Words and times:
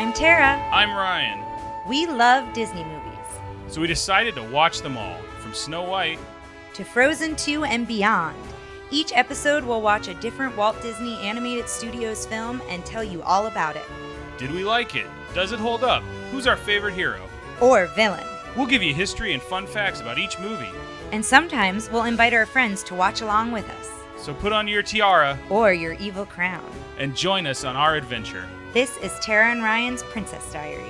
I'm 0.00 0.12
Tara. 0.14 0.56
I'm 0.72 0.94
Ryan. 0.94 1.44
We 1.86 2.06
love 2.06 2.54
Disney 2.54 2.84
movies. 2.84 3.18
So 3.68 3.80
we 3.80 3.86
decided 3.86 4.34
to 4.36 4.42
watch 4.44 4.82
them 4.82 4.96
all, 4.96 5.20
from 5.40 5.52
Snow 5.52 5.82
White. 5.82 6.18
To 6.74 6.84
Frozen 6.84 7.36
2 7.36 7.64
and 7.64 7.86
beyond. 7.86 8.36
Each 8.90 9.12
episode 9.12 9.62
we'll 9.62 9.82
watch 9.82 10.08
a 10.08 10.14
different 10.14 10.56
Walt 10.56 10.80
Disney 10.80 11.18
Animated 11.18 11.68
Studios 11.68 12.24
film 12.24 12.62
and 12.68 12.86
tell 12.86 13.04
you 13.04 13.20
all 13.22 13.48
about 13.48 13.76
it. 13.76 13.84
Did 14.38 14.52
we 14.52 14.64
like 14.64 14.94
it? 14.94 15.06
Does 15.34 15.52
it 15.52 15.58
hold 15.58 15.84
up? 15.84 16.02
Who's 16.30 16.46
our 16.46 16.56
favorite 16.56 16.94
hero? 16.94 17.20
Or 17.60 17.86
villain. 17.88 18.24
We'll 18.56 18.66
give 18.66 18.82
you 18.82 18.94
history 18.94 19.34
and 19.34 19.42
fun 19.42 19.66
facts 19.66 20.00
about 20.00 20.18
each 20.18 20.38
movie. 20.38 20.70
And 21.12 21.22
sometimes 21.22 21.90
we'll 21.90 22.04
invite 22.04 22.32
our 22.32 22.46
friends 22.46 22.82
to 22.84 22.94
watch 22.94 23.20
along 23.20 23.52
with 23.52 23.68
us. 23.68 23.99
So 24.20 24.34
put 24.34 24.52
on 24.52 24.68
your 24.68 24.82
tiara 24.82 25.38
Or 25.48 25.72
your 25.72 25.94
evil 25.94 26.26
crown. 26.26 26.70
and 26.98 27.16
join 27.16 27.46
us 27.46 27.64
on 27.64 27.76
our 27.76 27.96
adventure. 27.96 28.46
This 28.72 28.96
is 28.98 29.18
Tara 29.20 29.50
and 29.50 29.62
Ryan's 29.62 30.02
Princess 30.04 30.52
Diaries. 30.52 30.86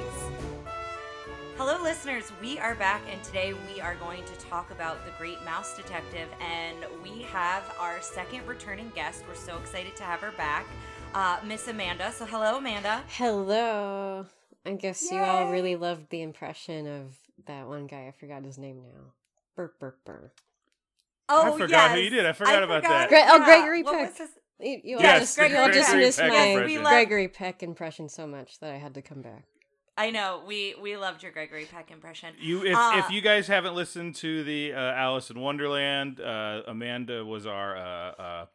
Hello, 1.56 1.80
listeners. 1.82 2.32
We 2.40 2.58
are 2.58 2.74
back, 2.74 3.02
and 3.10 3.22
today 3.22 3.52
we 3.72 3.80
are 3.80 3.94
going 3.96 4.24
to 4.24 4.34
talk 4.36 4.70
about 4.70 5.04
The 5.04 5.12
Great 5.18 5.42
Mouse 5.44 5.76
Detective. 5.76 6.28
And 6.40 6.76
we 7.02 7.22
have 7.24 7.62
our 7.78 8.00
second 8.00 8.46
returning 8.46 8.90
guest. 8.94 9.22
We're 9.28 9.34
so 9.34 9.58
excited 9.58 9.94
to 9.96 10.02
have 10.02 10.20
her 10.20 10.32
back, 10.32 10.66
uh, 11.14 11.38
Miss 11.44 11.68
Amanda. 11.68 12.12
So, 12.12 12.24
hello, 12.24 12.56
Amanda. 12.58 13.02
Hello. 13.08 14.26
I 14.66 14.72
guess 14.72 15.10
you 15.10 15.18
all 15.20 15.50
really 15.52 15.76
loved 15.76 16.08
the 16.10 16.22
impression 16.22 16.86
of 16.86 17.14
that 17.46 17.66
one 17.68 17.86
guy. 17.86 18.06
I 18.08 18.12
forgot 18.18 18.42
his 18.42 18.58
name 18.58 18.82
now. 18.82 19.12
Burp, 19.54 19.78
burp, 19.78 19.98
burp. 20.04 20.32
Oh, 21.30 21.54
I 21.54 21.58
forgot 21.58 21.92
who 21.92 22.00
you 22.00 22.10
did. 22.10 22.26
I 22.26 22.32
forgot 22.32 22.62
about 22.62 22.82
that. 22.82 23.08
Gre- 23.08 23.16
oh. 23.24 23.44
Gregory 23.44 23.82
What 23.82 24.16
Peck. 24.16 24.28
You, 24.58 24.80
you 24.84 24.96
all 24.96 25.02
Yes, 25.02 25.20
just, 25.20 25.36
the 25.36 25.48
you 25.48 25.56
all 25.56 25.70
just 25.70 25.94
missed 25.94 26.18
Peck 26.18 26.30
my 26.30 26.44
impression. 26.44 26.82
Gregory 26.82 27.28
Peck 27.28 27.62
impression 27.62 28.08
so 28.08 28.26
much 28.26 28.58
that 28.60 28.72
I 28.72 28.76
had 28.76 28.94
to 28.94 29.02
come 29.02 29.22
back. 29.22 29.44
I 29.96 30.10
know 30.10 30.42
we 30.46 30.74
we 30.80 30.96
loved 30.96 31.22
your 31.22 31.32
Gregory 31.32 31.66
Peck 31.66 31.90
impression. 31.90 32.34
You, 32.38 32.64
if, 32.64 32.76
Uh, 32.76 32.92
if 32.96 33.10
you 33.10 33.20
guys 33.20 33.46
haven't 33.48 33.74
listened 33.74 34.14
to 34.16 34.42
the 34.44 34.72
uh, 34.72 34.78
Alice 34.78 35.30
in 35.30 35.38
Wonderland, 35.40 36.20
uh, 36.20 36.62
Amanda 36.66 37.24
was 37.24 37.46
our 37.46 37.76
uh, 37.76 37.82
uh, 38.22 38.46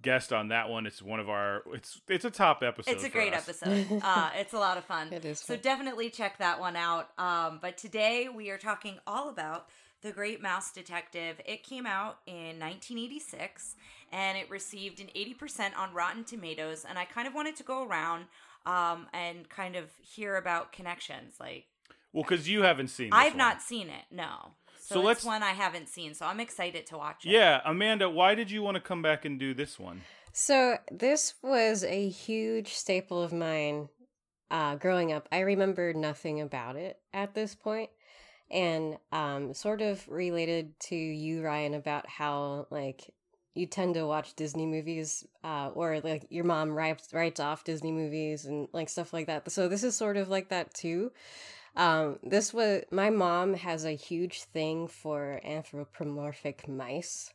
guest 0.00 0.32
on 0.32 0.48
that 0.48 0.68
one. 0.70 0.86
It's 0.86 1.02
one 1.02 1.20
of 1.20 1.28
our. 1.28 1.62
It's 1.74 2.00
it's 2.08 2.24
a 2.24 2.30
top 2.30 2.62
episode. 2.62 2.90
It's 2.90 3.04
a 3.04 3.08
for 3.08 3.12
great 3.12 3.34
us. 3.34 3.48
episode. 3.48 4.00
Uh, 4.02 4.30
it's 4.36 4.54
a 4.54 4.58
lot 4.58 4.78
of 4.78 4.84
fun. 4.84 5.12
It 5.12 5.24
is 5.24 5.40
So 5.40 5.56
definitely 5.56 6.10
check 6.10 6.38
that 6.38 6.58
one 6.58 6.76
out. 6.76 7.10
Um, 7.18 7.58
but 7.60 7.76
today 7.76 8.28
we 8.34 8.50
are 8.50 8.58
talking 8.58 8.98
all 9.06 9.28
about 9.28 9.68
The 10.02 10.12
Great 10.12 10.40
Mouse 10.40 10.70
Detective. 10.72 11.40
It 11.44 11.62
came 11.64 11.86
out 11.86 12.18
in 12.26 12.58
1986 12.60 13.74
and 14.12 14.38
it 14.38 14.48
received 14.50 15.00
an 15.00 15.08
80% 15.16 15.76
on 15.76 15.92
Rotten 15.92 16.24
Tomatoes. 16.24 16.84
And 16.88 16.98
I 16.98 17.04
kind 17.04 17.26
of 17.26 17.34
wanted 17.34 17.56
to 17.56 17.62
go 17.62 17.84
around 17.86 18.26
um, 18.66 19.06
and 19.12 19.48
kind 19.48 19.76
of 19.76 19.90
hear 20.00 20.36
about 20.36 20.72
connections. 20.72 21.34
Like, 21.40 21.66
Well, 22.12 22.22
because 22.22 22.48
you 22.48 22.62
haven't 22.62 22.88
seen. 22.88 23.10
This 23.10 23.18
I've 23.18 23.32
one. 23.32 23.38
not 23.38 23.62
seen 23.62 23.88
it, 23.88 24.04
no. 24.10 24.52
So, 24.80 24.94
So 24.94 25.00
it's 25.00 25.06
let's- 25.06 25.24
one 25.24 25.42
I 25.42 25.52
haven't 25.52 25.88
seen. 25.88 26.14
So 26.14 26.26
I'm 26.26 26.40
excited 26.40 26.86
to 26.86 26.96
watch 26.96 27.26
it. 27.26 27.30
Yeah, 27.30 27.60
Amanda, 27.64 28.08
why 28.08 28.34
did 28.34 28.50
you 28.50 28.62
want 28.62 28.76
to 28.76 28.80
come 28.80 29.02
back 29.02 29.24
and 29.24 29.38
do 29.38 29.52
this 29.52 29.78
one? 29.78 30.02
So 30.32 30.78
this 30.92 31.34
was 31.42 31.82
a 31.82 32.08
huge 32.08 32.74
staple 32.74 33.20
of 33.20 33.32
mine 33.32 33.88
uh, 34.50 34.76
growing 34.76 35.12
up. 35.12 35.28
I 35.32 35.40
remember 35.40 35.92
nothing 35.92 36.40
about 36.40 36.76
it 36.76 36.98
at 37.12 37.34
this 37.34 37.54
point, 37.54 37.90
and 38.50 38.98
um, 39.12 39.54
sort 39.54 39.80
of 39.82 40.06
related 40.08 40.78
to 40.80 40.96
you, 40.96 41.42
Ryan, 41.42 41.74
about 41.74 42.08
how 42.08 42.66
like 42.70 43.12
you 43.54 43.66
tend 43.66 43.94
to 43.94 44.06
watch 44.06 44.34
Disney 44.34 44.66
movies, 44.66 45.26
uh, 45.44 45.70
or 45.74 46.00
like 46.00 46.26
your 46.30 46.44
mom 46.44 46.70
writes 46.70 47.12
writes 47.12 47.40
off 47.40 47.64
Disney 47.64 47.92
movies 47.92 48.44
and 48.46 48.68
like 48.72 48.88
stuff 48.88 49.12
like 49.12 49.26
that. 49.26 49.50
So 49.50 49.68
this 49.68 49.82
is 49.82 49.96
sort 49.96 50.16
of 50.16 50.28
like 50.28 50.48
that 50.50 50.72
too. 50.74 51.12
Um, 51.76 52.18
this 52.22 52.52
was 52.52 52.82
my 52.90 53.10
mom 53.10 53.54
has 53.54 53.84
a 53.84 53.92
huge 53.92 54.42
thing 54.44 54.88
for 54.88 55.40
anthropomorphic 55.44 56.66
mice, 56.68 57.32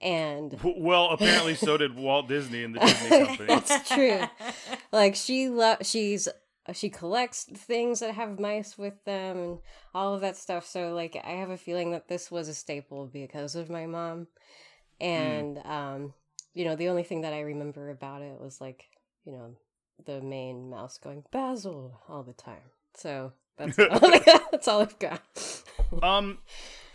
and 0.00 0.58
Well, 0.62 1.10
apparently 1.10 1.54
so 1.54 1.76
did 1.76 1.96
Walt 1.96 2.28
Disney 2.28 2.64
and 2.64 2.74
the 2.74 2.80
Disney 2.80 3.08
Company. 3.26 3.52
It's 3.54 3.88
true. 3.88 4.22
like 4.92 5.14
she 5.14 5.48
lo- 5.48 5.76
she's 5.82 6.28
she 6.72 6.88
collects 6.88 7.44
things 7.44 8.00
that 8.00 8.14
have 8.14 8.40
mice 8.40 8.78
with 8.78 9.04
them 9.04 9.36
and 9.36 9.58
all 9.94 10.14
of 10.14 10.20
that 10.22 10.36
stuff. 10.36 10.66
So 10.66 10.94
like 10.94 11.16
i 11.24 11.30
have 11.32 11.50
a 11.50 11.56
feeling 11.56 11.90
that 11.92 12.08
this 12.08 12.30
was 12.30 12.48
a 12.48 12.54
staple 12.54 13.06
because 13.06 13.54
of 13.54 13.68
my 13.70 13.86
mom. 13.86 14.28
And 15.00 15.58
um 15.64 16.14
you 16.54 16.64
know 16.64 16.76
the 16.76 16.88
only 16.88 17.02
thing 17.02 17.22
that 17.22 17.32
i 17.32 17.40
remember 17.40 17.90
about 17.90 18.22
it 18.22 18.40
was 18.40 18.60
like 18.60 18.84
you 19.24 19.32
know 19.32 19.56
the 20.06 20.20
main 20.20 20.70
mouse 20.70 20.98
going 20.98 21.24
basil 21.30 22.00
all 22.08 22.22
the 22.22 22.32
time. 22.32 22.70
So 22.96 23.32
that's 23.56 23.78
all, 23.90 23.98
that's 24.50 24.68
all 24.68 24.80
i've 24.82 24.98
got. 24.98 25.22
Um, 26.02 26.38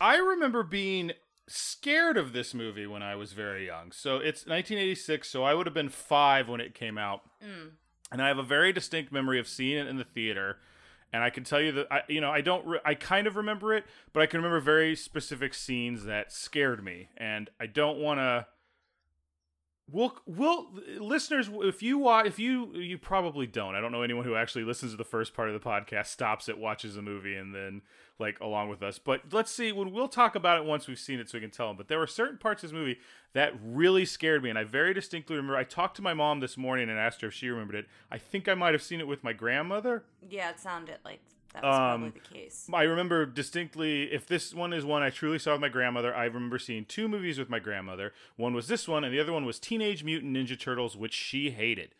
I 0.02 0.18
remember 0.18 0.62
being 0.64 1.12
scared 1.48 2.18
of 2.18 2.34
this 2.34 2.54
movie 2.54 2.86
when 2.86 3.02
I 3.02 3.16
was 3.16 3.32
very 3.32 3.66
young. 3.66 3.92
So 3.92 4.16
it's 4.18 4.46
1986, 4.46 5.30
so 5.30 5.44
I 5.44 5.54
would 5.54 5.68
have 5.68 5.74
been 5.74 5.90
five 5.90 6.50
when 6.50 6.60
it 6.60 6.74
came 6.74 6.98
out, 6.98 7.22
Mm. 7.42 7.72
And 8.12 8.22
I 8.22 8.28
have 8.28 8.38
a 8.38 8.44
very 8.44 8.74
distinct 8.74 9.12
memory 9.12 9.40
of 9.40 9.48
seeing 9.48 9.78
it 9.78 9.88
in 9.88 9.98
the 9.98 10.04
theater. 10.04 10.58
And 11.12 11.24
I 11.24 11.32
can 11.32 11.44
tell 11.44 11.60
you 11.60 11.72
that 11.72 11.88
I, 11.92 12.02
you 12.08 12.22
know, 12.22 12.30
I 12.30 12.42
don't, 12.42 12.66
re- 12.68 12.80
I 12.86 12.94
kind 12.94 13.26
of 13.26 13.36
remember 13.36 13.74
it, 13.74 13.86
but 14.14 14.22
I 14.22 14.28
can 14.28 14.40
remember 14.40 14.60
very 14.60 14.96
specific 14.96 15.56
scenes 15.56 16.06
that 16.06 16.32
scared 16.32 16.84
me, 16.84 17.10
and 17.18 17.50
I 17.60 17.66
don't 17.66 17.98
want 17.98 18.20
to. 18.20 18.46
We'll, 19.92 20.16
we'll, 20.26 20.68
listeners, 21.00 21.50
if 21.54 21.82
you 21.82 21.98
watch, 21.98 22.26
if 22.26 22.40
you, 22.40 22.74
you 22.76 22.98
probably 22.98 23.48
don't. 23.48 23.76
I 23.76 23.82
don't 23.82 23.92
know 23.92 24.04
anyone 24.04 24.26
who 24.26 24.36
actually 24.36 24.64
listens 24.64 24.92
to 24.92 24.98
the 24.98 25.04
first 25.04 25.34
part 25.34 25.50
of 25.50 25.54
the 25.54 25.68
podcast, 25.68 26.08
stops 26.08 26.50
it, 26.50 26.58
watches 26.58 26.98
a 26.98 27.02
movie, 27.02 27.36
and 27.36 27.54
then 27.56 27.82
like 28.20 28.40
along 28.40 28.70
with 28.70 28.84
us. 28.84 29.00
But 29.00 29.22
let's 29.32 29.52
see 29.52 29.72
when 29.72 29.92
we'll 29.92 30.08
talk 30.08 30.36
about 30.36 30.58
it 30.58 30.66
once 30.66 30.88
we've 30.88 31.00
seen 31.00 31.20
it, 31.20 31.30
so 31.30 31.38
we 31.38 31.42
can 31.42 31.52
tell 31.52 31.68
them. 31.68 31.78
But 31.78 31.88
there 31.88 32.00
were 32.00 32.08
certain 32.08 32.38
parts 32.38 32.64
of 32.64 32.70
this 32.70 32.76
movie 32.76 33.00
that 33.34 33.54
really 33.64 34.06
scared 34.06 34.44
me, 34.44 34.50
and 34.50 34.60
I 34.60 34.64
very 34.64 34.94
distinctly 34.94 35.36
remember. 35.36 35.58
I 35.58 35.64
talked 35.64 35.96
to 35.98 36.02
my 36.02 36.14
mom 36.14 36.40
this 36.40 36.58
morning 36.58 36.90
and 36.90 37.00
asked 37.00 37.22
her 37.22 37.30
if 37.30 37.34
she 37.34 37.50
remembered 37.50 37.78
it. 37.78 37.88
I 38.12 38.18
think 38.18 38.48
I 38.48 38.56
might 38.56 38.74
have 38.74 38.84
seen 38.84 39.00
it 39.00 39.08
with 39.08 39.24
my 39.24 39.34
grandmother. 39.34 40.04
Yeah, 40.30 40.50
it 40.50 40.60
sounded 40.60 40.98
like 41.06 41.22
that 41.54 41.64
was 41.64 41.76
probably 41.76 42.08
Um, 42.08 42.14
the 42.14 42.20
case. 42.36 42.70
I 42.74 42.84
remember 42.84 43.26
distinctly, 43.26 44.12
if 44.12 44.26
this 44.28 44.54
one 44.54 44.72
is 44.74 44.86
one 44.86 45.02
I 45.02 45.10
truly 45.10 45.40
saw 45.40 45.54
with 45.54 45.62
my 45.62 45.70
grandmother, 45.70 46.14
I 46.16 46.26
remember 46.26 46.60
seeing 46.60 46.86
two 46.86 47.08
movies 47.08 47.40
with 47.40 47.50
my 47.50 47.60
grandmother. 47.60 48.14
One 48.36 48.54
was 48.54 48.68
this 48.68 48.88
one, 48.88 49.04
and 49.04 49.14
the 49.14 49.20
other 49.20 49.34
one 49.34 49.46
was 49.46 49.60
Teenage 49.60 50.04
Mutant 50.04 50.36
Ninja 50.36 50.60
Turtles, 50.60 50.96
which 50.96 51.14
she 51.14 51.50
hated. 51.52 51.96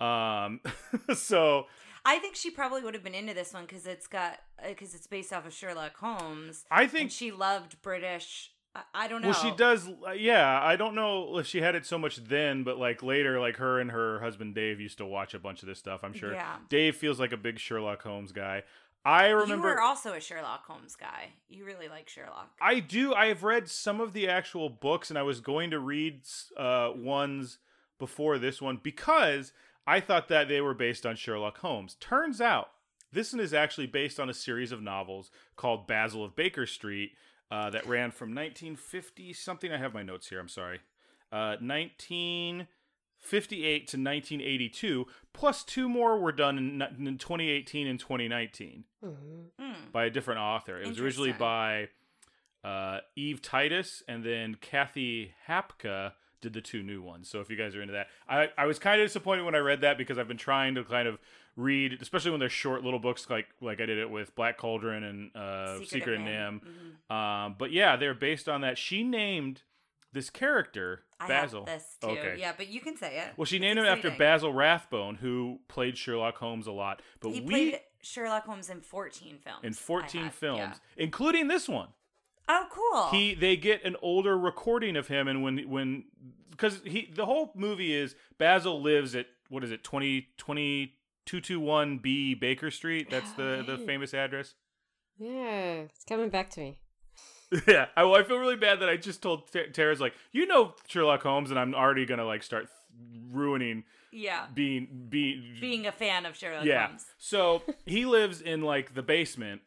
Um, 0.00 0.60
so 1.14 1.66
I 2.04 2.18
think 2.18 2.36
she 2.36 2.50
probably 2.50 2.82
would 2.82 2.94
have 2.94 3.02
been 3.02 3.14
into 3.14 3.34
this 3.34 3.52
one 3.52 3.64
because 3.64 3.86
it's 3.86 4.06
got 4.06 4.38
because 4.66 4.94
it's 4.94 5.06
based 5.06 5.32
off 5.32 5.46
of 5.46 5.52
Sherlock 5.52 5.96
Holmes. 5.96 6.64
I 6.70 6.86
think 6.86 7.10
she 7.10 7.30
loved 7.32 7.80
British. 7.82 8.52
I, 8.74 8.82
I 8.94 9.08
don't 9.08 9.22
know. 9.22 9.30
Well, 9.30 9.40
she 9.42 9.50
does. 9.56 9.88
uh, 10.06 10.12
Yeah, 10.12 10.60
I 10.62 10.76
don't 10.76 10.94
know 10.94 11.38
if 11.38 11.46
she 11.46 11.60
had 11.60 11.74
it 11.74 11.84
so 11.86 11.98
much 11.98 12.16
then, 12.16 12.62
but 12.62 12.78
like 12.78 13.02
later, 13.02 13.40
like 13.40 13.56
her 13.56 13.80
and 13.80 13.90
her 13.90 14.20
husband 14.20 14.54
Dave 14.54 14.78
used 14.80 14.98
to 14.98 15.06
watch 15.06 15.34
a 15.34 15.38
bunch 15.38 15.62
of 15.62 15.68
this 15.68 15.78
stuff. 15.78 16.00
I'm 16.04 16.12
sure. 16.12 16.32
Yeah. 16.32 16.56
Dave 16.68 16.94
feels 16.96 17.18
like 17.18 17.32
a 17.32 17.36
big 17.36 17.58
Sherlock 17.58 18.02
Holmes 18.02 18.30
guy. 18.32 18.62
I 19.08 19.28
remember. 19.28 19.68
You 19.68 19.74
were 19.74 19.80
also 19.80 20.12
a 20.12 20.20
Sherlock 20.20 20.66
Holmes 20.66 20.94
guy. 20.94 21.30
You 21.48 21.64
really 21.64 21.88
like 21.88 22.10
Sherlock. 22.10 22.50
I 22.60 22.80
do. 22.80 23.14
I 23.14 23.28
have 23.28 23.42
read 23.42 23.66
some 23.70 24.02
of 24.02 24.12
the 24.12 24.28
actual 24.28 24.68
books, 24.68 25.08
and 25.08 25.18
I 25.18 25.22
was 25.22 25.40
going 25.40 25.70
to 25.70 25.78
read 25.78 26.20
uh, 26.58 26.90
ones 26.94 27.56
before 27.98 28.38
this 28.38 28.60
one 28.60 28.80
because 28.82 29.54
I 29.86 30.00
thought 30.00 30.28
that 30.28 30.48
they 30.48 30.60
were 30.60 30.74
based 30.74 31.06
on 31.06 31.16
Sherlock 31.16 31.56
Holmes. 31.58 31.96
Turns 31.98 32.38
out 32.42 32.68
this 33.10 33.32
one 33.32 33.40
is 33.40 33.54
actually 33.54 33.86
based 33.86 34.20
on 34.20 34.28
a 34.28 34.34
series 34.34 34.72
of 34.72 34.82
novels 34.82 35.30
called 35.56 35.86
Basil 35.86 36.22
of 36.22 36.36
Baker 36.36 36.66
Street 36.66 37.12
uh, 37.50 37.70
that 37.70 37.86
ran 37.86 38.10
from 38.10 38.34
1950 38.34 39.32
something. 39.32 39.72
I 39.72 39.78
have 39.78 39.94
my 39.94 40.02
notes 40.02 40.28
here. 40.28 40.38
I'm 40.38 40.48
sorry. 40.48 40.80
Uh, 41.32 41.56
1958 43.20 43.86
to 43.88 43.96
1982, 43.96 45.06
plus 45.32 45.64
two 45.64 45.88
more 45.88 46.18
were 46.18 46.32
done 46.32 46.58
in, 46.58 46.82
in 47.06 47.18
2018 47.18 47.86
and 47.86 47.98
2019 48.00 48.84
Mhm. 49.04 49.14
Hmm. 49.58 49.90
by 49.92 50.04
a 50.06 50.10
different 50.10 50.40
author. 50.40 50.80
It 50.80 50.88
was 50.88 51.00
originally 51.00 51.32
by 51.32 51.88
uh, 52.64 53.00
Eve 53.16 53.40
Titus, 53.40 54.02
and 54.08 54.24
then 54.24 54.56
Cathy 54.60 55.32
Hapka 55.48 56.12
did 56.40 56.52
the 56.52 56.60
two 56.60 56.82
new 56.82 57.00
ones. 57.02 57.28
So 57.28 57.40
if 57.40 57.50
you 57.50 57.56
guys 57.56 57.74
are 57.76 57.80
into 57.82 57.92
that, 57.94 58.08
I, 58.28 58.50
I 58.58 58.66
was 58.66 58.78
kind 58.78 59.00
of 59.00 59.06
disappointed 59.06 59.44
when 59.44 59.54
I 59.54 59.58
read 59.58 59.80
that 59.82 59.96
because 59.98 60.18
I've 60.18 60.28
been 60.28 60.36
trying 60.36 60.74
to 60.74 60.84
kind 60.84 61.06
of 61.08 61.18
read, 61.56 61.98
especially 62.00 62.30
when 62.32 62.40
they're 62.40 62.48
short 62.48 62.82
little 62.84 62.98
books 63.00 63.28
like 63.30 63.46
like 63.60 63.80
I 63.80 63.86
did 63.86 63.98
it 63.98 64.10
with 64.10 64.34
Black 64.34 64.58
Cauldron 64.58 65.02
and 65.04 65.36
uh, 65.36 65.74
Secret 65.74 65.88
Secret, 65.88 66.14
of 66.14 66.20
and 66.20 66.24
Nim. 66.26 66.60
Nim. 66.64 66.96
Mhm. 67.10 67.14
Um, 67.14 67.54
but 67.58 67.70
yeah, 67.72 67.96
they're 67.96 68.14
based 68.14 68.48
on 68.48 68.60
that. 68.62 68.76
She 68.78 69.02
named 69.04 69.62
this 70.12 70.30
character 70.30 71.02
I 71.20 71.28
Basil. 71.28 71.64
have 71.66 71.78
this 71.80 71.96
too. 72.00 72.08
Okay. 72.08 72.36
Yeah, 72.38 72.52
but 72.56 72.68
you 72.68 72.80
can 72.80 72.96
say 72.96 73.18
it. 73.18 73.32
Well, 73.36 73.44
she 73.44 73.56
It's 73.56 73.62
named 73.62 73.78
him 73.78 73.84
after. 73.86 74.10
Basil 74.10 74.52
Rathbone, 74.52 75.16
who 75.16 75.60
played 75.68 75.98
Sherlock 75.98 76.36
Holmes 76.38 76.66
a 76.66 76.72
lot. 76.72 77.02
But 77.20 77.30
He 77.32 77.40
we 77.40 77.48
played 77.48 77.80
Sherlock 78.02 78.44
Holmes 78.44 78.70
in 78.70 78.80
14 78.80 79.38
films. 79.38 79.60
in 79.64 79.72
14 79.72 80.24
have, 80.24 80.34
films, 80.34 80.58
yeah. 80.60 81.02
including 81.04 81.48
this 81.48 81.68
one. 81.68 81.88
Oh, 82.48 82.66
cool. 82.70 83.08
He 83.10 83.34
they 83.34 83.56
get 83.56 83.84
an 83.84 83.96
older 84.00 84.38
recording 84.38 84.96
of 84.96 85.08
him, 85.08 85.28
and 85.28 85.42
when 85.42 85.68
when 85.68 86.04
because 86.50 86.80
he 86.84 87.10
the 87.12 87.26
whole 87.26 87.52
movie 87.54 87.92
is 87.92 88.14
Basil 88.38 88.80
lives 88.80 89.14
at 89.14 89.26
what 89.50 89.62
is 89.64 89.70
it 89.70 89.84
20, 89.84 90.28
221 91.26 91.98
B 91.98 92.34
Baker 92.34 92.70
Street. 92.70 93.10
That's 93.10 93.32
the 93.32 93.62
the 93.66 93.76
famous 93.78 94.14
address. 94.14 94.54
Yeah, 95.18 95.82
it's 95.82 96.04
coming 96.04 96.30
back 96.30 96.48
to 96.50 96.60
me. 96.60 96.78
yeah, 97.66 97.86
I, 97.96 98.04
well, 98.04 98.16
I 98.16 98.24
feel 98.24 98.38
really 98.38 98.56
bad 98.56 98.80
that 98.80 98.88
I 98.88 98.96
just 98.96 99.22
told 99.22 99.50
T- 99.52 99.68
Tara's 99.72 100.00
like, 100.00 100.14
you 100.32 100.46
know 100.46 100.74
Sherlock 100.86 101.22
Holmes, 101.22 101.50
and 101.50 101.58
I'm 101.58 101.74
already 101.74 102.04
gonna 102.06 102.24
like 102.24 102.42
start 102.42 102.68
ruining 103.30 103.84
yeah. 104.12 104.46
being 104.52 105.06
being 105.08 105.56
Being 105.60 105.86
a 105.86 105.92
fan 105.92 106.26
of 106.26 106.36
Sherlock 106.36 106.64
yeah. 106.64 106.88
Holmes. 106.88 107.06
So 107.18 107.62
he 107.86 108.04
lives 108.04 108.40
in 108.40 108.62
like 108.62 108.94
the 108.94 109.02
basement. 109.02 109.62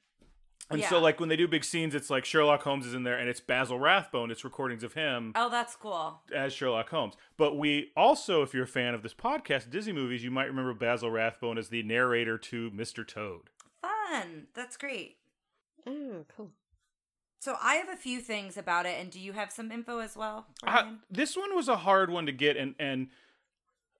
And 0.69 0.81
so 0.85 0.99
like 0.99 1.19
when 1.19 1.27
they 1.27 1.35
do 1.35 1.49
big 1.49 1.65
scenes, 1.65 1.93
it's 1.93 2.09
like 2.09 2.23
Sherlock 2.23 2.63
Holmes 2.63 2.85
is 2.85 2.93
in 2.93 3.03
there 3.03 3.17
and 3.17 3.27
it's 3.27 3.41
Basil 3.41 3.77
Rathbone. 3.77 4.31
It's 4.31 4.45
recordings 4.45 4.83
of 4.85 4.93
him 4.93 5.33
Oh, 5.35 5.49
that's 5.49 5.75
cool. 5.75 6.21
as 6.33 6.53
Sherlock 6.53 6.89
Holmes. 6.89 7.15
But 7.35 7.57
we 7.57 7.91
also, 7.97 8.41
if 8.41 8.53
you're 8.53 8.63
a 8.63 8.67
fan 8.67 8.93
of 8.93 9.03
this 9.03 9.13
podcast, 9.13 9.69
Disney 9.69 9.91
movies, 9.91 10.23
you 10.23 10.31
might 10.31 10.45
remember 10.45 10.73
Basil 10.73 11.11
Rathbone 11.11 11.57
as 11.57 11.67
the 11.67 11.83
narrator 11.83 12.37
to 12.37 12.71
Mr. 12.71 13.05
Toad. 13.05 13.49
Fun. 13.81 14.47
That's 14.53 14.77
great. 14.77 15.17
Oh, 15.85 16.25
cool. 16.35 16.51
So 17.41 17.57
I 17.59 17.75
have 17.75 17.89
a 17.89 17.95
few 17.95 18.19
things 18.19 18.55
about 18.55 18.85
it, 18.85 18.99
and 18.99 19.09
do 19.09 19.19
you 19.19 19.33
have 19.33 19.51
some 19.51 19.71
info 19.71 19.97
as 19.97 20.15
well? 20.15 20.45
Uh, 20.63 20.71
Ryan? 20.71 20.99
this 21.09 21.35
one 21.35 21.55
was 21.55 21.67
a 21.67 21.77
hard 21.77 22.11
one 22.11 22.27
to 22.27 22.31
get 22.31 22.55
and 22.55 22.75
and 22.79 23.07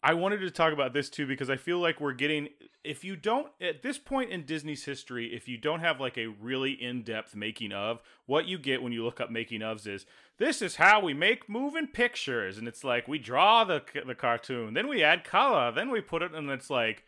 I 0.03 0.13
wanted 0.13 0.39
to 0.41 0.51
talk 0.51 0.73
about 0.73 0.93
this 0.93 1.09
too 1.09 1.25
because 1.25 1.49
I 1.49 1.57
feel 1.57 1.79
like 1.79 1.99
we're 1.99 2.13
getting 2.13 2.49
if 2.83 3.03
you 3.03 3.15
don't 3.15 3.47
at 3.59 3.81
this 3.81 3.97
point 3.97 4.29
in 4.31 4.45
Disney's 4.45 4.85
history 4.85 5.33
if 5.35 5.47
you 5.47 5.57
don't 5.57 5.79
have 5.79 5.99
like 5.99 6.19
a 6.19 6.27
really 6.27 6.71
in-depth 6.71 7.35
making 7.35 7.71
of 7.71 8.01
what 8.27 8.45
you 8.45 8.59
get 8.59 8.83
when 8.83 8.93
you 8.93 9.03
look 9.03 9.19
up 9.19 9.31
making 9.31 9.61
ofs 9.61 9.87
is 9.87 10.05
this 10.37 10.61
is 10.61 10.75
how 10.75 10.99
we 10.99 11.13
make 11.13 11.49
moving 11.49 11.87
pictures 11.87 12.57
and 12.57 12.67
it's 12.67 12.83
like 12.83 13.07
we 13.07 13.19
draw 13.19 13.63
the 13.63 13.81
the 14.05 14.15
cartoon 14.15 14.73
then 14.73 14.87
we 14.87 15.03
add 15.03 15.23
color 15.23 15.71
then 15.71 15.91
we 15.91 16.01
put 16.01 16.23
it 16.23 16.33
and 16.33 16.49
it's 16.49 16.69
like 16.69 17.03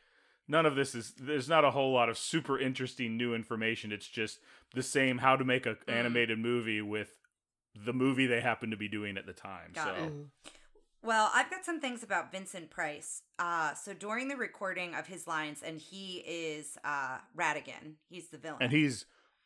none 0.47 0.65
of 0.65 0.75
this 0.75 0.93
is 0.95 1.13
there's 1.17 1.47
not 1.49 1.63
a 1.65 1.71
whole 1.71 1.93
lot 1.93 2.09
of 2.09 2.17
super 2.17 2.59
interesting 2.59 3.15
new 3.17 3.33
information 3.33 3.91
it's 3.91 4.07
just 4.07 4.39
the 4.73 4.83
same 4.83 5.19
how 5.19 5.35
to 5.35 5.43
make 5.45 5.65
an 5.65 5.77
Mm. 5.87 5.93
animated 5.93 6.39
movie 6.39 6.81
with 6.81 7.15
the 7.75 7.93
movie 7.93 8.27
they 8.27 8.41
happen 8.41 8.69
to 8.71 8.77
be 8.77 8.87
doing 8.87 9.17
at 9.17 9.25
the 9.25 9.33
time 9.33 9.71
Got 9.73 9.87
so 9.97 10.03
it. 10.03 10.09
Mm. 10.13 10.25
Well, 11.05 11.29
I've 11.33 11.49
got 11.49 11.65
some 11.65 11.81
things 11.81 12.01
about 12.01 12.31
Vincent 12.31 12.69
Price. 12.69 13.23
Uh, 13.37 13.73
so 13.73 13.93
during 13.93 14.29
the 14.29 14.37
recording 14.37 14.95
of 14.95 15.07
his 15.07 15.27
lines, 15.27 15.61
and 15.61 15.77
he 15.77 16.23
is 16.25 16.77
uh, 16.85 17.17
Ratigan. 17.37 17.95
He's 18.09 18.29
the 18.29 18.37
villain. 18.37 18.59
and 18.61 18.71
he's 18.71 19.05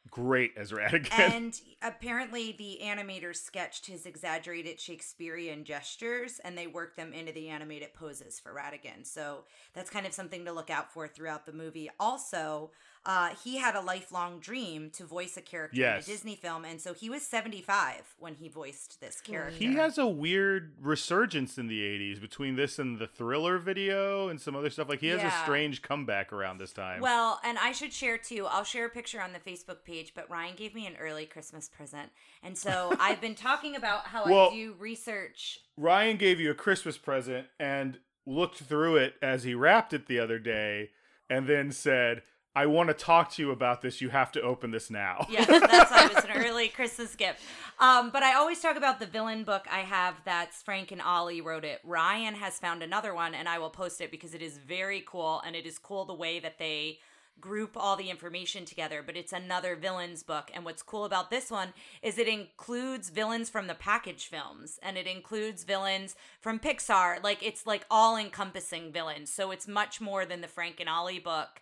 great 0.10 0.54
as 0.58 0.72
Ratigan. 0.72 1.20
and 1.20 1.62
apparently 1.82 2.54
the 2.58 2.80
animators 2.84 3.38
sketched 3.38 3.88
his 3.88 4.06
exaggerated 4.06 4.80
Shakespearean 4.80 5.64
gestures 5.64 6.40
and 6.44 6.58
they 6.58 6.68
worked 6.68 6.98
them 6.98 7.14
into 7.14 7.32
the 7.32 7.50
animated 7.50 7.94
poses 7.94 8.40
for 8.40 8.54
Ratigan. 8.54 9.06
So 9.06 9.44
that's 9.74 9.90
kind 9.90 10.06
of 10.06 10.14
something 10.14 10.46
to 10.46 10.52
look 10.52 10.70
out 10.70 10.92
for 10.92 11.08
throughout 11.08 11.46
the 11.46 11.54
movie. 11.54 11.90
Also, 12.00 12.72
uh, 13.06 13.30
he 13.44 13.58
had 13.58 13.76
a 13.76 13.82
lifelong 13.82 14.40
dream 14.40 14.90
to 14.92 15.06
voice 15.06 15.38
a 15.38 15.42
character 15.42 15.78
Yes. 15.80 16.08
in 16.08 16.12
a 16.12 16.16
Disney 16.16 16.36
film, 16.36 16.66
and 16.66 16.82
so 16.82 16.94
he 16.94 17.10
was 17.10 17.22
75 17.24 18.16
when 18.20 18.36
he 18.36 18.50
voiced 18.50 19.00
this 19.00 19.22
character. 19.22 19.58
he 19.58 19.76
has 19.76 19.98
a 19.98 20.08
weird 20.08 20.74
resurgence 20.82 21.58
in 21.58 21.68
the 21.68 21.82
80s 21.82 22.20
between 22.20 22.56
this 22.56 22.80
and 22.80 23.00
the 23.00 23.08
Thriller 23.08 23.58
video 23.58 24.28
and 24.30 24.42
some 24.42 24.56
other 24.56 24.70
stuff. 24.70 24.90
Like 24.90 25.00
he 25.02 25.08
has 25.08 25.22
Yeah. 25.22 25.40
a 25.42 25.44
strange 25.44 25.82
comeback 25.82 26.34
around 26.34 26.58
this 26.58 26.74
time. 26.74 27.02
Well, 27.02 27.40
and 27.44 27.58
I 27.58 27.72
should 27.72 27.94
share 27.94 28.18
too. 28.18 28.46
I'll 28.50 28.64
share 28.64 28.86
a 28.86 28.90
picture 28.90 29.22
on 29.22 29.34
the 29.34 29.40
Facebook 29.40 29.84
page, 29.84 30.14
but 30.16 30.30
Ryan 30.30 30.56
gave 30.56 30.76
me 30.76 30.86
an 30.88 30.96
early 30.98 31.26
Christmas 31.26 31.70
present. 31.70 32.12
And 32.44 32.58
so 32.58 32.94
I've 33.00 33.22
been 33.22 33.36
talking 33.36 33.76
about 33.76 34.08
how 34.08 34.26
Well- 34.26 34.50
I 34.52 34.56
do 34.56 34.76
research. 34.78 35.60
Ryan 35.78 36.18
gave 36.18 36.40
you 36.40 36.52
a 36.52 36.56
Christmas 36.56 36.98
present 36.98 37.48
and 37.60 38.00
looked 38.26 38.58
through 38.58 38.98
it 38.98 39.16
as 39.22 39.44
he 39.44 39.54
wrapped 39.54 39.94
it 39.94 40.08
the 40.08 40.20
other 40.20 40.40
day 40.40 40.90
and 41.30 41.48
then 41.48 41.72
said, 41.72 42.24
I 42.58 42.66
want 42.66 42.90
to 42.90 42.96
talk 42.96 43.30
to 43.34 43.42
you 43.44 43.52
about 43.52 43.84
this. 43.84 44.02
You 44.02 44.10
have 44.10 44.32
to 44.32 44.42
open 44.42 44.72
this 44.72 44.90
now. 44.90 45.28
Yes, 45.30 45.46
that's 45.46 45.92
why 45.92 46.06
it 46.06 46.16
was 46.16 46.26
an 46.26 46.32
early 46.44 46.70
Christmas 46.70 47.16
gift. 47.16 47.40
Um, 47.78 48.10
but 48.10 48.24
I 48.24 48.34
always 48.34 48.60
talk 48.60 48.76
about 48.76 49.00
the 49.00 49.06
villain 49.06 49.44
book 49.44 49.68
I 49.72 49.82
have 49.82 50.16
that's 50.26 50.64
Frank 50.64 50.92
and 50.92 51.00
Ollie 51.00 51.40
wrote 51.40 51.64
it. 51.64 51.82
Ryan 51.84 52.34
has 52.34 52.58
found 52.58 52.82
another 52.82 53.14
one, 53.14 53.36
and 53.36 53.48
I 53.48 53.60
will 53.60 53.70
post 53.70 54.02
it 54.02 54.10
because 54.10 54.34
it 54.34 54.42
is 54.42 54.58
very 54.58 55.04
cool, 55.06 55.40
and 55.46 55.56
it 55.56 55.68
is 55.68 55.78
cool 55.78 56.06
the 56.06 56.16
way 56.16 56.40
that 56.40 56.58
they 56.58 56.98
group 57.40 57.74
all 57.76 57.96
the 57.96 58.10
information 58.10 58.66
together. 58.66 59.04
But 59.06 59.18
it's 59.18 59.34
another 59.34 59.76
villains 59.76 60.24
book, 60.24 60.50
and 60.52 60.66
what's 60.66 60.82
cool 60.82 61.06
about 61.06 61.30
this 61.30 61.52
one 61.52 61.76
is 62.02 62.18
it 62.18 62.28
includes 62.28 63.12
villains 63.12 63.52
from 63.52 63.68
the 63.68 63.76
package 63.76 64.26
films, 64.26 64.80
and 64.82 64.98
it 64.98 65.06
includes 65.06 65.64
villains 65.64 66.16
from 66.42 66.58
Pixar. 66.58 67.24
Like 67.24 67.46
it's 67.46 67.68
like 67.68 67.86
all 67.92 68.18
encompassing 68.18 68.92
villains, 68.92 69.32
so 69.32 69.52
it's 69.52 69.68
much 69.68 70.02
more 70.02 70.26
than 70.26 70.42
the 70.42 70.48
Frank 70.48 70.80
and 70.80 70.90
Ollie 70.90 71.20
book 71.20 71.62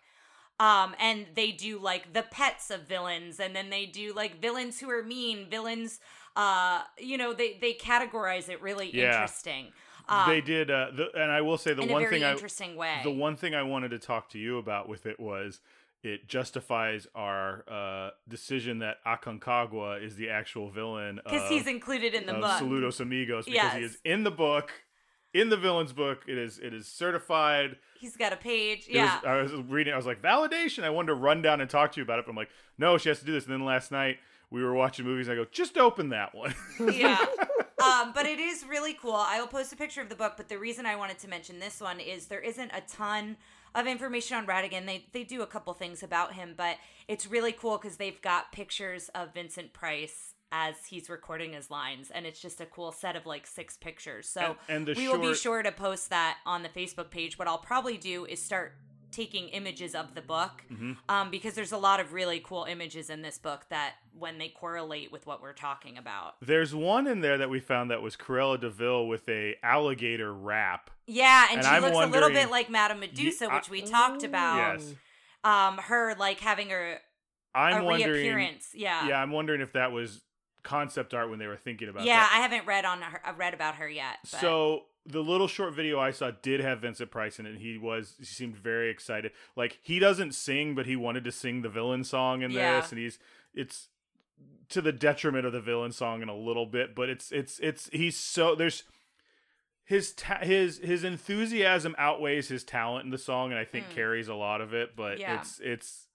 um 0.58 0.94
and 0.98 1.26
they 1.34 1.52
do 1.52 1.78
like 1.78 2.12
the 2.12 2.22
pets 2.22 2.70
of 2.70 2.82
villains 2.82 3.38
and 3.40 3.54
then 3.54 3.70
they 3.70 3.86
do 3.86 4.12
like 4.14 4.40
villains 4.40 4.80
who 4.80 4.88
are 4.90 5.02
mean 5.02 5.46
villains 5.50 6.00
uh 6.34 6.80
you 6.98 7.18
know 7.18 7.32
they 7.34 7.58
they 7.60 7.72
categorize 7.74 8.48
it 8.48 8.60
really 8.62 8.88
Yeah. 8.88 9.22
interesting. 9.22 9.66
Um, 10.08 10.28
they 10.28 10.40
did, 10.40 10.70
uh, 10.70 10.86
the, 10.94 11.08
and 11.20 11.32
I 11.32 11.40
will 11.40 11.58
say 11.58 11.74
the 11.74 11.82
in 11.82 11.90
one 11.90 12.00
a 12.02 12.04
very 12.04 12.18
thing 12.18 12.24
I 12.24 12.30
interesting 12.32 12.76
way. 12.76 13.00
the 13.02 13.10
one 13.10 13.36
thing 13.36 13.54
I 13.56 13.62
wanted 13.64 13.90
to 13.90 13.98
talk 13.98 14.30
to 14.30 14.38
you 14.38 14.58
about 14.58 14.88
with 14.88 15.04
it 15.04 15.18
was 15.18 15.60
it 16.04 16.28
justifies 16.28 17.08
our 17.16 17.64
uh, 17.68 18.10
decision 18.28 18.78
that 18.78 18.98
Aconcagua 19.04 20.00
is 20.00 20.14
the 20.14 20.28
actual 20.30 20.70
villain 20.70 21.20
because 21.24 21.48
he's 21.48 21.66
included 21.66 22.14
in 22.14 22.26
the 22.26 22.34
book. 22.34 22.50
Saludos 22.50 23.00
Amigos 23.00 23.46
because 23.46 23.72
he 23.72 23.82
is 23.82 23.98
in 24.04 24.22
the 24.22 24.30
book, 24.30 24.70
in 25.40 25.48
the 25.50 25.56
villain's 25.56 25.92
book. 25.92 26.22
It 26.26 26.38
is 26.38 26.58
it 26.58 26.72
is 26.74 26.86
certified. 26.86 27.76
he's 28.00 28.16
got 28.16 28.32
a 28.32 28.36
page 28.36 28.86
It 28.88 28.94
yeah 28.94 29.20
was, 29.42 29.52
I 29.52 29.54
was 29.54 29.62
reading. 29.68 29.92
I 29.92 29.96
was 29.96 30.06
like 30.06 30.22
validation. 30.22 30.84
I 30.84 30.90
wanted 30.90 31.08
to 31.08 31.14
run 31.14 31.42
down 31.42 31.60
and 31.60 31.68
talk 31.68 31.92
to 31.92 32.00
you 32.00 32.04
about 32.04 32.18
it, 32.18 32.24
but 32.26 32.30
I'm 32.32 32.36
like, 32.36 32.50
no, 32.78 32.98
she 32.98 33.08
has 33.08 33.18
to 33.20 33.24
do 33.26 33.32
this. 33.32 33.44
And 33.44 33.52
then 33.52 33.64
last 33.64 33.90
night 33.92 34.18
we 34.50 34.62
were 34.62 34.74
watching 34.74 35.04
movies. 35.04 35.28
and 35.28 35.38
I 35.38 35.42
go, 35.42 35.48
just 35.50 35.76
open 35.76 36.10
that 36.10 36.34
one. 36.34 36.54
yeah. 36.92 37.24
Um, 37.84 38.12
but 38.14 38.26
it 38.26 38.38
is 38.38 38.64
really 38.68 38.94
cool. 38.94 39.14
I 39.14 39.40
will 39.40 39.48
post 39.48 39.72
a 39.72 39.76
picture 39.76 40.00
of 40.00 40.08
the 40.08 40.14
book, 40.14 40.34
but 40.36 40.48
the 40.48 40.58
reason 40.58 40.86
I 40.86 40.96
wanted 40.96 41.18
to 41.20 41.28
mention 41.28 41.58
this 41.58 41.80
one 41.80 42.00
is 42.00 42.26
there 42.26 42.40
isn't 42.40 42.70
a 42.72 42.80
ton 42.88 43.36
of 43.74 43.86
information 43.86 44.36
on 44.38 44.46
Ratigan. 44.46 44.86
They 44.86 45.04
they 45.12 45.24
do 45.24 45.42
a 45.42 45.46
couple 45.46 45.74
things 45.74 46.02
about 46.02 46.32
him, 46.34 46.54
but 46.56 46.76
it's 47.06 47.26
really 47.26 47.52
cool 47.52 47.76
because 47.76 47.98
they've 47.98 48.20
got 48.22 48.50
pictures 48.52 49.10
of 49.14 49.34
Vincent 49.34 49.72
Price 49.74 50.32
as 50.52 50.74
he's 50.88 51.08
recording 51.08 51.52
his 51.52 51.70
lines, 51.70 52.10
and 52.10 52.24
it's 52.26 52.40
just 52.40 52.60
a 52.60 52.66
cool 52.66 52.92
set 52.92 53.16
of 53.16 53.26
like 53.26 53.46
six 53.46 53.76
pictures. 53.76 54.28
So 54.28 54.56
And- 54.68 54.86
and 54.86 54.86
the 54.88 54.94
we 54.94 55.08
will 55.08 55.18
be 55.18 55.34
sure 55.34 55.62
to 55.62 55.72
post 55.72 56.10
that 56.10 56.38
on 56.46 56.62
the 56.62 56.68
Facebook 56.68 57.10
page. 57.10 57.38
What 57.38 57.48
I'll 57.48 57.58
probably 57.58 57.96
do 57.96 58.24
is 58.26 58.42
start 58.42 58.76
taking 59.12 59.48
images 59.48 59.94
of 59.94 60.14
the 60.14 60.20
book 60.20 60.62
Mm-hmm. 60.70 60.92
um, 61.08 61.30
because 61.30 61.54
there's 61.54 61.72
a 61.72 61.78
lot 61.78 62.00
of 62.00 62.12
really 62.12 62.38
cool 62.40 62.64
images 62.64 63.08
in 63.08 63.22
this 63.22 63.38
book 63.38 63.64
that 63.70 63.94
when 64.12 64.36
they 64.38 64.48
correlate 64.48 65.10
with 65.10 65.26
what 65.26 65.40
we're 65.40 65.52
talking 65.54 65.96
about 65.96 66.34
There's 66.42 66.74
one 66.74 67.06
in 67.06 67.20
there 67.20 67.38
that 67.38 67.48
we 67.48 67.60
found 67.60 67.90
that 67.92 68.02
was 68.02 68.14
Cruella 68.16 68.60
De 68.60 68.68
Vil 68.68 69.06
with 69.06 69.26
a 69.28 69.56
alligator 69.62 70.32
wrap. 70.34 70.90
Yeah, 71.06 71.46
and, 71.50 71.58
And 71.58 71.64
she 71.66 71.70
I'm 71.72 71.82
looks 71.82 71.96
a 71.96 72.06
little 72.06 72.30
bit 72.30 72.50
like 72.50 72.68
Madame 72.68 73.00
Medusa, 73.00 73.46
I- 73.50 73.54
which 73.56 73.70
we 73.70 73.80
talked 73.82 74.22
about. 74.22 74.80
Yes. 74.80 74.94
Um, 75.44 75.78
her 75.78 76.14
like 76.18 76.40
having 76.40 76.72
a, 76.72 76.96
I'm 77.54 77.82
a 77.82 77.84
wondering. 77.84 78.12
reappearance. 78.12 78.70
Yeah. 78.74 79.08
Yeah, 79.08 79.22
I'm 79.22 79.30
wondering 79.30 79.60
if 79.62 79.72
that 79.74 79.92
was 79.92 80.20
concept 80.66 81.14
art 81.14 81.30
when 81.30 81.38
they 81.38 81.46
were 81.46 81.56
thinking 81.56 81.88
about 81.88 82.04
Yeah, 82.04 82.16
that. 82.16 82.32
I 82.34 82.42
haven't 82.42 82.66
read 82.66 82.84
on 82.84 83.00
her. 83.02 83.20
I've 83.24 83.38
read 83.38 83.54
about 83.54 83.76
her 83.76 83.88
yet. 83.88 84.18
But. 84.30 84.40
So 84.40 84.84
the 85.06 85.22
little 85.22 85.46
short 85.48 85.72
video 85.74 86.00
I 86.00 86.10
saw 86.10 86.32
did 86.42 86.60
have 86.60 86.80
Vincent 86.80 87.10
Price 87.10 87.38
in 87.38 87.46
it. 87.46 87.58
He 87.58 87.78
was 87.78 88.14
he 88.18 88.24
seemed 88.24 88.56
very 88.56 88.90
excited. 88.90 89.32
Like 89.54 89.78
he 89.82 89.98
doesn't 89.98 90.32
sing, 90.34 90.74
but 90.74 90.86
he 90.86 90.96
wanted 90.96 91.24
to 91.24 91.32
sing 91.32 91.62
the 91.62 91.68
villain 91.68 92.04
song 92.04 92.42
in 92.42 92.50
Yeah. 92.50 92.80
this, 92.80 92.90
and 92.90 92.98
he's 92.98 93.18
it's 93.54 93.88
to 94.70 94.80
the 94.82 94.92
detriment 94.92 95.46
of 95.46 95.52
the 95.52 95.60
villain 95.60 95.92
song 95.92 96.22
in 96.22 96.28
a 96.28 96.34
little 96.36 96.66
bit. 96.66 96.94
But 96.94 97.08
it's 97.08 97.30
it's 97.30 97.58
it's 97.60 97.88
he's 97.92 98.16
so 98.16 98.54
there's 98.56 98.82
his 99.84 100.12
ta- 100.12 100.40
his 100.42 100.78
his 100.78 101.04
enthusiasm 101.04 101.94
outweighs 101.98 102.48
his 102.48 102.64
talent 102.64 103.04
in 103.04 103.10
the 103.12 103.18
song, 103.18 103.50
and 103.52 103.58
I 103.60 103.64
think 103.64 103.86
Mm. 103.86 103.94
carries 103.94 104.26
a 104.28 104.34
lot 104.34 104.60
of 104.60 104.74
it. 104.74 104.96
But 104.96 105.20
Yeah. 105.20 105.38
it's 105.38 105.60
it's 105.60 106.05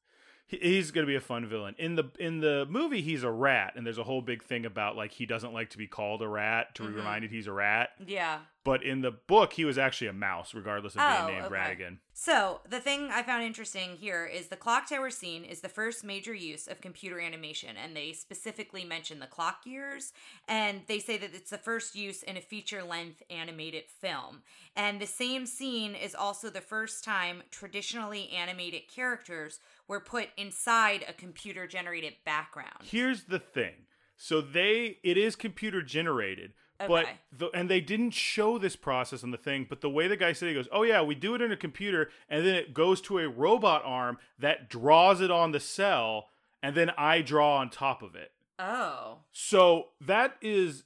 he- 0.51 0.58
he's 0.75 0.91
gonna 0.91 1.08
be 1.08 1.15
a 1.15 1.22
fun 1.22 1.46
villain 1.48 1.74
in 1.79 1.96
the 1.96 2.12
in 2.20 2.39
the 2.41 2.65
movie. 2.70 3.01
He's 3.01 3.24
a 3.24 3.31
rat, 3.31 3.74
and 3.75 3.86
there's 3.86 3.98
a 3.98 4.03
whole 4.03 4.22
big 4.22 4.43
thing 4.43 4.65
about 4.65 4.96
like 4.96 5.12
he 5.13 5.25
doesn't 5.25 5.53
like 5.53 5.70
to 5.72 5.77
be 5.77 5.88
called 5.88 6.22
a 6.22 6.27
rat 6.27 6.75
to 6.75 6.84
be 6.84 6.89
Mhm. 6.89 6.96
reminded 6.98 7.31
he's 7.31 7.48
a 7.48 7.53
rat. 7.53 7.91
yeah. 8.05 8.41
But 8.63 8.84
in 8.84 9.01
the 9.01 9.10
book, 9.10 9.53
he 9.53 9.65
was 9.65 9.79
actually 9.79 10.05
a 10.05 10.13
mouse, 10.13 10.53
regardless 10.53 10.93
of 10.96 11.01
Oh, 11.03 11.25
being 11.25 11.39
named 11.39 11.51
okay. 11.51 11.55
Ratigan. 11.55 11.98
So 12.13 12.62
the 12.70 12.79
thing 12.79 13.10
I 13.10 13.24
found 13.24 13.41
interesting 13.41 13.96
here 13.98 14.24
is 14.27 14.50
the 14.50 14.55
clock 14.55 14.88
tower 14.88 15.10
scene 15.10 15.43
is 15.43 15.62
the 15.62 15.67
first 15.70 16.03
major 16.03 16.36
use 16.36 16.67
of 16.67 16.79
computer 16.79 17.20
animation, 17.20 17.75
and 17.75 17.96
they 17.98 18.13
specifically 18.13 18.84
mention 18.86 19.17
the 19.17 19.25
clock 19.25 19.63
gears, 19.65 20.13
and 20.48 20.84
they 20.86 21.00
say 21.00 21.17
that 21.17 21.34
it's 21.34 21.50
the 21.50 21.58
first 21.58 21.96
use 21.96 22.22
in 22.22 22.38
a 22.38 22.41
feature-length 22.41 23.24
animated 23.31 23.86
film. 23.89 24.43
And 24.75 25.01
the 25.01 25.08
same 25.08 25.48
scene 25.48 25.96
is 25.96 26.13
also 26.13 26.51
the 26.51 26.62
first 26.62 27.03
time 27.03 27.41
traditionally 27.50 28.29
animated 28.29 28.88
characters 28.88 29.60
were 29.91 30.00
put 30.00 30.29
inside 30.38 31.03
a 31.07 31.12
computer-generated 31.12 32.13
background. 32.25 32.79
Here's 32.81 33.25
the 33.25 33.39
thing. 33.39 33.74
So 34.15 34.39
they 34.39 35.00
it 35.03 35.17
is 35.17 35.36
computer 35.36 35.81
generated. 35.81 36.53
But 36.79 37.05
Okay. 37.05 37.19
the, 37.31 37.50
and 37.53 37.69
they 37.69 37.81
didn't 37.81 38.12
show 38.12 38.57
this 38.57 38.75
process 38.75 39.24
on 39.24 39.29
the 39.29 39.38
thing, 39.38 39.67
but 39.69 39.81
the 39.81 39.89
way 39.89 40.07
the 40.07 40.15
guy 40.17 40.31
said 40.33 40.48
it, 40.48 40.51
he 40.51 40.55
goes, 40.55 40.69
"Oh 40.71 40.81
yeah, 40.83 41.01
we 41.03 41.13
do 41.13 41.36
it 41.36 41.41
in 41.41 41.51
a 41.51 41.57
computer, 41.57 42.10
and 42.29 42.43
then 42.45 42.55
it 42.55 42.74
goes 42.74 43.01
to 43.01 43.19
a 43.19 43.27
robot 43.29 43.83
arm 43.86 44.17
that 44.39 44.67
draws 44.69 45.21
it 45.21 45.29
on 45.29 45.51
the 45.51 45.60
cell, 45.60 46.29
and 46.63 46.74
then 46.75 46.89
I 46.98 47.21
draw 47.21 47.57
on 47.57 47.69
top 47.69 48.01
of 48.01 48.15
it." 48.15 48.31
Oh. 48.57 49.19
So 49.31 49.89
that 50.00 50.38
is, 50.41 50.86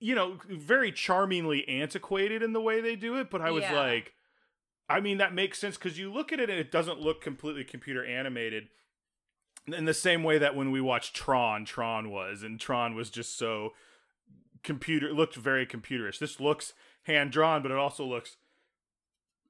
you 0.00 0.14
know, 0.14 0.38
very 0.48 0.92
charmingly 0.92 1.68
antiquated 1.68 2.42
in 2.42 2.52
the 2.54 2.60
way 2.60 2.80
they 2.80 2.96
do 2.96 3.16
it. 3.18 3.28
But 3.28 3.42
I 3.42 3.50
was 3.50 3.64
Yeah. 3.64 3.78
like, 3.78 4.14
I 4.88 5.00
mean, 5.00 5.18
that 5.18 5.34
makes 5.34 5.58
sense 5.58 5.76
because 5.76 5.98
you 5.98 6.12
look 6.12 6.32
at 6.32 6.40
it 6.40 6.48
and 6.48 6.58
it 6.58 6.70
doesn't 6.70 7.00
look 7.00 7.20
completely 7.20 7.64
computer 7.64 8.04
animated. 8.04 8.68
In 9.66 9.84
the 9.84 9.94
same 9.94 10.22
way 10.22 10.38
that 10.38 10.54
when 10.54 10.70
we 10.70 10.80
watched 10.80 11.14
Tron, 11.14 11.64
Tron 11.64 12.10
was, 12.10 12.42
and 12.42 12.60
Tron 12.60 12.94
was 12.94 13.10
just 13.10 13.36
so 13.36 13.72
computer, 14.62 15.12
looked 15.12 15.34
very 15.34 15.66
computerish. 15.66 16.20
This 16.20 16.38
looks 16.38 16.72
hand 17.02 17.32
drawn, 17.32 17.62
but 17.62 17.72
it 17.72 17.76
also 17.76 18.04
looks 18.04 18.36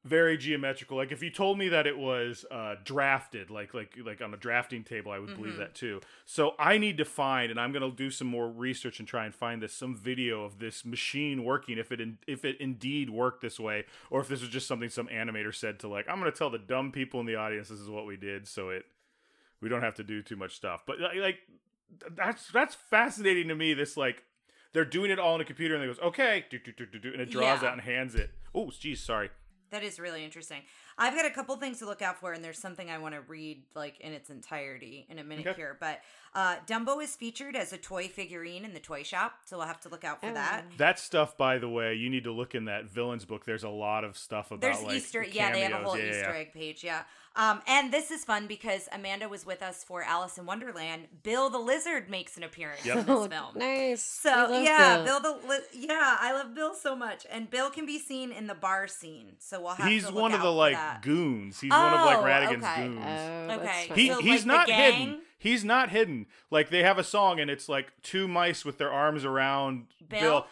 very 0.07 0.39
geometrical. 0.39 0.97
Like 0.97 1.11
if 1.13 1.23
you 1.23 1.31
told 1.31 1.59
me 1.59 1.69
that 1.71 1.87
it 1.87 1.99
was 1.99 2.45
uh, 2.51 2.77
drafted, 2.85 3.51
like 3.51 3.75
like 3.75 3.95
like 4.05 4.23
on 4.23 4.33
a 4.33 4.37
drafting 4.37 4.85
table, 4.85 5.11
I 5.13 5.19
would 5.19 5.35
believe 5.35 5.55
Mhm. 5.55 5.59
that 5.59 5.75
too. 5.75 6.01
So 6.25 6.55
I 6.59 6.79
need 6.79 6.97
to 6.99 7.05
find, 7.05 7.51
and 7.51 7.59
I'm 7.61 7.73
gonna 7.73 7.91
do 7.91 8.11
some 8.11 8.29
more 8.29 8.49
research 8.49 8.99
and 9.01 9.09
try 9.09 9.25
and 9.25 9.35
find 9.35 9.61
this 9.61 9.73
some 9.73 9.97
video 9.97 10.45
of 10.45 10.59
this 10.59 10.85
machine 10.85 11.45
working. 11.45 11.77
If 11.79 11.91
it 11.93 12.01
in, 12.01 12.19
if 12.27 12.45
it 12.45 12.57
indeed 12.61 13.11
worked 13.11 13.43
this 13.43 13.59
way, 13.59 13.85
or 14.11 14.21
if 14.21 14.29
this 14.29 14.41
was 14.41 14.51
just 14.51 14.67
something 14.67 14.89
some 14.89 15.09
animator 15.09 15.55
said 15.55 15.79
to 15.81 15.89
like, 15.89 16.09
I'm 16.09 16.19
gonna 16.19 16.31
tell 16.33 16.51
the 16.51 16.59
dumb 16.59 16.93
people 16.93 17.21
in 17.21 17.27
the 17.27 17.37
audience 17.37 17.69
this 17.69 17.81
is 17.81 17.91
what 17.91 18.07
we 18.07 18.17
did, 18.17 18.47
so 18.47 18.71
it 18.71 18.87
we 19.61 19.69
don't 19.69 19.83
have 19.83 19.95
to 19.97 20.05
do 20.05 20.23
too 20.23 20.37
much 20.37 20.55
stuff. 20.55 20.85
But 20.87 21.01
like, 21.01 21.41
that's 22.11 22.49
that's 22.49 22.75
fascinating 22.75 23.49
to 23.49 23.55
me. 23.55 23.75
This 23.75 23.97
like. 23.97 24.23
They're 24.73 24.85
doing 24.85 25.11
it 25.11 25.19
all 25.19 25.33
on 25.33 25.41
a 25.41 25.45
computer, 25.45 25.75
and 25.75 25.83
it 25.83 25.87
goes, 25.87 25.99
"Okay," 26.01 26.45
do, 26.51 26.59
do, 26.59 26.71
do, 26.71 26.85
do, 26.85 26.99
do, 26.99 27.11
and 27.13 27.23
it 27.23 27.31
draws 27.31 27.63
Yeah. 27.63 27.69
out 27.69 27.73
and 27.75 27.81
hands 27.81 28.15
it. 28.15 28.31
Oh, 28.55 28.71
geez, 28.79 29.01
sorry. 29.01 29.31
That 29.71 29.83
is 29.83 29.99
really 29.99 30.25
interesting. 30.25 30.63
I've 30.97 31.15
got 31.15 31.27
a 31.27 31.31
couple 31.31 31.57
things 31.57 31.79
to 31.81 31.87
look 31.87 32.01
out 32.03 32.19
for, 32.21 32.33
and 32.33 32.43
there's 32.45 32.59
something 32.59 32.89
I 32.91 32.99
want 32.99 33.15
to 33.15 33.21
read 33.23 33.63
like 33.75 33.99
in 34.01 34.13
its 34.13 34.31
entirety 34.31 35.07
in 35.11 35.19
a 35.19 35.25
minute 35.25 35.47
Okay. 35.47 35.57
here. 35.57 35.77
But 35.79 36.01
uh, 36.35 36.57
Dumbo 36.67 37.03
is 37.03 37.17
featured 37.17 37.57
as 37.57 37.73
a 37.73 37.77
toy 37.79 38.09
figurine 38.09 38.65
in 38.65 38.73
the 38.75 38.81
toy 38.81 39.03
shop, 39.03 39.41
so 39.45 39.59
we'll 39.59 39.67
have 39.67 39.81
to 39.81 39.89
look 39.89 40.05
out 40.05 40.21
for 40.21 40.29
Oh. 40.31 40.35
that. 40.35 40.65
That 40.79 40.99
stuff, 40.99 41.37
by 41.37 41.59
the 41.59 41.69
way, 41.69 41.95
you 41.95 42.09
need 42.11 42.25
to 42.25 42.33
look 42.33 42.55
in 42.55 42.67
that 42.67 42.85
villains 42.87 43.25
book. 43.25 43.45
There's 43.45 43.65
a 43.65 43.69
lot 43.69 44.05
of 44.05 44.17
stuff 44.17 44.51
about 44.51 44.61
There's 44.61 44.83
like 44.83 44.97
Easter, 44.97 45.23
yeah, 45.25 45.53
they 45.53 45.61
have 45.63 45.73
a 45.73 45.85
whole 45.85 45.97
Yeah, 45.99 46.05
yeah, 46.05 46.11
Easter 46.11 46.31
yeah. 46.33 46.39
egg 46.39 46.53
page, 46.53 46.85
yeah. 46.85 47.03
Um, 47.37 47.61
and 47.69 47.93
this 47.93 48.11
is 48.11 48.25
fun 48.25 48.47
because 48.47 48.89
Amanda 48.93 49.29
was 49.29 49.45
with 49.45 49.63
us 49.63 49.85
for 49.85 50.03
Alice 50.03 50.39
in 50.39 50.47
Wonderland. 50.47 51.03
Bill 51.23 51.51
the 51.51 51.59
Lizard 51.59 52.09
makes 52.09 52.37
an 52.39 52.43
appearance 52.43 52.85
Yep. 52.85 52.97
in 52.97 53.07
this 53.07 53.15
Oh, 53.17 53.29
film. 53.29 53.59
nice. 53.59 54.03
So 54.03 54.59
yeah, 54.61 55.03
Bill. 55.05 55.21
Bill 55.21 55.41
the 55.43 55.47
Li- 55.49 55.87
yeah, 55.87 56.17
I 56.19 56.33
love 56.33 56.55
Bill 56.55 56.75
so 56.75 56.97
much, 56.97 57.27
and 57.31 57.51
Bill 57.51 57.69
can 57.71 57.85
be 57.85 57.99
seen 57.99 58.33
in 58.33 58.47
the 58.47 58.55
bar 58.55 58.87
scene. 58.89 59.35
So 59.39 59.61
we'll 59.61 59.75
have. 59.75 59.87
He's 59.87 60.07
to 60.07 60.13
look 60.13 60.23
one 60.23 60.33
of 60.33 60.41
out 60.41 60.45
the 60.45 60.53
like 60.53 60.75
that. 60.75 61.03
goons. 61.03 61.61
He's 61.61 61.71
one 61.71 61.93
of 61.95 62.07
like 62.07 62.19
Oh, 62.19 62.25
Ratigan's 62.25 62.65
okay. 62.65 62.87
goons. 62.89 63.05
Oh, 63.07 63.55
Okay. 63.61 63.91
he, 63.95 64.09
so, 64.09 64.21
he's 64.23 64.47
like, 64.47 64.69
not 64.69 64.71
hidden. 64.71 65.21
He's 65.39 65.65
not 65.65 65.91
hidden. 65.91 66.27
Like 66.51 66.71
they 66.71 66.83
have 66.83 66.99
a 66.99 67.05
song 67.05 67.39
and 67.39 67.51
it's 67.51 67.69
like 67.69 67.93
two 68.03 68.27
mice 68.27 68.65
with 68.65 68.79
their 68.79 68.91
arms 68.91 69.25
around 69.27 69.89
Bill? 70.09 70.21
Bill. 70.21 70.47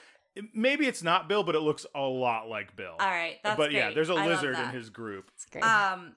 Maybe 0.52 0.86
it's 0.86 1.02
not 1.02 1.28
Bill, 1.28 1.44
but 1.44 1.54
it 1.54 1.60
looks 1.60 1.86
a 1.94 2.00
lot 2.02 2.48
like 2.48 2.74
Bill. 2.76 2.96
All 3.00 3.06
right, 3.08 3.38
that's 3.42 3.56
but 3.56 3.70
yeah, 3.72 3.92
there's 3.92 4.10
a 4.10 4.14
I 4.14 4.26
love 4.26 4.42
lizard 4.42 4.58
in 4.58 4.68
his 4.70 4.90
group. 4.90 5.30
It's 5.34 5.46
great. 5.46 5.62
Um, 5.64 6.16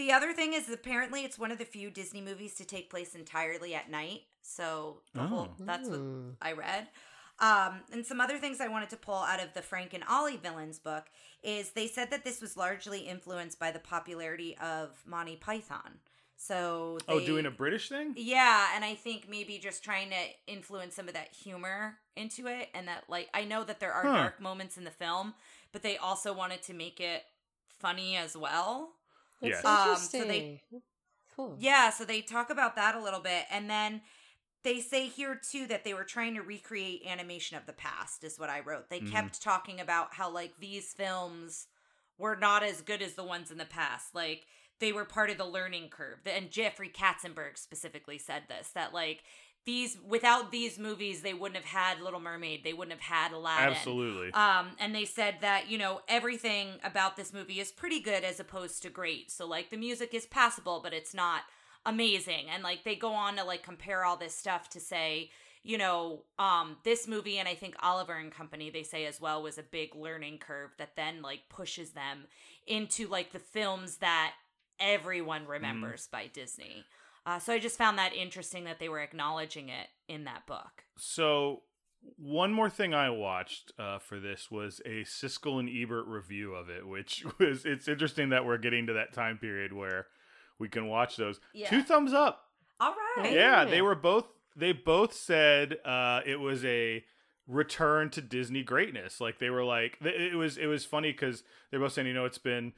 the 0.00 0.12
other 0.12 0.32
thing 0.32 0.54
is 0.54 0.68
apparently 0.70 1.24
it's 1.24 1.38
one 1.38 1.52
of 1.52 1.58
the 1.58 1.64
few 1.66 1.90
Disney 1.90 2.22
movies 2.22 2.54
to 2.54 2.64
take 2.64 2.88
place 2.88 3.14
entirely 3.14 3.74
at 3.74 3.90
night. 3.90 4.22
So 4.40 5.02
the 5.14 5.20
whole 5.22 5.56
Oh. 5.60 5.64
that's 5.66 5.88
what 5.90 5.98
Hmm. 5.98 6.30
I 6.40 6.52
read. 6.52 6.88
Um, 7.38 7.80
and 7.92 8.04
some 8.06 8.18
other 8.20 8.38
things 8.38 8.60
I 8.60 8.68
wanted 8.68 8.88
to 8.90 8.96
pull 8.96 9.14
out 9.22 9.42
of 9.42 9.52
the 9.52 9.60
Frank 9.62 9.92
and 9.92 10.02
Ollie 10.08 10.38
villains 10.38 10.78
book 10.78 11.04
is 11.42 11.72
they 11.72 11.86
said 11.86 12.10
that 12.10 12.24
this 12.24 12.40
was 12.40 12.56
largely 12.56 13.00
influenced 13.00 13.58
by 13.58 13.70
the 13.70 13.78
popularity 13.78 14.56
of 14.58 15.02
Monty 15.06 15.36
Python. 15.36 16.00
So 16.36 16.98
they, 17.06 17.14
Oh, 17.14 17.20
doing 17.20 17.44
a 17.44 17.50
British 17.50 17.90
thing? 17.90 18.14
yeah, 18.16 18.68
and 18.74 18.82
I 18.82 18.94
think 18.94 19.28
maybe 19.28 19.58
just 19.58 19.84
trying 19.84 20.08
to 20.10 20.16
influence 20.46 20.94
some 20.94 21.08
of 21.08 21.14
that 21.14 21.34
humor 21.34 21.98
into 22.16 22.46
it, 22.46 22.70
and 22.74 22.88
that 22.88 23.04
like 23.08 23.28
I 23.34 23.44
know 23.44 23.64
that 23.64 23.80
there 23.80 23.92
are 23.92 24.04
Huh. 24.04 24.16
dark 24.16 24.40
moments 24.40 24.78
in 24.78 24.84
the 24.84 24.90
film, 24.90 25.34
but 25.72 25.82
they 25.82 25.98
also 25.98 26.32
wanted 26.32 26.62
to 26.62 26.72
make 26.74 26.98
it 27.00 27.24
funny 27.68 28.16
as 28.16 28.34
well. 28.36 28.94
That's 29.40 29.62
Yes. 29.62 29.64
Um, 29.64 29.96
so 29.96 30.24
they- 30.24 30.62
cool. 31.34 31.56
Yeah, 31.58 31.90
so 31.90 32.04
they 32.04 32.20
talk 32.22 32.50
about 32.50 32.76
that 32.76 32.94
a 32.94 33.00
little 33.00 33.20
bit, 33.20 33.46
and 33.50 33.68
then 33.70 34.02
they 34.62 34.80
say 34.80 35.06
here 35.08 35.34
too 35.36 35.66
that 35.68 35.84
they 35.84 35.94
were 35.94 36.04
trying 36.04 36.34
to 36.34 36.42
recreate 36.42 37.06
animation 37.06 37.56
of 37.56 37.66
the 37.66 37.72
past, 37.72 38.24
is 38.24 38.38
what 38.38 38.50
I 38.50 38.60
wrote. 38.60 38.90
They 38.90 39.00
Mhm. 39.00 39.10
kept 39.12 39.40
talking 39.42 39.80
about 39.80 40.14
how 40.14 40.28
like 40.28 40.58
these 40.58 40.92
films 40.92 41.68
were 42.18 42.36
not 42.36 42.62
as 42.62 42.82
good 42.82 43.00
as 43.00 43.14
the 43.14 43.24
ones 43.24 43.50
in 43.50 43.58
the 43.58 43.64
past, 43.66 44.14
like. 44.14 44.46
They 44.78 44.92
were 44.92 45.04
part 45.04 45.28
of 45.28 45.36
the 45.36 45.44
learning 45.44 45.90
curve, 45.90 46.20
and 46.26 46.50
Jeffrey 46.50 46.88
Katzenberg 46.88 47.58
specifically 47.58 48.16
said 48.16 48.48
this 48.48 48.70
that 48.70 48.94
like 48.94 49.22
these 49.66 49.98
without 50.08 50.50
these 50.50 50.78
movies 50.78 51.20
they 51.20 51.34
wouldn't 51.34 51.56
have 51.56 51.66
had 51.66 52.00
Little 52.00 52.20
Mermaid, 52.20 52.64
they 52.64 52.72
wouldn't 52.72 52.98
have 52.98 53.02
had 53.02 53.32
Aladdin. 53.32 53.76
Absolutely. 53.76 54.32
Um, 54.32 54.70
and 54.78 54.94
they 54.94 55.04
said 55.04 55.36
that, 55.42 55.70
you 55.70 55.76
know, 55.78 56.00
everything 56.08 56.68
about 56.82 57.16
this 57.16 57.32
movie 57.32 57.60
is 57.60 57.70
pretty 57.70 58.00
good 58.00 58.24
as 58.24 58.40
opposed 58.40 58.82
to 58.82 58.90
great. 58.90 59.30
So, 59.30 59.46
like, 59.46 59.70
the 59.70 59.76
music 59.76 60.14
is 60.14 60.26
passable, 60.26 60.80
but 60.82 60.94
it's 60.94 61.14
not 61.14 61.42
amazing. 61.84 62.46
And, 62.52 62.62
like, 62.62 62.84
they 62.84 62.96
go 62.96 63.12
on 63.12 63.36
to, 63.36 63.44
like, 63.44 63.62
compare 63.62 64.04
all 64.04 64.16
this 64.16 64.34
stuff 64.34 64.70
to 64.70 64.80
say, 64.80 65.30
you 65.62 65.76
know, 65.76 66.22
um, 66.38 66.78
this 66.84 67.06
movie, 67.06 67.38
and 67.38 67.46
I 67.46 67.54
think 67.54 67.74
Oliver 67.82 68.14
and 68.14 68.32
Company, 68.32 68.70
they 68.70 68.82
say 68.82 69.04
as 69.04 69.20
well, 69.20 69.42
was 69.42 69.58
a 69.58 69.62
big 69.62 69.94
learning 69.94 70.38
curve 70.38 70.70
that 70.78 70.96
then, 70.96 71.20
like, 71.20 71.50
pushes 71.50 71.90
them 71.90 72.24
into, 72.66 73.08
like, 73.08 73.32
the 73.32 73.38
films 73.38 73.98
that 73.98 74.32
everyone 74.78 75.46
remembers 75.46 76.08
by 76.10 76.28
Disney. 76.32 76.84
Uh, 77.30 77.38
so 77.38 77.52
I 77.52 77.60
just 77.60 77.78
found 77.78 77.96
that 77.98 78.12
interesting 78.12 78.64
that 78.64 78.80
they 78.80 78.88
were 78.88 78.98
acknowledging 78.98 79.68
it 79.68 79.86
in 80.08 80.24
that 80.24 80.46
book. 80.46 80.82
So 80.98 81.62
one 82.16 82.52
more 82.52 82.68
thing 82.68 82.92
I 82.92 83.10
watched 83.10 83.70
uh, 83.78 84.00
for 84.00 84.18
this 84.18 84.50
was 84.50 84.80
a 84.84 85.04
Siskel 85.04 85.60
and 85.60 85.68
Ebert 85.68 86.06
review 86.06 86.54
of 86.54 86.68
it, 86.68 86.88
which 86.88 87.24
was 87.38 87.64
it's 87.64 87.86
interesting 87.86 88.30
that 88.30 88.44
we're 88.44 88.58
getting 88.58 88.88
to 88.88 88.94
that 88.94 89.12
time 89.12 89.38
period 89.38 89.72
where 89.72 90.08
we 90.58 90.68
can 90.68 90.88
watch 90.88 91.16
those. 91.16 91.38
Yeah. 91.54 91.70
Two 91.70 91.84
thumbs 91.84 92.12
up. 92.12 92.46
All 92.80 92.94
right. 93.16 93.32
Yeah, 93.32 93.62
Yeah. 93.62 93.64
they 93.64 93.82
were 93.82 93.94
both 93.94 94.24
they 94.56 94.72
both 94.72 95.12
said 95.12 95.78
uh, 95.84 96.22
it 96.26 96.40
was 96.40 96.64
a 96.64 97.04
return 97.46 98.10
to 98.10 98.20
Disney 98.20 98.64
greatness. 98.64 99.20
Like 99.20 99.38
they 99.38 99.50
were 99.50 99.64
like 99.64 99.98
it 100.00 100.34
was 100.36 100.56
it 100.56 100.66
was 100.66 100.84
funny 100.84 101.12
because 101.12 101.44
they're 101.70 101.78
both 101.78 101.92
saying 101.92 102.08
you 102.08 102.14
know 102.14 102.24
it's 102.24 102.38
been 102.38 102.72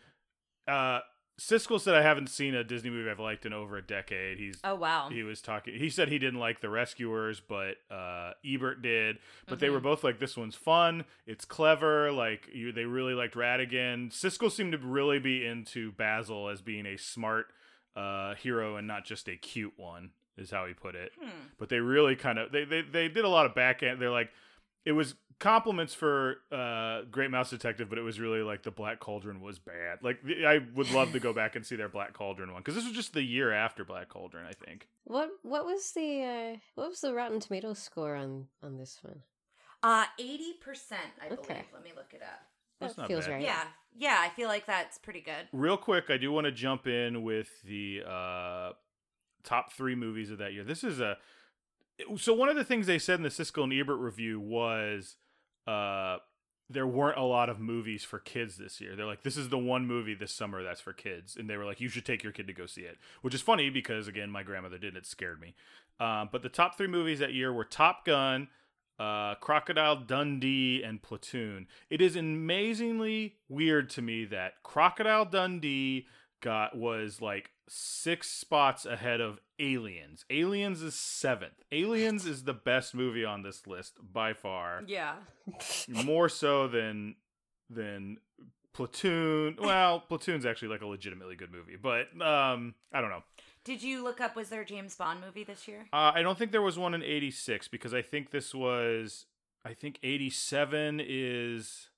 uh, 0.69 1.01
Siskel 1.41 1.81
said 1.81 1.95
I 1.95 2.03
haven't 2.03 2.29
seen 2.29 2.55
a 2.55 2.63
Disney 2.63 2.91
movie 2.91 3.11
I've 3.11 3.19
liked 3.19 3.47
in 3.47 3.53
over 3.53 3.77
a 3.77 3.83
decade. 3.83 4.39
He's 4.39 4.61
Oh, 4.63 4.75
wow. 4.75 5.09
he 5.11 5.23
was 5.23 5.41
talking 5.41 5.75
he 5.75 5.89
said 5.91 6.09
he 6.09 6.19
didn't 6.19 6.39
like 6.39 6.61
the 6.61 6.69
rescuers 6.69 7.41
but 7.41 7.77
uh 7.91 8.33
ebert 8.45 8.83
did 8.83 9.19
but 9.49 9.59
they 9.59 9.69
Mhm. 9.69 9.73
were 9.73 9.81
both 9.81 10.05
like 10.05 10.19
this 10.19 10.37
one's 10.37 10.55
fun 10.57 11.05
it's 11.27 11.45
clever 11.45 12.13
like 12.13 12.49
you 12.53 12.71
they 12.71 12.85
really 12.85 13.15
liked 13.15 13.35
ratigan 13.35 14.11
siskel 14.13 14.51
seemed 14.53 14.73
to 14.73 14.79
really 14.79 15.19
be 15.19 15.45
into 15.47 15.91
basil 15.93 16.49
as 16.49 16.61
being 16.61 16.87
a 16.87 16.97
smart 16.99 17.47
uh 17.97 18.35
hero 18.35 18.77
and 18.77 18.87
not 18.87 19.05
just 19.05 19.29
a 19.29 19.37
cute 19.37 19.75
one 19.77 20.11
is 20.37 20.51
how 20.51 20.67
he 20.67 20.75
put 20.75 20.95
it 20.95 21.13
Hmm. 21.21 21.29
but 21.59 21.69
they 21.71 21.81
really 21.81 22.15
kind 22.15 22.39
of 22.39 22.53
they, 22.53 22.65
they 22.65 22.83
they 22.83 23.09
did 23.09 23.25
a 23.25 23.29
lot 23.29 23.47
of 23.47 23.55
back 23.55 23.83
end 23.83 24.01
they're 24.01 24.11
like 24.11 24.31
it 24.85 24.93
was 24.93 25.15
compliments 25.43 25.93
for 25.93 26.37
uh 26.53 27.03
great 27.11 27.31
mouse 27.31 27.51
detective 27.51 27.89
but 27.89 27.99
it 27.99 28.03
was 28.03 28.21
really 28.21 28.43
like 28.43 28.63
the 28.63 28.71
black 28.71 29.01
cauldron 29.01 29.41
was 29.41 29.59
bad 29.59 29.99
like 30.03 30.23
the- 30.23 30.47
i 30.47 30.59
would 30.75 30.89
love 30.93 31.11
to 31.13 31.19
go 31.19 31.33
back 31.41 31.57
and 31.57 31.67
see 31.67 31.75
their 31.75 31.89
black 31.89 32.13
cauldron 32.13 32.53
one 32.53 32.61
because 32.63 32.77
this 32.77 32.85
was 32.85 32.93
just 32.95 33.13
the 33.13 33.23
year 33.23 33.53
after 33.53 33.85
black 33.85 34.09
cauldron 34.09 34.47
i 34.47 34.53
think 34.53 34.87
What 35.05 35.31
what 35.43 35.65
was 35.67 35.91
the 35.93 36.23
uh, 36.23 36.57
what 36.77 36.89
was 36.91 37.01
the 37.01 37.13
Rotten 37.13 37.41
Tomatoes 37.41 37.81
score 37.81 38.15
on 38.15 38.47
on 38.63 38.77
this 38.79 39.01
one? 39.03 39.23
Uh, 39.83 40.05
eighty 40.21 40.53
percent, 40.61 41.11
I 41.21 41.29
believe. 41.29 41.49
Let 41.75 41.83
me 41.83 41.91
look 41.97 42.15
it 42.15 42.23
up. 42.23 42.41
That's 42.81 42.95
that 42.95 43.03
not 43.03 43.09
feels 43.09 43.27
bad. 43.27 43.33
right. 43.33 43.43
Yeah, 43.43 43.65
yeah, 43.97 44.19
I 44.21 44.29
feel 44.29 44.47
like 44.47 44.65
that's 44.65 44.97
pretty 44.99 45.21
good. 45.23 45.49
real 45.53 45.77
quick 45.77 46.05
i 46.09 46.17
do 46.17 46.31
want 46.31 46.45
to 46.45 46.53
jump 46.53 46.87
in 46.87 47.25
with 47.25 47.49
the 47.65 48.03
uh 48.09 48.73
top 49.43 49.73
three 49.73 49.97
movies 49.97 50.31
of 50.31 50.39
that 50.39 50.53
year 50.53 50.63
this 50.63 50.85
is 50.85 51.01
a 51.01 51.17
so 52.17 52.33
one 52.33 52.49
of 52.49 52.55
the 52.57 52.65
things 52.65 52.87
they 52.87 52.99
said 52.99 53.17
in 53.17 53.23
the 53.25 53.29
siskel 53.29 53.65
and 53.65 53.73
ebert 53.73 53.99
review 53.99 54.39
was 54.41 55.17
uh 55.67 56.19
there 56.71 56.87
weren't 56.87 57.19
a 57.19 57.23
lot 57.23 57.51
of 57.51 57.61
movies 57.61 58.03
for 58.03 58.19
kids 58.19 58.57
this 58.57 58.81
year 58.81 58.97
they're 58.97 59.07
like 59.07 59.23
this 59.23 59.37
is 59.37 59.49
the 59.51 59.59
one 59.59 59.87
movie 59.87 60.15
this 60.15 60.33
summer 60.33 60.63
that's 60.63 60.81
for 60.81 60.93
kids 60.93 61.37
and 61.37 61.49
they 61.49 61.57
were 61.57 61.65
like 61.65 61.81
you 61.81 61.89
should 61.89 62.05
take 62.05 62.23
your 62.23 62.33
kid 62.33 62.47
to 62.47 62.53
go 62.53 62.67
see 62.67 62.83
it 62.83 62.99
which 63.21 63.35
is 63.35 63.43
funny 63.43 63.69
because 63.69 64.09
again 64.09 64.31
my 64.31 64.43
grandmother 64.43 64.79
did 64.79 64.97
it 64.97 65.07
scared 65.07 65.41
me 65.41 65.55
um, 66.01 66.29
but 66.33 66.43
the 66.43 66.49
top 66.49 66.77
three 66.77 66.87
movies 66.87 67.19
that 67.19 67.33
year 67.33 67.53
were 67.53 67.65
top 67.65 68.05
gun 68.05 68.49
uh, 68.99 69.35
Crocodile 69.37 69.97
Dundee 69.97 70.83
and 70.85 71.03
Platoon. 71.03 71.67
It 71.91 72.01
is 72.01 72.15
amazingly 72.15 73.37
weird 73.49 73.91
to 73.91 74.03
me 74.03 74.25
that 74.27 74.63
Crocodile 74.63 75.25
Dundee 75.25 76.07
got 76.41 76.77
was 76.77 77.21
like 77.21 77.51
six 77.69 78.29
spots 78.31 78.85
ahead 78.85 79.21
of 79.21 79.39
Aliens. 79.59 80.25
Aliens 80.31 80.83
is 80.83 80.95
seventh. 80.95 81.63
Aliens 81.71 82.27
is 82.27 82.45
the 82.45 82.55
best 82.55 82.95
movie 82.95 83.25
on 83.25 83.43
this 83.43 83.67
list 83.67 83.99
by 84.13 84.33
far. 84.33 84.83
Yeah. 84.87 85.15
More 85.89 86.29
so 86.29 86.69
than 86.69 87.17
than 87.71 88.19
Platoon. 88.73 89.57
Well, 89.61 90.01
Platoon's 90.01 90.47
actually 90.47 90.69
like 90.69 90.83
a 90.83 90.87
legitimately 90.87 91.37
good 91.37 91.53
movie, 91.53 91.77
but 91.77 92.09
um, 92.21 92.75
I 92.93 93.01
don't 93.01 93.11
know. 93.11 93.23
Did 93.65 93.83
you 93.83 94.03
look 94.03 94.21
up? 94.21 94.35
Was 94.35 94.49
there 94.49 94.63
a 94.63 94.67
James 94.67 94.95
Bond 94.97 95.21
movie 95.21 95.45
this 95.45 95.69
year? 95.69 95.87
Uh, 95.93 96.13
I 96.15 96.23
don't 96.23 96.37
think 96.37 96.51
there 96.53 96.63
was 96.63 96.79
one 96.79 96.95
in 96.95 97.03
'86 97.03 97.69
because 97.69 97.95
I 97.95 98.03
think 98.03 98.31
this 98.31 98.55
was. 98.55 99.27
I 99.65 99.75
think 99.75 99.99
'87 100.03 101.01
is. 101.05 101.89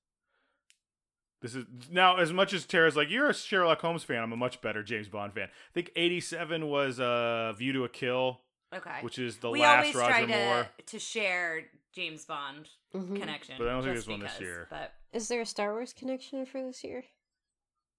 This 1.44 1.54
is 1.54 1.66
now 1.90 2.16
as 2.16 2.32
much 2.32 2.54
as 2.54 2.64
Tara's 2.64 2.96
like 2.96 3.10
you're 3.10 3.28
a 3.28 3.34
Sherlock 3.34 3.82
Holmes 3.82 4.02
fan. 4.02 4.22
I'm 4.22 4.32
a 4.32 4.36
much 4.36 4.62
better 4.62 4.82
James 4.82 5.08
Bond 5.08 5.34
fan. 5.34 5.48
I 5.48 5.72
think 5.74 5.90
'87 5.94 6.66
was 6.70 6.98
uh, 6.98 7.52
View 7.58 7.74
to 7.74 7.84
a 7.84 7.88
Kill, 7.90 8.40
Okay. 8.74 9.00
which 9.02 9.18
is 9.18 9.36
the 9.36 9.50
we 9.50 9.60
last 9.60 9.80
always 9.80 9.94
Roger 9.94 10.10
try 10.10 10.26
Moore. 10.26 10.66
to 10.78 10.82
to 10.86 10.98
share 10.98 11.64
James 11.94 12.24
Bond 12.24 12.70
Mhm. 12.94 13.20
connection. 13.20 13.56
But 13.58 13.68
I 13.68 13.72
don't 13.72 13.82
think 13.82 13.94
there's 13.94 14.08
one 14.08 14.20
this 14.20 14.40
year. 14.40 14.68
But 14.70 14.94
Is 15.12 15.28
there 15.28 15.42
a 15.42 15.44
Star 15.46 15.72
Wars 15.74 15.92
connection 15.92 16.46
for 16.46 16.62
this 16.62 16.82
year? 16.82 17.04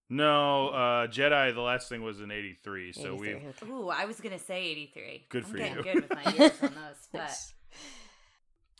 No, 0.09 0.69
uh, 0.69 1.05
Jedi. 1.07 1.53
The 1.53 1.61
last 1.61 1.87
thing 1.87 2.01
was 2.01 2.21
in 2.21 2.31
'83, 2.31 2.93
so 2.93 3.13
we. 3.13 3.35
okay. 3.35 3.45
ooh, 3.69 3.89
I 3.89 4.05
was 4.05 4.19
gonna 4.21 4.39
say 4.39 4.63
eighty 4.63 4.87
three. 4.91 5.27
Good 5.29 5.43
I'm 5.45 5.51
for 5.51 5.57
you. 5.59 5.83
Good 5.83 5.95
with 5.95 6.09
my 6.15 6.31
years 6.33 6.63
on 6.63 6.73
those, 6.73 7.07
but 7.11 7.53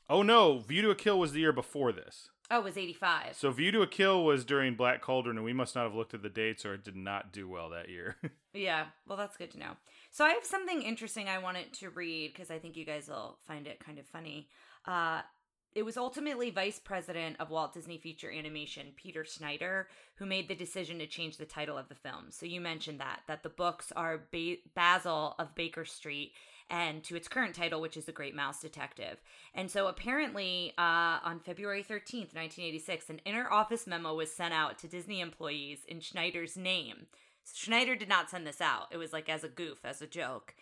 Oh 0.10 0.24
no, 0.24 0.58
View 0.58 0.82
to 0.82 0.90
a 0.90 0.96
Kill 0.96 1.20
was 1.20 1.34
the 1.34 1.40
year 1.42 1.54
before 1.54 1.92
this. 1.92 2.30
Oh, 2.52 2.60
it 2.60 2.64
was 2.64 2.78
eighty 2.78 2.94
five. 2.94 3.36
So 3.36 3.52
View 3.52 3.72
to 3.72 3.82
a 3.82 3.88
Kill 3.88 4.24
was 4.24 4.46
during 4.46 4.76
Black 4.76 5.02
Cauldron, 5.02 5.38
and 5.38 5.46
we 5.46 5.54
must 5.54 5.76
not 5.76 5.84
have 5.84 5.96
looked 5.96 6.14
at 6.14 6.22
the 6.22 6.30
dates, 6.30 6.66
or 6.66 6.76
it 6.76 6.84
did 6.84 6.96
not 6.96 7.32
do 7.34 7.48
well 7.50 7.70
that 7.72 7.90
year. 7.90 8.18
Yeah, 8.58 8.86
well, 9.06 9.18
that's 9.18 9.36
good 9.36 9.52
to 9.52 9.60
know. 9.60 9.72
So 10.12 10.24
I 10.24 10.30
have 10.30 10.46
something 10.46 10.82
interesting 10.82 11.28
I 11.28 11.40
wanted 11.40 11.74
to 11.74 11.90
read 11.90 12.32
because 12.32 12.50
I 12.50 12.58
think 12.58 12.78
you 12.78 12.86
guys 12.86 13.10
will 13.10 13.38
find 13.46 13.68
it 13.68 13.84
kind 13.86 14.00
of 14.00 14.06
funny. 14.08 14.48
Uh, 14.86 15.24
it 15.74 15.84
was 15.84 15.98
ultimately 15.98 16.52
vice 16.52 16.80
president 16.80 17.36
of 17.42 17.50
Walt 17.50 17.74
Disney 17.74 17.98
Feature 17.98 18.32
Animation, 18.32 18.94
Peter 18.96 19.26
Schneider, 19.26 19.90
who 20.16 20.26
made 20.26 20.48
the 20.48 20.56
decision 20.56 21.00
to 21.00 21.06
change 21.06 21.36
the 21.36 21.44
title 21.44 21.78
of 21.78 21.90
the 21.90 21.96
film. 21.96 22.28
So 22.30 22.46
you 22.46 22.62
mentioned 22.62 23.02
that 23.02 23.24
that 23.28 23.44
the 23.44 23.50
books 23.50 23.92
are 23.94 24.24
ba- 24.32 24.56
Basil 24.74 25.36
of 25.38 25.54
Baker 25.54 25.84
Street 25.84 26.32
and 26.70 27.04
to 27.04 27.16
its 27.16 27.28
current 27.28 27.56
title, 27.56 27.82
which 27.82 27.98
is 27.98 28.06
The 28.06 28.12
Great 28.12 28.36
Mouse 28.36 28.60
Detective. 28.60 29.22
And 29.54 29.70
so 29.70 29.88
apparently, 29.88 30.74
uh, 30.78 31.20
on 31.24 31.40
February 31.40 31.84
13th, 31.84 32.34
1986, 32.34 33.10
an 33.10 33.22
inner 33.26 33.50
office 33.52 33.86
memo 33.86 34.16
was 34.16 34.32
sent 34.32 34.54
out 34.54 34.78
to 34.80 34.88
Disney 34.88 35.22
employees 35.22 35.80
in 35.88 36.00
Schneider's 36.00 36.58
name. 36.58 37.08
Schneider 37.54 37.96
did 37.96 38.10
not 38.10 38.30
send 38.30 38.48
this 38.48 38.62
out. 38.62 38.88
It 38.92 38.98
was 38.98 39.14
like 39.14 39.30
as 39.30 39.44
a 39.44 39.50
goof, 39.50 39.86
as 39.86 40.02
a 40.02 40.08
joke, 40.08 40.56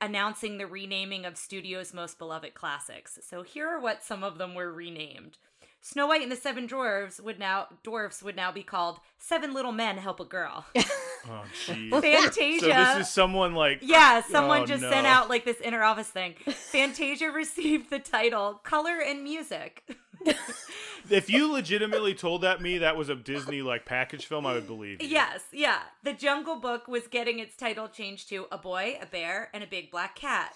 announcing 0.00 0.58
the 0.58 0.66
renaming 0.66 1.24
of 1.24 1.36
studio's 1.36 1.92
most 1.92 2.18
beloved 2.18 2.54
classics. 2.54 3.18
So 3.22 3.42
here 3.42 3.68
are 3.68 3.80
what 3.80 4.04
some 4.04 4.22
of 4.22 4.38
them 4.38 4.54
were 4.54 4.72
renamed. 4.72 5.38
Snow 5.82 6.06
White 6.06 6.22
and 6.22 6.30
the 6.30 6.36
Seven 6.36 6.66
Dwarfs 6.66 7.20
would 7.20 7.38
now 7.38 7.68
dwarfs 7.82 8.22
would 8.22 8.36
now 8.36 8.52
be 8.52 8.62
called 8.62 9.00
Seven 9.18 9.54
Little 9.54 9.72
Men 9.72 9.96
Help 9.98 10.20
a 10.20 10.24
Girl. 10.24 10.66
oh 10.76 11.44
jeez. 11.66 11.90
Fantasia. 12.00 12.60
So 12.60 12.68
this 12.68 13.06
is 13.06 13.10
someone 13.12 13.54
like 13.54 13.78
Yeah, 13.82 14.22
oh, 14.24 14.30
someone 14.30 14.62
Oh, 14.62 14.66
just 14.66 14.82
no. 14.82 14.90
sent 14.90 15.06
out 15.06 15.28
like 15.30 15.44
this 15.44 15.60
inner 15.62 15.82
office 15.82 16.08
thing. 16.08 16.34
Fantasia 16.46 17.30
received 17.34 17.90
the 17.90 17.98
title 17.98 18.60
Color 18.62 19.00
and 19.00 19.24
Music. 19.24 19.84
if 21.10 21.30
you 21.30 21.50
legitimately 21.50 22.14
told 22.14 22.42
that 22.42 22.60
me 22.60 22.76
that 22.78 22.94
was 22.96 23.08
a 23.08 23.14
Disney 23.14 23.62
like 23.62 23.86
package 23.86 24.26
film, 24.26 24.44
I 24.44 24.52
would 24.52 24.66
believe 24.66 25.00
you. 25.02 25.08
Yes, 25.08 25.44
yeah. 25.50 25.78
The 26.04 26.12
Jungle 26.12 26.56
Book 26.56 26.88
was 26.88 27.06
getting 27.06 27.38
its 27.38 27.56
title 27.56 27.88
changed 27.88 28.28
to 28.28 28.46
A 28.52 28.58
Boy, 28.58 28.98
a 29.00 29.06
Bear, 29.06 29.48
and 29.54 29.64
a 29.64 29.66
Big 29.66 29.90
Black 29.90 30.14
Cat. 30.14 30.54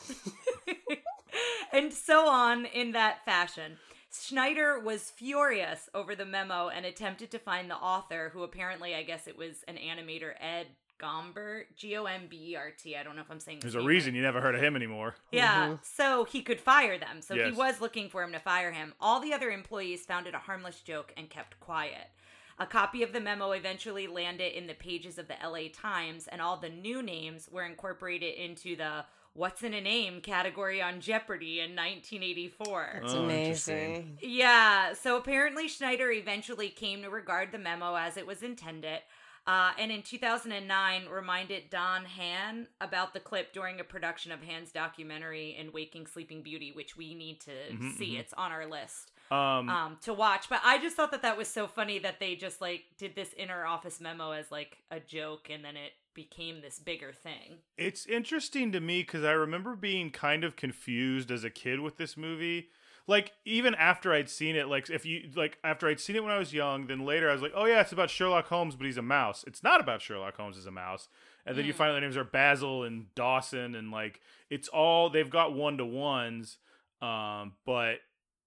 and 1.73 1.93
so 1.95 2.28
on 2.28 2.66
in 2.66 2.93
that 2.93 3.25
fashion. 3.25 3.78
Schneider 4.23 4.78
was 4.78 5.11
furious 5.11 5.88
over 5.94 6.14
the 6.14 6.25
memo 6.25 6.68
and 6.68 6.87
attempted 6.87 7.30
to 7.33 7.38
find 7.38 7.71
the 7.71 7.76
author, 7.76 8.30
who 8.33 8.42
apparently, 8.42 8.94
I 8.94 9.02
guess 9.02 9.26
it 9.26 9.37
was 9.37 9.64
an 9.66 9.76
animator, 9.76 10.33
Ed 10.40 10.68
Gombert, 11.00 11.64
G 11.77 11.96
O 11.96 12.05
M 12.05 12.27
B 12.29 12.50
E 12.53 12.57
R 12.57 12.70
T. 12.70 12.96
I 12.96 13.03
don't 13.03 13.16
know 13.16 13.22
if 13.22 13.31
I'm 13.31 13.40
saying 13.40 13.59
his 13.59 13.62
There's 13.62 13.74
a 13.74 13.79
name 13.79 13.87
reason 13.88 14.12
right. 14.12 14.16
you 14.18 14.22
never 14.22 14.40
heard 14.40 14.55
of 14.55 14.62
him 14.62 14.77
anymore. 14.77 15.16
Yeah, 15.33 15.68
Mhm. 15.70 15.85
so 15.85 16.24
he 16.24 16.42
could 16.42 16.61
fire 16.61 16.96
them. 16.98 17.20
So 17.20 17.35
he 17.35 17.50
was 17.50 17.81
looking 17.81 18.09
for 18.09 18.22
him 18.22 18.33
to 18.33 18.38
fire 18.38 18.70
him. 18.72 18.94
All 19.00 19.18
the 19.20 19.33
other 19.33 19.50
employees 19.50 20.07
found 20.07 20.27
it 20.27 20.35
a 20.35 20.38
harmless 20.38 20.81
joke 20.81 21.12
and 21.16 21.29
kept 21.29 21.59
quiet. 21.59 22.09
A 22.57 22.66
copy 22.66 23.03
of 23.03 23.12
the 23.12 23.20
memo 23.20 23.50
eventually 23.50 24.07
landed 24.07 24.57
in 24.57 24.68
the 24.68 24.74
pages 24.74 25.18
of 25.18 25.27
the 25.27 25.35
LA 25.42 25.68
Times, 25.68 26.29
and 26.29 26.40
all 26.40 26.57
the 26.57 26.68
new 26.68 27.03
names 27.03 27.48
were 27.50 27.64
incorporated 27.64 28.33
into 28.37 28.77
the 28.77 29.05
What's 29.35 29.62
in 29.64 29.75
a 29.75 29.81
Name 29.81 30.20
category 30.20 30.81
on 30.81 31.01
Jeopardy 31.01 31.59
in 31.61 31.75
1984. 31.77 33.01
That's 33.03 33.14
Oh, 33.14 33.25
amazing. 33.25 34.18
Yeah, 34.23 34.92
so 34.94 35.16
apparently 35.16 35.66
Schneider 35.68 36.11
eventually 36.12 36.68
came 36.68 37.03
to 37.03 37.11
regard 37.11 37.51
the 37.53 37.59
memo 37.59 37.97
as 37.97 38.16
it 38.16 38.27
was 38.27 38.42
intended. 38.42 39.01
Uh, 39.47 39.73
and 39.79 39.90
in 39.92 40.03
2009, 40.03 41.07
reminded 41.09 41.68
Don 41.68 42.05
Hahn 42.07 42.66
about 42.81 43.12
the 43.12 43.20
clip 43.20 43.53
during 43.53 43.79
a 43.79 43.85
production 43.85 44.33
of 44.33 44.40
Hahn's 44.42 44.73
documentary 44.73 45.55
in 45.59 45.70
Waking 45.73 46.07
Sleeping 46.07 46.42
Beauty, 46.42 46.73
which 46.73 46.97
we 46.97 47.14
need 47.14 47.40
to 47.42 47.51
Mhm, 47.73 47.92
see. 47.99 48.12
mhm. 48.14 48.20
It's 48.20 48.33
on 48.35 48.53
our 48.53 48.66
list 48.66 49.11
Um, 49.31 49.68
um, 49.68 49.99
to 50.03 50.14
watch. 50.14 50.49
But 50.49 50.61
I 50.64 50.79
just 50.79 50.97
thought 50.97 51.11
that 51.11 51.23
that 51.23 51.37
was 51.37 51.49
so 51.49 51.66
funny 51.66 51.99
that 51.99 52.20
they 52.20 52.37
just 52.37 52.61
like 52.62 52.85
did 52.97 53.14
this 53.16 53.35
inner 53.35 53.66
office 53.66 54.01
memo 54.01 54.31
as 54.31 54.51
like 54.51 54.79
a 54.90 55.01
joke, 55.01 55.51
and 55.51 55.62
then 55.62 55.77
it 55.77 55.92
became 56.14 56.61
this 56.61 56.79
bigger 56.79 57.12
thing. 57.12 57.59
It's 57.77 58.07
interesting 58.07 58.72
to 58.72 58.81
me 58.81 59.03
because 59.03 59.24
I 59.24 59.33
remember 59.33 59.77
being 59.77 60.11
kind 60.11 60.44
of 60.44 60.57
confused 60.57 61.31
as 61.31 61.44
a 61.44 61.50
kid 61.50 61.81
with 61.81 61.96
this 61.96 62.16
movie. 62.16 62.68
Like 63.07 63.33
even 63.44 63.74
after 63.74 64.14
I'd 64.14 64.31
seen 64.31 64.57
it, 64.57 64.68
like 64.68 64.88
if 64.88 65.05
you 65.05 65.31
like 65.37 65.59
after 65.62 65.88
I'd 65.88 66.00
seen 66.00 66.16
it 66.16 66.22
when 66.22 66.33
I 66.33 66.38
was 66.38 66.55
young, 66.55 66.87
then 66.87 67.05
later 67.05 67.29
I 67.29 67.33
was 67.35 67.42
like, 67.42 67.53
oh 67.55 67.66
yeah, 67.66 67.81
it's 67.83 67.92
about 67.92 68.09
Sherlock 68.09 68.46
Holmes, 68.46 68.77
but 68.77 68.87
he's 68.87 68.96
a 68.96 69.03
mouse. 69.03 69.44
It's 69.46 69.62
not 69.62 69.81
about 69.81 70.00
Sherlock 70.00 70.37
Holmes 70.37 70.57
as 70.57 70.64
a 70.66 70.70
mouse. 70.70 71.09
And 71.44 71.59
then 71.59 71.66
you 71.66 71.74
Mm. 71.74 71.77
find 71.77 71.90
out 71.90 71.94
the 71.96 72.00
names 72.00 72.16
are 72.16 72.24
Basil 72.24 72.83
and 72.85 73.14
Dawson, 73.14 73.74
and 73.74 73.90
like 73.90 74.20
it's 74.48 74.68
all 74.68 75.11
they've 75.11 75.29
got 75.29 75.53
one 75.53 75.77
to 75.77 75.85
ones, 75.85 76.57
um, 77.03 77.53
but 77.66 77.96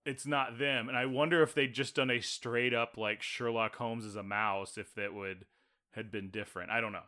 it's 0.06 0.26
not 0.26 0.58
them. 0.58 0.88
And 0.90 0.98
I 0.98 1.06
wonder 1.06 1.44
if 1.44 1.54
they'd 1.54 1.74
just 1.74 1.94
done 1.96 2.10
a 2.10 2.22
straight 2.22 2.74
up 2.74 2.98
like 2.98 3.22
Sherlock 3.22 3.76
Holmes 3.76 4.06
as 4.06 4.16
a 4.16 4.24
mouse, 4.24 4.78
if 4.80 4.96
that 4.96 5.14
would 5.14 5.46
had 5.92 6.10
been 6.10 6.30
different. 6.32 6.72
I 6.72 6.82
don't 6.82 6.94
know 6.94 7.04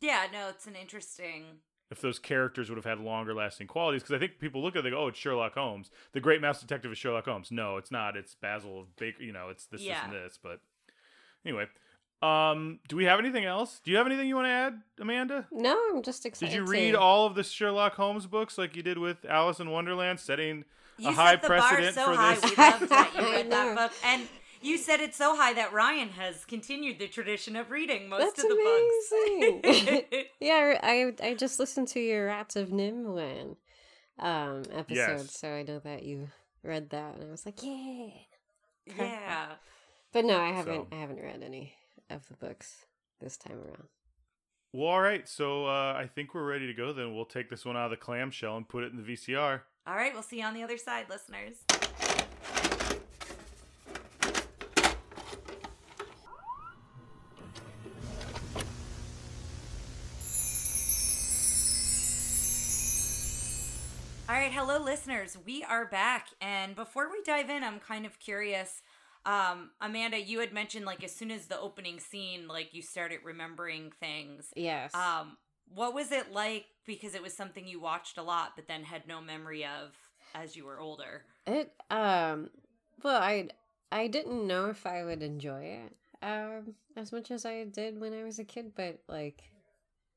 Yeah, 0.00 0.26
no, 0.32 0.48
it's 0.48 0.66
an 0.66 0.76
interesting. 0.76 1.44
if 1.90 2.00
those 2.00 2.18
characters 2.18 2.68
would 2.70 2.76
have 2.76 2.84
had 2.84 3.00
longer 3.00 3.34
lasting 3.34 3.66
qualities 3.66 4.02
because 4.02 4.14
I 4.14 4.18
think 4.18 4.38
people 4.38 4.62
look 4.62 4.76
at 4.76 4.80
it 4.80 4.82
they 4.82 4.90
go, 4.90 4.98
oh, 5.04 5.08
it's 5.08 5.18
Sherlock 5.18 5.54
Holmes. 5.54 5.90
The 6.12 6.20
Great 6.20 6.40
Mouse 6.40 6.60
Detective 6.60 6.92
is 6.92 6.98
Sherlock 6.98 7.24
Holmes. 7.26 7.50
No, 7.50 7.76
it's 7.76 7.90
not. 7.90 8.16
It's 8.16 8.34
Basil 8.34 8.80
of 8.80 8.96
Baker. 8.96 9.22
You 9.22 9.32
know, 9.32 9.48
it's 9.48 9.66
this, 9.66 9.80
Yeah. 9.82 9.94
this, 9.94 10.04
and 10.04 10.12
this. 10.12 10.38
But 10.42 10.60
anyway, 11.44 11.66
um, 12.22 12.78
do 12.88 12.96
we 12.96 13.04
have 13.06 13.18
anything 13.18 13.44
else? 13.44 13.80
Do 13.84 13.90
you 13.90 13.96
have 13.96 14.06
anything 14.06 14.28
you 14.28 14.36
want 14.36 14.46
to 14.46 14.50
add, 14.50 14.80
Amanda? 15.00 15.46
No, 15.50 15.76
I'm 15.92 16.02
just 16.02 16.24
excited. 16.26 16.52
Did 16.52 16.58
you 16.60 16.64
to- 16.66 16.70
read 16.70 16.94
all 16.94 17.26
of 17.26 17.34
the 17.34 17.42
Sherlock 17.42 17.94
Holmes 17.94 18.26
books 18.26 18.56
like 18.56 18.76
you 18.76 18.82
did 18.82 18.96
with 18.98 19.24
Alice 19.24 19.58
in 19.60 19.70
Wonderland, 19.70 20.20
setting 20.20 20.64
You 20.98 21.08
a 21.08 21.12
high 21.12 21.36
the 21.36 21.46
precedent 21.46 21.96
bar 21.96 22.04
so 22.06 22.10
for 22.12 22.16
high. 22.16 22.34
this? 22.36 22.44
We 22.50 22.56
loved 22.56 22.88
that 22.90 23.14
you 23.16 23.20
I 23.26 23.32
read 23.32 23.50
that 23.50 23.68
know. 23.68 23.74
book, 23.74 23.92
and 24.04 24.28
you 24.62 24.76
said 24.78 25.00
it 25.00 25.14
so 25.14 25.36
high 25.36 25.52
that 25.54 25.72
Ryan 25.72 26.10
has 26.10 26.44
continued 26.44 26.98
the 26.98 27.08
tradition 27.08 27.56
of 27.56 27.70
reading 27.70 28.08
most 28.08 28.20
That's 28.20 28.44
of 28.44 28.50
the 28.50 29.60
amazing. 29.60 29.60
books. 29.62 30.26
Yeah, 30.40 30.78
I 30.82 31.12
I 31.22 31.34
just 31.34 31.58
listened 31.58 31.88
to 31.88 32.00
your 32.00 32.26
Rats 32.26 32.56
of 32.56 32.68
Nimwin 32.70 33.56
um 34.18 34.62
episode, 34.72 34.94
Yes. 34.94 35.38
so 35.38 35.48
I 35.50 35.62
know 35.62 35.78
that 35.80 36.02
you 36.02 36.28
read 36.62 36.90
that, 36.90 37.14
and 37.14 37.24
I 37.24 37.30
was 37.30 37.46
like, 37.46 37.62
yeah. 37.62 38.08
yeah. 38.86 39.46
But 40.12 40.24
no, 40.24 40.38
I 40.40 40.48
haven't. 40.52 40.88
So- 40.90 40.96
I 40.96 41.00
haven't 41.00 41.20
read 41.22 41.42
any 41.42 41.74
of 42.10 42.26
the 42.28 42.34
books 42.34 42.84
this 43.20 43.36
time 43.36 43.58
around. 43.58 43.84
Well, 44.72 44.88
all 44.88 45.00
right. 45.00 45.28
So 45.28 45.66
uh, 45.66 45.94
I 45.96 46.08
think 46.14 46.34
we're 46.34 46.44
ready 46.44 46.66
to 46.66 46.74
go. 46.74 46.92
Then 46.92 47.14
we'll 47.14 47.24
take 47.24 47.48
this 47.50 47.64
one 47.64 47.76
out 47.76 47.84
of 47.86 47.90
the 47.90 47.96
clamshell 47.96 48.56
and 48.56 48.68
put 48.68 48.84
it 48.84 48.92
in 48.92 49.02
the 49.02 49.12
VCR. 49.12 49.60
All 49.86 49.94
right, 49.96 50.12
we'll 50.12 50.22
see 50.22 50.38
you 50.40 50.44
on 50.44 50.54
the 50.54 50.62
other 50.62 50.76
side, 50.76 51.06
listeners. 51.08 51.56
Right, 64.40 64.52
hello, 64.52 64.78
listeners. 64.82 65.36
We 65.44 65.62
are 65.64 65.84
back, 65.84 66.28
and 66.40 66.74
before 66.74 67.10
we 67.10 67.22
dive 67.26 67.50
in, 67.50 67.62
I'm 67.62 67.78
kind 67.78 68.06
of 68.06 68.18
curious. 68.18 68.80
Um, 69.26 69.72
Amanda, 69.82 70.18
you 70.18 70.40
had 70.40 70.50
mentioned 70.50 70.86
like 70.86 71.04
as 71.04 71.14
soon 71.14 71.30
as 71.30 71.44
the 71.44 71.60
opening 71.60 72.00
scene, 72.00 72.48
like 72.48 72.72
you 72.72 72.80
started 72.80 73.18
remembering 73.22 73.92
things. 74.00 74.50
Yes. 74.56 74.94
Um, 74.94 75.36
what 75.74 75.92
was 75.92 76.10
it 76.10 76.32
like? 76.32 76.64
Because 76.86 77.14
it 77.14 77.20
was 77.22 77.34
something 77.34 77.66
you 77.66 77.80
watched 77.80 78.16
a 78.16 78.22
lot, 78.22 78.52
but 78.56 78.66
then 78.66 78.82
had 78.82 79.06
no 79.06 79.20
memory 79.20 79.66
of 79.66 79.94
as 80.34 80.56
you 80.56 80.64
were 80.64 80.80
older. 80.80 81.24
It 81.46 81.74
um 81.90 82.48
well 83.02 83.20
I 83.20 83.50
I 83.92 84.06
didn't 84.06 84.46
know 84.46 84.70
if 84.70 84.86
I 84.86 85.04
would 85.04 85.22
enjoy 85.22 85.64
it 85.64 85.96
um 86.22 86.76
as 86.96 87.12
much 87.12 87.30
as 87.30 87.44
I 87.44 87.64
did 87.64 88.00
when 88.00 88.14
I 88.14 88.24
was 88.24 88.38
a 88.38 88.44
kid, 88.44 88.72
but 88.74 89.00
like 89.06 89.42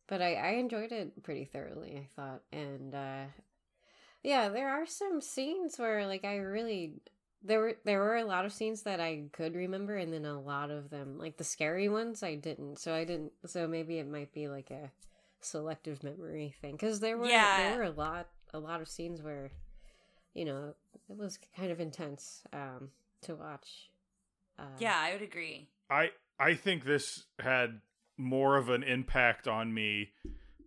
but 0.07 0.21
I, 0.21 0.35
I 0.35 0.49
enjoyed 0.51 0.93
it 0.93 1.23
pretty 1.23 1.43
thoroughly, 1.43 1.97
I 1.97 2.07
thought. 2.15 2.41
And 2.53 2.95
uh 2.95 3.25
yeah, 4.23 4.49
there 4.49 4.69
are 4.69 4.85
some 4.85 5.21
scenes 5.21 5.77
where 5.77 6.07
like 6.07 6.25
I 6.25 6.37
really 6.37 6.93
there 7.43 7.59
were 7.59 7.75
there 7.83 7.99
were 7.99 8.15
a 8.15 8.25
lot 8.25 8.45
of 8.45 8.53
scenes 8.53 8.83
that 8.83 8.99
I 8.99 9.23
could 9.33 9.55
remember 9.55 9.97
and 9.97 10.13
then 10.13 10.25
a 10.25 10.39
lot 10.39 10.71
of 10.71 10.89
them 10.89 11.17
like 11.17 11.37
the 11.37 11.43
scary 11.43 11.89
ones 11.89 12.23
I 12.23 12.35
didn't. 12.35 12.79
So 12.79 12.93
I 12.93 13.03
didn't 13.03 13.33
so 13.45 13.67
maybe 13.67 13.99
it 13.99 14.07
might 14.07 14.31
be 14.33 14.47
like 14.47 14.71
a 14.71 14.91
selective 15.41 16.03
memory 16.03 16.55
thing 16.61 16.77
cuz 16.77 16.99
there 17.01 17.17
were 17.17 17.27
Yeah. 17.27 17.57
there 17.57 17.77
were 17.77 17.83
a 17.83 17.91
lot 17.91 18.29
a 18.53 18.59
lot 18.59 18.81
of 18.81 18.87
scenes 18.87 19.21
where 19.21 19.51
you 20.33 20.45
know, 20.45 20.73
it 21.09 21.17
was 21.17 21.37
kind 21.55 21.71
of 21.71 21.79
intense 21.79 22.43
um 22.53 22.89
to 23.21 23.35
watch. 23.35 23.89
Uh, 24.57 24.63
Yeah, 24.79 24.97
I 24.97 25.13
would 25.13 25.21
agree. 25.21 25.67
I 25.89 26.11
I 26.39 26.55
think 26.55 26.85
this 26.85 27.25
had 27.39 27.81
more 28.17 28.57
of 28.57 28.69
an 28.69 28.83
impact 28.83 29.47
on 29.47 29.73
me 29.73 30.11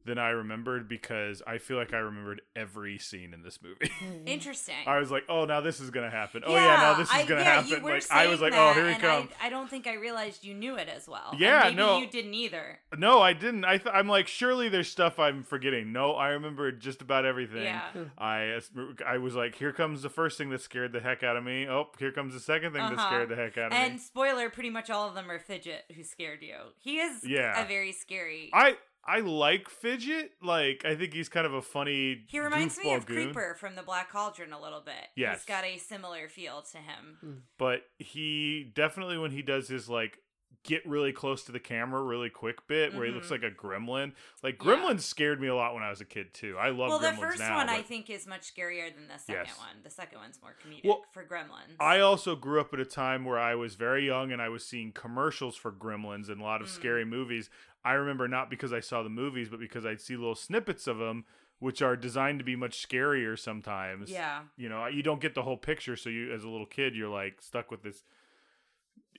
than 0.07 0.19
I 0.19 0.29
remembered 0.31 0.89
because 0.89 1.43
I 1.47 1.59
feel 1.59 1.77
like 1.77 1.93
I 1.93 1.99
remembered 1.99 2.41
every 2.55 2.99
scene 2.99 3.35
in 3.35 3.43
this 3.43 3.59
movie. 3.63 3.91
Interesting. 4.27 4.75
I 4.87 4.99
was 4.99 5.11
like, 5.11 5.25
oh, 5.29 5.45
now 5.45 5.61
this 5.61 5.81
is 5.81 5.91
gonna 5.91 6.11
happen. 6.11 6.43
oh 6.47 6.55
yeah, 6.55 6.77
now 6.77 6.95
this 6.95 7.09
is 7.09 7.15
I- 7.15 7.25
gonna 7.27 7.41
yeah, 7.43 7.55
happen. 7.57 7.69
You 7.71 7.81
were 7.81 7.91
like 7.91 8.11
I 8.11 8.27
was 8.29 8.41
saying 8.41 8.53
like, 8.53 8.53
oh, 8.61 8.67
that, 8.69 8.75
here 8.77 8.87
he 8.87 8.93
and 8.95 9.03
comes. 9.03 9.31
I, 9.43 9.47
I 9.47 9.51
don't 9.51 9.69
think 9.69 9.87
I 9.87 9.95
realized 9.95 10.45
you 10.45 10.55
knew 10.55 10.77
it 10.77 10.89
as 10.89 11.07
well. 11.09 11.31
And 11.33 11.41
Yeah, 11.41 11.63
maybe 11.65 11.77
no. 11.77 11.99
you 11.99 12.07
didn't 12.07 12.35
either. 12.35 12.79
No, 12.97 13.21
I 13.21 13.33
didn't. 13.33 13.65
I 13.65 13.79
th- 13.79 13.93
I'm 13.95 14.09
like, 14.09 14.29
surely 14.29 14.69
there's 14.69 14.89
stuff 14.89 15.19
I'm 15.19 15.43
forgetting. 15.43 15.93
No, 15.93 16.13
I 16.13 16.29
remembered 16.29 16.81
just 16.81 17.03
about 17.03 17.25
everything. 17.27 17.65
Yeah. 17.65 17.83
I 18.17 18.61
I 19.07 19.19
was 19.19 19.35
like, 19.35 19.55
here 19.57 19.73
comes 19.73 20.03
the 20.03 20.11
first 20.11 20.39
thing 20.39 20.51
that 20.51 20.61
scared 20.61 20.93
the 20.93 21.01
heck 21.01 21.23
out 21.23 21.37
of 21.37 21.45
me. 21.45 21.67
Oh, 21.69 21.89
here 21.99 22.13
comes 22.13 22.33
the 22.35 22.41
second 22.41 22.73
thing 22.73 22.83
that 22.83 22.93
Uh-huh. 22.93 23.07
scared 23.09 23.29
the 23.29 23.37
heck 23.37 23.59
out 23.59 23.67
of 23.67 23.73
me. 23.73 23.79
And 23.79 24.01
spoiler, 24.01 24.49
pretty 24.51 24.71
much 24.71 24.89
all 24.91 25.09
of 25.09 25.15
them 25.15 25.31
are 25.31 25.39
Fidget 25.39 25.85
who 25.95 26.03
scared 26.03 26.43
you. 26.43 26.57
He 26.79 26.99
is 26.99 27.25
Yeah. 27.25 27.63
a 27.65 27.67
very 27.67 27.93
scary. 27.93 28.51
I 28.55 28.77
I 29.07 29.21
like 29.21 29.69
Fidget. 29.71 30.33
Like 30.43 30.85
I 30.85 30.95
think 30.97 31.13
he's 31.15 31.29
kind 31.29 31.47
of 31.47 31.55
a 31.55 31.63
funny. 31.63 32.25
he 32.29 32.41
reminds 32.41 32.77
me 32.79 32.93
of 32.95 33.07
goon. 33.07 33.27
Creeper 33.33 33.55
from 33.59 33.75
the 33.77 33.83
Black 33.83 34.11
Cauldron 34.11 34.53
a 34.53 34.61
little 34.61 34.81
bit. 34.81 34.95
Yes. 35.15 35.39
He's 35.41 35.45
got 35.47 35.65
a 35.65 35.79
similar 35.79 36.29
feel 36.29 36.63
to 36.73 36.79
him. 36.79 37.43
but 37.59 37.83
he 37.99 38.71
definitely 38.75 39.19
when 39.19 39.31
he 39.31 39.43
does 39.43 39.69
his 39.69 39.89
like 39.89 40.19
get 40.63 40.85
really 40.85 41.13
close 41.13 41.45
to 41.45 41.53
the 41.53 41.61
camera 41.61 42.03
really 42.03 42.29
quick 42.29 42.67
bit 42.67 42.93
where 42.93 43.05
he 43.07 43.13
looks 43.13 43.29
Mhm. 43.29 43.31
like 43.33 43.43
a 43.45 43.51
gremlin 43.53 44.13
like 44.43 44.57
Yeah. 44.61 44.73
gremlins 44.73 45.03
scared 45.03 45.41
me 45.41 45.47
a 45.47 45.55
lot 45.55 45.75
when 45.75 45.85
i 45.85 45.91
was 45.91 46.01
a 46.01 46.05
kid 46.05 46.35
too 46.35 46.59
i 46.59 46.71
love 46.71 46.89
well, 46.89 46.99
the 46.99 47.13
first 47.13 47.39
now 47.39 47.55
one 47.59 47.69
I 47.69 47.83
think 47.83 48.11
is 48.11 48.27
much 48.27 48.53
scarier 48.53 48.93
than 48.93 49.07
the 49.07 49.17
second 49.17 49.45
Yes. 49.47 49.59
one. 49.59 49.83
The 49.85 49.91
second 49.91 50.19
one's 50.19 50.41
more 50.43 50.57
comedic 50.61 50.85
Well, 50.85 51.05
for 51.13 51.25
Gremlins. 51.25 51.77
i 51.79 52.01
also 52.01 52.35
grew 52.35 52.61
up 52.61 52.75
at 52.75 52.81
a 52.81 52.85
time 52.85 53.25
where 53.25 53.39
i 53.39 53.55
was 53.55 53.77
very 53.77 54.07
young 54.07 54.33
and 54.33 54.43
i 54.43 54.49
was 54.49 54.67
seeing 54.67 54.91
commercials 54.91 55.55
for 55.55 55.71
gremlins 55.71 56.29
and 56.29 56.41
a 56.41 56.45
lot 56.45 56.61
of 56.61 56.67
Mm. 56.67 56.71
scary 56.73 57.05
movies 57.05 57.49
i 57.87 57.93
remember 57.93 58.27
not 58.29 58.51
because 58.51 58.73
i 58.73 58.81
saw 58.81 59.03
the 59.03 59.09
movies 59.09 59.49
but 59.49 59.61
because 59.61 59.87
i'd 59.87 60.01
see 60.01 60.17
little 60.17 60.35
snippets 60.35 60.87
of 60.87 60.99
them 60.99 61.25
which 61.59 61.81
are 61.81 61.97
designed 61.97 62.39
to 62.39 62.45
be 62.45 62.55
much 62.57 62.87
scarier 62.87 63.39
sometimes 63.39 64.11
yeah. 64.11 64.41
you 64.57 64.69
know 64.69 64.87
you 64.87 65.03
don't 65.03 65.21
get 65.21 65.35
the 65.35 65.43
whole 65.43 65.57
picture 65.57 65.97
so 65.97 66.11
you 66.11 66.33
as 66.33 66.45
a 66.45 66.49
little 66.49 66.67
kid 66.67 66.95
you're 66.95 67.09
like 67.09 67.41
stuck 67.41 67.71
with 67.71 67.83
this 67.83 68.03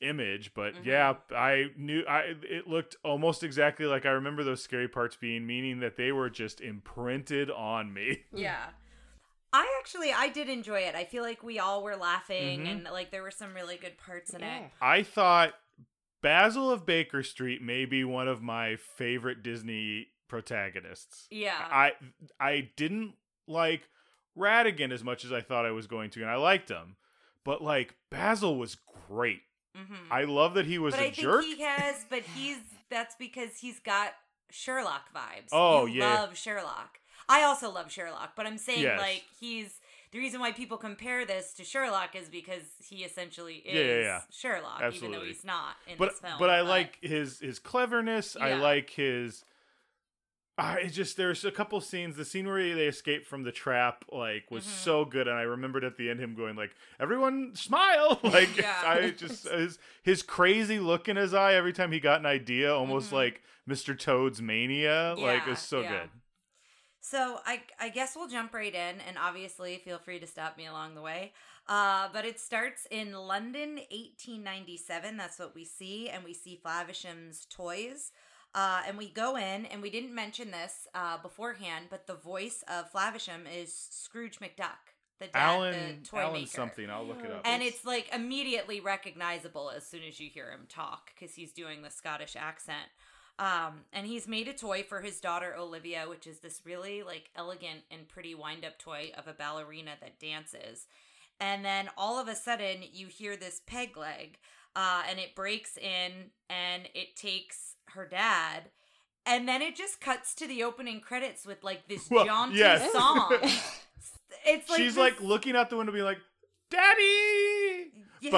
image 0.02 0.54
but 0.54 0.76
Mhm. 0.76 0.86
yeah 0.86 1.14
i 1.36 1.72
knew 1.76 2.04
i 2.08 2.36
it 2.44 2.68
looked 2.68 2.96
almost 3.04 3.44
exactly 3.44 3.88
like 3.88 4.06
i 4.06 4.10
remember 4.12 4.44
those 4.44 4.62
scary 4.62 4.88
parts 4.88 5.16
being 5.16 5.48
meaning 5.48 5.80
that 5.80 5.98
they 5.98 6.12
were 6.12 6.30
just 6.30 6.62
imprinted 6.62 7.50
on 7.50 7.92
me 7.94 8.24
Yeah. 8.34 8.68
I 9.54 9.66
actually 9.80 10.12
I 10.12 10.28
did 10.28 10.50
enjoy 10.50 10.82
it. 10.82 10.94
I 10.94 11.06
feel 11.06 11.24
like 11.24 11.42
we 11.42 11.58
all 11.58 11.82
were 11.82 11.96
laughing 11.96 12.66
Mhm. 12.66 12.72
and 12.72 12.84
like 12.84 13.10
there 13.12 13.24
were 13.24 13.32
some 13.32 13.54
really 13.56 13.78
good 13.78 13.98
parts 13.98 14.34
in 14.34 14.42
Yeah. 14.42 14.58
it. 14.66 14.72
i 14.82 15.02
thought 15.02 15.54
basil 16.22 16.70
of 16.72 16.86
baker 16.86 17.22
street 17.24 17.62
may 17.62 17.86
be 17.86 18.04
one 18.04 18.28
of 18.28 18.42
my 18.42 18.76
favorite 18.76 19.44
disney 19.44 20.08
protagonists 20.28 21.28
Yeah. 21.32 21.56
i 21.72 21.94
i 22.40 22.70
didn't 22.76 23.14
like 23.48 23.88
ratigan 24.38 24.92
as 24.92 25.04
much 25.04 25.24
as 25.26 25.32
i 25.32 25.42
thought 25.42 25.66
i 25.66 25.72
was 25.72 25.88
going 25.88 26.10
to 26.12 26.22
and 26.22 26.30
i 26.30 26.36
liked 26.36 26.70
him 26.70 26.96
but 27.44 27.62
like 27.64 27.96
basil 28.10 28.58
was 28.58 28.78
great 29.10 29.42
hmm 29.76 29.96
i 30.12 30.24
love 30.24 30.54
that 30.56 30.66
he 30.66 30.78
was 30.78 30.94
but 30.94 31.00
a 31.02 31.08
I 31.08 31.12
think 31.12 31.16
jerk 31.28 31.44
he 31.46 31.62
has 31.62 32.06
but 32.10 32.24
he's 32.36 32.58
that's 32.90 33.16
because 33.16 33.58
he's 33.60 33.80
got 33.80 34.14
Sherlock 34.50 35.14
vibes. 35.14 35.50
Oh, 35.52 35.86
you 35.88 36.00
yeah. 36.00 36.22
love 36.22 36.38
Sherlock. 36.38 37.00
I 37.28 37.44
also 37.44 37.70
love 37.70 37.92
Sherlock, 37.92 38.32
but 38.38 38.48
I'm 38.48 38.58
saying 38.58 38.84
Yes. 38.84 38.98
like 38.98 39.24
he's 39.42 39.82
the 40.18 40.24
reason 40.24 40.40
why 40.40 40.52
people 40.52 40.78
compare 40.78 41.26
this 41.26 41.54
to 41.54 41.64
Sherlock 41.64 42.16
is 42.16 42.28
because 42.28 42.64
he 42.84 43.04
essentially 43.04 43.56
is 43.58 43.76
Yeah, 43.76 43.82
yeah, 43.82 44.00
yeah. 44.02 44.22
Sherlock, 44.32 44.82
even 44.94 45.12
though 45.12 45.22
he's 45.22 45.46
not 45.46 45.76
in 45.88 45.98
but 45.98 46.10
this 46.10 46.20
film. 46.20 46.34
but 46.40 46.50
I 46.50 46.62
like 46.62 46.98
his 47.02 47.40
his 47.40 47.60
cleverness. 47.60 48.36
I 48.36 48.56
like 48.56 48.90
his. 48.90 49.44
I 50.60 50.78
it's 50.80 50.96
just 50.96 51.18
there's 51.18 51.46
a 51.46 51.52
couple 51.52 51.80
scenes. 51.82 52.16
The 52.16 52.26
scene 52.26 52.48
where 52.48 52.58
they 52.74 52.88
escape 52.88 53.28
from 53.28 53.44
the 53.44 53.52
trap 53.52 54.06
like 54.12 54.50
was 54.50 54.64
Mhm. 54.66 54.70
so 54.84 55.06
good, 55.06 55.28
and 55.28 55.38
I 55.38 55.44
remembered 55.44 55.84
at 55.84 55.98
the 55.98 56.10
end 56.10 56.20
him 56.20 56.34
going 56.34 56.56
like, 56.56 56.72
"Everyone 57.00 57.54
smile!" 57.56 58.20
Like. 58.24 58.64
I 58.64 59.12
just 59.12 59.48
his 59.48 59.78
his 60.02 60.24
crazy 60.24 60.80
look 60.80 61.08
in 61.08 61.16
his 61.16 61.36
eye 61.36 61.54
every 61.54 61.74
time 61.74 61.92
he 61.92 62.00
got 62.00 62.20
an 62.22 62.26
idea, 62.26 62.74
almost 62.74 63.12
Mhm. 63.12 63.14
like 63.14 63.44
Mr. 63.70 63.98
Toad's 63.98 64.42
mania. 64.42 65.14
like 65.20 65.44
it's 65.48 65.62
so 65.62 65.84
good. 65.84 66.10
So 67.10 67.40
I 67.46 67.62
I 67.80 67.88
guess 67.88 68.16
we'll 68.16 68.28
jump 68.28 68.54
right 68.54 68.74
in, 68.74 69.00
and 69.08 69.18
obviously 69.18 69.78
feel 69.78 69.98
free 69.98 70.20
to 70.20 70.28
stop 70.28 70.58
me 70.58 70.66
along 70.66 70.96
the 70.96 71.02
way. 71.02 71.32
Uh, 71.70 72.10
but 72.12 72.26
it 72.26 72.40
starts 72.40 72.86
in 72.92 73.14
London, 73.14 73.76
1897. 73.92 75.16
That's 75.16 75.40
what 75.40 75.56
we 75.56 75.64
see, 75.64 76.10
and 76.10 76.24
we 76.24 76.34
see 76.34 76.60
Flaversham's 76.62 77.46
toys. 77.50 78.12
Uh, 78.54 78.82
and 78.88 78.98
we 78.98 79.10
go 79.10 79.38
in, 79.38 79.66
and 79.66 79.82
we 79.82 79.90
didn't 79.90 80.16
mention 80.16 80.52
this 80.52 80.88
uh, 80.96 81.18
beforehand, 81.18 81.86
but 81.90 82.08
the 82.08 82.16
voice 82.16 82.64
of 82.68 82.92
Flaversham 82.92 83.42
is 83.54 83.74
Scrooge 83.92 84.40
McDuck, 84.40 84.96
the 85.20 85.28
dad, 85.28 85.36
Alan 85.36 86.00
the 86.02 86.10
toy 86.10 86.20
Alan 86.20 86.34
maker. 86.34 86.48
something. 86.48 86.90
I'll 86.90 87.06
look 87.06 87.24
it 87.24 87.32
up. 87.32 87.42
And 87.46 87.64
it's 87.64 87.86
like 87.86 88.10
immediately 88.14 88.80
recognizable 88.80 89.70
as 89.70 89.86
soon 89.86 90.02
as 90.08 90.20
you 90.20 90.30
hear 90.30 90.52
him 90.52 90.66
talk 90.68 91.12
because 91.14 91.36
he's 91.36 91.52
doing 91.54 91.82
the 91.84 91.90
Scottish 91.90 92.36
accent. 92.36 92.90
Um, 93.40 93.82
and 93.94 94.08
he's 94.08 94.28
made 94.28 94.48
a 94.48 94.54
toy 94.54 94.84
for 94.84 95.02
his 95.02 95.20
daughter 95.22 95.54
Olivia, 95.58 96.06
which 96.10 96.26
is 96.26 96.40
this 96.40 96.62
really 96.66 97.04
like 97.04 97.30
elegant 97.36 97.82
and 97.92 98.08
pretty 98.08 98.34
wind 98.34 98.66
up 98.66 98.80
toy 98.80 99.12
of 99.18 99.28
a 99.28 99.34
ballerina 99.34 99.92
that 100.02 100.20
dances. 100.20 100.88
And 101.40 101.64
then 101.64 101.90
all 101.98 102.20
of 102.20 102.28
a 102.28 102.36
sudden, 102.36 102.78
you 102.92 103.08
hear 103.08 103.38
this 103.38 103.62
peg 103.68 103.96
leg, 103.96 104.40
uh, 104.76 105.04
and 105.08 105.20
it 105.20 105.36
breaks 105.36 105.78
in 105.78 106.32
and 106.50 106.90
it 106.96 107.16
takes 107.16 107.76
her 107.94 108.08
dad. 108.08 108.70
And 109.26 109.48
then 109.48 109.62
it 109.62 109.76
just 109.76 110.02
cuts 110.02 110.34
to 110.36 110.48
the 110.48 110.64
opening 110.64 111.00
credits 111.00 111.46
with 111.46 111.64
like 111.64 111.88
this 111.88 112.10
Well, 112.10 112.26
jaunty 112.26 112.58
yes. 112.58 112.92
song. 112.92 113.38
It's 114.46 114.70
like 114.70 114.78
She's 114.80 114.96
this- 114.96 114.98
like 114.98 115.20
looking 115.22 115.56
out 115.58 115.70
the 115.70 115.76
window, 115.78 115.92
being 115.92 116.06
like, 116.06 116.20
"Daddy." 116.72 117.92
yeah. 118.22 118.32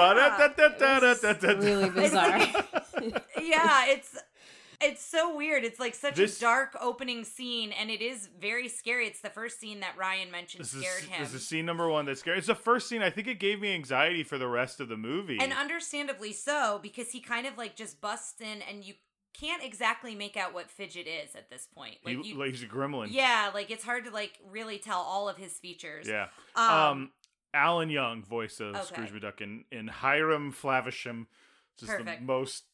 Really 1.62 1.90
bizarre. 1.94 2.38
yeah, 3.40 3.86
it's 3.88 4.16
it's 4.80 5.04
so 5.04 5.34
weird. 5.36 5.64
It's 5.64 5.78
like 5.78 5.94
such 5.94 6.14
This- 6.16 6.38
a 6.38 6.40
dark 6.40 6.76
opening 6.80 7.24
scene, 7.24 7.72
and 7.72 7.90
it 7.90 8.00
is 8.00 8.26
very 8.26 8.68
scary. 8.68 9.06
It's 9.06 9.20
the 9.20 9.30
first 9.30 9.60
scene 9.60 9.80
that 9.80 9.96
Ryan 9.96 10.30
mentioned 10.30 10.64
This 10.64 10.74
is, 10.74 10.80
scared 10.82 11.04
him, 11.04 11.22
this 11.22 11.34
is 11.34 11.46
scene 11.46 11.66
number 11.66 11.88
one 11.88 12.06
that's 12.06 12.20
scary. 12.20 12.38
It's 12.38 12.46
the 12.46 12.54
first 12.54 12.88
scene. 12.88 13.02
I 13.02 13.10
think 13.10 13.26
it 13.28 13.38
gave 13.38 13.60
me 13.60 13.74
anxiety 13.74 14.22
for 14.22 14.38
the 14.38 14.48
rest 14.48 14.80
of 14.80 14.88
the 14.88 14.96
movie. 14.96 15.38
and 15.38 15.52
understandably 15.52 16.32
so 16.32 16.78
because 16.82 17.10
he 17.10 17.20
kind 17.20 17.46
of 17.46 17.56
like 17.58 17.76
just 17.76 18.00
busts 18.00 18.40
in, 18.40 18.62
and 18.62 18.84
you 18.84 18.94
can't 19.32 19.62
exactly 19.62 20.14
make 20.14 20.36
out 20.36 20.52
what 20.52 20.68
Fidget 20.70 21.06
is 21.06 21.34
at 21.36 21.48
this 21.50 21.66
point. 21.74 21.98
Like 22.04 22.18
He- 22.22 22.30
you, 22.30 22.34
like 22.36 22.50
he's 22.50 22.62
a 22.62 22.66
gremlin. 22.66 23.08
yeah, 23.10 23.50
like 23.54 23.70
it's 23.70 23.84
hard 23.84 24.04
to 24.06 24.10
like 24.10 24.38
really 24.50 24.78
tell 24.78 25.00
all 25.00 25.28
of 25.28 25.36
his 25.36 25.52
features. 25.58 26.08
Yeah. 26.08 26.28
Um, 26.56 26.70
Um, 26.70 27.12
Alan 27.54 27.90
Young, 27.90 28.22
voice 28.22 28.60
of 28.60 28.74
Okay. 28.76 28.84
Scrooge 28.84 29.12
McDuck, 29.12 29.40
and, 29.40 29.64
and 29.72 29.90
Hiram 29.90 30.52
Flaversham, 30.52 31.26
just 31.78 31.90
Perfect. 31.90 32.20
the 32.20 32.24
most 32.26 32.64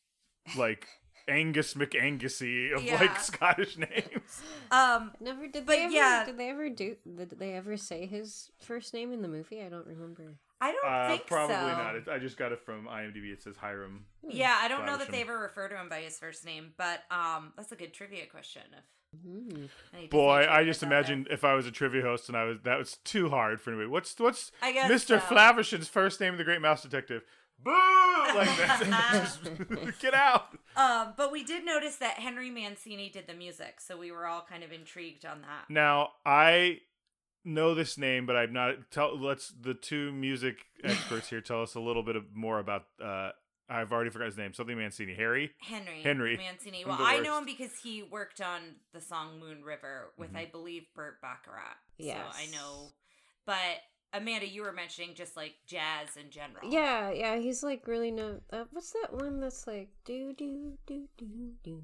like 0.56 0.86
Angus 1.28 1.74
McAngusy 1.74 2.72
of 2.74 2.82
Yeah. 2.84 3.00
like 3.00 3.18
Scottish 3.20 3.76
names. 3.76 4.42
um, 4.70 5.12
Never 5.20 5.46
did 5.48 5.66
But 5.66 5.72
they 5.76 5.84
ever 5.84 5.92
yeah. 5.92 6.24
did 6.24 6.38
they 6.38 6.50
ever 6.50 6.68
do 6.70 6.96
did 7.16 7.30
they 7.38 7.54
ever 7.54 7.76
say 7.76 8.06
his 8.06 8.50
first 8.60 8.94
name 8.94 9.12
in 9.12 9.22
the 9.22 9.28
movie? 9.28 9.60
I 9.62 9.68
don't 9.68 9.86
remember. 9.86 10.34
I 10.60 10.72
don't 10.72 10.84
Uh, 10.90 11.08
think 11.08 11.26
probably 11.26 11.54
so. 11.56 11.60
not. 11.62 11.96
It, 11.96 12.08
I 12.08 12.18
just 12.18 12.36
got 12.38 12.52
it 12.52 12.60
from 12.60 12.86
IMDb. 12.86 13.32
It 13.32 13.42
says 13.42 13.56
Hiram. 13.56 14.06
Yeah, 14.26 14.56
I 14.60 14.68
don't 14.68 14.86
know 14.86 14.96
that 14.96 15.10
they 15.10 15.20
ever 15.20 15.38
refer 15.38 15.68
to 15.68 15.74
him 15.76 15.88
by 15.88 16.00
his 16.00 16.18
first 16.18 16.44
name, 16.46 16.72
but 16.78 17.02
um, 17.10 17.52
that's 17.56 17.72
a 17.72 17.76
good 17.76 17.92
trivia 17.92 18.26
question. 18.26 18.62
If 18.72 18.84
Mm. 19.26 19.68
any 19.96 20.08
Boy, 20.08 20.46
I 20.50 20.64
just 20.64 20.82
out 20.82 20.90
there. 20.90 20.98
imagined 20.98 21.28
if 21.30 21.42
I 21.42 21.54
was 21.54 21.64
a 21.66 21.70
trivia 21.70 22.02
host 22.02 22.28
and 22.28 22.36
I 22.36 22.44
was 22.44 22.58
that 22.64 22.76
was 22.76 22.98
too 23.04 23.30
hard 23.30 23.60
for 23.62 23.70
anybody. 23.70 23.88
What's 23.88 24.18
what's 24.18 24.50
I 24.60 24.72
guess 24.72 24.90
Mr. 24.90 25.06
so. 25.06 25.20
Flaversham's 25.20 25.88
first 25.88 26.20
name, 26.20 26.36
the 26.36 26.44
Great 26.44 26.60
Mouse 26.60 26.82
Detective? 26.82 27.22
Boo! 27.62 27.70
Like 27.72 28.48
that. 28.58 29.12
Just 29.12 29.98
get 30.00 30.14
out. 30.14 30.48
Um, 30.76 31.14
but 31.16 31.32
we 31.32 31.42
did 31.44 31.64
notice 31.64 31.96
that 31.96 32.18
Henry 32.18 32.50
Mancini 32.50 33.08
did 33.10 33.26
the 33.26 33.34
music, 33.34 33.80
so 33.80 33.96
we 33.96 34.10
were 34.12 34.26
all 34.26 34.44
kind 34.48 34.62
of 34.62 34.72
intrigued 34.72 35.24
on 35.24 35.40
that. 35.42 35.64
Now 35.70 36.10
I 36.24 36.80
know 37.44 37.74
this 37.74 37.96
name, 37.98 38.26
but 38.26 38.36
I'm 38.36 38.52
not. 38.52 38.90
Tell 38.90 39.18
let's 39.18 39.48
the 39.60 39.74
two 39.74 40.12
music 40.12 40.56
experts 40.84 41.28
here 41.30 41.40
tell 41.40 41.62
us 41.62 41.74
a 41.74 41.80
little 41.80 42.02
bit 42.02 42.16
of, 42.16 42.24
more 42.34 42.58
about 42.58 42.84
uh, 43.02 43.30
I've 43.68 43.92
already 43.92 44.10
forgot 44.10 44.26
his 44.26 44.36
name. 44.36 44.52
Something 44.52 44.76
Mancini. 44.78 45.14
Harry. 45.14 45.50
Henry. 45.60 46.02
Henry. 46.02 46.36
Mancini. 46.36 46.82
I'm 46.82 46.88
Well, 46.88 46.98
the 46.98 47.04
I 47.04 47.18
know 47.20 47.30
worst. 47.32 47.38
him 47.40 47.44
because 47.46 47.72
he 47.82 48.02
worked 48.02 48.40
on 48.40 48.60
the 48.92 49.00
song 49.00 49.40
Moon 49.40 49.64
River 49.64 50.12
with, 50.16 50.32
Mhm. 50.34 50.36
I 50.38 50.44
believe, 50.44 50.84
Burt 50.94 51.20
Bacharach. 51.20 51.76
Yes. 51.98 52.18
So 52.32 52.38
I 52.38 52.46
know. 52.52 52.90
But 53.44 53.78
Amanda, 54.12 54.48
you 54.48 54.62
were 54.62 54.72
mentioning 54.72 55.14
just 55.14 55.36
like 55.36 55.54
jazz 55.66 56.16
in 56.16 56.30
general. 56.30 56.70
Yeah, 56.70 57.10
yeah, 57.10 57.36
he's 57.36 57.62
like 57.62 57.86
really 57.86 58.10
no. 58.10 58.40
Uh, 58.52 58.64
what's 58.72 58.92
that 58.92 59.12
one 59.12 59.40
that's 59.40 59.66
like 59.66 59.88
do 60.04 60.32
do 60.32 60.78
do 60.86 61.08
do 61.18 61.52
do? 61.62 61.82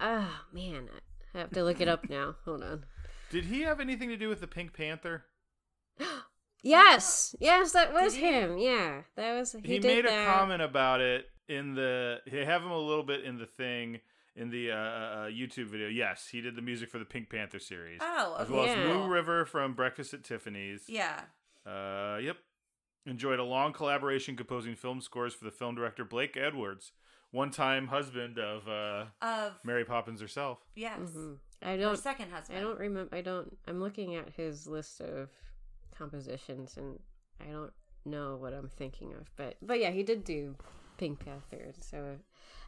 Ah, 0.00 0.44
man, 0.52 0.88
I 1.34 1.38
have 1.38 1.50
to 1.50 1.64
look 1.64 1.80
it 1.80 1.88
up 1.88 2.08
now. 2.08 2.36
Hold 2.44 2.62
on. 2.62 2.84
Did 3.30 3.46
he 3.46 3.62
have 3.62 3.80
anything 3.80 4.08
to 4.08 4.16
do 4.16 4.28
with 4.28 4.40
the 4.40 4.46
Pink 4.46 4.72
Panther? 4.72 5.24
Yes, 6.66 7.36
yes, 7.40 7.72
that 7.72 7.92
was 7.92 8.14
him. 8.14 8.56
Yeah, 8.56 9.02
that 9.16 9.34
was 9.34 9.52
he. 9.52 9.58
He, 9.74 9.78
did 9.78 10.06
made 10.06 10.06
a 10.06 10.24
comment 10.24 10.62
about 10.62 11.02
it 11.02 11.26
in 11.46 11.74
the. 11.74 12.20
They 12.26 12.46
have 12.46 12.62
him 12.62 12.70
a 12.70 12.78
little 12.78 13.04
bit 13.04 13.22
in 13.22 13.36
the 13.36 13.44
thing 13.44 14.00
in 14.34 14.48
the 14.50 14.72
uh, 14.72 14.74
uh, 14.74 15.26
YouTube 15.26 15.66
video. 15.66 15.88
Yes, 15.88 16.28
he 16.30 16.40
did 16.40 16.56
the 16.56 16.62
music 16.62 16.90
for 16.90 16.98
the 16.98 17.04
Pink 17.04 17.28
Panther 17.28 17.58
series, 17.58 18.00
Oh, 18.02 18.36
as 18.40 18.48
well 18.48 18.64
Yeah. 18.64 18.72
as 18.72 18.88
Moon 18.88 19.10
River 19.10 19.44
from 19.44 19.74
Breakfast 19.74 20.14
at 20.14 20.24
Tiffany's. 20.24 20.84
Yeah. 20.88 21.20
Uh, 21.66 22.18
yep. 22.22 22.36
Enjoyed 23.06 23.38
a 23.38 23.44
long 23.44 23.72
collaboration 23.72 24.34
composing 24.36 24.74
film 24.74 25.00
scores 25.00 25.34
for 25.34 25.44
the 25.44 25.50
film 25.50 25.74
director 25.74 26.04
Blake 26.04 26.36
Edwards, 26.38 26.92
one-time 27.32 27.88
husband 27.88 28.38
of 28.38 28.66
uh, 28.66 29.04
Of 29.20 29.52
Mary 29.62 29.84
Poppins 29.84 30.20
herself. 30.22 30.58
yes, 30.74 30.98
Mhm. 31.10 31.36
I 31.62 31.72
her 31.72 31.76
don't. 31.78 31.96
second 31.98 32.30
husband. 32.30 32.58
I 32.58 32.62
don't 32.62 32.78
remember. 32.78 33.14
I 33.14 33.20
don't. 33.20 33.56
I'm 33.66 33.80
looking 33.80 34.14
at 34.16 34.30
his 34.30 34.66
list 34.66 35.00
of 35.02 35.28
compositions, 35.94 36.76
and 36.76 36.98
I 37.40 37.50
don't 37.52 37.72
know 38.04 38.36
what 38.36 38.52
I'm 38.54 38.68
thinking 38.68 39.12
of. 39.14 39.28
But 39.36 39.56
but 39.62 39.80
yeah, 39.80 39.90
he 39.90 40.02
did 40.02 40.24
do 40.24 40.56
Pink 40.98 41.20
Panther. 41.24 41.72
So 41.80 42.18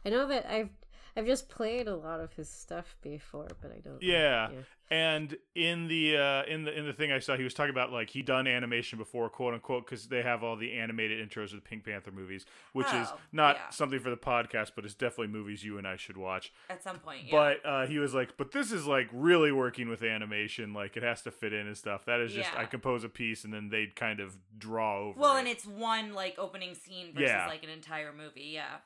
I 0.05 0.09
know 0.09 0.27
that 0.27 0.45
I've 0.51 0.69
I've 1.17 1.25
just 1.25 1.49
played 1.49 1.87
a 1.87 1.95
lot 1.95 2.19
of 2.19 2.31
his 2.33 2.47
stuff 2.47 2.95
before, 3.01 3.47
but 3.59 3.71
I 3.75 3.79
don't. 3.79 4.01
Yeah. 4.03 4.49
And 4.89 5.35
in 5.55 5.87
the 5.89 6.15
uh, 6.15 6.43
in 6.43 6.63
the 6.63 6.77
in 6.77 6.85
the 6.85 6.93
thing 6.93 7.11
I 7.11 7.19
saw, 7.19 7.35
he 7.35 7.43
was 7.43 7.53
talking 7.53 7.71
about 7.71 7.91
like 7.91 8.09
he 8.11 8.21
done 8.21 8.47
animation 8.47 8.97
before, 8.97 9.27
quote 9.29 9.53
unquote, 9.55 9.85
because 9.85 10.07
they 10.07 10.21
have 10.21 10.43
all 10.43 10.55
the 10.55 10.73
animated 10.77 11.27
intros 11.27 11.45
of 11.45 11.55
the 11.55 11.61
Pink 11.61 11.83
Panther 11.83 12.11
movies, 12.11 12.45
which 12.71 12.87
is 12.87 13.07
Oh, 13.11 13.17
not 13.33 13.55
yeah. 13.57 13.69
something 13.69 13.99
for 13.99 14.09
the 14.11 14.15
podcast, 14.15 14.71
but 14.75 14.85
it's 14.85 14.93
definitely 14.93 15.27
movies 15.27 15.63
you 15.65 15.77
and 15.77 15.85
I 15.85 15.97
should 15.97 16.15
watch. 16.15 16.53
At 16.69 16.83
some 16.83 16.99
point, 16.99 17.23
yeah. 17.25 17.31
But 17.31 17.65
uh, 17.69 17.85
he 17.87 17.99
was 17.99 18.13
like, 18.13 18.37
"But 18.37 18.51
this 18.51 18.71
is 18.71 18.85
like 18.87 19.09
really 19.11 19.51
working 19.51 19.89
with 19.89 20.03
animation, 20.03 20.71
like 20.73 20.95
it 20.95 21.03
has 21.03 21.21
to 21.23 21.31
fit 21.31 21.51
in 21.51 21.67
and 21.67 21.75
stuff. 21.77 22.05
That 22.05 22.21
is 22.21 22.31
just 22.31 22.49
Yeah. 22.53 22.61
I 22.61 22.65
compose 22.65 23.03
a 23.03 23.09
piece 23.09 23.43
and 23.43 23.53
then 23.53 23.67
they'd 23.69 23.93
kind 23.95 24.19
of 24.21 24.37
draw 24.57 24.99
over." 24.99 25.19
Well, 25.19 25.35
it. 25.35 25.39
and 25.39 25.47
it's 25.49 25.65
one 25.65 26.13
like 26.13 26.35
opening 26.37 26.75
scene 26.75 27.07
versus 27.13 27.27
Yeah. 27.29 27.47
like 27.47 27.63
an 27.63 27.69
entire 27.69 28.13
movie, 28.13 28.51
yeah. 28.53 28.77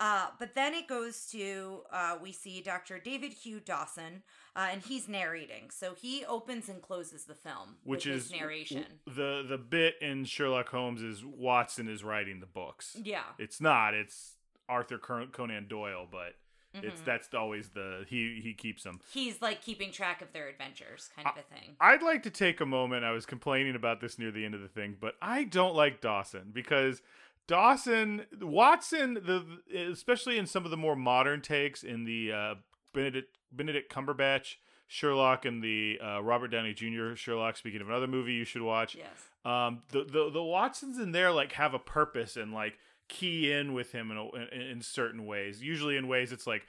Uh, 0.00 0.28
but 0.38 0.54
then 0.54 0.72
it 0.72 0.88
goes 0.88 1.26
to 1.26 1.82
uh, 1.92 2.16
we 2.22 2.32
see 2.32 2.62
Dr. 2.62 2.98
David 2.98 3.34
Q. 3.40 3.60
Dawson, 3.60 4.22
uh, 4.56 4.68
and 4.72 4.80
he's 4.82 5.08
narrating. 5.08 5.68
So 5.70 5.94
he 5.94 6.24
opens 6.24 6.68
and 6.70 6.80
closes 6.80 7.24
the 7.24 7.34
film, 7.34 7.76
which 7.84 8.06
with 8.06 8.14
is 8.16 8.22
his 8.30 8.40
narration. 8.40 8.86
the 9.06 9.44
the 9.46 9.58
bit 9.58 9.96
in 10.00 10.24
Sherlock 10.24 10.70
Holmes 10.70 11.02
is 11.02 11.22
Watson 11.24 11.86
is 11.86 12.02
writing 12.02 12.40
the 12.40 12.46
books. 12.46 12.96
Yeah, 13.02 13.24
It's 13.38 13.60
not. 13.60 13.92
It's 13.94 14.36
Arthur 14.70 14.98
Conan 14.98 15.66
Doyle, 15.68 16.06
but 16.10 16.34
it's 16.72 17.00
Mhm. 17.00 17.04
that's 17.04 17.34
always 17.34 17.68
the 17.70 18.06
he 18.08 18.40
he 18.42 18.54
keeps 18.54 18.84
them. 18.84 19.00
he's 19.12 19.42
like 19.42 19.60
keeping 19.60 19.90
track 19.92 20.22
of 20.22 20.32
their 20.32 20.48
adventures, 20.48 21.10
kind 21.14 21.28
of 21.28 21.36
a 21.36 21.42
thing. 21.54 21.76
I'd 21.80 22.02
like 22.02 22.22
to 22.22 22.30
take 22.30 22.60
a 22.60 22.66
moment. 22.66 23.04
I 23.04 23.10
was 23.10 23.26
complaining 23.26 23.74
about 23.74 24.00
this 24.00 24.18
near 24.18 24.30
the 24.30 24.44
end 24.46 24.54
of 24.54 24.60
the 24.62 24.68
thing, 24.68 24.96
but 24.98 25.16
I 25.20 25.44
don't 25.44 25.74
like 25.74 26.00
Dawson 26.00 26.52
because 26.54 27.02
Dawson 27.50 28.26
Watson, 28.40 29.14
the 29.14 29.44
especially 29.90 30.38
in 30.38 30.46
some 30.46 30.64
of 30.64 30.70
the 30.70 30.76
more 30.76 30.94
modern 30.94 31.40
takes 31.42 31.82
in 31.82 32.04
the 32.04 32.32
uh, 32.32 32.54
Benedict 32.94 33.36
Benedict 33.50 33.92
Cumberbatch 33.92 34.54
Sherlock 34.86 35.44
and 35.44 35.60
the 35.62 35.98
uh, 36.00 36.22
Robert 36.22 36.48
Downey 36.48 36.72
Jr. 36.74 37.14
Sherlock. 37.16 37.56
Speaking 37.56 37.80
of 37.80 37.88
another 37.88 38.06
movie 38.06 38.34
you 38.34 38.44
should 38.44 38.62
watch, 38.62 38.94
Yes. 38.94 39.08
um, 39.44 39.82
the, 39.90 40.04
the 40.04 40.30
the 40.30 40.42
Watsons 40.42 40.98
in 40.98 41.10
there 41.10 41.32
like 41.32 41.52
have 41.52 41.74
a 41.74 41.78
purpose 41.80 42.36
and 42.36 42.54
like 42.54 42.78
key 43.08 43.50
in 43.50 43.72
with 43.72 43.90
him 43.90 44.12
in, 44.12 44.16
a, 44.16 44.26
in 44.54 44.60
in 44.70 44.80
certain 44.80 45.26
ways. 45.26 45.60
Usually 45.60 45.96
in 45.96 46.06
ways 46.06 46.30
it's 46.30 46.46
like 46.46 46.62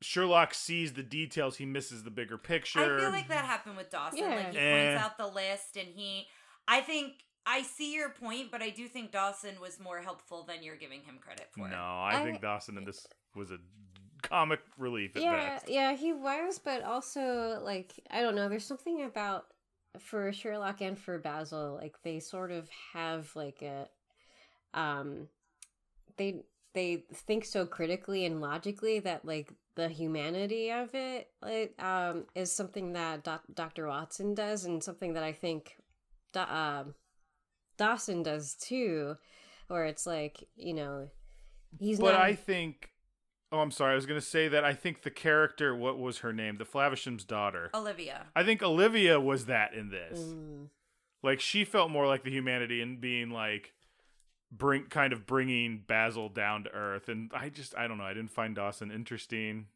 Sherlock 0.00 0.54
sees 0.54 0.94
the 0.94 1.02
details, 1.02 1.56
he 1.58 1.66
misses 1.66 2.02
the 2.04 2.10
bigger 2.10 2.38
picture. 2.38 2.96
I 2.96 3.00
feel 3.00 3.10
like 3.10 3.28
that 3.28 3.44
happened 3.44 3.76
with 3.76 3.90
Dawson. 3.90 4.20
Yeah. 4.20 4.36
Like 4.36 4.52
he 4.52 4.58
Eh. 4.58 4.94
points 4.94 5.04
out 5.04 5.18
the 5.18 5.26
list, 5.26 5.76
and 5.76 5.88
he. 5.94 6.26
I 6.70 6.80
think 6.82 7.14
I 7.46 7.62
see 7.62 7.94
your 7.94 8.10
point, 8.10 8.50
but 8.50 8.60
I 8.62 8.70
do 8.70 8.88
think 8.88 9.10
Dawson 9.10 9.60
was 9.60 9.80
more 9.80 10.00
helpful 10.00 10.44
than 10.44 10.62
you're 10.62 10.76
giving 10.76 11.00
him 11.02 11.18
credit 11.20 11.48
for. 11.52 11.68
no, 11.68 11.76
I, 11.76 12.20
I- 12.20 12.24
think 12.24 12.40
Dawson 12.42 12.76
in 12.76 12.84
this 12.84 13.06
was 13.34 13.50
a 13.50 13.58
comic 14.22 14.60
relief 14.76 15.16
at 15.16 15.22
yeah, 15.22 15.54
best. 15.54 15.68
yeah, 15.68 15.92
he 15.94 16.12
was, 16.12 16.58
but 16.58 16.82
also 16.82 17.60
like 17.62 17.92
I 18.10 18.20
don't 18.20 18.34
know. 18.34 18.48
There's 18.48 18.66
something 18.66 19.02
about 19.04 19.46
for 19.98 20.32
Sherlock 20.32 20.80
and 20.82 20.98
for 20.98 21.18
Basil, 21.18 21.78
like 21.80 21.96
they 22.02 22.20
sort 22.20 22.50
of 22.52 22.68
have 22.92 23.30
like 23.34 23.62
a, 23.62 23.88
um, 24.78 25.28
they 26.16 26.42
they 26.74 27.04
think 27.14 27.44
so 27.44 27.64
critically 27.64 28.24
and 28.26 28.40
logically 28.40 28.98
that 29.00 29.24
like 29.24 29.52
the 29.74 29.88
humanity 29.88 30.70
of 30.70 30.92
it 30.94 31.28
like 31.40 31.72
um 31.82 32.24
is 32.34 32.50
something 32.54 32.92
that 32.92 33.22
Doc- 33.24 33.44
Dr. 33.54 33.86
Watson 33.86 34.34
does 34.34 34.64
and 34.64 34.82
something 34.82 35.14
that 35.14 35.22
I 35.22 35.32
think 35.32 35.76
Da- 36.32 36.80
um 36.80 36.94
Dawson 37.78 38.22
does 38.22 38.54
too, 38.54 39.16
where 39.68 39.86
it's 39.86 40.06
like 40.06 40.46
you 40.56 40.74
know 40.74 41.08
he's 41.78 41.98
But 41.98 42.12
not 42.12 42.20
I 42.20 42.34
think 42.34 42.90
Oh, 43.50 43.60
I'm 43.60 43.70
sorry. 43.70 43.92
I 43.92 43.94
was 43.94 44.04
going 44.04 44.20
to 44.20 44.26
say 44.26 44.48
that 44.48 44.64
I 44.64 44.74
think 44.74 45.02
the 45.02 45.10
character 45.10 45.74
what 45.74 45.98
was 45.98 46.18
her 46.18 46.32
name? 46.32 46.58
The 46.58 46.66
Flaversham's 46.66 47.24
daughter. 47.24 47.70
Olivia. 47.74 48.26
I 48.36 48.42
think 48.42 48.62
Olivia 48.62 49.18
was 49.18 49.46
that 49.46 49.72
in 49.72 49.88
this. 49.88 50.18
Mm. 50.20 50.68
Like 51.22 51.40
she 51.40 51.64
felt 51.64 51.90
more 51.90 52.06
like 52.06 52.24
the 52.24 52.30
humanity 52.30 52.82
and 52.82 53.00
being 53.00 53.30
like 53.30 53.72
bring 54.52 54.84
kind 54.84 55.12
of 55.12 55.26
bringing 55.26 55.82
Basil 55.86 56.28
down 56.28 56.64
to 56.64 56.70
earth 56.70 57.08
and 57.08 57.30
I 57.34 57.48
just 57.48 57.76
I 57.76 57.88
don't 57.88 57.98
know. 57.98 58.04
I 58.04 58.14
didn't 58.14 58.30
find 58.30 58.54
Dawson 58.54 58.90
interesting. 58.90 59.66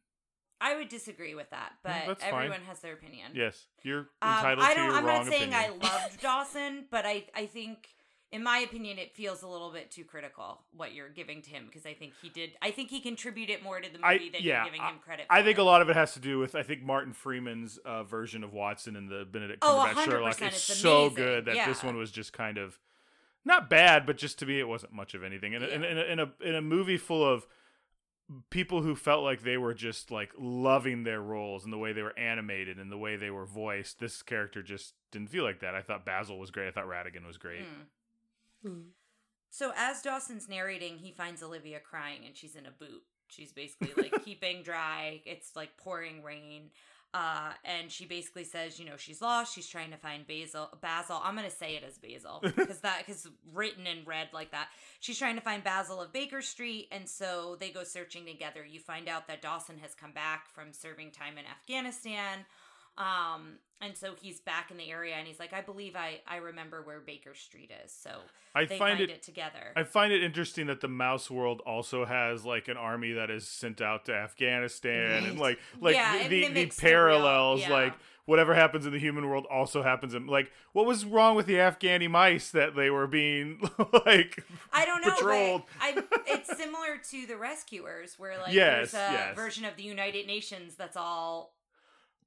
I 0.63 0.77
would 0.77 0.89
disagree 0.89 1.35
with 1.35 1.51
that, 1.51 1.73
but 1.83 1.93
Mm, 1.93 2.19
fine. 2.21 2.35
everyone 2.35 2.63
has 2.69 2.79
their 2.81 2.93
opinion. 2.95 3.33
Yes, 3.35 3.67
you're 3.83 4.09
Um, 4.23 4.37
entitled 4.37 4.65
I 4.65 4.71
to 4.71 4.75
don't. 4.77 4.85
your 4.87 4.95
I'm 4.95 5.05
wrong 5.05 5.25
not 5.25 5.33
saying 5.33 5.53
opinion. 5.53 5.81
I 5.83 5.89
loved 6.07 6.21
Dawson, 6.23 6.87
but 6.91 7.05
I 7.05 7.27
I 7.35 7.47
think, 7.47 7.89
in 8.31 8.43
my 8.45 8.59
opinion, 8.59 8.97
it 8.99 9.13
feels 9.13 9.43
a 9.43 9.49
little 9.49 9.71
bit 9.73 9.91
too 9.91 10.05
critical 10.05 10.63
what 10.73 10.95
you're 10.95 11.09
giving 11.09 11.43
to 11.43 11.51
him 11.51 11.67
because 11.67 11.85
I 11.85 11.95
think 11.95 12.13
he 12.23 12.29
did. 12.29 12.53
I 12.63 12.71
think 12.71 12.91
he 12.91 13.01
contributed 13.01 13.63
more 13.63 13.81
to 13.81 13.91
the 13.91 13.99
I- 14.07 14.15
movie 14.15 14.31
than 14.31 14.43
yeah, 14.43 14.59
you're 14.63 14.65
giving 14.73 14.81
him 14.83 14.99
credit. 15.05 15.27
I 15.29 15.41
for. 15.41 15.47
think 15.47 15.59
a 15.59 15.63
lot 15.65 15.83
of 15.83 15.89
it 15.91 15.97
has 15.97 16.15
to 16.15 16.21
do 16.21 16.39
with 16.39 16.55
I 16.55 16.63
think 16.63 16.83
Martin 16.83 17.13
Freeman's 17.13 17.79
uh, 17.79 18.05
version 18.05 18.45
of 18.45 18.53
Watson 18.53 18.95
and 18.97 19.09
the 19.11 19.25
Benedict 19.25 19.59
Oh, 19.63 19.85
Cumberbatch 19.89 19.95
100%, 19.95 20.05
Sherlock 20.05 20.43
is 20.43 20.49
it's 20.55 20.63
so 20.79 21.11
good 21.11 21.45
that 21.47 21.67
this 21.67 21.83
one 21.83 21.97
was 21.97 22.11
just 22.13 22.33
kind 22.33 22.57
of 22.57 22.79
not 23.45 23.69
bad, 23.69 24.07
but 24.07 24.17
just 24.17 24.39
to 24.39 24.47
me 24.47 24.61
it 24.61 24.69
wasn't 24.69 24.93
much 24.93 25.15
of 25.15 25.25
anything. 25.25 25.55
And 25.57 25.65
Yeah. 25.65 25.75
in, 25.75 25.85
a, 25.99 26.03
in 26.03 26.19
a 26.21 26.33
in 26.41 26.55
a 26.55 26.63
movie 26.63 26.97
full 26.97 27.27
of 27.27 27.47
people 28.51 28.83
who 28.83 28.95
felt 28.95 29.23
like 29.23 29.43
they 29.43 29.57
were 29.57 29.75
just 29.75 30.11
like 30.11 30.33
loving 30.39 31.05
their 31.05 31.21
roles 31.21 31.65
and 31.65 31.73
the 31.73 31.79
way 31.79 31.93
they 31.93 32.03
were 32.03 32.19
animated 32.19 32.79
and 32.79 32.91
the 32.91 32.99
way 32.99 33.17
they 33.17 33.31
were 33.31 33.47
voiced, 33.47 33.99
this 33.99 34.23
character 34.23 34.63
just 34.63 34.95
didn't 35.11 35.29
feel 35.31 35.45
like 35.45 35.61
that. 35.61 35.75
I 35.75 35.83
thought 35.83 36.05
Basil 36.05 36.39
was 36.39 36.51
great. 36.51 36.69
I 36.69 36.71
thought 36.71 36.87
Ratigan 36.87 37.27
was 37.27 37.39
great. 37.39 37.65
Mm. 38.67 38.85
So 39.51 39.73
as 39.77 40.03
Dawson's 40.03 40.49
narrating, 40.49 40.99
he 40.99 41.13
finds 41.13 41.43
Olivia 41.43 41.81
crying 41.81 42.21
and 42.27 42.37
she's 42.37 42.57
in 42.57 42.67
a 42.67 42.71
boot. 42.71 43.03
She's 43.29 43.53
basically 43.53 44.11
like 44.11 44.23
keeping 44.25 44.63
dry. 44.63 45.23
It's 45.25 45.57
like 45.57 45.77
pouring 45.77 46.23
rain. 46.23 46.71
Uh, 47.15 47.53
and 47.65 47.91
she 47.91 48.07
basically 48.07 48.45
says, 48.45 48.79
you 48.79 48.87
know, 48.87 48.97
she's 48.97 49.21
lost. 49.21 49.55
She's 49.55 49.69
trying 49.69 49.91
to 49.91 49.99
find 49.99 50.27
Basil. 50.27 50.71
Basil. 50.81 51.21
I'm 51.23 51.35
gonna 51.35 51.51
say 51.51 51.77
it 51.77 51.85
as 51.87 51.99
Basil 51.99 52.41
because 52.57 52.81
that 52.81 53.05
because 53.07 53.29
written 53.53 53.87
in 53.87 54.05
red 54.07 54.29
like 54.33 54.51
that. 54.53 54.69
She's 55.01 55.19
trying 55.19 55.35
to 55.35 55.43
find 55.43 55.63
Basil 55.63 56.01
of 56.01 56.13
Baker 56.13 56.41
Street, 56.41 56.89
and 56.91 57.07
so 57.07 57.57
they 57.61 57.71
go 57.71 57.85
searching 57.85 58.25
together. 58.25 58.65
You 58.65 58.81
find 58.81 59.09
out 59.09 59.29
that 59.29 59.43
Dawson 59.43 59.79
has 59.83 59.95
come 59.95 60.13
back 60.13 60.49
from 60.49 60.73
serving 60.73 61.11
time 61.11 61.37
in 61.37 61.45
Afghanistan. 61.45 62.47
Um, 62.99 63.59
and 63.81 63.97
so 63.97 64.15
he's 64.21 64.41
back 64.41 64.71
in 64.71 64.77
the 64.77 64.91
area, 64.91 65.15
and 65.17 65.27
he's 65.27 65.41
like, 65.41 65.53
I 65.53 65.61
believe 65.61 65.97
I 65.97 66.21
I 66.27 66.37
remember 66.37 66.83
where 66.83 67.01
Baker 67.01 67.35
Street 67.35 67.73
is. 67.85 67.93
So 67.93 68.11
I 68.55 68.67
find 68.67 68.79
find 68.79 69.01
it 69.01 69.11
it, 69.11 69.23
together. 69.23 69.73
I 69.75 69.83
find 69.83 70.13
it 70.13 70.23
interesting 70.23 70.67
that 70.69 70.81
the 70.81 70.89
Mouse 70.89 71.31
World 71.31 71.63
also 71.67 72.05
has 72.05 72.45
like 72.45 72.69
an 72.69 72.77
army 72.77 73.13
that 73.13 73.31
is 73.31 73.49
sent 73.49 73.81
out 73.81 74.05
to 74.05 74.15
Afghanistan 74.15 75.25
and 75.25 75.39
like 75.39 75.59
like 75.81 75.95
Yeah, 75.97 76.29
the, 76.29 76.47
the, 76.49 76.53
the 76.65 76.67
parallels 76.67 77.63
yeah. 77.63 77.71
like 77.71 77.95
whatever 78.25 78.55
happens 78.55 78.87
in 78.87 78.93
the 78.93 79.01
human 79.01 79.29
world 79.29 79.47
also 79.51 79.83
happens 79.83 80.15
in 80.15 80.29
like 80.29 80.53
what 80.73 80.87
was 80.87 81.05
wrong 81.05 81.35
with 81.35 81.47
the 81.47 81.55
Afghani 81.55 82.09
mice 82.09 82.51
that 82.51 82.77
they 82.77 82.89
were 82.89 83.09
being 83.09 83.61
like 84.07 84.45
I 84.73 84.85
don't 84.85 85.05
know, 85.05 85.11
patrolled. 85.15 85.63
I, 85.81 86.01
it's 86.29 86.57
similar 86.57 86.99
to 87.11 87.27
the 87.27 87.37
Rescuers, 87.37 88.15
where 88.19 88.39
like 88.39 88.53
Yes, 88.53 88.93
there's 88.93 89.11
a 89.11 89.13
yes. 89.13 89.35
version 89.37 89.65
of 89.65 89.77
the 89.77 89.83
United 89.83 90.27
Nations 90.29 90.77
that's 90.77 90.97
all 90.97 91.55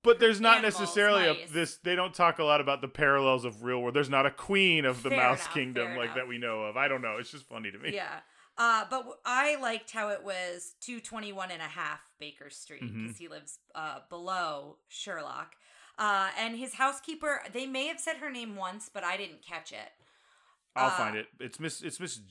but 0.06 0.20
there's 0.20 0.40
not 0.40 0.60
Animals, 0.60 0.80
necessarily 0.80 1.28
a, 1.44 1.48
this 1.52 1.76
they 1.84 1.96
don't 1.96 2.14
talk 2.14 2.40
a 2.40 2.44
lot 2.46 2.62
about 2.62 2.80
the 2.80 2.88
parallels 2.88 3.44
of 3.44 3.64
real 3.64 3.82
world 3.82 3.94
there's 3.96 4.10
not 4.10 4.26
a 4.26 4.32
queen 4.32 4.86
of 4.86 5.04
the 5.04 5.10
Fair 5.10 5.18
mouse 5.18 5.40
enough, 5.42 5.54
kingdom 5.54 5.88
like 5.98 6.06
enough. 6.06 6.16
that 6.16 6.28
we 6.30 6.38
know 6.38 6.62
of 6.64 6.78
i 6.78 6.88
don't 6.88 7.02
know 7.02 7.18
it's 7.20 7.32
just 7.32 7.44
funny 7.50 7.72
to 7.72 7.78
me 7.78 7.94
yeah. 7.94 8.20
Uh, 8.58 8.86
but 8.90 9.00
w- 9.00 9.18
I 9.26 9.58
liked 9.58 9.92
how 9.92 10.08
it 10.12 10.24
was 10.24 10.76
221 10.80 11.52
and 11.52 11.62
a 11.62 11.66
half 11.66 12.00
Baker 12.22 12.50
Street 12.50 12.84
because 12.90 13.18
he 13.18 13.28
lives 13.28 13.60
uh, 13.76 14.00
below 14.10 14.78
Sherlock. 14.88 15.56
Uh, 16.00 16.30
and 16.40 16.56
his 16.58 16.76
housekeeper, 16.76 17.42
they 17.52 17.66
may 17.66 17.88
have 17.88 18.00
said 18.00 18.16
her 18.22 18.32
name 18.32 18.56
once, 18.56 18.90
but 18.94 19.04
I 19.04 19.18
didn't 19.18 19.42
catch 19.46 19.74
it. 19.74 19.92
I'll 20.74 20.88
Uh, 20.88 20.92
find 20.92 21.18
it. 21.18 21.26
It's 21.42 21.60
Miss. 21.60 21.82
It's 21.82 22.00
Miss 22.00 22.22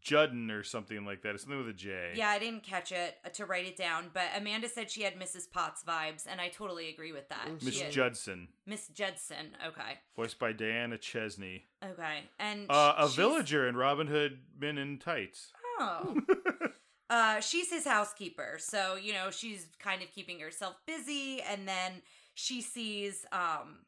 Judden 0.00 0.50
or 0.50 0.62
something 0.62 1.04
like 1.04 1.22
that. 1.22 1.34
It's 1.34 1.44
something 1.44 1.58
with 1.58 1.68
a 1.68 1.72
J. 1.72 2.12
Yeah, 2.14 2.28
I 2.28 2.38
didn't 2.38 2.62
catch 2.62 2.90
it 2.92 3.16
uh, 3.24 3.28
to 3.30 3.44
write 3.46 3.66
it 3.66 3.76
down, 3.76 4.06
but 4.12 4.24
Amanda 4.36 4.68
said 4.68 4.90
she 4.90 5.02
had 5.02 5.14
Mrs. 5.18 5.50
Potts 5.50 5.82
vibes, 5.84 6.26
and 6.30 6.40
I 6.40 6.48
totally 6.48 6.88
agree 6.88 7.12
with 7.12 7.28
that. 7.28 7.46
Mm, 7.48 7.62
Miss 7.62 7.74
She 7.74 7.82
had- 7.84 7.92
Judson, 7.92 8.48
Miss 8.66 8.88
Judson. 8.88 9.56
Okay. 9.66 9.98
voiced 10.16 10.38
by 10.38 10.52
Diana 10.52 10.96
Chesney, 10.98 11.64
Okay. 11.84 12.20
And 12.38 12.66
uh, 12.70 12.94
a 12.98 13.02
she's- 13.02 13.14
villager 13.16 13.68
in 13.68 13.76
Robin 13.76 14.06
Hood 14.06 14.38
Men 14.58 14.78
in 14.78 14.98
Tights. 14.98 15.52
Oh. 15.78 16.16
uh, 17.10 17.40
she's 17.40 17.70
his 17.70 17.84
housekeeper, 17.86 18.56
so 18.58 18.96
you 18.96 19.12
know 19.12 19.30
she's 19.30 19.66
kind 19.78 20.02
of 20.02 20.10
keeping 20.12 20.40
herself 20.40 20.76
busy, 20.86 21.40
and 21.42 21.66
then 21.68 22.02
she 22.34 22.60
sees 22.62 23.24
um 23.32 23.78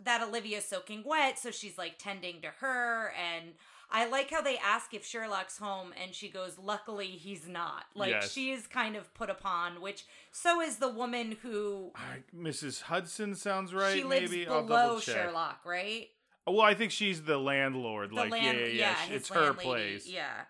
that 0.00 0.22
Olivia's 0.22 0.64
soaking 0.66 1.02
wet, 1.06 1.38
so 1.38 1.50
she's 1.50 1.78
like 1.78 1.98
tending 1.98 2.42
to 2.42 2.48
her, 2.60 3.12
and 3.12 3.52
I 3.90 4.08
like 4.08 4.30
how 4.30 4.40
they 4.42 4.58
ask 4.58 4.92
if 4.94 5.06
Sherlock's 5.06 5.58
home, 5.58 5.92
and 6.02 6.14
she 6.14 6.28
goes, 6.28 6.58
"Luckily, 6.58 7.08
he's 7.08 7.46
not." 7.46 7.84
Like 7.94 8.10
Yes. 8.10 8.32
she 8.32 8.50
is 8.50 8.66
kind 8.66 8.96
of 8.96 9.12
put 9.14 9.30
upon, 9.30 9.80
which 9.80 10.04
so 10.32 10.60
is 10.60 10.78
the 10.78 10.88
woman 10.88 11.38
who 11.42 11.92
I- 11.94 12.22
Mrs. 12.34 12.82
Hudson 12.82 13.34
sounds 13.34 13.72
right. 13.72 13.96
she 13.96 14.04
lives 14.04 14.30
maybe 14.30 14.46
I'll 14.48 14.62
below. 14.64 14.98
Sherlock, 15.00 15.64
right? 15.64 16.08
Well, 16.46 16.62
I 16.62 16.74
think 16.74 16.92
she's 16.92 17.22
the 17.22 17.38
landlord. 17.38 18.10
the 18.10 18.14
like, 18.14 18.30
land, 18.30 18.58
yeah, 18.58 18.66
yeah, 18.66 18.72
yeah. 18.72 18.94
his 19.06 19.16
it's 19.22 19.28
her 19.30 19.52
place. 19.52 20.06
Yeah. 20.06 20.44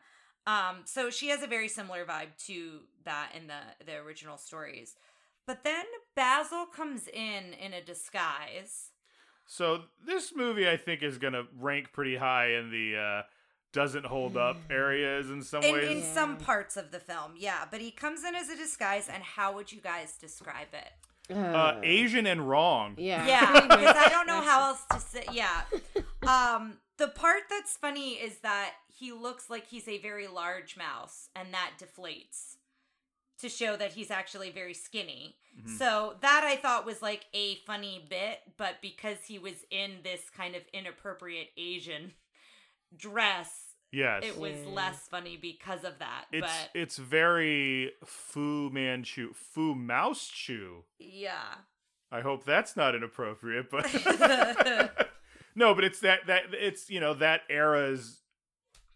Um, 0.46 0.83
so 0.85 1.11
she 1.11 1.29
has 1.29 1.42
a 1.42 1.46
very 1.46 1.68
similar 1.68 2.05
vibe 2.05 2.37
to 2.46 2.81
that 3.05 3.33
in 3.35 3.46
the 3.49 3.61
the 3.85 3.96
original 3.96 4.37
stories. 4.38 4.94
But 5.46 5.62
then 5.64 5.85
Basil 6.14 6.66
comes 6.66 7.07
in 7.09 7.55
in 7.55 7.72
a 7.72 7.83
disguise. 7.83 8.90
So 9.47 9.83
this 10.05 10.33
movie, 10.35 10.69
I 10.69 10.77
think, 10.77 11.03
is 11.03 11.19
gonna 11.19 11.45
rank 11.59 11.93
pretty 11.93 12.17
high 12.17 12.53
in 12.55 12.71
the 12.71 12.97
uh, 12.97 13.23
doesn't 13.73 14.07
hold 14.07 14.37
up 14.37 14.57
areas 14.71 15.31
in 15.31 15.43
some 15.43 15.63
In, 15.63 15.73
ways. 15.75 15.91
in 15.97 16.03
some 16.03 16.37
parts 16.37 16.77
of 16.77 16.91
the 16.91 16.99
film, 17.01 17.35
yeah. 17.37 17.65
But 17.71 17.81
he 17.81 17.91
comes 17.91 18.25
in 18.25 18.35
as 18.35 18.49
a 18.49 18.57
disguise, 18.57 19.09
and 19.09 19.23
how 19.23 19.55
would 19.55 19.71
you 19.73 19.81
guys 19.81 20.17
describe 20.19 20.69
it? 20.73 21.35
uh, 21.35 21.81
Asian 21.83 22.25
and 22.27 22.49
wrong. 22.49 22.95
Yeah. 22.99 23.27
Yeah, 23.27 23.51
pretty 23.51 23.67
much. 23.69 23.79
because 23.81 23.97
I 23.97 24.09
don't 24.11 24.27
know 24.29 24.41
how 24.41 24.69
else 24.69 24.83
to 24.93 25.01
say. 25.01 25.25
Yeah. 25.33 25.63
Um, 26.27 26.79
the 26.99 27.09
part 27.09 27.43
that's 27.51 27.77
funny 27.77 28.13
is 28.15 28.39
that 28.39 28.73
he 28.89 29.13
looks 29.13 29.51
like 29.51 29.67
he's 29.69 29.89
a 29.89 29.99
very 29.99 30.27
large 30.29 30.77
mouse, 30.77 31.29
and 31.37 31.53
that 31.53 31.73
deflates 31.79 32.56
to 33.40 33.49
show 33.49 33.77
that 33.77 33.92
he's 33.92 34.11
actually 34.11 34.51
very 34.51 34.75
skinny. 34.75 35.37
Mhm. 35.61 35.79
So 35.79 36.16
that 36.20 36.42
I 36.44 36.57
thought 36.57 36.85
was 36.87 37.03
like 37.03 37.27
a 37.35 37.57
funny 37.66 38.07
bit, 38.09 38.40
but 38.57 38.77
because 38.83 39.18
he 39.27 39.38
was 39.38 39.64
in 39.70 39.99
this 40.03 40.29
kind 40.31 40.55
of 40.55 40.62
inappropriate 40.72 41.49
Asian 41.57 42.12
dress, 42.96 43.62
Yes. 43.92 44.25
it 44.25 44.37
was 44.38 44.57
Yeah. 44.59 44.68
less 44.68 45.09
funny 45.09 45.37
because 45.37 45.85
of 45.85 45.99
that. 45.99 46.27
it's 46.33 46.42
but 46.46 46.70
it's 46.75 46.96
very 46.99 47.92
Fu 48.05 48.68
Manchu, 48.70 49.33
Fu 49.33 49.75
Mouse 49.75 50.29
Chew. 50.29 50.85
yeah. 50.99 51.55
I 52.11 52.20
hope 52.20 52.44
that's 52.44 52.77
not 52.77 52.94
inappropriate, 52.94 53.68
but 53.68 53.85
no, 55.57 55.75
but 55.75 55.83
it's 55.85 56.01
that 56.01 56.27
that 56.27 56.55
it's 56.55 56.88
you 56.88 57.01
know 57.01 57.14
that 57.14 57.42
era's 57.51 58.20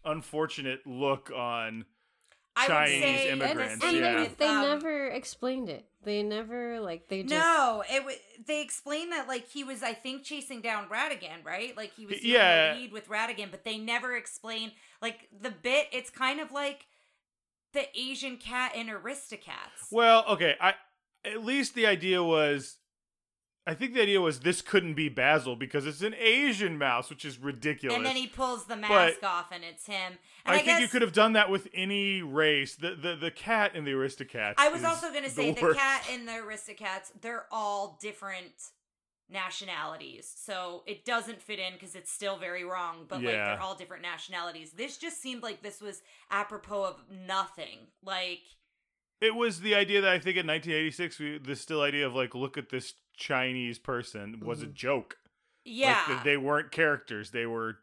unfortunate 0.05 0.85
look 0.87 1.29
on 1.35 1.85
I 2.55 2.67
would 2.67 2.73
Chinese 2.73 3.01
say 3.01 3.29
And, 3.29 3.41
immigrants, 3.41 3.83
and 3.85 3.97
yeah. 3.97 4.23
they, 4.23 4.27
they 4.37 4.47
um, 4.47 4.61
never 4.61 5.07
explained 5.07 5.69
it. 5.69 5.85
They 6.03 6.23
never 6.23 6.79
like 6.79 7.07
they 7.07 7.21
just 7.23 7.33
No, 7.33 7.83
it 7.89 7.99
w- 7.99 8.17
they 8.45 8.61
explained 8.61 9.11
that 9.11 9.27
like 9.27 9.47
he 9.47 9.63
was 9.63 9.83
I 9.83 9.93
think 9.93 10.23
chasing 10.23 10.59
down 10.61 10.89
Ratigan, 10.89 11.45
right? 11.45 11.75
Like 11.77 11.93
he 11.95 12.05
was 12.05 12.19
doing 12.19 12.33
Yeah. 12.33 12.73
the 12.73 12.79
lead 12.81 12.91
with 12.91 13.07
Ratigan, 13.07 13.51
but 13.51 13.63
they 13.63 13.77
never 13.77 14.15
explain 14.15 14.71
like 15.01 15.29
the 15.39 15.51
bit. 15.51 15.87
It's 15.91 16.09
kind 16.09 16.39
of 16.39 16.51
like 16.51 16.87
the 17.73 17.85
Asian 17.97 18.37
cat 18.37 18.75
in 18.75 18.87
Aristocats. 18.87 19.91
Well, 19.91 20.25
okay, 20.27 20.55
I 20.59 20.73
at 21.23 21.45
least 21.45 21.75
the 21.75 21.85
idea 21.85 22.21
was 22.23 22.79
I 23.67 23.75
think 23.75 23.93
the 23.93 24.01
idea 24.01 24.19
was 24.19 24.39
this 24.39 24.61
couldn't 24.61 24.95
be 24.95 25.07
Basil 25.07 25.55
because 25.55 25.85
it's 25.85 26.01
an 26.01 26.15
Asian 26.15 26.79
mouse, 26.79 27.11
which 27.11 27.23
is 27.23 27.37
ridiculous. 27.37 27.95
and 27.95 28.05
then 28.05 28.15
he 28.15 28.25
pulls 28.25 28.65
the 28.65 28.75
mask 28.75 29.19
But 29.21 29.27
off, 29.27 29.51
and 29.51 29.63
it's 29.63 29.85
him. 29.85 30.13
I, 30.45 30.53
And 30.53 30.61
I, 30.61 30.63
think 30.63 30.81
you 30.81 30.87
could 30.87 31.03
have 31.03 31.13
done 31.13 31.33
that 31.33 31.51
with 31.51 31.67
any 31.73 32.23
race. 32.23 32.75
The 32.75 32.95
the, 32.95 33.15
the 33.15 33.31
cat 33.31 33.75
in 33.75 33.85
the 33.85 33.91
Aristocats. 33.91 34.55
I 34.57 34.69
was 34.69 34.83
also 34.83 35.11
going 35.11 35.23
to 35.23 35.29
say 35.29 35.51
the, 35.51 35.61
worst. 35.61 35.79
cat 35.79 36.07
and 36.11 36.27
the 36.27 36.33
Aristocats, 36.33 37.11
they're 37.21 37.45
all 37.51 37.99
different 38.01 38.71
nationalities. 39.29 40.33
So 40.35 40.83
it 40.85 41.05
doesn't 41.05 41.41
fit 41.41 41.59
in 41.59 41.73
because 41.73 41.95
it's 41.95 42.11
still 42.11 42.37
very 42.37 42.63
wrong, 42.63 43.05
but 43.07 43.17
like 43.21 43.35
they're 43.35 43.61
all 43.61 43.75
different 43.75 44.03
nationalities. 44.03 44.71
This 44.71 44.97
just 44.97 45.21
seemed 45.21 45.43
like 45.43 45.61
this 45.61 45.81
was 45.81 46.01
apropos 46.29 46.83
of 46.83 46.95
nothing. 47.27 47.79
Like, 48.03 48.41
It 49.21 49.35
was 49.35 49.61
the 49.61 49.75
idea 49.75 50.01
that 50.01 50.09
I 50.11 50.17
think 50.19 50.37
in 50.37 50.47
1986, 50.47 51.19
we, 51.19 51.37
the 51.37 51.55
still 51.55 51.81
idea 51.81 52.07
of 52.07 52.15
like, 52.15 52.33
look 52.35 52.57
at 52.57 52.69
this 52.69 52.95
Chinese 53.15 53.77
person 53.77 54.39
was 54.43 54.61
a 54.63 54.67
Mhm. 54.67 54.73
joke. 54.73 55.17
Yeah. 55.63 56.03
th- 56.07 56.23
they 56.23 56.37
weren't 56.37 56.71
characters; 56.71 57.29
they 57.29 57.45
were 57.45 57.77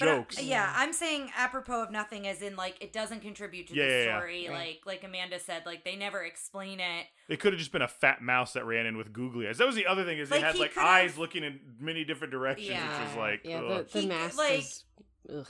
But, 0.00 0.08
uh, 0.08 0.16
jokes. 0.16 0.42
yeah, 0.42 0.72
I'm 0.74 0.94
saying 0.94 1.30
apropos 1.36 1.82
of 1.82 1.90
nothing, 1.90 2.26
as 2.26 2.40
in 2.40 2.56
like 2.56 2.76
it 2.80 2.94
doesn't 2.94 3.20
contribute 3.20 3.66
to 3.68 3.74
Yeah, 3.74 3.84
the 3.84 3.90
yeah, 3.92 4.04
yeah. 4.04 4.16
story. 4.18 4.48
Right. 4.48 4.58
Like 4.68 4.80
like 4.86 5.04
Amanda 5.04 5.38
said, 5.38 5.66
like 5.66 5.84
they 5.84 5.96
never 5.96 6.24
explain 6.24 6.80
it. 6.80 7.06
It 7.28 7.40
could 7.40 7.52
have 7.52 7.58
just 7.60 7.72
been 7.72 7.82
a 7.82 7.88
fat 7.88 8.22
mouse 8.22 8.54
that 8.54 8.64
ran 8.64 8.86
in 8.86 8.96
with 8.96 9.12
googly 9.12 9.46
eyes. 9.46 9.58
That 9.58 9.66
was 9.66 9.76
the 9.76 9.86
other 9.86 10.04
thing 10.06 10.16
is 10.18 10.30
they 10.30 10.36
Like, 10.36 10.44
had 10.46 10.56
like 10.56 10.78
eyes 10.78 11.18
looking 11.18 11.44
in 11.44 11.60
many 11.78 12.04
different 12.04 12.30
directions, 12.32 12.70
Yeah. 12.70 12.98
which 13.00 13.08
was 13.08 13.16
like, 13.18 13.40
yeah, 13.44 13.60
ugh. 13.60 13.86
the, 13.92 14.00
the 14.00 14.06
mask 14.06 14.38
like- 14.38 14.58
is 14.60 14.84
ugh, 15.30 15.46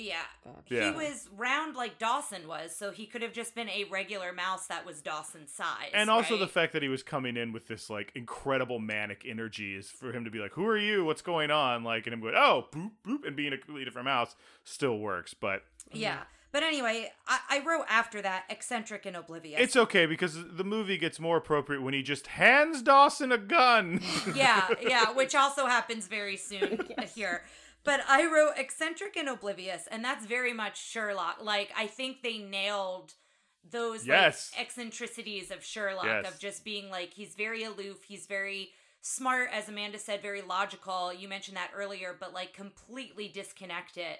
Yeah, 0.00 0.22
bad. 0.44 0.54
Yeah. 0.68 0.90
he 0.92 0.96
was 0.96 1.28
round 1.36 1.76
like 1.76 1.98
Dawson 1.98 2.48
was, 2.48 2.74
so 2.74 2.90
he 2.90 3.06
could 3.06 3.22
have 3.22 3.32
just 3.32 3.54
been 3.54 3.68
a 3.68 3.84
regular 3.90 4.32
mouse 4.32 4.66
that 4.68 4.84
was 4.86 5.00
Dawson's 5.02 5.52
size. 5.52 5.90
and 5.94 6.08
also 6.10 6.36
the 6.36 6.48
fact 6.48 6.72
that 6.72 6.82
he 6.82 6.88
was 6.88 7.02
coming 7.02 7.36
in 7.36 7.52
with 7.52 7.66
this 7.68 7.90
like 7.90 8.12
incredible 8.14 8.78
manic 8.78 9.24
energy 9.28 9.74
is 9.76 9.90
for 9.90 10.12
him 10.12 10.24
to 10.24 10.30
be 10.30 10.38
like, 10.38 10.52
"Who 10.52 10.66
are 10.66 10.78
you? 10.78 11.04
What's 11.04 11.22
going 11.22 11.50
on?" 11.50 11.84
Like, 11.84 12.06
and 12.06 12.14
him 12.14 12.20
going, 12.20 12.34
"Oh, 12.36 12.66
boop 12.72 12.90
boop," 13.06 13.26
and 13.26 13.36
being 13.36 13.52
a 13.52 13.58
completely 13.58 13.84
different 13.84 14.06
mouse 14.06 14.34
still 14.64 14.98
works. 14.98 15.34
But 15.34 15.64
Yeah. 15.92 16.14
Mm-hmm. 16.14 16.22
But 16.52 16.64
anyway, 16.64 17.12
I, 17.28 17.38
I 17.48 17.58
wrote 17.64 17.84
after 17.88 18.20
that 18.22 18.42
eccentric 18.50 19.06
and 19.06 19.14
oblivious. 19.16 19.60
it's 19.60 19.76
okay 19.76 20.06
because 20.06 20.36
the 20.56 20.64
movie 20.64 20.98
gets 20.98 21.20
more 21.20 21.36
appropriate 21.36 21.80
when 21.80 21.94
he 21.94 22.02
just 22.02 22.26
hands 22.26 22.82
Dawson 22.82 23.30
a 23.30 23.38
gun. 23.38 24.00
yeah, 24.34 24.66
yeah, 24.82 25.12
which 25.12 25.36
also 25.36 25.66
happens 25.66 26.08
very 26.08 26.36
soon 26.36 26.88
Yes. 26.98 27.14
here. 27.14 27.44
But 27.82 28.00
I 28.08 28.24
wrote 28.26 28.58
eccentric 28.58 29.16
and 29.16 29.28
oblivious, 29.28 29.86
and 29.90 30.04
that's 30.04 30.26
very 30.26 30.52
much 30.52 30.80
Sherlock. 30.82 31.38
Like 31.42 31.72
I 31.76 31.86
think 31.86 32.22
they 32.22 32.38
nailed 32.38 33.14
those 33.68 34.06
Yes. 34.06 34.52
like 34.54 34.62
eccentricities 34.66 35.50
of 35.50 35.64
Sherlock 35.64 36.04
Yes. 36.06 36.28
of 36.32 36.38
just 36.38 36.64
being 36.64 36.90
like 36.90 37.14
he's 37.14 37.34
very 37.34 37.62
aloof, 37.62 38.04
he's 38.04 38.26
very 38.26 38.72
smart, 39.02 39.50
as 39.52 39.68
Amanda 39.68 39.98
said, 39.98 40.20
very 40.22 40.42
logical. 40.42 41.12
You 41.12 41.28
mentioned 41.28 41.56
that 41.56 41.70
earlier, 41.74 42.16
but 42.18 42.32
like 42.34 42.52
completely 42.52 43.28
disconnected 43.28 44.16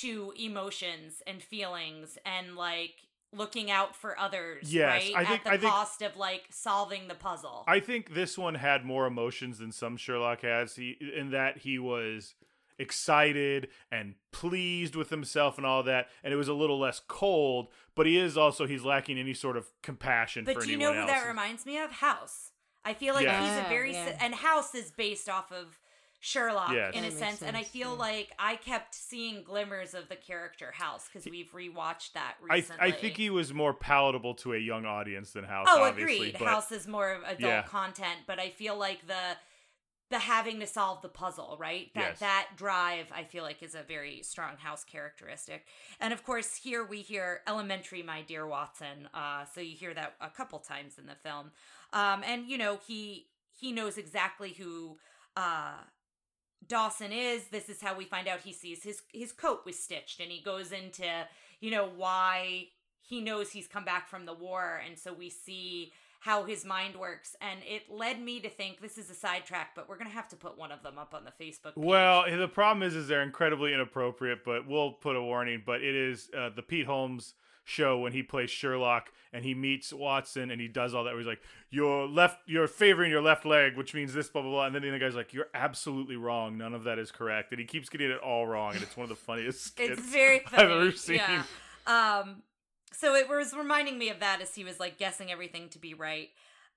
to 0.00 0.32
emotions 0.38 1.22
and 1.26 1.42
feelings 1.42 2.18
and 2.24 2.56
like 2.56 2.94
looking 3.32 3.70
out 3.70 3.96
for 3.96 4.18
others, 4.18 4.72
Yes, 4.72 4.86
right? 4.88 5.14
I 5.16 5.24
think- 5.24 5.38
At 5.40 5.44
the 5.44 5.50
I 5.50 5.56
think- 5.58 5.72
cost 5.72 6.02
of 6.02 6.16
like 6.16 6.44
solving 6.50 7.08
the 7.08 7.14
puzzle. 7.14 7.64
I 7.66 7.80
think 7.80 8.14
this 8.14 8.38
one 8.38 8.54
had 8.54 8.84
more 8.84 9.06
emotions 9.06 9.58
than 9.58 9.72
some 9.72 9.96
Sherlock 9.96 10.42
has. 10.42 10.76
He 10.76 10.92
in 11.16 11.30
that 11.30 11.58
he 11.58 11.78
was 11.78 12.34
excited 12.78 13.68
and 13.90 14.14
pleased 14.32 14.94
with 14.96 15.10
himself 15.10 15.56
and 15.58 15.66
all 15.66 15.82
that, 15.82 16.08
and 16.22 16.32
it 16.32 16.36
was 16.36 16.48
a 16.48 16.54
little 16.54 16.78
less 16.78 17.00
cold. 17.06 17.68
But 17.94 18.06
he 18.06 18.18
is 18.18 18.36
also 18.36 18.66
he's 18.66 18.84
lacking 18.84 19.18
any 19.18 19.34
sort 19.34 19.56
of 19.56 19.66
compassion 19.82 20.44
But 20.44 20.54
for 20.56 20.60
do 20.62 20.70
you 20.70 20.78
know 20.78 20.92
who 20.92 21.00
else. 21.00 21.10
that 21.10 21.26
reminds 21.26 21.64
me 21.66 21.78
of? 21.78 21.90
House. 21.92 22.50
I 22.84 22.92
feel 22.94 23.14
like 23.14 23.24
Yeah. 23.24 23.40
he's 23.40 23.62
a 23.62 23.66
oh, 23.66 23.68
very 23.68 23.92
yeah. 23.92 24.18
and 24.20 24.34
House 24.34 24.74
is 24.74 24.90
based 24.90 25.28
off 25.28 25.50
of 25.52 25.78
Sherlock 26.20 26.72
Yes. 26.72 26.94
in 26.94 27.00
a 27.00 27.02
makes 27.08 27.16
sense, 27.16 27.42
and 27.42 27.54
I 27.56 27.62
feel 27.64 27.90
yeah. 27.92 27.98
like 27.98 28.32
I 28.38 28.56
kept 28.56 28.94
seeing 28.94 29.42
glimmers 29.42 29.92
of 29.92 30.08
the 30.08 30.16
character 30.16 30.72
House 30.72 31.06
because 31.06 31.30
we've 31.30 31.52
rewatched 31.52 32.12
that 32.14 32.36
I 32.50 32.54
recently. 32.56 32.82
I 32.82 32.90
think 32.92 33.16
he 33.18 33.28
was 33.28 33.52
more 33.52 33.74
palatable 33.74 34.34
to 34.36 34.54
a 34.54 34.58
young 34.58 34.86
audience 34.86 35.32
than 35.32 35.44
House. 35.44 35.66
Oh, 35.68 35.82
obviously, 35.82 36.28
agreed. 36.30 36.36
But 36.38 36.48
House 36.48 36.72
is 36.72 36.88
more 36.88 37.12
of 37.12 37.22
adult 37.24 37.40
Yeah. 37.42 37.62
content, 37.62 38.20
but 38.26 38.38
I 38.38 38.48
feel 38.50 38.76
like 38.76 39.06
the 39.06 39.36
the 40.10 40.18
having 40.18 40.60
to 40.60 40.66
solve 40.66 41.02
the 41.02 41.08
puzzle, 41.08 41.56
right? 41.58 41.92
That 41.94 42.10
Yes. 42.10 42.20
that 42.20 42.48
drive, 42.56 43.06
I 43.12 43.24
feel 43.24 43.42
like, 43.42 43.62
is 43.62 43.74
a 43.74 43.82
very 43.82 44.22
strong 44.22 44.56
House 44.58 44.84
characteristic. 44.84 45.66
And 46.00 46.12
of 46.12 46.22
course, 46.22 46.56
here 46.56 46.84
we 46.84 47.00
hear 47.02 47.42
"Elementary, 47.46 48.02
my 48.02 48.22
dear 48.22 48.46
Watson." 48.46 49.08
Uh, 49.14 49.44
so 49.46 49.60
you 49.60 49.76
hear 49.76 49.94
that 49.94 50.14
a 50.20 50.30
couple 50.30 50.58
times 50.58 50.98
in 50.98 51.06
the 51.06 51.16
film, 51.16 51.52
um, 51.92 52.22
and 52.24 52.46
you 52.48 52.58
know 52.58 52.78
he 52.86 53.28
he 53.58 53.72
knows 53.72 53.98
exactly 53.98 54.52
who. 54.52 54.98
Uh, 55.36 55.74
Dawson 56.66 57.12
is. 57.12 57.48
This 57.48 57.68
is 57.68 57.82
how 57.82 57.94
we 57.94 58.06
find 58.06 58.26
out 58.26 58.40
he 58.40 58.52
sees 58.52 58.82
his 58.82 59.02
his 59.12 59.32
coat 59.32 59.66
was 59.66 59.78
stitched, 59.78 60.18
and 60.18 60.30
he 60.30 60.40
goes 60.40 60.72
into 60.72 61.26
you 61.64 61.70
know, 61.70 61.88
why 61.96 62.66
he 63.00 63.22
knows 63.22 63.50
he's 63.50 63.66
come 63.66 63.86
back 63.86 64.06
from 64.06 64.26
the 64.26 64.34
war. 64.34 64.82
And 64.86 64.98
so 64.98 65.14
we 65.14 65.30
see 65.30 65.92
how 66.24 66.42
his 66.44 66.64
mind 66.64 66.96
works. 66.96 67.36
And 67.42 67.60
it 67.66 67.82
led 67.90 68.18
me 68.18 68.40
to 68.40 68.48
think 68.48 68.80
this 68.80 68.96
is 68.96 69.10
a 69.10 69.14
sidetrack, 69.14 69.74
but 69.74 69.90
we're 69.90 69.98
going 69.98 70.08
to 70.08 70.16
have 70.16 70.28
to 70.28 70.36
put 70.36 70.56
one 70.56 70.72
of 70.72 70.82
them 70.82 70.98
up 70.98 71.12
on 71.12 71.24
the 71.24 71.30
Facebook 71.32 71.74
page. 71.74 71.84
Well, 71.84 72.24
the 72.34 72.48
problem 72.48 72.82
is, 72.82 72.96
is 72.96 73.08
they're 73.08 73.22
incredibly 73.22 73.74
inappropriate, 73.74 74.42
but 74.42 74.66
we'll 74.66 74.92
put 74.92 75.16
a 75.16 75.22
warning. 75.22 75.62
But 75.66 75.82
it 75.82 75.94
is 75.94 76.30
uh, 76.34 76.48
the 76.48 76.62
Pete 76.62 76.86
Holmes 76.86 77.34
show 77.64 77.98
when 77.98 78.12
he 78.12 78.22
plays 78.22 78.50
Sherlock 78.50 79.10
and 79.34 79.44
he 79.44 79.54
meets 79.54 79.92
Watson 79.92 80.50
and 80.50 80.62
he 80.62 80.66
does 80.66 80.94
all 80.94 81.04
that. 81.04 81.10
Where 81.10 81.18
he's 81.18 81.26
like, 81.26 81.42
"Your 81.68 82.08
left, 82.08 82.38
you're 82.46 82.68
favoring 82.68 83.10
your 83.10 83.20
left 83.20 83.44
leg, 83.44 83.76
which 83.76 83.92
means 83.92 84.14
this, 84.14 84.30
blah 84.30 84.40
blah 84.40 84.50
blah." 84.50 84.64
And 84.64 84.74
then 84.74 84.80
the 84.80 84.98
guy's 84.98 85.14
like, 85.14 85.34
"You're 85.34 85.48
absolutely 85.52 86.16
wrong. 86.16 86.56
None 86.56 86.72
of 86.72 86.84
that 86.84 86.98
is 86.98 87.12
correct." 87.12 87.52
And 87.52 87.60
he 87.60 87.66
keeps 87.66 87.90
getting 87.90 88.10
it 88.10 88.20
all 88.20 88.46
wrong, 88.46 88.72
and 88.72 88.82
it's 88.82 88.96
one 88.96 89.04
of 89.04 89.10
the 89.10 89.14
funniest 89.14 89.62
skits 89.62 89.98
it's 89.98 90.08
very 90.08 90.38
funny. 90.38 90.62
I've 90.62 90.70
ever 90.70 90.92
seen. 90.92 91.16
Yeah. 91.16 91.42
Um, 91.86 92.42
so 92.96 93.14
it 93.14 93.28
was 93.28 93.54
reminding 93.54 93.98
me 93.98 94.08
of 94.10 94.20
that 94.20 94.40
as 94.40 94.54
he 94.54 94.64
was 94.64 94.78
like 94.80 94.98
guessing 94.98 95.30
everything 95.30 95.68
to 95.70 95.78
be 95.78 95.94
right. 95.94 96.30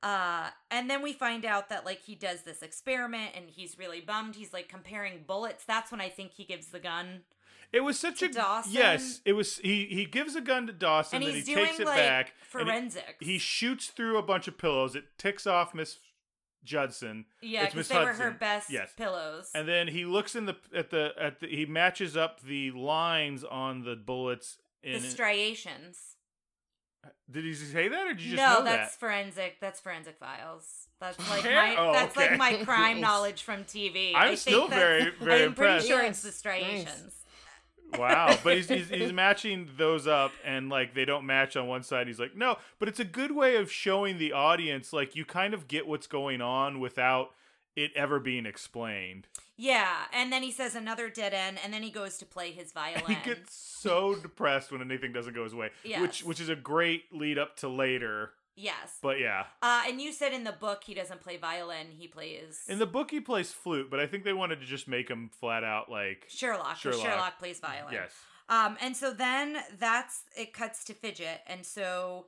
Uh, 0.04 0.50
and 0.70 0.90
then 0.90 1.02
we 1.02 1.12
find 1.14 1.44
out 1.44 1.70
that 1.70 1.86
like 1.86 2.02
he 2.04 2.14
does 2.16 2.42
this 2.44 2.62
experiment 2.62 3.32
and 3.36 3.46
he's 3.50 3.80
really 3.80 4.00
bummed. 4.02 4.36
He's 4.36 4.54
like 4.54 4.68
comparing 4.70 5.24
bullets. 5.26 5.64
That's 5.66 5.92
when 5.92 6.02
I 6.02 6.10
think 6.10 6.34
he 6.34 6.44
gives 6.44 6.68
the 6.68 6.80
gun. 6.80 7.22
It 7.74 7.82
was 7.82 8.00
such 8.00 8.20
To 8.20 8.26
a 8.28 8.30
Dawson? 8.30 8.72
yes. 8.74 9.22
It 9.26 9.34
was 9.34 9.58
he. 9.58 9.86
He 9.88 10.06
gives 10.06 10.36
a 10.36 10.42
gun 10.42 10.68
to 10.68 10.74
Dawson, 10.74 11.22
And 11.22 11.34
he's 11.34 11.48
he 11.48 11.56
takes 11.56 11.80
it 11.80 11.86
like 11.86 11.98
back. 11.98 12.28
and 12.54 12.68
forensics. 12.68 13.16
he 13.20 13.38
shoots 13.38 13.88
through 13.88 14.18
a 14.18 14.24
bunch 14.24 14.48
of 14.48 14.58
pillows. 14.58 14.96
It 14.96 15.04
ticks 15.18 15.46
off 15.46 15.74
Miss 15.74 15.98
Judson. 16.64 17.26
yeah, 17.42 17.64
it's 17.64 17.74
because 17.74 17.88
they 17.90 18.00
were 18.00 18.14
her 18.14 18.32
best 18.32 18.70
Yes. 18.70 18.92
pillows. 18.96 19.50
And 19.54 19.68
then 19.68 19.88
he 19.90 20.06
looks 20.06 20.36
in 20.36 20.46
the 20.46 20.56
at 20.74 20.92
the 20.92 21.12
at 21.20 21.40
the 21.40 21.48
he 21.48 21.66
matches 21.66 22.16
up 22.16 22.42
the 22.42 22.72
lines 22.72 23.44
on 23.44 23.84
the 23.84 23.96
bullets. 23.96 24.58
The 24.94 25.00
striations. 25.02 25.98
did 27.30 27.44
he 27.44 27.54
say 27.54 27.88
that 27.88 28.08
or 28.08 28.14
did 28.14 28.22
you 28.22 28.32
just 28.36 28.42
say 28.42 28.48
that? 28.48 28.54
no, 28.54 28.60
know 28.60 28.66
that's 28.66 28.94
that? 28.96 29.00
forensic. 29.00 29.58
That's 29.62 29.80
forensic 29.80 30.18
files. 30.18 30.88
That's 31.00 31.18
like 31.30 31.44
my 31.46 31.76
Oh, 31.78 31.94
that's 31.94 32.18
okay. 32.18 32.30
like 32.30 32.38
my 32.38 32.64
crime 32.64 33.00
knowledge 33.08 33.44
from 33.44 33.64
TV. 33.64 34.12
I'm 34.16 34.22
I 34.24 34.28
think 34.30 34.40
still 34.40 34.68
that's- 34.68 34.80
very 34.80 35.12
very 35.20 35.44
I'm 35.46 35.54
pretty 35.54 35.86
sure 35.88 36.02
Yes, 36.02 36.12
it's 36.12 36.22
the 36.24 36.28
nice. 36.30 36.36
striations. 36.38 37.14
wow, 37.98 38.38
but 38.44 38.56
he's, 38.58 38.68
he's 38.68 38.90
he's 38.90 39.14
matching 39.26 39.70
those 39.78 40.08
up, 40.08 40.32
and 40.44 40.70
like 40.70 40.94
they 40.94 41.06
don't 41.06 41.26
match 41.26 41.56
on 41.56 41.68
one 41.68 41.84
side. 41.84 42.08
He's 42.08 42.20
like, 42.20 42.36
no, 42.36 42.58
but 42.80 42.90
it's 42.90 43.00
a 43.00 43.06
good 43.06 43.32
way 43.32 43.56
of 43.56 43.72
showing 43.72 44.18
the 44.18 44.34
audience 44.34 44.92
like 44.92 45.16
you 45.16 45.24
kind 45.24 45.54
of 45.54 45.68
get 45.70 45.88
what's 45.88 46.08
going 46.08 46.42
on 46.42 46.80
without 46.82 47.30
it 47.78 47.92
ever 47.96 48.20
being 48.20 48.46
explained. 48.46 49.28
Yeah, 49.58 49.96
and 50.14 50.32
then 50.32 50.44
he 50.44 50.52
says 50.52 50.76
another 50.76 51.10
dead 51.10 51.34
end, 51.34 51.58
and 51.64 51.74
then 51.74 51.82
he 51.84 51.90
goes 51.90 52.18
to 52.20 52.26
play 52.26 52.52
his 52.52 52.72
violin. 52.74 53.04
He 53.08 53.16
gets 53.26 53.56
so 53.56 54.16
depressed 54.16 54.72
when 54.72 54.82
anything 54.82 55.12
doesn't 55.14 55.34
go 55.34 55.44
his 55.44 55.56
way, 55.56 55.72
Yes. 55.84 56.02
which 56.02 56.24
which 56.24 56.40
is 56.40 56.50
a 56.50 56.56
great 56.56 57.06
lead 57.12 57.38
up 57.38 57.56
to 57.58 57.68
later. 57.68 58.32
yes. 58.56 58.98
But 59.02 59.20
yeah, 59.20 59.46
Uh, 59.62 59.84
and 59.88 60.00
you 60.02 60.12
said 60.12 60.34
in 60.34 60.44
the 60.44 60.52
book 60.52 60.84
he 60.84 60.94
doesn't 60.94 61.22
play 61.22 61.38
violin; 61.38 61.88
he 61.98 62.08
plays 62.08 62.62
in 62.68 62.80
the 62.80 62.86
book 62.86 63.10
he 63.12 63.20
plays 63.20 63.52
flute, 63.52 63.90
but 63.90 64.00
I 64.00 64.06
think 64.08 64.24
they 64.24 64.34
wanted 64.34 64.60
to 64.62 64.66
just 64.66 64.88
make 64.88 65.10
him 65.10 65.30
flat 65.40 65.64
out 65.64 65.90
like 65.90 66.26
Sherlock. 66.30 66.78
Sherlock. 66.78 67.02
Sherlock. 67.06 67.40
plays 67.40 67.60
violin. 67.60 67.94
yes. 67.94 68.12
Um, 68.50 68.78
and 68.80 68.96
so 68.96 69.12
then 69.12 69.58
that's 69.78 70.22
it 70.38 70.54
cuts 70.54 70.84
to 70.86 70.94
Fidget, 70.94 71.40
and 71.48 71.66
so, 71.66 72.28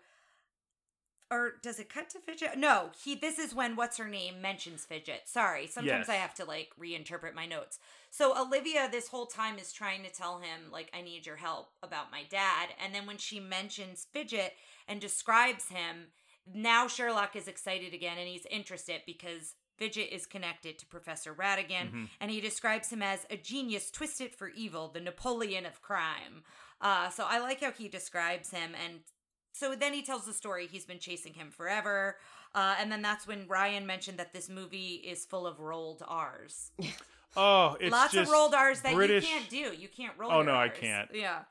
or 1.32 1.54
does 1.62 1.80
it 1.80 1.90
cut 1.94 2.10
to 2.12 2.20
Fidget? 2.20 2.58
No, 2.58 2.90
he. 3.04 3.16
This 3.16 3.38
is 3.40 3.54
when 3.54 3.76
what's 3.76 3.98
her 3.98 4.08
name 4.08 4.42
mentions 4.42 4.86
Fidget. 4.86 5.22
Sorry, 5.28 5.68
sometimes 5.68 6.08
Yes. 6.08 6.10
I 6.10 6.16
have 6.16 6.34
to 6.36 6.46
like 6.46 6.70
reinterpret 6.80 7.34
my 7.34 7.46
notes. 7.46 7.80
So 8.10 8.40
Olivia, 8.40 8.90
this 8.92 9.10
whole 9.10 9.28
time, 9.28 9.58
is 9.60 9.72
trying 9.72 10.04
to 10.04 10.10
tell 10.12 10.40
him 10.40 10.72
like 10.72 10.90
I 10.94 11.02
need 11.02 11.26
your 11.26 11.36
help 11.38 11.70
about 11.84 12.12
my 12.12 12.24
dad, 12.30 12.70
and 12.84 12.94
then 12.96 13.06
when 13.06 13.18
she 13.18 13.40
mentions 13.40 14.08
Fidget 14.12 14.54
and 14.88 15.00
describes 15.00 15.70
him, 15.70 16.08
now 16.52 16.88
Sherlock 16.88 17.36
is 17.36 17.48
excited 17.48 17.94
again, 17.94 18.18
and 18.18 18.28
he's 18.28 18.46
interested 18.48 19.02
because. 19.06 19.56
Fidget 19.78 20.10
is 20.12 20.26
connected 20.26 20.78
to 20.78 20.86
Professor 20.86 21.34
Ratigan, 21.34 21.90
Mhm. 21.94 22.10
and 22.20 22.30
he 22.30 22.42
describes 22.42 22.90
him 22.92 23.02
as 23.02 23.26
a 23.30 23.38
genius 23.38 23.90
twisted 23.90 24.36
for 24.36 24.50
evil, 24.50 24.90
the 24.90 25.00
Napoleon 25.00 25.66
of 25.66 25.82
crime. 25.82 26.44
Uh, 26.82 27.10
so 27.10 27.24
I 27.26 27.40
like 27.40 27.62
how 27.62 27.72
he 27.72 27.88
describes 27.88 28.52
him, 28.52 28.76
and 28.76 29.04
so 29.60 29.76
then 29.76 29.94
he 29.94 30.02
tells 30.02 30.26
the 30.26 30.34
story. 30.34 30.68
He's 30.68 30.86
been 30.86 31.00
chasing 31.00 31.34
him 31.34 31.52
forever, 31.52 32.16
uh, 32.56 32.76
and 32.80 32.92
then 32.92 33.02
that's 33.02 33.28
when 33.28 33.48
Ryan 33.48 33.86
mentioned 33.86 34.18
that 34.20 34.34
this 34.34 34.48
movie 34.50 34.96
is 34.96 35.26
full 35.26 35.46
of 35.46 35.60
rolled 35.60 36.04
R's. 36.08 36.72
Oh, 37.38 37.78
it's 37.80 37.92
Lots 37.92 38.12
just 38.12 38.28
of 38.28 38.34
rolled 38.34 38.56
R's 38.56 38.82
that 38.82 38.96
British. 38.96 39.24
you 39.24 39.30
can't 39.30 39.50
do. 39.52 39.80
You 39.80 39.88
can't 39.88 40.14
roll. 40.18 40.32
Oh, 40.32 40.38
your 40.38 40.46
no, 40.46 40.56
I 40.56 40.68
can't. 40.70 41.10
Yeah. 41.14 41.42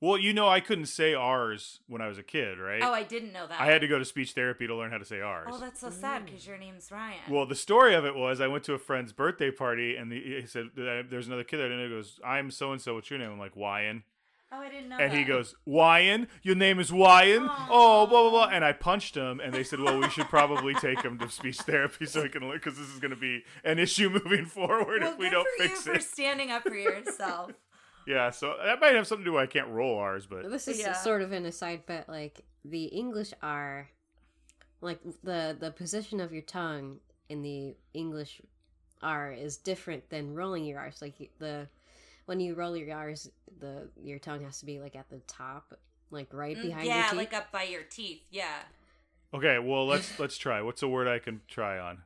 Well, 0.00 0.16
you 0.16 0.32
know, 0.32 0.48
I 0.48 0.60
couldn't 0.60 0.86
say 0.86 1.12
R's 1.12 1.80
when 1.86 2.00
I 2.00 2.08
was 2.08 2.16
a 2.16 2.22
kid, 2.22 2.58
right? 2.58 2.80
Oh, 2.82 2.90
I 2.90 3.02
didn't 3.02 3.34
know 3.34 3.46
that. 3.46 3.60
I 3.60 3.66
had 3.66 3.82
to 3.82 3.88
go 3.88 3.98
to 3.98 4.04
speech 4.06 4.32
therapy 4.32 4.66
to 4.66 4.74
learn 4.74 4.90
how 4.90 4.96
to 4.96 5.04
say 5.04 5.20
R's. 5.20 5.48
Oh, 5.52 5.58
that's 5.58 5.80
so 5.80 5.90
sad 5.90 6.24
because 6.24 6.46
your 6.46 6.56
name's 6.56 6.90
Ryan. 6.90 7.18
Well, 7.28 7.44
the 7.44 7.54
story 7.54 7.94
of 7.94 8.06
it 8.06 8.16
was 8.16 8.40
I 8.40 8.46
went 8.46 8.64
to 8.64 8.72
a 8.72 8.78
friend's 8.78 9.12
birthday 9.12 9.50
party 9.50 9.96
and 9.96 10.10
the, 10.10 10.40
he 10.40 10.46
said, 10.46 10.70
There's 10.74 11.26
another 11.26 11.44
kid 11.44 11.58
there. 11.58 11.70
And 11.70 11.82
he 11.82 11.88
goes, 11.94 12.18
I'm 12.24 12.50
so 12.50 12.72
and 12.72 12.80
so. 12.80 12.94
What's 12.94 13.10
your 13.10 13.18
name? 13.18 13.30
I'm 13.30 13.38
like, 13.38 13.54
Wyan. 13.54 14.04
Oh, 14.52 14.58
I 14.60 14.68
didn't 14.68 14.88
know. 14.88 14.98
And 14.98 15.12
he 15.12 15.24
goes, 15.24 15.54
Wyan? 15.66 16.26
Your 16.42 16.54
name 16.56 16.78
is 16.80 16.90
Wyan? 16.90 17.46
Oh, 17.70 18.06
blah, 18.06 18.22
blah, 18.22 18.30
blah. 18.30 18.48
And 18.48 18.64
I 18.64 18.72
punched 18.72 19.14
him. 19.14 19.40
And 19.40 19.52
they 19.52 19.64
said, 19.64 19.80
Well, 19.80 19.98
we 19.98 20.08
should 20.10 20.26
probably 20.28 20.74
take 20.74 21.02
him 21.02 21.18
to 21.18 21.28
speech 21.28 21.58
therapy 21.58 22.06
so 22.06 22.22
he 22.22 22.28
can 22.28 22.42
learn 22.42 22.58
because 22.58 22.78
this 22.78 22.88
is 22.88 22.98
going 22.98 23.10
to 23.12 23.16
be 23.20 23.44
an 23.64 23.78
issue 23.78 24.08
moving 24.24 24.46
forward 24.46 25.02
Well, 25.02 25.12
if 25.12 25.18
we 25.18 25.26
good 25.26 25.32
don't 25.32 25.48
for 25.58 25.62
fix 25.68 25.86
you 25.86 25.92
it. 25.92 25.94
for 25.96 26.00
standing 26.02 26.50
up 26.50 26.62
for 26.64 26.74
yourself. 26.74 27.52
Yeah, 28.06 28.30
so 28.30 28.54
that 28.64 28.80
might 28.80 28.94
have 28.94 29.06
something 29.06 29.24
to 29.26 29.30
do 29.30 29.34
with 29.34 29.42
I 29.42 29.46
can't 29.46 29.68
roll 29.68 29.98
R's, 29.98 30.26
but 30.26 30.50
This 30.50 30.66
is 30.66 30.80
Yeah. 30.80 30.94
sort 30.94 31.20
of 31.20 31.32
an 31.32 31.44
aside, 31.44 31.82
but 31.86 32.08
like 32.08 32.40
the 32.64 32.84
English 32.86 33.32
R, 33.42 33.88
like 34.80 35.00
the 35.22 35.54
the 35.60 35.70
position 35.70 36.18
of 36.18 36.32
your 36.32 36.42
tongue 36.42 36.96
in 37.28 37.42
the 37.42 37.76
English 37.92 38.40
R 39.02 39.30
is 39.32 39.58
different 39.58 40.08
than 40.08 40.34
rolling 40.34 40.64
your 40.64 40.80
R's. 40.80 41.00
Like 41.02 41.30
the 41.38 41.68
when 42.30 42.38
you 42.38 42.54
roll 42.54 42.76
your 42.76 42.96
R's, 42.96 43.28
the 43.58 43.88
your 44.00 44.20
tongue 44.20 44.44
has 44.44 44.60
to 44.60 44.66
be 44.66 44.78
like 44.78 44.94
at 44.94 45.10
the 45.10 45.18
top, 45.26 45.74
like 46.12 46.32
right 46.32 46.56
Mm, 46.56 46.62
behind 46.62 46.86
yeah, 46.86 46.94
your 46.94 47.02
teeth. 47.02 47.12
Yeah, 47.12 47.18
like 47.18 47.34
up 47.34 47.50
by 47.50 47.62
your 47.64 47.82
teeth. 47.82 48.22
Yeah. 48.30 48.44
okay. 49.34 49.58
Well, 49.58 49.84
let's 49.88 50.16
let's 50.20 50.38
try. 50.38 50.62
What's 50.62 50.80
a 50.84 50.88
word 50.88 51.08
I 51.08 51.18
can 51.18 51.40
try 51.48 51.80
on? 51.80 52.02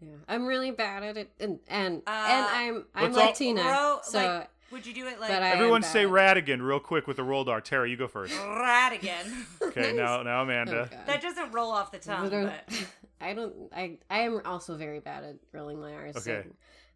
yeah. 0.00 0.12
I'm 0.28 0.46
really 0.46 0.70
bad 0.70 1.02
at 1.02 1.16
it, 1.16 1.32
and 1.40 1.58
and 1.66 2.02
Uh, 2.06 2.10
and 2.10 2.46
I'm 2.46 2.84
I'm 2.94 3.02
let's 3.12 3.16
all- 3.18 3.26
Latina, 3.26 3.98
so 4.04 4.18
like, 4.24 4.48
would 4.70 4.86
you 4.86 4.94
do 4.94 5.08
it 5.08 5.18
like 5.18 5.30
but 5.30 5.42
Everyone 5.42 5.82
say 5.82 6.04
at 6.04 6.06
it. 6.06 6.10
Ratigan 6.46 6.62
real 6.64 6.78
quick 6.78 7.08
with 7.08 7.18
a 7.18 7.24
rolled 7.24 7.48
R. 7.48 7.60
Tara, 7.60 7.90
you 7.90 7.96
go 7.96 8.06
first. 8.06 8.32
Ratigan? 8.34 9.26
Okay, 9.70 9.92
now 9.92 10.22
now 10.22 10.40
Oh, 10.40 10.42
Amanda. 10.44 10.88
God. 10.90 11.06
that 11.06 11.20
doesn't 11.22 11.50
roll 11.52 11.72
off 11.72 11.90
the 11.90 11.98
tongue, 11.98 12.22
Literally- 12.24 12.52
but 12.68 12.86
I 13.20 13.34
don't. 13.34 13.54
I 13.74 13.98
I 14.08 14.20
am 14.20 14.40
also 14.44 14.76
very 14.76 15.00
bad 15.00 15.24
at 15.24 15.36
rolling 15.52 15.80
my 15.80 15.92
R's. 15.92 16.22
so- 16.22 16.30
Okay. 16.30 16.48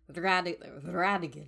With 0.07 0.17
Ratig- 0.17 0.61
with 0.75 0.85
Ratigan. 0.95 1.47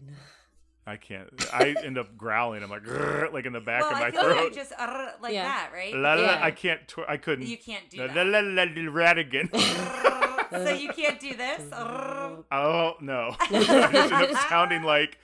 I 0.88 0.96
can't. 0.96 1.28
I 1.52 1.74
end 1.82 1.98
up 1.98 2.16
growling. 2.16 2.62
I'm 2.62 2.70
like, 2.70 2.86
like 3.32 3.44
in 3.44 3.52
the 3.52 3.60
back 3.60 3.82
well, 3.82 3.92
of 3.94 3.98
my 3.98 4.06
I 4.06 4.10
feel 4.12 4.20
throat. 4.22 4.44
like 4.44 4.54
just 4.54 4.72
uh, 4.78 5.08
like 5.20 5.34
Yeah. 5.34 5.42
that, 5.44 5.70
right? 5.74 5.92
La, 5.94 6.14
la, 6.14 6.22
Yeah. 6.22 6.38
I 6.40 6.50
can't. 6.52 6.86
Tw- 6.86 7.08
I 7.08 7.16
couldn't. 7.16 7.46
You 7.48 7.58
can't 7.58 7.90
do 7.90 7.98
La, 7.98 8.06
that. 8.06 8.14
la, 8.26 8.38
la, 8.38 8.40
la, 8.40 8.62
la, 8.62 8.92
Ratigan. 8.92 9.50
so 10.52 10.70
you 10.72 10.90
can't 10.92 11.18
do 11.18 11.34
this. 11.34 11.60
oh 11.72 12.94
no! 13.00 13.34
I 13.40 13.48
just 13.50 13.68
end 14.12 14.12
up 14.36 14.48
sounding 14.48 14.82
like 14.84 15.18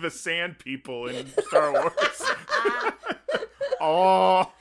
the 0.00 0.10
Sand 0.10 0.58
People 0.58 1.06
in 1.06 1.26
Star 1.46 1.72
Wars. 1.72 2.22
Oh, 3.80 4.50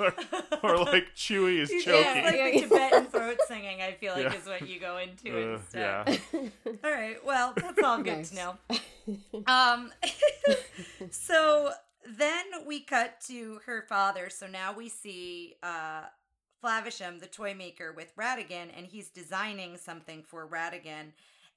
or 0.64 0.78
like 0.78 1.16
Chewie 1.16 1.60
is 1.60 1.70
It's 1.72 1.84
choking. 1.86 2.24
like 2.24 2.36
Yeah. 2.36 2.52
the 2.52 2.62
Tibetan 2.62 3.06
throat 3.08 3.38
singing. 3.48 3.82
I 3.82 3.94
feel 3.94 4.14
like 4.14 4.24
Yeah. 4.24 4.34
is 4.36 4.46
what 4.46 4.68
you 4.68 4.80
go 4.80 4.98
into 4.98 5.32
Uh, 5.36 5.56
instead. 5.56 6.20
yeah. 6.34 6.40
All 6.84 6.92
right. 6.92 7.24
Well, 7.26 7.54
that's 7.56 7.82
all 7.84 7.98
good 7.98 8.18
Nice. 8.18 8.30
to 8.32 8.36
know. 8.36 8.58
Um, 9.48 9.92
so 11.12 11.72
then 12.18 12.46
we 12.66 12.80
cut 12.82 13.22
to 13.28 13.60
her 13.66 13.86
father. 13.88 14.30
So 14.30 14.48
now 14.48 14.74
we 14.74 14.90
see 14.90 15.56
uh, 15.64 16.02
Flaversham, 16.64 17.20
the 17.20 17.28
toy 17.28 17.54
maker, 17.54 17.94
with 17.94 18.16
Ratigan, 18.18 18.68
and 18.76 18.86
he's 18.86 19.10
designing 19.10 19.78
something 19.78 20.24
for 20.24 20.46
Ratigan. 20.48 21.14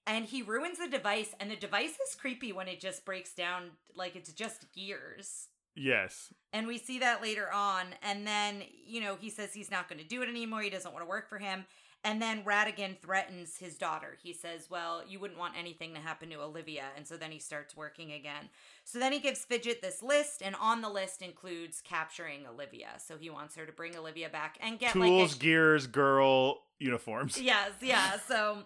And 0.07 0.25
he 0.25 0.43
ruins 0.43 0.79
the 0.79 0.89
device, 0.89 1.35
and 1.41 1.51
the 1.51 1.57
device 1.57 1.91
is 2.09 2.15
creepy 2.15 2.53
when 2.53 2.69
it 2.69 2.81
just 2.81 3.05
breaks 3.05 3.33
down 3.35 3.71
like 3.95 4.17
it's 4.17 4.33
just 4.33 4.73
gears. 4.73 5.49
Yes. 5.75 6.33
And 6.53 6.67
we 6.67 6.79
see 6.79 6.99
that 6.99 7.23
later 7.23 7.51
on. 7.53 7.87
And 8.03 8.27
then, 8.27 8.63
you 8.85 9.01
know, 9.01 9.17
he 9.21 9.31
says 9.31 9.55
he's 9.55 9.71
not 9.71 9.89
going 9.89 10.01
to 10.01 10.07
do 10.07 10.23
it 10.23 10.29
anymore. 10.29 10.63
He 10.63 10.71
doesn't 10.71 10.93
want 10.93 11.05
to 11.05 11.09
work 11.09 11.29
for 11.29 11.39
him. 11.39 11.65
And 12.03 12.21
then 12.21 12.45
Ratigan 12.45 12.99
threatens 12.99 13.59
his 13.59 13.77
daughter. 13.77 14.17
He 14.23 14.33
says, 14.33 14.71
Well, 14.71 15.03
you 15.07 15.21
wouldn't 15.21 15.39
want 15.39 15.55
anything 15.59 15.93
to 15.95 16.01
happen 16.01 16.31
to 16.31 16.41
Olivia. 16.41 16.85
And 16.97 17.07
so 17.07 17.19
then 17.19 17.31
he 17.31 17.39
starts 17.39 17.77
working 17.77 18.13
again. 18.13 18.49
So 18.85 18.99
then 18.99 19.13
he 19.13 19.19
gives 19.19 19.45
Fidget 19.45 19.83
this 19.83 20.03
list, 20.03 20.41
and 20.43 20.57
on 20.59 20.81
the 20.81 20.89
list 20.89 21.21
includes 21.21 21.83
capturing 21.83 22.47
Olivia. 22.47 22.89
So 22.99 23.19
he 23.19 23.29
wants 23.29 23.55
her 23.57 23.67
to 23.67 23.73
bring 23.73 23.97
Olivia 23.97 24.31
back 24.31 24.57
and 24.63 24.79
get 24.79 24.93
Tools, 24.93 25.33
like 25.33 25.37
a, 25.37 25.45
gears, 25.45 25.87
girl, 25.87 26.61
uniforms. 26.79 27.41
Yes, 27.41 27.73
yeah. 27.83 28.19
So 28.27 28.63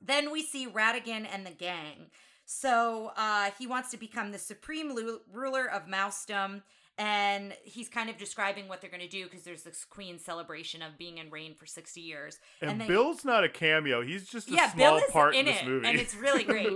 then 0.00 0.32
we 0.32 0.42
see 0.42 0.66
Ratigan 0.66 1.26
and 1.30 1.44
the 1.44 1.50
gang. 1.50 2.06
So 2.44 3.12
uh, 3.16 3.50
he 3.58 3.66
wants 3.66 3.90
to 3.92 3.96
become 3.96 4.32
the 4.32 4.38
supreme 4.38 4.92
lu- 4.94 5.20
ruler 5.32 5.70
of 5.70 5.86
Mousedom. 5.86 6.62
and 6.98 7.54
he's 7.64 7.88
kind 7.88 8.10
of 8.10 8.18
describing 8.18 8.68
what 8.68 8.80
they're 8.80 8.90
going 8.90 9.00
to 9.02 9.08
do 9.08 9.24
because 9.24 9.42
there's 9.42 9.62
this 9.62 9.84
queen 9.84 10.18
celebration 10.18 10.82
of 10.82 10.98
being 10.98 11.18
in 11.18 11.30
reign 11.30 11.54
for 11.54 11.64
60 11.66 12.00
years 12.00 12.38
And, 12.60 12.80
they- 12.80 12.86
Bill's 12.86 13.24
not 13.24 13.44
a 13.44 13.48
cameo. 13.48 14.02
He's 14.02 14.28
just 14.28 14.48
a 14.50 14.52
yeah 14.52 14.70
small 14.72 14.96
bill 14.98 15.04
is 15.06 15.10
part 15.12 15.34
in 15.34 15.40
in 15.40 15.46
this 15.46 15.62
it 15.62 15.66
movie. 15.66 15.86
and 15.88 15.98
it's 15.98 16.14
really 16.14 16.44
great 16.52 16.68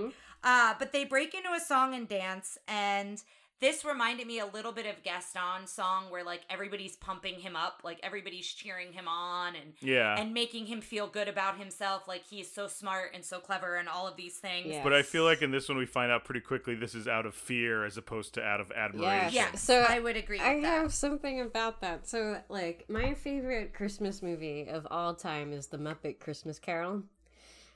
uh, 0.45 0.75
but 0.79 0.93
they 0.93 1.05
break 1.05 1.35
into 1.35 1.51
a 1.53 1.61
song 1.61 1.95
and 1.95 2.09
dance 2.09 2.57
and 2.69 3.23
this 3.61 3.85
reminded 3.87 4.27
me 4.27 4.39
a 4.39 4.45
little 4.47 4.73
bit 4.73 4.85
of 4.85 5.03
gaston's 5.03 5.71
song 5.71 6.05
where 6.11 6.23
like 6.23 6.43
everybody's 6.51 6.95
pumping 6.97 7.37
him 7.41 7.57
up 7.57 7.81
like 7.85 7.99
everybody's 8.03 8.47
cheering 8.47 8.93
him 8.93 9.09
on 9.09 9.55
and 9.57 9.73
yeah. 9.81 10.19
and 10.21 10.35
making 10.35 10.67
him 10.67 10.81
feel 10.81 11.07
good 11.07 11.27
about 11.29 11.59
himself 11.59 12.07
like 12.07 12.23
he's 12.27 12.51
so 12.53 12.67
smart 12.67 13.13
and 13.15 13.25
so 13.25 13.39
clever 13.41 13.77
and 13.77 13.89
all 13.89 14.07
of 14.07 14.17
these 14.17 14.37
things 14.37 14.67
Yeah. 14.69 14.83
but 14.85 14.93
I 14.93 15.03
feel 15.03 15.25
like 15.25 15.41
in 15.43 15.51
this 15.51 15.69
one 15.69 15.79
we 15.79 15.87
find 15.87 16.13
out 16.13 16.25
pretty 16.25 16.41
quickly 16.41 16.75
this 16.75 16.95
is 16.95 17.09
out 17.09 17.25
of 17.25 17.35
fear 17.35 17.85
as 17.85 17.97
opposed 17.97 18.35
to 18.35 18.43
out 18.43 18.61
of 18.61 18.71
admiration. 18.73 19.33
yeah 19.33 19.55
So, 19.55 19.87
i 19.89 19.99
would 20.01 20.17
agree 20.17 20.39
with 20.39 20.47
I 20.47 20.61
that 20.61 20.67
have 20.67 20.93
something 20.93 21.41
about 21.41 21.81
that. 21.81 22.07
So, 22.07 22.41
like, 22.49 22.85
my 22.89 23.15
favorite 23.15 23.73
Christmas 23.75 24.23
movie 24.23 24.67
of 24.69 24.87
all 24.91 25.15
time 25.15 25.53
is 25.53 25.69
The 25.69 25.79
Muppet 25.79 26.19
Christmas 26.21 26.59
Carol. 26.59 27.03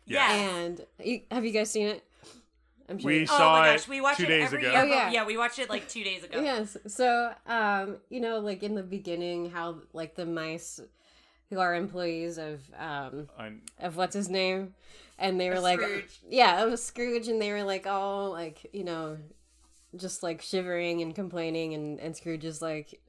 Yeah. 0.07 0.33
And 0.33 0.85
have 1.31 1.45
you 1.45 1.53
guys 1.53 1.71
seen 1.71 1.87
it? 1.87 2.05
I'm 2.91 2.99
sure. 2.99 3.07
We 3.07 3.19
you- 3.21 3.23
Oh 3.31 3.39
saw 3.39 3.53
my 3.61 3.69
it 3.71 3.77
gosh, 3.77 3.89
we 3.89 4.01
watch 4.01 4.17
two 4.17 4.25
it 4.25 4.27
days 4.29 4.45
every 4.47 4.59
ago. 4.59 4.73
year. 4.73 4.81
Oh, 4.81 4.85
yeah. 4.85 5.11
yeah, 5.13 5.25
we 5.25 5.37
watched 5.37 5.59
it 5.61 5.71
like 5.71 5.89
two 5.89 6.03
days 6.05 6.25
ago. 6.25 6.41
Yes. 6.43 6.77
So, 6.89 7.33
um, 7.47 7.99
you 8.11 8.21
know, 8.21 8.41
like 8.41 8.63
in 8.63 8.75
the 8.75 8.83
beginning, 8.83 9.51
how 9.51 9.77
like 9.93 10.17
the 10.17 10.27
mice 10.27 10.81
who 11.51 11.59
are 11.61 11.75
employees 11.75 12.37
of 12.39 12.61
um 12.79 13.29
I- 13.39 13.53
of 13.79 13.97
what's 13.97 14.15
his 14.15 14.29
name, 14.29 14.75
and 15.19 15.41
they 15.41 15.49
were 15.49 15.57
Of 15.57 15.63
like, 15.63 15.81
Scrooge. 15.81 16.21
yeah, 16.29 16.63
it 16.63 16.69
was 16.71 16.83
Scrooge, 16.85 17.29
and 17.29 17.41
they 17.41 17.53
were 17.53 17.63
like 17.65 17.87
all 17.87 18.31
like 18.31 18.67
you 18.73 18.85
know, 18.85 19.19
just 19.97 20.23
like 20.23 20.43
shivering 20.43 21.01
and 21.03 21.15
complaining, 21.15 21.75
and 21.75 21.99
and 22.01 22.17
Scrooge 22.17 22.45
is 22.45 22.61
like, 22.61 23.01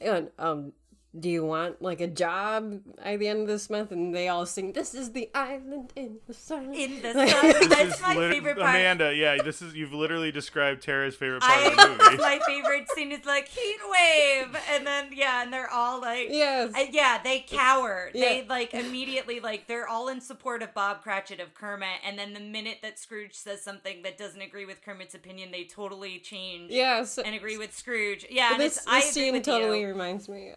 "Yeah, 0.00 0.22
um. 0.38 0.72
Do 1.18 1.28
you 1.28 1.44
want 1.44 1.82
like 1.82 2.00
a 2.00 2.06
job 2.06 2.80
at 3.02 3.18
the 3.18 3.28
end 3.28 3.42
of 3.42 3.46
this 3.46 3.68
month? 3.68 3.92
And 3.92 4.14
they 4.14 4.28
all 4.28 4.46
sing, 4.46 4.72
"This 4.72 4.94
is 4.94 5.12
the 5.12 5.28
island 5.34 5.92
in 5.94 6.18
the 6.26 6.32
sun." 6.32 6.72
In 6.72 7.02
the 7.02 7.12
sun. 7.12 7.68
That's 7.68 8.00
my 8.00 8.16
lit- 8.16 8.32
favorite 8.32 8.56
part. 8.56 8.70
Amanda, 8.70 9.14
yeah, 9.14 9.42
this 9.42 9.60
is 9.60 9.74
you've 9.74 9.92
literally 9.92 10.32
described 10.32 10.82
Tara's 10.82 11.14
favorite 11.14 11.42
part 11.42 11.52
I, 11.52 11.68
of 11.68 11.76
the 11.76 12.04
movie. 12.10 12.16
my 12.16 12.40
favorite 12.46 12.88
scene 12.94 13.12
is 13.12 13.26
like 13.26 13.48
heat 13.48 13.76
wave, 13.90 14.56
and 14.70 14.86
then 14.86 15.10
yeah, 15.12 15.42
and 15.42 15.52
they're 15.52 15.70
all 15.70 16.00
like, 16.00 16.28
yes. 16.30 16.72
Uh, 16.74 16.86
yeah, 16.90 17.20
they 17.22 17.40
cower. 17.40 18.10
They 18.14 18.46
like 18.48 18.72
immediately 18.72 19.38
like 19.40 19.66
they're 19.66 19.88
all 19.88 20.08
in 20.08 20.22
support 20.22 20.62
of 20.62 20.72
Bob 20.72 21.02
Cratchit 21.02 21.40
of 21.40 21.52
Kermit, 21.52 22.00
and 22.06 22.18
then 22.18 22.32
the 22.32 22.40
minute 22.40 22.78
that 22.80 22.98
Scrooge 22.98 23.34
says 23.34 23.60
something 23.60 24.00
that 24.02 24.16
doesn't 24.16 24.40
agree 24.40 24.64
with 24.64 24.82
Kermit's 24.82 25.14
opinion, 25.14 25.50
they 25.50 25.64
totally 25.64 26.18
change 26.20 26.70
yes. 26.70 27.18
and 27.18 27.34
agree 27.34 27.58
with 27.58 27.76
Scrooge. 27.76 28.24
Yeah, 28.30 28.52
and 28.52 28.60
this 28.62 28.78
it's, 28.78 28.86
I 28.86 29.00
this 29.00 29.14
agree 29.14 29.30
scene 29.32 29.42
totally 29.42 29.80
you. 29.82 29.88
reminds 29.88 30.28
me 30.28 30.52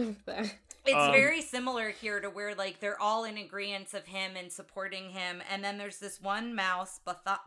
of 0.00 0.24
that. 0.26 0.54
It's 0.86 0.94
Um, 0.96 1.12
very 1.12 1.42
similar 1.42 1.90
here 1.90 2.20
to 2.20 2.30
where 2.30 2.54
like 2.54 2.80
they're 2.80 2.98
all 3.00 3.24
in 3.24 3.36
agreement 3.36 3.92
of 3.92 4.06
him 4.06 4.34
and 4.34 4.50
supporting 4.50 5.10
him, 5.10 5.42
and 5.50 5.62
then 5.62 5.76
there's 5.76 5.98
this 5.98 6.20
one 6.20 6.54
mouse, 6.54 6.98
Bartho- 7.06 7.38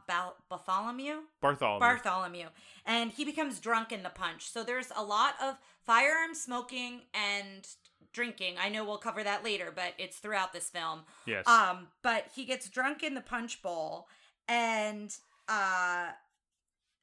Bartholomew. 0.49 1.21
Bartholomew. 1.41 1.79
Bartholomew, 1.79 2.47
and 2.85 3.11
he 3.11 3.25
becomes 3.25 3.59
drunk 3.59 3.91
in 3.91 4.03
the 4.03 4.09
punch. 4.11 4.49
So 4.51 4.63
there's 4.63 4.91
a 4.95 5.03
lot 5.03 5.33
of 5.41 5.55
firearm 5.83 6.35
smoking 6.35 7.01
and 7.13 7.67
drinking. 8.13 8.57
I 8.59 8.69
know 8.69 8.85
we'll 8.85 8.99
cover 8.99 9.23
that 9.23 9.43
later, 9.43 9.71
but 9.75 9.93
it's 9.97 10.17
throughout 10.19 10.53
this 10.53 10.69
film. 10.69 11.01
yes. 11.25 11.47
Um, 11.47 11.87
but 12.03 12.27
he 12.35 12.45
gets 12.45 12.69
drunk 12.69 13.01
in 13.01 13.15
the 13.15 13.21
punch 13.21 13.63
bowl, 13.63 14.07
and 14.47 15.13
uh, 15.49 16.09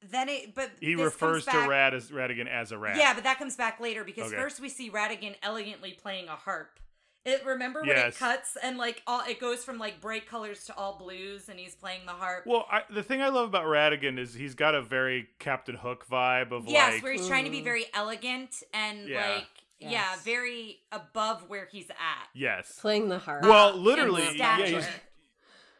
then 0.09 0.29
it. 0.29 0.55
But 0.55 0.71
he 0.79 0.95
refers 0.95 1.45
comes 1.45 1.63
to 1.63 1.69
Rad 1.69 1.93
as 1.93 2.09
Ratigan 2.11 2.47
as 2.47 2.71
a 2.71 2.77
rat. 2.77 2.97
Yeah, 2.97 3.13
but 3.13 3.23
that 3.23 3.37
comes 3.39 3.55
back 3.55 3.79
later 3.79 4.03
because 4.03 4.31
Okay. 4.31 4.41
first 4.41 4.59
we 4.59 4.69
see 4.69 4.89
Ratigan 4.89 5.35
elegantly 5.43 5.93
playing 5.93 6.27
a 6.27 6.35
harp. 6.35 6.79
It 7.23 7.45
remember 7.45 7.81
when 7.81 7.89
Yes. 7.89 8.15
it 8.15 8.17
cuts 8.19 8.57
and 8.63 8.79
like 8.79 9.03
all 9.05 9.21
it 9.27 9.39
goes 9.39 9.63
from 9.63 9.77
like 9.77 10.01
bright 10.01 10.25
colors 10.25 10.65
to 10.65 10.75
all 10.75 10.97
blues, 10.97 11.49
and 11.49 11.59
he's 11.59 11.75
playing 11.75 12.07
the 12.07 12.13
harp. 12.13 12.45
Well, 12.47 12.65
I, 12.71 12.81
the 12.89 13.03
thing 13.03 13.21
I 13.21 13.29
love 13.29 13.47
about 13.47 13.65
Ratigan 13.65 14.17
is 14.17 14.33
he's 14.33 14.55
got 14.55 14.73
a 14.73 14.81
very 14.81 15.27
Captain 15.37 15.75
Hook 15.75 16.07
vibe 16.09 16.51
of 16.51 16.67
yes, 16.67 16.93
like 16.95 17.03
where 17.03 17.11
he's 17.13 17.27
trying 17.27 17.45
to 17.45 17.51
be 17.51 17.61
very 17.61 17.85
elegant 17.93 18.63
and 18.73 19.07
Yeah. 19.07 19.29
like 19.35 19.47
yeah, 19.77 20.15
very 20.23 20.79
above 20.91 21.47
where 21.49 21.67
he's 21.71 21.89
at. 21.89 22.27
yes. 22.33 22.77
Playing 22.79 23.09
the 23.09 23.17
harp. 23.19 23.43
Well, 23.43 23.69
uh, 23.69 23.75
literally, 23.75 24.27
yeah, 24.35 24.57
he's, 24.63 24.87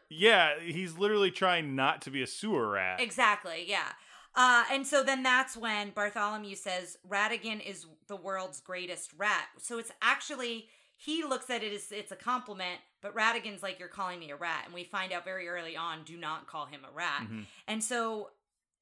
yeah, 0.08 0.58
he's 0.60 0.98
literally 0.98 1.30
trying 1.30 1.74
not 1.74 2.02
to 2.02 2.10
be 2.10 2.22
a 2.22 2.26
sewer 2.26 2.68
rat. 2.70 3.00
Exactly, 3.00 3.64
yeah. 3.66 3.92
Uh, 4.34 4.64
and 4.70 4.86
so 4.86 5.02
then 5.02 5.22
that's 5.22 5.56
when 5.56 5.90
Bartholomew 5.90 6.54
says 6.56 6.96
Ratigan 7.08 7.60
is 7.64 7.86
the 8.06 8.16
world's 8.16 8.60
greatest 8.60 9.12
rat. 9.18 9.46
So 9.58 9.78
it's 9.78 9.92
actually 10.00 10.68
he 10.96 11.24
looks 11.24 11.50
at 11.50 11.62
it 11.64 11.72
as 11.72 11.90
it's 11.90 12.12
a 12.12 12.16
compliment, 12.16 12.78
but 13.00 13.14
Ratigan's 13.14 13.62
like, 13.62 13.78
"You're 13.78 13.88
calling 13.88 14.20
me 14.20 14.30
a 14.30 14.36
rat," 14.36 14.62
and 14.66 14.72
we 14.74 14.84
find 14.84 15.12
out 15.12 15.24
very 15.24 15.48
early 15.48 15.76
on, 15.76 16.04
do 16.04 16.16
not 16.16 16.46
call 16.46 16.66
him 16.66 16.80
a 16.88 16.92
rat. 16.94 17.22
Mhm. 17.22 17.46
And 17.66 17.82
so 17.82 18.30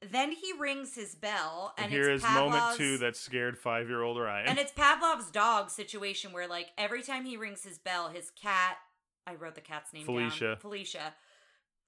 then 0.02 0.32
he 0.32 0.52
rings 0.58 0.94
his 0.94 1.14
bell, 1.14 1.74
and, 1.76 1.86
And 1.86 1.92
here 1.92 2.10
is 2.10 2.22
moment 2.22 2.76
two 2.76 2.98
that 2.98 3.16
scared 3.16 3.58
five-year-old 3.58 4.18
Ryan. 4.18 4.48
and 4.48 4.58
it's 4.58 4.72
Pavlov's 4.72 5.30
dog 5.30 5.70
situation 5.70 6.32
where 6.32 6.46
like 6.46 6.70
every 6.78 7.02
time 7.02 7.24
he 7.24 7.36
rings 7.36 7.62
his 7.64 7.78
bell, 7.78 8.08
his 8.08 8.30
cat 8.30 8.78
I 9.26 9.34
wrote 9.34 9.54
the 9.54 9.60
cat's 9.60 9.92
name 9.92 10.04
Felicia. 10.06 10.44
down. 10.48 10.56
Felicia 10.56 11.14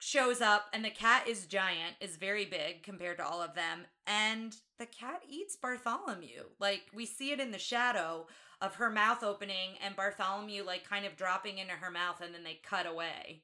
shows 0.03 0.41
up 0.41 0.65
and 0.73 0.85
the 0.85 0.91
cat 0.91 1.29
is 1.29 1.47
giant, 1.47 1.95
is 2.01 2.17
very 2.17 2.45
big 2.45 2.83
compared 2.83 3.19
to 3.19 3.25
all 3.25 3.41
of 3.41 3.55
them, 3.55 3.87
and 4.05 4.57
the 4.79 4.87
cat 4.87 5.23
eats 5.29 5.55
Bartholomew. 5.55 6.43
Like 6.59 6.83
we 6.93 7.07
see 7.07 7.31
it 7.31 7.39
in 7.39 7.53
the 7.53 7.59
shadow 7.59 8.27
of 8.61 8.75
her 8.75 8.91
mouth 8.91 9.23
opening 9.23 9.77
and 9.85 9.95
Bartholomew 9.95 10.65
like 10.65 10.89
kind 10.89 11.07
of 11.07 11.17
dropping 11.17 11.59
into 11.59 11.75
her 11.75 11.91
mouth 11.91 12.21
and 12.21 12.35
then 12.35 12.43
they 12.43 12.59
cut 12.65 12.85
away. 12.85 13.43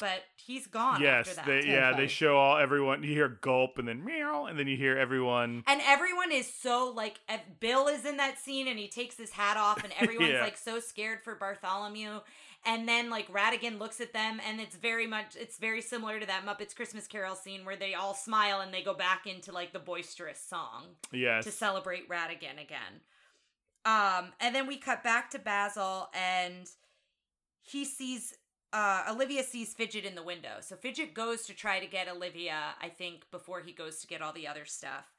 But 0.00 0.22
he's 0.34 0.66
gone 0.66 1.00
yes, 1.00 1.28
after 1.28 1.34
that. 1.36 1.46
they, 1.62 1.68
yeah, 1.68 1.94
they 1.96 2.08
show 2.08 2.36
all 2.36 2.56
everyone. 2.56 3.02
You 3.04 3.10
hear 3.10 3.28
gulp 3.28 3.78
and 3.78 3.86
then 3.86 4.04
meow, 4.04 4.46
and 4.46 4.58
then 4.58 4.66
you 4.66 4.76
hear 4.76 4.98
everyone. 4.98 5.62
And 5.68 5.80
everyone 5.86 6.32
is 6.32 6.52
so 6.52 6.92
like 6.96 7.20
if 7.28 7.40
Bill 7.60 7.86
is 7.86 8.04
in 8.04 8.16
that 8.16 8.38
scene 8.38 8.66
and 8.66 8.78
he 8.78 8.88
takes 8.88 9.16
his 9.16 9.30
hat 9.30 9.56
off 9.56 9.84
and 9.84 9.92
everyone's 10.00 10.30
Yeah. 10.30 10.42
like 10.42 10.56
so 10.56 10.80
scared 10.80 11.22
for 11.22 11.34
Bartholomew. 11.36 12.20
And 12.66 12.86
then 12.88 13.08
like 13.08 13.30
Ratigan 13.32 13.78
looks 13.78 14.00
at 14.02 14.12
them 14.12 14.38
and 14.46 14.60
it's 14.60 14.76
very 14.76 15.06
much 15.06 15.34
it's 15.38 15.56
very 15.58 15.80
similar 15.80 16.18
to 16.20 16.26
that 16.26 16.44
Muppets 16.44 16.74
Christmas 16.76 17.06
Carol 17.06 17.34
scene 17.34 17.64
where 17.64 17.76
they 17.76 17.94
all 17.94 18.12
smile 18.14 18.60
and 18.60 18.72
they 18.74 18.82
go 18.82 18.92
back 18.92 19.26
into 19.26 19.50
like 19.52 19.72
the 19.72 19.78
boisterous 19.78 20.38
song 20.40 20.84
Yes, 21.12 21.44
to 21.44 21.50
celebrate 21.50 22.08
Ratigan 22.08 22.60
again. 22.62 23.00
Um 23.86 24.32
and 24.40 24.54
then 24.54 24.66
we 24.66 24.76
cut 24.76 25.02
back 25.02 25.30
to 25.30 25.38
Basil 25.38 26.08
and 26.14 26.66
he 27.62 27.84
sees 27.86 28.34
uh 28.72 29.04
Olivia 29.10 29.42
sees 29.42 29.74
Fidget 29.74 30.04
in 30.04 30.14
the 30.14 30.22
window. 30.22 30.58
So 30.60 30.76
Fidget 30.76 31.14
goes 31.14 31.42
to 31.46 31.54
try 31.54 31.80
to 31.80 31.86
get 31.86 32.08
Olivia, 32.08 32.74
I 32.80 32.88
think, 32.88 33.30
before 33.30 33.60
he 33.60 33.72
goes 33.72 34.00
to 34.00 34.06
get 34.06 34.22
all 34.22 34.32
the 34.32 34.46
other 34.48 34.64
stuff. 34.64 35.12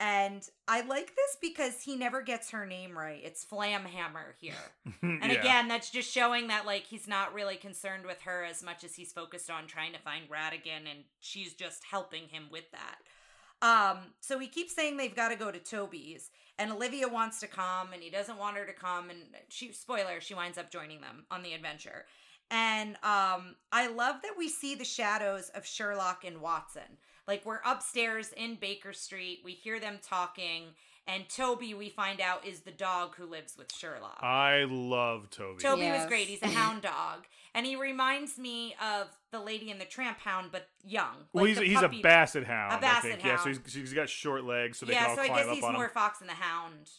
And 0.00 0.48
I 0.66 0.80
like 0.80 1.14
this 1.14 1.36
because 1.40 1.82
he 1.82 1.94
never 1.94 2.22
gets 2.22 2.50
her 2.50 2.66
name 2.66 2.98
right. 2.98 3.20
It's 3.22 3.44
Flamhammer 3.44 4.34
here. 4.40 4.54
And 5.02 5.30
Yeah. 5.30 5.38
again, 5.38 5.68
that's 5.68 5.90
just 5.90 6.10
showing 6.10 6.48
that 6.48 6.66
like 6.66 6.84
he's 6.84 7.06
not 7.06 7.34
really 7.34 7.54
concerned 7.56 8.04
with 8.06 8.22
her 8.22 8.44
as 8.44 8.62
much 8.64 8.82
as 8.82 8.96
he's 8.96 9.12
focused 9.12 9.48
on 9.50 9.68
trying 9.68 9.92
to 9.92 10.00
find 10.00 10.28
Ratigan 10.28 10.90
and 10.90 11.04
she's 11.20 11.54
just 11.54 11.84
helping 11.84 12.28
him 12.28 12.48
with 12.50 12.64
that. 12.72 12.98
Um, 13.64 13.98
so 14.20 14.40
he 14.40 14.48
keeps 14.48 14.74
saying 14.74 14.96
they've 14.96 15.14
got 15.14 15.28
to 15.28 15.36
go 15.36 15.52
to 15.52 15.60
Toby's 15.60 16.30
and 16.58 16.72
Olivia 16.72 17.06
wants 17.06 17.38
to 17.40 17.46
come 17.46 17.92
and 17.92 18.02
he 18.02 18.10
doesn't 18.10 18.38
want 18.38 18.56
her 18.56 18.66
to 18.66 18.72
come 18.72 19.08
and 19.10 19.20
she 19.48 19.70
spoiler, 19.72 20.20
she 20.20 20.34
winds 20.34 20.58
up 20.58 20.72
joining 20.72 21.00
them 21.00 21.26
on 21.30 21.42
the 21.44 21.52
adventure. 21.52 22.06
And 22.52 22.90
um 23.02 23.56
I 23.72 23.88
love 23.88 24.22
that 24.22 24.34
we 24.38 24.48
see 24.48 24.76
the 24.76 24.84
shadows 24.84 25.50
of 25.54 25.66
Sherlock 25.66 26.22
and 26.24 26.40
Watson. 26.40 26.98
Like 27.26 27.44
we're 27.44 27.60
upstairs 27.66 28.32
in 28.36 28.56
Baker 28.56 28.92
Street, 28.92 29.40
we 29.44 29.52
hear 29.52 29.80
them 29.80 29.98
talking 30.00 30.74
and 31.06 31.28
Toby 31.28 31.74
we 31.74 31.88
find 31.88 32.20
out 32.20 32.46
is 32.46 32.60
the 32.60 32.70
dog 32.70 33.16
who 33.16 33.26
lives 33.26 33.56
with 33.58 33.72
Sherlock. 33.74 34.22
I 34.22 34.64
love 34.68 35.30
Toby. 35.30 35.62
Toby 35.62 35.90
was 35.90 36.06
great. 36.06 36.28
He's 36.28 36.42
a 36.42 36.46
hound 36.48 36.82
dog, 36.82 37.26
and 37.54 37.66
he 37.66 37.76
reminds 37.76 38.38
me 38.38 38.76
of 38.80 39.08
the 39.32 39.40
Lady 39.40 39.70
and 39.70 39.80
the 39.80 39.84
Tramp 39.84 40.18
hound, 40.20 40.50
but 40.52 40.68
young. 40.84 41.26
well, 41.32 41.44
he's 41.44 41.58
the 41.58 41.64
he's 41.64 41.80
puppy- 41.80 42.00
a 42.00 42.02
basset 42.02 42.44
hound. 42.44 42.72
A 42.72 42.76
I 42.76 42.80
basset 42.80 43.10
think. 43.10 43.24
Yeah, 43.24 43.36
so 43.36 43.48
he's, 43.48 43.74
he's 43.74 43.92
got 43.92 44.08
short 44.08 44.44
legs, 44.44 44.78
so 44.78 44.86
they 44.86 44.92
yeah, 44.92 45.06
can 45.06 45.10
all 45.10 45.16
so 45.16 45.22
I 45.22 45.28
guess 45.28 45.54
he's 45.54 45.62
more 45.62 45.84
him. 45.84 45.90
Fox 45.90 46.20
and 46.20 46.30
the 46.30 46.34
Hound. 46.34 46.90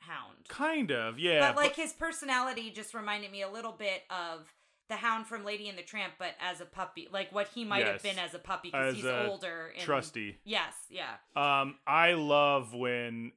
Hound. 0.00 0.48
Kind 0.48 0.90
of, 0.90 1.18
yeah. 1.18 1.40
but 1.40 1.56
like 1.56 1.76
his 1.76 1.92
personality 1.92 2.70
just 2.70 2.94
reminded 2.94 3.30
me 3.30 3.42
a 3.42 3.48
little 3.50 3.72
bit 3.72 4.04
of 4.08 4.48
the 4.88 4.96
Hound 4.96 5.26
from 5.26 5.44
Lady 5.44 5.68
and 5.68 5.76
the 5.76 5.82
Tramp, 5.82 6.14
but 6.18 6.30
as 6.40 6.60
a 6.60 6.64
puppy, 6.64 7.08
like 7.12 7.30
what 7.30 7.48
he 7.54 7.64
might 7.64 7.86
have 7.86 8.02
been 8.02 8.18
as 8.18 8.34
a 8.34 8.38
puppy 8.38 8.70
because 8.70 8.96
he's 8.96 9.04
older. 9.04 9.72
And, 9.74 9.84
trusty. 9.84 10.38
Yes, 10.44 10.72
yeah. 10.88 11.16
Um, 11.36 11.76
I 11.86 12.14
love 12.14 12.74
when 12.74 13.32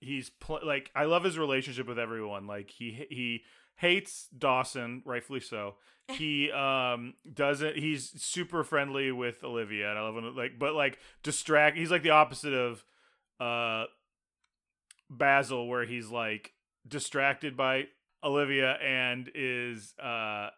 he's 0.00 0.30
pl- 0.30 0.60
like 0.64 0.90
I 0.94 1.04
love 1.04 1.24
his 1.24 1.38
relationship 1.38 1.88
with 1.88 1.98
everyone. 1.98 2.46
Like 2.46 2.70
he 2.70 3.06
he 3.10 3.42
hates 3.76 4.28
Dawson, 4.36 5.02
rightfully 5.04 5.40
so. 5.40 5.76
He 6.18 6.50
um 6.52 7.14
doesn't. 7.32 7.78
He's 7.78 8.22
super 8.22 8.62
friendly 8.62 9.10
with 9.10 9.42
Olivia, 9.42 9.88
and 9.88 9.98
I 9.98 10.02
love 10.02 10.14
when 10.14 10.36
like, 10.36 10.58
but 10.58 10.74
like 10.74 10.98
distract. 11.22 11.78
He's 11.78 11.90
like 11.90 12.02
the 12.02 12.10
opposite 12.10 12.52
of 12.52 12.84
uh 13.40 13.84
Basil 15.08 15.66
where 15.66 15.86
he's 15.86 16.10
like 16.10 16.52
distracted 16.86 17.56
by 17.56 17.84
Olivia 18.22 18.72
and 18.72 19.30
is 19.34 19.94
uh 19.98 20.50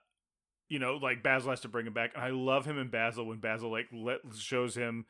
you 0.68 0.78
know 0.78 0.96
like 0.96 1.22
Basil 1.22 1.50
has 1.50 1.60
to 1.60 1.68
bring 1.68 1.86
him 1.86 1.92
back 1.92 2.12
and 2.14 2.24
I 2.24 2.30
love 2.30 2.64
him 2.64 2.78
in 2.78 2.88
Basil 2.88 3.26
when 3.26 3.38
Basil 3.38 3.70
like 3.70 3.86
let, 3.92 4.18
shows 4.36 4.74
him 4.74 5.06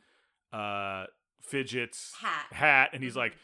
uh 0.52 1.06
Fidget's 1.42 2.12
Hat. 2.20 2.46
hat 2.52 2.90
and 2.92 3.02
he's 3.02 3.16
like 3.16 3.34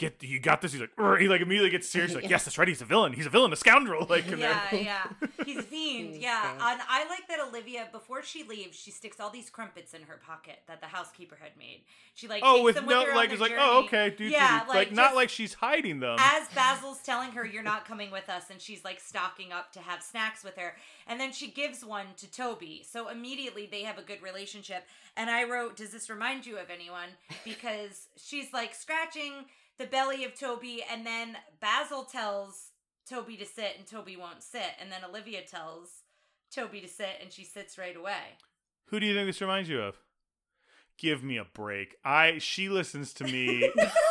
get 0.00 0.22
you 0.22 0.40
got 0.40 0.60
this 0.62 0.72
he's 0.72 0.80
like 0.80 0.90
"Ugh," 0.98 1.18
he 1.18 1.28
like 1.28 1.40
immediately 1.40 1.70
gets 1.70 1.88
serious 1.88 2.14
like 2.14 2.28
yes 2.30 2.44
that's 2.44 2.58
right 2.58 2.66
he's 2.66 2.80
a 2.80 2.84
villain 2.86 3.12
he's 3.12 3.26
a 3.26 3.30
villain 3.30 3.52
a 3.52 3.56
scoundrel 3.56 4.06
like 4.08 4.24
yeah, 4.30 4.74
yeah. 4.74 5.06
He's 5.44 5.58
a 5.58 5.62
fiend. 5.62 6.16
Yeah. 6.16 6.52
And 6.52 6.80
I 6.88 7.06
like 7.08 7.26
that 7.28 7.40
Olivia, 7.40 7.88
before 7.92 8.22
she 8.22 8.44
leaves, 8.44 8.78
she 8.78 8.90
sticks 8.90 9.20
all 9.20 9.30
these 9.30 9.50
crumpets 9.50 9.94
in 9.94 10.02
her 10.02 10.20
pocket 10.24 10.60
that 10.66 10.80
the 10.80 10.86
housekeeper 10.86 11.36
had 11.40 11.52
made. 11.58 11.82
She 12.14 12.28
like 12.28 12.42
oh 12.44 12.56
takes 12.56 12.64
with 12.64 12.74
them 12.76 12.86
no 12.86 12.98
with 13.00 13.08
her 13.08 13.14
like 13.14 13.28
their 13.28 13.34
it's 13.34 13.42
like 13.42 13.52
oh 13.58 13.84
okay 13.84 14.10
dude 14.10 14.32
Yeah, 14.32 14.62
like, 14.68 14.76
like, 14.76 14.92
not 14.92 15.14
like 15.14 15.28
she's 15.28 15.54
hiding 15.54 16.00
them 16.00 16.16
As 16.18 16.48
Basil's 16.54 16.98
telling 16.98 17.32
her 17.32 17.46
you're 17.46 17.62
not 17.62 17.84
coming 17.84 18.10
with 18.10 18.28
us, 18.28 18.44
and 18.50 18.60
she's 18.60 18.84
like 18.84 19.00
stocking 19.00 19.52
up 19.52 19.72
to 19.72 19.80
have 19.80 20.02
snacks 20.02 20.44
with 20.44 20.56
her, 20.56 20.76
and 21.06 21.20
then 21.20 21.32
she 21.32 21.50
gives 21.50 21.84
one 21.84 22.06
to 22.18 22.30
Toby. 22.30 22.84
So 22.88 23.08
immediately 23.08 23.68
they 23.70 23.82
have 23.82 23.98
a 23.98 24.02
good 24.02 24.22
relationship. 24.22 24.84
And 25.16 25.28
I 25.28 25.44
wrote, 25.44 25.76
"Does 25.76 25.90
this 25.90 26.08
remind 26.08 26.46
you 26.46 26.58
of 26.58 26.70
anyone?" 26.70 27.10
Because 27.44 28.06
she's 28.16 28.52
like 28.52 28.74
scratching 28.74 29.46
the 29.80 29.86
belly 29.86 30.24
of 30.24 30.38
Toby, 30.38 30.84
and 30.92 31.06
then 31.06 31.38
Basil 31.58 32.04
tells 32.04 32.72
Toby 33.08 33.38
to 33.38 33.46
sit, 33.46 33.76
and 33.78 33.86
Toby 33.86 34.14
won't 34.14 34.42
sit, 34.42 34.74
and 34.78 34.92
then 34.92 35.00
Olivia 35.08 35.40
tells 35.40 36.02
Toby 36.54 36.82
to 36.82 36.88
sit, 36.88 37.16
and 37.22 37.32
she 37.32 37.44
sits 37.44 37.78
right 37.78 37.96
away. 37.96 38.36
Who 38.88 39.00
do 39.00 39.06
you 39.06 39.14
think 39.14 39.26
this 39.26 39.40
reminds 39.40 39.70
you 39.70 39.80
of? 39.80 39.96
Give 40.98 41.24
me 41.24 41.38
a 41.38 41.46
break. 41.46 41.96
I 42.04 42.36
she 42.38 42.68
listens 42.68 43.14
to 43.14 43.24
me. 43.24 43.72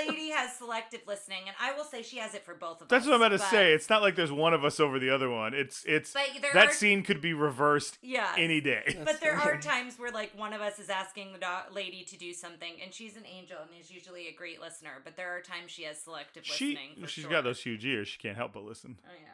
Sometimes 0.00 0.18
Lady 0.18 0.30
has 0.30 0.56
selective 0.56 1.00
listening, 1.06 1.42
and 1.46 1.56
I 1.60 1.72
will 1.72 1.84
say 1.84 2.02
she 2.02 2.18
has 2.18 2.34
it 2.34 2.44
for 2.44 2.54
both 2.54 2.80
of 2.80 2.88
That's 2.88 3.04
us. 3.04 3.06
That's 3.06 3.06
what 3.06 3.14
I'm 3.14 3.20
about 3.20 3.36
to 3.36 3.38
but- 3.38 3.50
say. 3.50 3.72
It's 3.72 3.88
not 3.88 4.02
like 4.02 4.16
there's 4.16 4.32
one 4.32 4.54
of 4.54 4.64
us 4.64 4.80
over 4.80 4.98
the 4.98 5.10
other 5.10 5.30
one. 5.30 5.54
It's 5.54 5.84
it's 5.86 6.12
that 6.12 6.56
are, 6.56 6.72
scene 6.72 7.02
could 7.02 7.20
be 7.20 7.32
reversed 7.32 7.98
yeah, 8.02 8.32
any 8.36 8.60
day. 8.60 8.98
But 9.04 9.20
there 9.20 9.36
are 9.36 9.58
times 9.58 9.98
where 9.98 10.10
like 10.10 10.36
one 10.38 10.52
of 10.52 10.60
us 10.60 10.78
is 10.78 10.90
asking 10.90 11.32
the 11.32 11.38
do- 11.38 11.74
lady 11.74 12.04
to 12.04 12.16
do 12.16 12.32
something, 12.32 12.72
and 12.82 12.92
she's 12.92 13.16
an 13.16 13.24
angel 13.26 13.58
and 13.60 13.70
is 13.80 13.90
usually 13.90 14.28
a 14.28 14.32
great 14.32 14.60
listener. 14.60 15.00
But 15.04 15.16
there 15.16 15.36
are 15.36 15.40
times 15.40 15.70
she 15.70 15.84
has 15.84 15.98
selective 15.98 16.44
She 16.44 16.70
listening. 16.70 16.90
for 17.00 17.06
she's 17.06 17.22
sure. 17.22 17.30
got 17.30 17.44
those 17.44 17.62
huge 17.62 17.84
ears. 17.84 18.08
She 18.08 18.18
can't 18.18 18.36
help 18.36 18.52
but 18.52 18.64
listen. 18.64 18.98
Oh 19.04 19.12
yeah. 19.20 19.30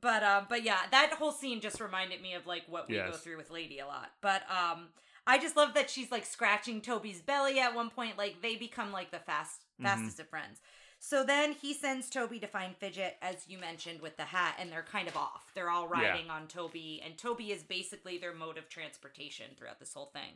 But 0.00 0.22
um, 0.22 0.46
but 0.48 0.62
yeah, 0.64 0.78
that 0.90 1.14
whole 1.14 1.32
scene 1.32 1.60
just 1.60 1.80
reminded 1.80 2.20
me 2.20 2.34
of 2.34 2.46
like 2.46 2.64
what 2.68 2.88
we 2.88 2.96
go 2.96 3.12
through 3.12 3.38
with 3.38 3.50
Lady 3.50 3.78
a 3.78 3.86
lot. 3.86 4.10
But 4.20 4.42
um, 4.50 4.88
I 5.26 5.38
just 5.38 5.56
love 5.56 5.74
that 5.74 5.88
she's 5.90 6.10
like 6.10 6.26
scratching 6.26 6.80
Toby's 6.80 7.20
belly 7.22 7.58
at 7.58 7.74
one 7.74 7.90
point. 7.90 8.18
Like 8.18 8.42
they 8.42 8.56
become 8.56 8.92
like 8.92 9.10
the 9.10 9.18
fast 9.18 9.64
Mm-hmm. 9.80 9.84
fastest 9.86 10.20
of 10.20 10.28
friends. 10.28 10.60
So 11.00 11.22
then 11.22 11.52
he 11.52 11.72
sends 11.74 12.10
Toby 12.10 12.40
to 12.40 12.48
find 12.48 12.74
Fidget, 12.76 13.16
as 13.22 13.46
you 13.48 13.56
mentioned, 13.58 14.00
with 14.00 14.16
the 14.16 14.24
hat, 14.24 14.56
and 14.58 14.72
they're 14.72 14.82
kind 14.82 15.06
of 15.06 15.16
off. 15.16 15.52
They're 15.54 15.70
all 15.70 15.88
Yeah. 15.92 16.08
riding 16.10 16.28
on 16.30 16.48
Toby, 16.48 17.00
and 17.04 17.16
Toby 17.16 17.52
is 17.52 17.62
basically 17.62 18.18
their 18.18 18.34
mode 18.34 18.58
of 18.58 18.68
transportation 18.68 19.46
throughout 19.56 19.78
this 19.78 19.94
whole 19.94 20.06
thing. 20.12 20.32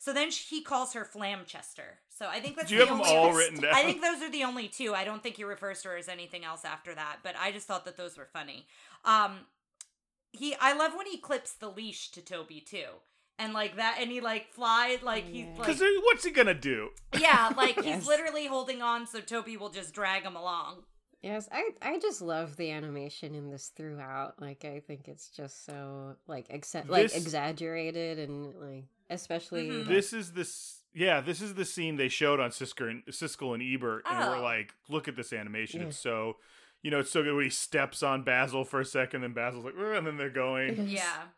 So 0.00 0.12
then 0.12 0.30
sh- 0.32 0.48
he 0.48 0.62
calls 0.62 0.94
her 0.94 1.04
Flamchester. 1.04 1.98
So 2.08 2.26
I 2.26 2.40
think 2.40 2.56
that's 2.56 2.70
Do 2.70 2.74
you 2.74 2.80
the 2.80 2.86
have 2.88 2.96
them 2.98 3.06
only 3.06 3.16
all 3.16 3.32
written 3.36 3.60
down? 3.60 3.72
I 3.74 3.82
think 3.84 4.00
those 4.02 4.20
are 4.22 4.30
the 4.30 4.42
only 4.44 4.66
two. 4.66 4.94
I 4.94 5.04
don't 5.04 5.22
think 5.22 5.36
he 5.36 5.44
refers 5.44 5.82
to 5.82 5.88
her 5.90 5.96
as 5.96 6.08
anything 6.08 6.44
else 6.44 6.64
after 6.64 6.92
that, 6.94 7.18
but 7.22 7.36
I 7.38 7.52
just 7.52 7.68
thought 7.68 7.84
that 7.84 7.96
those 7.96 8.16
were 8.18 8.28
funny. 8.32 8.66
Um 9.04 9.40
he 10.32 10.54
I 10.60 10.72
love 10.72 10.94
when 10.96 11.06
he 11.06 11.18
clips 11.18 11.52
the 11.52 11.68
leash 11.68 12.10
to 12.12 12.22
Toby 12.22 12.60
too. 12.60 12.86
And 13.40 13.52
like 13.52 13.76
that 13.76 13.96
and 14.00 14.10
he 14.10 14.20
like 14.20 14.48
flies 14.52 15.02
like 15.02 15.24
he's 15.26 15.46
Yeah. 15.46 15.54
like 15.58 15.66
Because 15.68 15.80
what's 16.02 16.24
he 16.24 16.30
gonna 16.30 16.54
do? 16.54 16.90
Yeah, 17.18 17.52
like 17.56 17.74
he's 17.76 17.84
Yes. 17.86 18.06
literally 18.06 18.46
holding 18.46 18.82
on 18.82 19.06
so 19.06 19.20
Toby 19.20 19.56
will 19.56 19.70
just 19.70 19.92
drag 19.94 20.22
him 20.24 20.36
along. 20.36 20.82
Yes, 21.22 21.48
I 21.52 21.70
I 21.82 21.98
just 21.98 22.22
love 22.22 22.56
the 22.56 22.70
animation 22.70 23.34
in 23.34 23.50
this 23.50 23.68
throughout. 23.76 24.40
Like 24.40 24.64
I 24.64 24.80
think 24.86 25.08
it's 25.08 25.28
just 25.28 25.64
so 25.66 26.16
like 26.26 26.48
exa- 26.48 26.88
like 26.88 27.14
exaggerated 27.16 28.18
and 28.18 28.54
like 28.54 28.84
especially 29.10 29.68
Mhm. 29.68 29.78
like- 29.80 29.88
This 29.88 30.12
is 30.12 30.32
this. 30.32 30.76
Yeah, 30.92 31.20
this 31.20 31.40
is 31.40 31.54
the 31.54 31.64
scene 31.64 31.96
they 31.96 32.08
showed 32.08 32.40
on 32.40 32.50
Siskel 32.50 32.90
and 32.90 33.04
Siskel 33.06 33.54
and 33.54 33.62
Ebert, 33.62 34.02
and 34.10 34.18
we're 34.28 34.38
Oh. 34.38 34.42
like, 34.42 34.74
look 34.88 35.06
at 35.06 35.14
this 35.14 35.32
animation. 35.32 35.80
Yeah. 35.82 35.86
It's 35.86 35.98
so, 35.98 36.38
you 36.82 36.90
know, 36.90 36.98
it's 36.98 37.12
so 37.12 37.22
good 37.22 37.34
when 37.34 37.44
he 37.44 37.50
steps 37.50 38.02
on 38.02 38.24
Basil 38.24 38.64
for 38.64 38.80
a 38.80 38.84
second, 38.84 39.22
and 39.22 39.32
Basil's 39.32 39.64
like, 39.64 39.74
and 39.76 40.04
then 40.04 40.16
they're 40.16 40.30
going. 40.30 40.88
Yeah. 40.88 41.28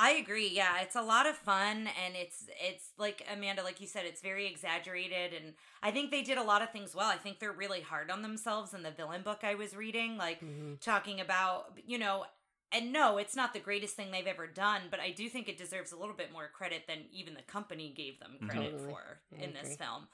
I 0.00 0.12
agree. 0.12 0.48
Yeah, 0.48 0.80
it's 0.80 0.94
a 0.94 1.02
lot 1.02 1.26
of 1.26 1.36
fun 1.36 1.88
and 2.04 2.14
it's 2.14 2.48
it's 2.64 2.92
like 2.98 3.26
Amanda 3.32 3.64
like 3.64 3.80
you 3.80 3.88
said 3.88 4.04
it's 4.06 4.20
very 4.22 4.46
exaggerated 4.46 5.34
and 5.34 5.54
I 5.82 5.90
think 5.90 6.12
they 6.12 6.22
did 6.22 6.38
a 6.38 6.42
lot 6.42 6.62
of 6.62 6.70
things 6.70 6.94
well. 6.94 7.08
I 7.10 7.16
think 7.16 7.40
they're 7.40 7.50
really 7.52 7.80
hard 7.80 8.08
on 8.10 8.22
themselves 8.22 8.72
in 8.74 8.84
the 8.84 8.92
villain 8.92 9.22
book 9.22 9.40
I 9.42 9.56
was 9.56 9.74
reading 9.74 10.16
like 10.16 10.40
Mhm. 10.40 10.80
talking 10.80 11.20
about, 11.20 11.72
you 11.84 11.98
know, 11.98 12.26
and 12.70 12.92
no, 12.92 13.18
it's 13.18 13.34
not 13.34 13.52
the 13.54 13.58
greatest 13.60 13.96
thing 13.96 14.12
they've 14.12 14.26
ever 14.26 14.46
done, 14.46 14.82
but 14.90 15.00
I 15.00 15.10
do 15.10 15.28
think 15.28 15.48
it 15.48 15.58
deserves 15.58 15.90
a 15.90 15.96
little 15.96 16.14
bit 16.14 16.30
more 16.32 16.48
credit 16.48 16.86
than 16.86 17.06
even 17.10 17.34
the 17.34 17.42
company 17.42 17.90
gave 17.90 18.20
them 18.20 18.38
credit 18.48 18.72
Totally. 18.72 18.90
for 18.92 19.20
I 19.36 19.42
in 19.42 19.52
this 19.52 19.76
film. 19.76 20.06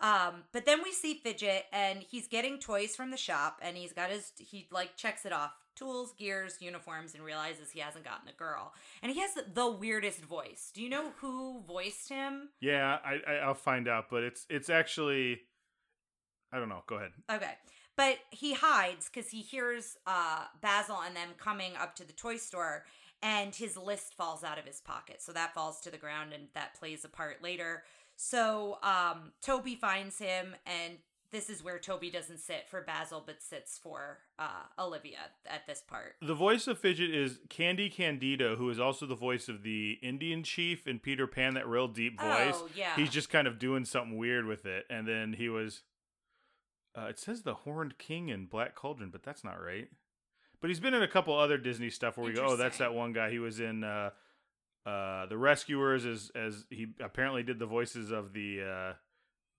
Um, 0.00 0.44
but 0.52 0.66
then 0.66 0.82
we 0.82 0.92
see 0.92 1.20
Fidget 1.24 1.62
and 1.72 2.00
he's 2.02 2.26
getting 2.26 2.58
toys 2.58 2.96
from 2.96 3.10
the 3.10 3.16
shop 3.16 3.60
and 3.62 3.76
he's 3.76 3.92
got 3.92 4.10
his 4.10 4.32
he 4.38 4.66
like 4.70 4.96
checks 4.96 5.24
it 5.24 5.32
off. 5.32 5.52
Tools, 5.76 6.14
gears, 6.16 6.58
uniforms, 6.60 7.14
and 7.14 7.24
realizes 7.24 7.72
he 7.72 7.80
hasn't 7.80 8.04
gotten 8.04 8.28
a 8.28 8.32
girl. 8.32 8.72
And 9.02 9.10
he 9.10 9.20
has 9.20 9.32
the 9.54 9.68
weirdest 9.68 10.20
voice. 10.20 10.70
Do 10.72 10.80
you 10.80 10.88
know 10.88 11.10
who 11.20 11.62
voiced 11.66 12.08
him? 12.08 12.50
Yeah, 12.60 12.98
I, 13.04 13.18
I 13.28 13.34
I'll 13.38 13.54
find 13.54 13.88
out, 13.88 14.04
but 14.08 14.22
it's 14.22 14.46
it's 14.48 14.70
actually, 14.70 15.40
I 16.52 16.60
don't 16.60 16.68
know. 16.68 16.82
Go 16.86 16.96
ahead. 16.96 17.10
Okay. 17.28 17.54
But 17.96 18.18
he 18.30 18.54
hides 18.54 19.08
because 19.12 19.30
he 19.30 19.40
hears 19.40 19.96
uh, 20.06 20.44
Basil 20.60 21.00
and 21.04 21.16
them 21.16 21.30
coming 21.38 21.72
up 21.80 21.96
to 21.96 22.04
the 22.06 22.12
toy 22.12 22.36
store, 22.36 22.84
and 23.22 23.54
his 23.54 23.76
list 23.76 24.14
falls 24.14 24.44
out 24.44 24.58
of 24.58 24.64
his 24.64 24.80
pocket. 24.80 25.22
So 25.22 25.32
that 25.32 25.54
falls 25.54 25.80
to 25.80 25.90
the 25.90 25.96
ground, 25.96 26.32
and 26.32 26.48
that 26.54 26.74
plays 26.74 27.04
a 27.04 27.08
part 27.08 27.42
later. 27.42 27.82
So 28.16 28.78
um, 28.82 29.32
Toby 29.42 29.74
finds 29.74 30.18
him, 30.18 30.54
and 30.66 30.98
this 31.30 31.50
is 31.50 31.64
where 31.64 31.78
Toby 31.78 32.10
doesn't 32.10 32.38
sit 32.38 32.68
for 32.68 32.80
Basil, 32.80 33.22
but 33.26 33.42
sits 33.42 33.76
for 33.76 34.18
uh, 34.38 34.62
Olivia 34.78 35.18
at 35.46 35.66
this 35.66 35.82
part. 35.86 36.14
The 36.22 36.34
voice 36.34 36.68
of 36.68 36.78
Fidget 36.78 37.12
is 37.12 37.40
Candy 37.48 37.90
Candido, 37.90 38.56
who 38.56 38.70
is 38.70 38.78
also 38.78 39.04
the 39.04 39.16
voice 39.16 39.48
of 39.48 39.64
the 39.64 39.98
Indian 40.00 40.44
chief 40.44 40.86
in 40.86 41.00
Peter 41.00 41.26
Pan. 41.26 41.54
That 41.54 41.66
real 41.66 41.88
deep 41.88 42.20
voice. 42.20 42.54
Oh, 42.54 42.68
yeah. 42.76 42.94
He's 42.94 43.10
just 43.10 43.30
kind 43.30 43.48
of 43.48 43.58
doing 43.58 43.84
something 43.84 44.16
weird 44.16 44.46
with 44.46 44.64
it, 44.64 44.84
and 44.88 45.08
then 45.08 45.32
he 45.34 45.48
was. 45.48 45.82
Uh, 46.96 47.06
it 47.06 47.18
says 47.18 47.42
the 47.42 47.54
Horned 47.54 47.98
King 47.98 48.28
in 48.28 48.46
Black 48.46 48.76
Cauldron, 48.76 49.10
but 49.10 49.24
that's 49.24 49.42
not 49.42 49.60
right. 49.60 49.88
But 50.60 50.70
he's 50.70 50.80
been 50.80 50.94
in 50.94 51.02
a 51.02 51.08
couple 51.08 51.36
other 51.36 51.58
Disney 51.58 51.90
stuff 51.90 52.16
where 52.16 52.24
we 52.24 52.32
go, 52.32 52.46
oh, 52.46 52.56
that's 52.56 52.78
that 52.78 52.94
one 52.94 53.12
guy. 53.12 53.30
He 53.30 53.40
was 53.40 53.58
in 53.58 53.82
uh, 53.82 54.10
uh, 54.86 55.26
the 55.26 55.36
Rescuers, 55.36 56.04
as 56.04 56.30
as 56.34 56.64
he 56.70 56.88
apparently 57.00 57.42
did 57.42 57.58
the 57.58 57.66
voices 57.66 58.10
of 58.10 58.32
the 58.32 58.62
uh, 58.62 58.92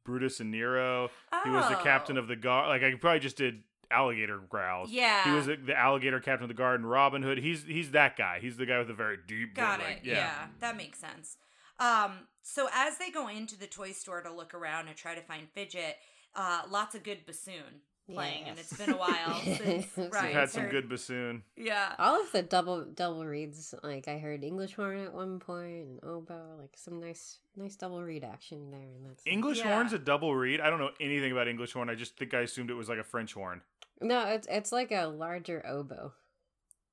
Brutus 0.05 0.39
and 0.39 0.51
Nero. 0.51 1.09
He 1.43 1.49
was 1.49 1.67
the 1.69 1.75
captain 1.75 2.17
Oh. 2.17 2.21
of 2.21 2.27
the 2.27 2.35
guard. 2.35 2.69
Like 2.69 2.83
I 2.83 2.93
probably 2.95 3.19
just 3.19 3.37
did 3.37 3.63
alligator 3.91 4.39
growls. 4.49 4.89
Yeah. 4.91 5.23
He 5.23 5.31
was 5.31 5.45
the, 5.45 5.55
the 5.55 5.77
alligator 5.77 6.19
captain 6.19 6.43
of 6.43 6.47
the 6.49 6.53
guard 6.55 6.79
in 6.79 6.85
Robin 6.85 7.21
Hood. 7.23 7.37
He's 7.39 7.63
he's 7.63 7.91
that 7.91 8.17
guy. 8.17 8.39
He's 8.41 8.57
the 8.57 8.65
guy 8.65 8.77
with 8.79 8.87
the 8.87 8.93
very 8.93 9.17
deep. 9.27 9.55
Got 9.55 9.79
it. 9.79 9.83
like, 9.83 9.99
yeah. 10.03 10.47
that 10.59 10.75
makes 10.77 10.99
sense. 10.99 11.37
Um, 11.79 12.19
so 12.41 12.67
as 12.73 12.97
they 12.97 13.09
go 13.11 13.27
into 13.27 13.57
the 13.59 13.67
toy 13.67 13.91
store 13.91 14.21
to 14.21 14.31
look 14.31 14.53
around 14.53 14.87
and 14.87 14.95
try 14.95 15.13
to 15.15 15.21
find 15.21 15.47
Fidget, 15.53 15.95
uh, 16.35 16.61
lots 16.69 16.95
of 16.95 17.03
good 17.03 17.25
bassoon 17.25 17.81
playing, 18.13 18.43
and 18.45 18.59
it's 18.59 18.73
been 18.77 18.91
a 18.91 18.97
while 18.97 19.39
since 19.43 19.87
We've 19.97 20.11
Ryan's 20.11 20.23
We've 20.23 20.33
had 20.33 20.49
some 20.49 20.63
heard- 20.63 20.71
good 20.71 20.89
bassoon. 20.89 21.43
Yeah. 21.55 21.93
all 21.99 22.21
of 22.21 22.31
the 22.31 22.41
double 22.43 22.85
double 22.85 23.25
reeds. 23.25 23.73
Like 23.83 24.07
I 24.07 24.17
heard 24.17 24.43
English 24.43 24.75
horn 24.75 24.97
at 24.99 25.13
one 25.13 25.39
point 25.39 25.87
and 25.87 26.03
oboe. 26.03 26.57
Like 26.59 26.71
some 26.75 26.99
nice 26.99 27.39
nice 27.55 27.75
double 27.75 28.01
reed 28.03 28.23
action 28.23 28.71
there. 28.71 28.79
And 28.81 29.05
that's 29.09 29.23
English 29.25 29.59
Yeah. 29.59 29.73
horn's 29.73 29.93
a 29.93 29.99
double 29.99 30.35
reed. 30.35 30.61
I 30.61 30.69
don't 30.69 30.79
know 30.79 30.91
anything 30.99 31.31
about 31.31 31.47
English 31.47 31.73
horn. 31.73 31.89
I 31.89 31.95
just 31.95 32.17
think 32.17 32.33
I 32.33 32.41
assumed 32.41 32.69
it 32.69 32.75
was 32.75 32.89
like 32.89 32.99
a 32.99 33.03
French 33.03 33.33
horn. 33.33 33.61
No, 34.01 34.27
it's 34.27 34.47
it's 34.51 34.71
like 34.71 34.91
a 34.91 35.05
larger 35.07 35.65
oboe. 35.65 36.13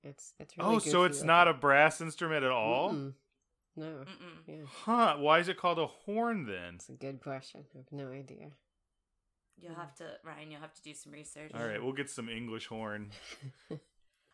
It's 0.05 0.35
it's 0.41 0.57
really 0.59 0.77
oh, 0.77 0.79
so 0.79 1.05
it's 1.05 1.23
not 1.23 1.47
a 1.49 1.55
brass 1.55 2.01
instrument 2.01 2.45
at 2.45 2.51
all? 2.51 2.91
Mm-mm. 2.93 3.13
No. 3.77 3.87
Mm-mm. 3.87 4.07
Yeah, 4.47 4.65
Huh? 4.85 5.17
Why 5.19 5.39
is 5.39 5.49
it 5.49 5.57
called 5.57 5.79
a 5.79 5.87
horn 5.87 6.45
then? 6.47 6.75
it's 6.75 6.89
a 6.89 6.93
good 6.93 7.21
question. 7.23 7.65
I 7.75 7.79
have 7.79 7.91
no 7.91 8.09
idea. 8.11 8.51
You'll 9.63 9.75
have 9.75 9.95
to, 9.97 10.05
Ryan. 10.25 10.51
You'll 10.51 10.61
have 10.61 10.75
to 10.75 10.83
do 10.83 10.93
some 10.93 11.13
research. 11.13 11.53
All 11.55 11.65
right, 11.65 11.83
we'll 11.83 11.93
get 11.93 12.11
some 12.11 12.29
English 12.29 12.67
horn. 12.67 13.11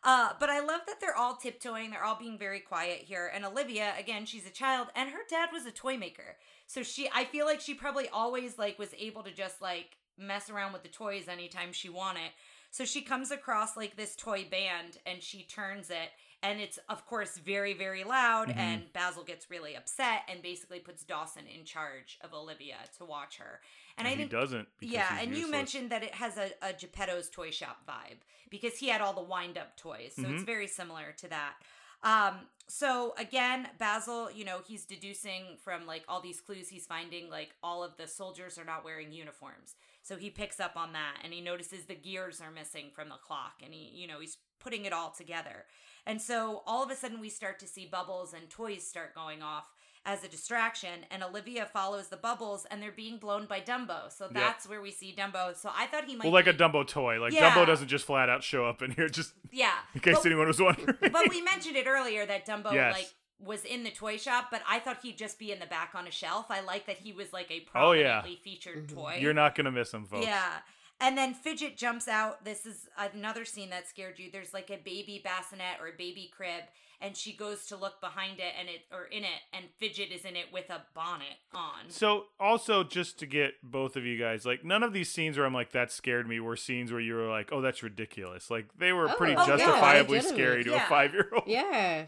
Uh, 0.01 0.29
but 0.39 0.49
I 0.49 0.61
love 0.61 0.81
that 0.87 1.01
they're 1.01 1.15
all 1.17 1.35
tiptoeing. 1.35 1.91
They're 1.91 2.03
all 2.03 2.17
being 2.17 2.37
very 2.37 2.61
quiet 2.61 2.99
here. 2.99 3.29
And 3.33 3.43
Olivia, 3.43 3.93
again, 3.99 4.25
she's 4.25 4.47
a 4.47 4.51
child, 4.51 4.87
and 4.95 5.09
her 5.09 5.19
dad 5.29 5.49
was 5.51 5.65
a 5.65 5.71
toy 5.71 5.97
maker. 5.97 6.37
So 6.67 6.83
she, 6.83 7.09
I 7.13 7.25
feel 7.25 7.45
like 7.45 7.59
she 7.59 7.73
probably 7.73 8.07
always 8.07 8.57
like 8.57 8.79
was 8.79 8.93
able 8.97 9.23
to 9.23 9.31
just 9.31 9.61
like 9.61 9.97
mess 10.17 10.49
around 10.49 10.71
with 10.71 10.83
the 10.83 10.89
toys 10.89 11.27
anytime 11.27 11.73
she 11.73 11.89
wanted. 11.89 12.31
So 12.71 12.85
she 12.85 13.01
comes 13.01 13.31
across 13.31 13.75
like 13.75 13.97
this 13.97 14.15
toy 14.15 14.45
band, 14.49 14.99
and 15.05 15.21
she 15.21 15.43
turns 15.43 15.89
it, 15.89 16.11
And 16.41 16.61
it's, 16.61 16.79
of 16.87 17.05
course, 17.05 17.37
very, 17.37 17.73
very 17.73 18.03
loud. 18.05 18.47
Mhm. 18.47 18.55
And 18.57 18.93
Basil 18.93 19.23
gets 19.23 19.49
really 19.49 19.75
upset 19.75 20.23
and 20.29 20.41
basically 20.41 20.79
puts 20.79 21.03
Dawson 21.03 21.45
in 21.47 21.65
charge 21.65 22.17
of 22.21 22.33
Olivia 22.33 22.77
to 22.97 23.05
watch 23.05 23.37
her. 23.37 23.59
And, 23.97 24.07
I 24.07 24.11
he 24.11 24.17
think 24.17 24.31
doesn't. 24.31 24.67
because 24.79 24.93
yeah, 24.93 25.19
and 25.19 25.35
you 25.35 25.51
mentioned 25.51 25.89
that 25.91 26.01
it 26.03 26.15
has 26.15 26.37
a, 26.37 26.51
a 26.61 26.71
Geppetto's 26.73 27.29
toy 27.29 27.51
shop 27.51 27.85
vibe 27.85 28.19
because 28.49 28.77
he 28.77 28.87
had 28.87 29.01
all 29.01 29.11
the 29.13 29.21
wind 29.21 29.57
up 29.57 29.75
toys. 29.75 30.13
So 30.15 30.21
it's 30.21 30.43
Mhm. 30.43 30.45
very 30.45 30.67
similar 30.67 31.11
to 31.17 31.27
that. 31.27 31.55
Um, 32.01 32.47
so 32.67 33.13
again, 33.17 33.69
Basil, 33.77 34.31
you 34.31 34.45
know, 34.45 34.61
he's 34.65 34.85
deducing 34.85 35.57
from 35.57 35.85
like 35.85 36.03
all 36.07 36.21
these 36.21 36.39
clues 36.39 36.69
he's 36.69 36.85
finding, 36.87 37.29
like 37.29 37.53
all 37.61 37.83
of 37.83 37.97
the 37.97 38.07
soldiers 38.07 38.57
are 38.57 38.63
not 38.63 38.85
wearing 38.85 39.11
uniforms. 39.11 39.75
So 40.03 40.15
he 40.15 40.29
picks 40.29 40.61
up 40.61 40.77
on 40.77 40.93
that 40.93 41.17
and 41.23 41.33
he 41.33 41.41
notices 41.41 41.85
the 41.85 41.95
gears 41.95 42.39
are 42.39 42.51
missing 42.51 42.91
from 42.95 43.09
the 43.09 43.15
clock 43.17 43.61
and 43.61 43.73
he, 43.73 43.89
you 43.93 44.07
know, 44.07 44.21
he's 44.21 44.37
putting 44.59 44.85
it 44.85 44.93
all 44.93 45.11
together. 45.11 45.65
And 46.09 46.19
so 46.21 46.63
all 46.65 46.83
of 46.83 46.89
a 46.89 46.95
sudden 46.95 47.19
we 47.19 47.29
start 47.29 47.59
to 47.59 47.67
see 47.67 47.85
bubbles 47.85 48.33
and 48.33 48.49
toys 48.49 48.85
start 48.85 49.13
going 49.13 49.41
off 49.43 49.65
as 50.05 50.23
a 50.23 50.27
distraction 50.27 51.05
and 51.11 51.21
Olivia 51.23 51.67
follows 51.71 52.07
the 52.07 52.17
bubbles 52.17 52.65
and 52.71 52.81
they're 52.81 52.91
being 52.91 53.17
blown 53.17 53.45
by 53.45 53.59
Dumbo. 53.59 54.11
So 54.11 54.27
that's 54.31 54.67
where 54.67 54.81
we 54.81 54.89
see 54.91 55.13
Dumbo. 55.15 55.55
So 55.55 55.69
I 55.77 55.85
thought 55.85 56.05
he 56.05 56.15
might 56.15 56.23
Well, 56.23 56.33
like 56.33 56.47
a 56.47 56.53
Dumbo 56.53 56.87
toy. 56.87 57.19
Like 57.21 57.33
Yeah. 57.33 57.51
Dumbo 57.51 57.67
doesn't 57.67 57.89
just 57.89 58.05
flat 58.05 58.27
out 58.29 58.43
show 58.43 58.65
up 58.65 58.81
in 58.81 58.91
here, 58.91 59.07
just 59.07 59.33
Yeah. 59.51 59.73
in 59.93 59.99
case 59.99 60.15
But- 60.17 60.25
anyone 60.25 60.47
was 60.47 60.59
wondering. 60.59 60.97
but 60.99 61.29
we 61.29 61.41
mentioned 61.53 61.75
it 61.75 61.85
earlier 61.85 62.25
that 62.25 62.45
Dumbo 62.47 62.73
Yes. 62.73 62.95
like 62.95 63.09
was 63.39 63.63
in 63.63 63.83
the 63.83 63.91
toy 63.91 64.17
shop, 64.17 64.47
but 64.51 64.61
I 64.67 64.79
thought 64.79 64.97
he'd 65.03 65.17
just 65.17 65.37
be 65.37 65.51
in 65.51 65.59
the 65.59 65.65
back 65.65 65.91
on 65.95 66.07
a 66.07 66.11
shelf. 66.11 66.47
I 66.49 66.59
like 66.61 66.87
that 66.87 66.97
he 66.97 67.13
was 67.13 67.31
like 67.31 67.51
a 67.51 67.65
Oh, 67.75 67.91
yeah. 67.91 68.19
prominently 68.21 68.35
featured 68.43 68.87
Mhm. 68.87 68.95
toy. 68.95 69.17
You're 69.21 69.33
not 69.33 69.53
gonna 69.55 69.71
miss 69.71 69.93
him, 69.93 70.05
folks. 70.05 70.25
Yeah. 70.25 70.57
And 71.01 71.17
then 71.17 71.33
Fidget 71.33 71.77
jumps 71.77 72.07
out. 72.07 72.43
This 72.43 72.65
is 72.65 72.87
another 73.13 73.45
scene 73.45 73.69
that 73.69 73.87
scared 73.87 74.19
you. 74.19 74.29
There's 74.31 74.53
like 74.53 74.69
a 74.69 74.77
baby 74.83 75.21
bassinet 75.23 75.79
or 75.79 75.87
a 75.87 75.97
baby 75.97 76.29
crib, 76.35 76.63
and 76.99 77.15
she 77.15 77.31
goes 77.33 77.65
to 77.67 77.77
look 77.77 78.01
behind 78.01 78.39
it 78.39 78.51
and 78.59 78.67
it 78.67 78.81
or 78.91 79.05
in 79.05 79.23
it, 79.23 79.39
and 79.53 79.65
Fidget 79.79 80.11
is 80.11 80.25
in 80.25 80.35
it 80.35 80.47
with 80.51 80.69
a 80.69 80.81
bonnet 80.93 81.37
on. 81.53 81.89
So 81.89 82.25
also 82.37 82.83
just 82.83 83.17
to 83.19 83.25
get 83.25 83.53
both 83.63 83.95
of 83.95 84.05
you 84.05 84.17
guys, 84.19 84.45
like 84.45 84.65
none 84.65 84.83
of 84.83 84.91
these 84.91 85.09
scenes 85.09 85.37
where 85.37 85.45
I'm 85.45 85.53
like 85.53 85.71
that 85.71 85.89
scared 85.91 86.27
me 86.27 86.41
were 86.41 86.57
scenes 86.57 86.91
where 86.91 86.99
you 86.99 87.13
were 87.15 87.29
like, 87.29 87.49
oh, 87.53 87.61
that's 87.61 87.81
ridiculous. 87.81 88.51
Like 88.51 88.67
they 88.77 88.91
were 88.91 89.09
Oh, 89.09 89.13
pretty 89.15 89.35
oh, 89.35 89.41
oh 89.43 89.47
justifiably 89.47 90.17
legitimate. 90.17 90.35
scary 90.37 90.63
to 90.65 90.71
Yeah. 90.71 90.85
a 90.85 90.89
five 90.89 91.13
year 91.13 91.29
old. 91.33 91.43
Yeah, 91.47 92.07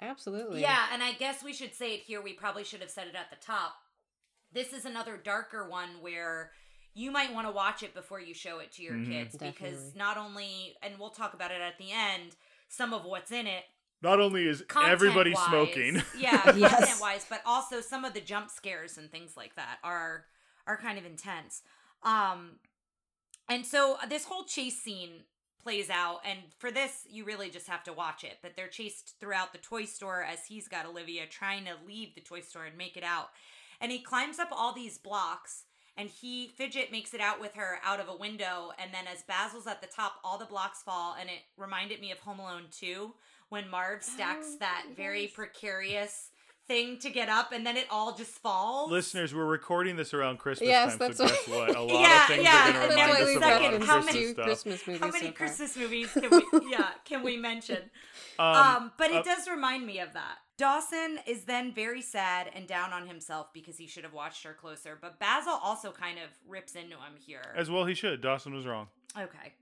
absolutely. 0.00 0.62
Yeah, 0.62 0.86
and 0.92 1.02
I 1.02 1.12
guess 1.12 1.44
we 1.44 1.52
should 1.52 1.74
say 1.74 1.94
it 1.94 2.00
here. 2.04 2.22
We 2.22 2.32
probably 2.32 2.64
should 2.64 2.80
have 2.80 2.90
said 2.90 3.06
it 3.08 3.14
at 3.14 3.30
the 3.30 3.44
top. 3.44 3.74
This 4.52 4.72
is 4.72 4.84
another 4.84 5.16
darker 5.16 5.68
one 5.68 5.90
where 6.00 6.50
you 6.94 7.10
might 7.10 7.32
want 7.32 7.46
to 7.46 7.52
watch 7.52 7.82
it 7.82 7.94
before 7.94 8.20
you 8.20 8.34
show 8.34 8.58
it 8.58 8.72
to 8.72 8.82
your 8.82 8.94
Mhm. 8.94 9.06
kids 9.06 9.36
because 9.36 9.94
not 9.94 10.16
only, 10.16 10.76
and 10.82 10.98
we'll 10.98 11.10
talk 11.10 11.34
about 11.34 11.50
it 11.50 11.60
at 11.60 11.78
the 11.78 11.92
end, 11.92 12.36
some 12.68 12.92
of 12.92 13.04
what's 13.04 13.30
in 13.30 13.46
it 13.46 13.64
Not 14.02 14.18
only 14.20 14.46
is 14.48 14.64
everybody 14.76 15.32
content-wise- 15.32 15.72
smoking, 15.72 16.02
yeah, 16.20 16.50
Yes. 16.56 16.70
content 16.74 17.00
wise, 17.00 17.26
but 17.28 17.42
also 17.46 17.80
some 17.80 18.04
of 18.04 18.12
the 18.14 18.20
jump 18.20 18.50
scares 18.50 18.96
and 18.98 19.10
things 19.10 19.36
like 19.36 19.54
that 19.56 19.78
are 19.84 20.26
are 20.66 20.76
kind 20.76 20.98
of 20.98 21.04
intense. 21.06 21.62
Um, 22.02 22.60
and 23.48 23.66
so 23.66 23.98
this 24.08 24.24
whole 24.24 24.44
chase 24.44 24.80
scene 24.80 25.24
plays 25.62 25.90
out, 25.90 26.20
and 26.24 26.38
for 26.58 26.70
this 26.70 27.04
you 27.08 27.24
really 27.24 27.50
just 27.50 27.66
have 27.66 27.82
to 27.84 27.92
watch 27.92 28.24
it. 28.24 28.38
But 28.42 28.56
they're 28.56 28.68
chased 28.68 29.18
throughout 29.20 29.52
the 29.52 29.58
toy 29.58 29.84
store 29.84 30.22
as 30.22 30.46
he's 30.46 30.68
got 30.68 30.86
Olivia 30.86 31.26
trying 31.26 31.64
to 31.66 31.74
leave 31.86 32.14
the 32.14 32.20
toy 32.20 32.40
store 32.40 32.64
and 32.64 32.76
make 32.78 32.96
it 32.96 33.04
out, 33.04 33.30
and 33.80 33.90
he 33.92 34.00
climbs 34.00 34.38
up 34.38 34.48
all 34.52 34.72
these 34.72 34.96
blocks. 34.98 35.64
And 36.00 36.08
he 36.08 36.48
fidget 36.56 36.90
makes 36.90 37.12
it 37.12 37.20
out 37.20 37.40
with 37.42 37.54
her 37.56 37.78
out 37.84 38.00
of 38.00 38.08
a 38.08 38.16
window, 38.16 38.70
and 38.82 38.90
then 38.94 39.04
as 39.12 39.22
Basil's 39.22 39.66
at 39.66 39.82
the 39.82 39.86
top, 39.86 40.14
all 40.24 40.38
the 40.38 40.46
blocks 40.46 40.82
fall, 40.82 41.14
and 41.20 41.28
it 41.28 41.40
reminded 41.58 42.00
me 42.00 42.10
of 42.10 42.18
Home 42.20 42.38
Alone 42.38 42.64
2 42.70 43.12
when 43.50 43.68
Marv 43.68 44.02
stacks 44.02 44.46
Oh, 44.52 44.56
that 44.60 44.86
very 44.96 45.26
precarious 45.26 46.30
thing 46.66 46.98
to 47.00 47.10
get 47.10 47.28
up 47.28 47.50
and 47.52 47.66
then 47.66 47.76
it 47.76 47.84
all 47.90 48.14
just 48.16 48.30
falls. 48.30 48.90
listeners, 48.92 49.34
we're 49.34 49.44
recording 49.44 49.96
this 49.96 50.14
around 50.14 50.38
Christmas 50.38 50.68
Yes, 50.68 50.90
time, 50.90 50.98
that's 50.98 51.16
so 51.18 51.24
what- 51.24 51.32
guess 51.34 51.48
what? 51.48 51.76
A 51.76 51.80
lot 51.82 52.00
Yeah, 52.00 52.20
of 52.22 52.28
things 52.28 52.42
yeah, 52.44 52.68
are 52.68 52.72
going 52.72 52.74
to 52.74 52.80
and 52.80 52.90
That's 52.90 53.00
remind 53.00 53.10
us 53.10 53.20
of 53.20 53.36
a 53.36 53.40
lot 53.40 53.52
of 53.52 53.72
second, 53.72 53.82
how 53.88 54.02
many- 54.02 54.26
stuff. 54.32 54.44
Christmas 54.46 54.86
movies. 54.86 55.00
How 55.02 55.10
many 55.10 55.26
so. 55.26 55.32
Christmas 55.32 55.76
movies 55.76 56.12
can 56.12 56.30
we 56.30 56.70
yeah, 56.70 56.88
can 57.04 57.22
we 57.24 57.36
mention? 57.50 57.78
Um, 58.38 58.92
but 58.96 59.10
it 59.10 59.16
uh, 59.16 59.22
does 59.22 59.48
remind 59.48 59.84
me 59.84 59.98
of 59.98 60.12
that. 60.14 60.38
Dawson 60.60 61.18
is 61.26 61.44
then 61.44 61.72
very 61.72 62.02
sad 62.02 62.50
and 62.54 62.66
down 62.66 62.92
on 62.92 63.06
himself 63.06 63.50
because 63.54 63.78
he 63.78 63.86
should 63.86 64.04
have 64.04 64.12
watched 64.12 64.44
her 64.44 64.52
closer. 64.52 64.98
But 65.00 65.18
Basil 65.18 65.54
also 65.54 65.90
kind 65.90 66.18
of 66.18 66.28
rips 66.46 66.74
into 66.74 66.96
him 66.96 67.14
here. 67.18 67.54
As 67.56 67.70
well, 67.70 67.86
he 67.86 67.94
should. 67.94 68.20
Dawson 68.20 68.52
was 68.52 68.66
wrong. 68.66 68.88
Okay. 69.18 69.54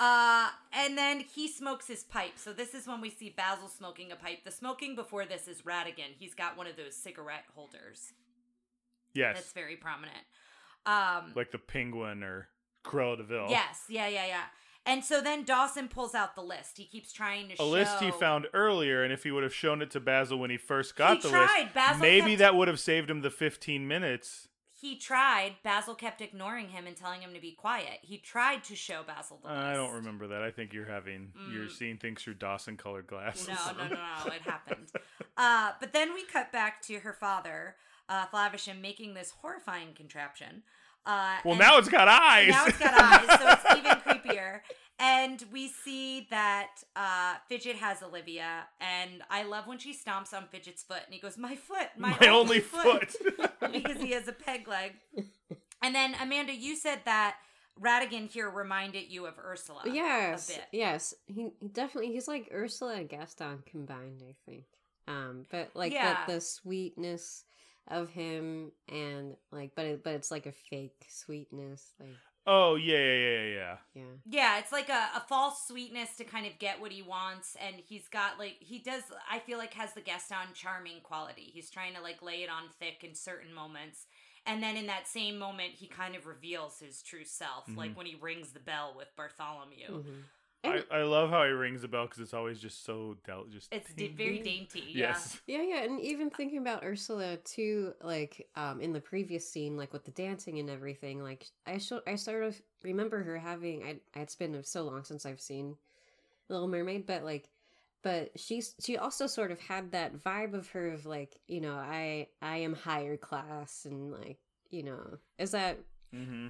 Uh, 0.00 0.48
and 0.72 0.96
then 0.96 1.20
he 1.20 1.48
smokes 1.48 1.86
his 1.86 2.02
pipe. 2.02 2.32
So 2.36 2.54
this 2.54 2.72
is 2.72 2.86
when 2.86 3.02
we 3.02 3.10
see 3.10 3.28
Basil 3.28 3.68
smoking 3.68 4.10
a 4.10 4.16
pipe. 4.16 4.42
The 4.42 4.50
smoking 4.50 4.96
before 4.96 5.26
this 5.26 5.48
is 5.48 5.60
Ratigan. 5.62 6.14
He's 6.18 6.32
got 6.32 6.56
one 6.56 6.66
of 6.66 6.76
those 6.76 6.96
cigarette 6.96 7.44
holders. 7.54 8.14
Yes, 9.12 9.36
That's 9.36 9.52
very 9.52 9.76
prominent. 9.76 10.24
Um, 10.86 11.32
like 11.36 11.50
the 11.52 11.58
Penguin 11.58 12.22
or 12.22 12.48
Cruella 12.86 13.18
de 13.18 13.24
Vil. 13.24 13.48
yes, 13.50 13.84
yeah, 13.90 14.08
yeah, 14.08 14.24
yeah. 14.24 14.44
And 14.84 15.04
so 15.04 15.20
then 15.20 15.44
Dawson 15.44 15.88
pulls 15.88 16.14
out 16.14 16.34
the 16.34 16.42
list. 16.42 16.76
He 16.76 16.84
keeps 16.86 17.12
trying 17.12 17.48
to 17.48 17.56
show 17.56 17.62
a 17.64 17.66
show 17.66 17.70
list 17.70 18.00
he 18.00 18.10
found 18.10 18.46
earlier, 18.52 19.04
and 19.04 19.12
if 19.12 19.22
he 19.22 19.30
would 19.30 19.44
have 19.44 19.54
shown 19.54 19.80
it 19.80 19.90
to 19.92 20.00
Basil 20.00 20.38
when 20.38 20.50
he 20.50 20.56
first 20.56 20.96
got 20.96 21.18
He 21.18 21.22
the 21.22 21.28
tried. 21.28 21.62
list, 21.64 21.74
Basil 21.74 22.00
maybe 22.00 22.34
that 22.36 22.54
would 22.56 22.66
have 22.68 22.80
saved 22.80 23.08
him 23.08 23.20
the 23.22 23.30
15 23.30 23.86
minutes. 23.86 24.48
He 24.74 24.96
tried. 24.96 25.54
Basil 25.62 25.94
kept 25.94 26.20
ignoring 26.20 26.70
him 26.70 26.88
and 26.88 26.96
telling 26.96 27.20
him 27.20 27.32
to 27.34 27.40
be 27.40 27.52
quiet. 27.52 28.00
He 28.02 28.18
tried 28.18 28.64
to 28.64 28.74
show 28.74 29.04
Basil 29.06 29.38
the 29.40 29.46
list. 29.48 29.60
I 29.60 29.74
don't 29.74 29.92
remember 29.94 30.26
that. 30.26 30.42
I 30.42 30.50
think 30.50 30.72
you're 30.72 30.86
having 30.86 31.32
you're 31.52 31.66
Mm. 31.66 31.70
seeing 31.70 31.98
things 31.98 32.20
through 32.24 32.34
Dawson 32.34 32.76
colored 32.76 33.06
glasses. 33.06 33.46
No, 33.46 33.54
no, 33.78 33.86
no, 33.86 33.94
no. 33.94 34.32
It 34.32 34.42
happened. 34.46 34.90
Uh, 35.36 35.72
but 35.78 35.92
then 35.92 36.12
we 36.12 36.24
cut 36.24 36.50
back 36.50 36.82
to 36.82 36.98
her 36.98 37.12
father, 37.12 37.76
uh, 38.08 38.26
Flaversham, 38.26 38.80
making 38.80 39.14
this 39.14 39.30
horrifying 39.40 39.94
contraption. 39.94 40.64
Uh, 41.06 41.36
Well, 41.44 41.56
now 41.56 41.78
it's 41.78 41.88
got 41.88 42.08
eyes. 42.08 42.48
now 42.50 42.66
it's 42.66 42.78
got 42.78 42.94
eyes, 42.94 43.38
so 43.40 43.48
it's 43.48 43.78
even 43.78 43.92
creepier. 43.98 44.60
And 44.98 45.42
we 45.52 45.66
see 45.68 46.28
that 46.30 46.68
uh, 46.94 47.34
Fidget 47.48 47.74
has 47.76 48.02
Olivia, 48.04 48.64
and 48.80 49.22
I 49.30 49.42
love 49.42 49.66
when 49.66 49.78
she 49.78 49.92
stomps 49.92 50.32
on 50.32 50.44
Fidget's 50.52 50.84
foot, 50.84 51.00
and 51.04 51.12
he 51.12 51.18
goes, 51.18 51.36
"My 51.36 51.56
foot, 51.56 51.88
my, 51.96 52.16
My 52.20 52.28
only 52.28 52.60
foot. 52.60 53.12
because 53.72 53.96
he 54.00 54.12
has 54.12 54.28
a 54.28 54.32
peg 54.32 54.68
leg." 54.68 54.92
And 55.82 55.92
then 55.94 56.14
Amanda, 56.20 56.54
you 56.54 56.76
said 56.76 57.00
that 57.06 57.36
Ratigan 57.80 58.30
here 58.30 58.48
reminded 58.48 59.10
you 59.10 59.26
of 59.26 59.34
Ursula. 59.44 59.82
Yes, 59.86 60.50
a 60.50 60.52
bit. 60.52 60.64
yes. 60.70 61.14
He, 61.26 61.48
he 61.60 61.66
definitely 61.68 62.12
he's 62.12 62.28
like 62.28 62.48
Ursula 62.54 62.94
and 62.94 63.08
Gaston 63.08 63.64
combined, 63.66 64.22
I 64.28 64.34
think. 64.48 64.66
Um, 65.08 65.46
but 65.50 65.70
like 65.74 65.92
Yeah. 65.92 66.18
the, 66.28 66.34
the 66.34 66.40
sweetness 66.40 67.42
of 67.88 68.10
him 68.10 68.72
and 68.88 69.36
like, 69.50 69.72
but 69.74 69.84
it, 69.86 70.04
but 70.04 70.14
it's 70.14 70.30
like 70.30 70.46
a 70.46 70.52
fake 70.52 71.04
sweetness, 71.08 71.92
like 72.00 72.16
oh 72.46 72.74
yeah, 72.74 72.96
yeah, 72.98 73.14
yeah, 73.14 73.44
yeah. 73.44 73.76
yeah. 73.94 74.02
Yeah, 74.26 74.58
it's 74.58 74.72
like 74.72 74.88
a, 74.88 75.08
a 75.16 75.22
false 75.28 75.66
sweetness 75.68 76.16
to 76.16 76.24
kind 76.24 76.46
of 76.46 76.58
get 76.58 76.80
what 76.80 76.92
he 76.92 77.02
wants, 77.02 77.56
and 77.64 77.76
he's 77.76 78.08
got 78.08 78.38
like 78.38 78.56
he 78.60 78.78
does. 78.78 79.02
I 79.30 79.38
feel 79.40 79.58
like 79.58 79.74
has 79.74 79.92
the 79.92 80.00
Gaston 80.00 80.48
charming 80.54 81.00
quality. 81.02 81.50
He's 81.52 81.70
trying 81.70 81.94
to 81.94 82.00
like 82.02 82.22
lay 82.22 82.42
it 82.42 82.50
on 82.50 82.64
thick 82.78 83.04
in 83.08 83.14
certain 83.14 83.52
moments, 83.54 84.06
and 84.46 84.62
then 84.62 84.76
in 84.76 84.86
that 84.86 85.06
same 85.08 85.38
moment, 85.38 85.74
he 85.74 85.86
kind 85.86 86.14
of 86.16 86.26
reveals 86.26 86.78
his 86.80 87.02
true 87.02 87.24
self, 87.24 87.66
Mm-hmm. 87.68 87.78
like 87.78 87.96
when 87.96 88.06
he 88.06 88.16
rings 88.20 88.52
the 88.52 88.60
bell 88.60 88.94
with 88.96 89.08
Bartholomew. 89.16 90.02
Mhm. 90.02 90.22
I, 90.64 90.84
I 90.90 91.02
love 91.02 91.30
how 91.30 91.44
he 91.44 91.50
rings 91.50 91.82
the 91.82 91.88
bell 91.88 92.04
because 92.04 92.20
it's 92.20 92.34
always 92.34 92.58
just 92.60 92.84
so 92.84 93.16
del- 93.26 93.46
just. 93.46 93.72
It's 93.72 93.92
d- 93.92 94.08
ding, 94.08 94.16
very 94.16 94.38
ding. 94.38 94.44
dainty. 94.44 94.92
Yes. 94.94 95.40
Yeah, 95.46 95.62
yeah, 95.62 95.82
and 95.82 96.00
even 96.00 96.30
thinking 96.30 96.58
about 96.58 96.84
Ursula 96.84 97.36
too, 97.38 97.94
like 98.02 98.48
um 98.54 98.80
in 98.80 98.92
the 98.92 99.00
previous 99.00 99.48
scene, 99.48 99.76
like 99.76 99.92
with 99.92 100.04
the 100.04 100.10
dancing 100.12 100.58
and 100.58 100.70
everything, 100.70 101.22
like 101.22 101.46
I 101.66 101.78
should 101.78 102.02
I 102.06 102.14
sort 102.14 102.44
of 102.44 102.60
remember 102.82 103.22
her 103.22 103.38
having 103.38 103.82
I 103.82 104.00
it's 104.20 104.36
been 104.36 104.62
so 104.62 104.84
long 104.84 105.04
since 105.04 105.26
I've 105.26 105.40
seen 105.40 105.76
Little 106.48 106.68
Mermaid, 106.68 107.06
but 107.06 107.24
like 107.24 107.48
but 108.02 108.30
she's 108.38 108.74
she 108.80 108.96
also 108.98 109.26
sort 109.26 109.50
of 109.52 109.60
had 109.60 109.92
that 109.92 110.16
vibe 110.16 110.54
of 110.54 110.68
her 110.70 110.88
of 110.88 111.06
like, 111.06 111.36
you 111.48 111.60
know, 111.60 111.74
I 111.74 112.28
I 112.40 112.58
am 112.58 112.74
higher 112.74 113.16
class 113.16 113.84
and 113.84 114.12
like, 114.12 114.38
you 114.70 114.82
know, 114.82 115.18
is 115.38 115.52
that 115.52 115.78
Mm-hmm. 116.14 116.48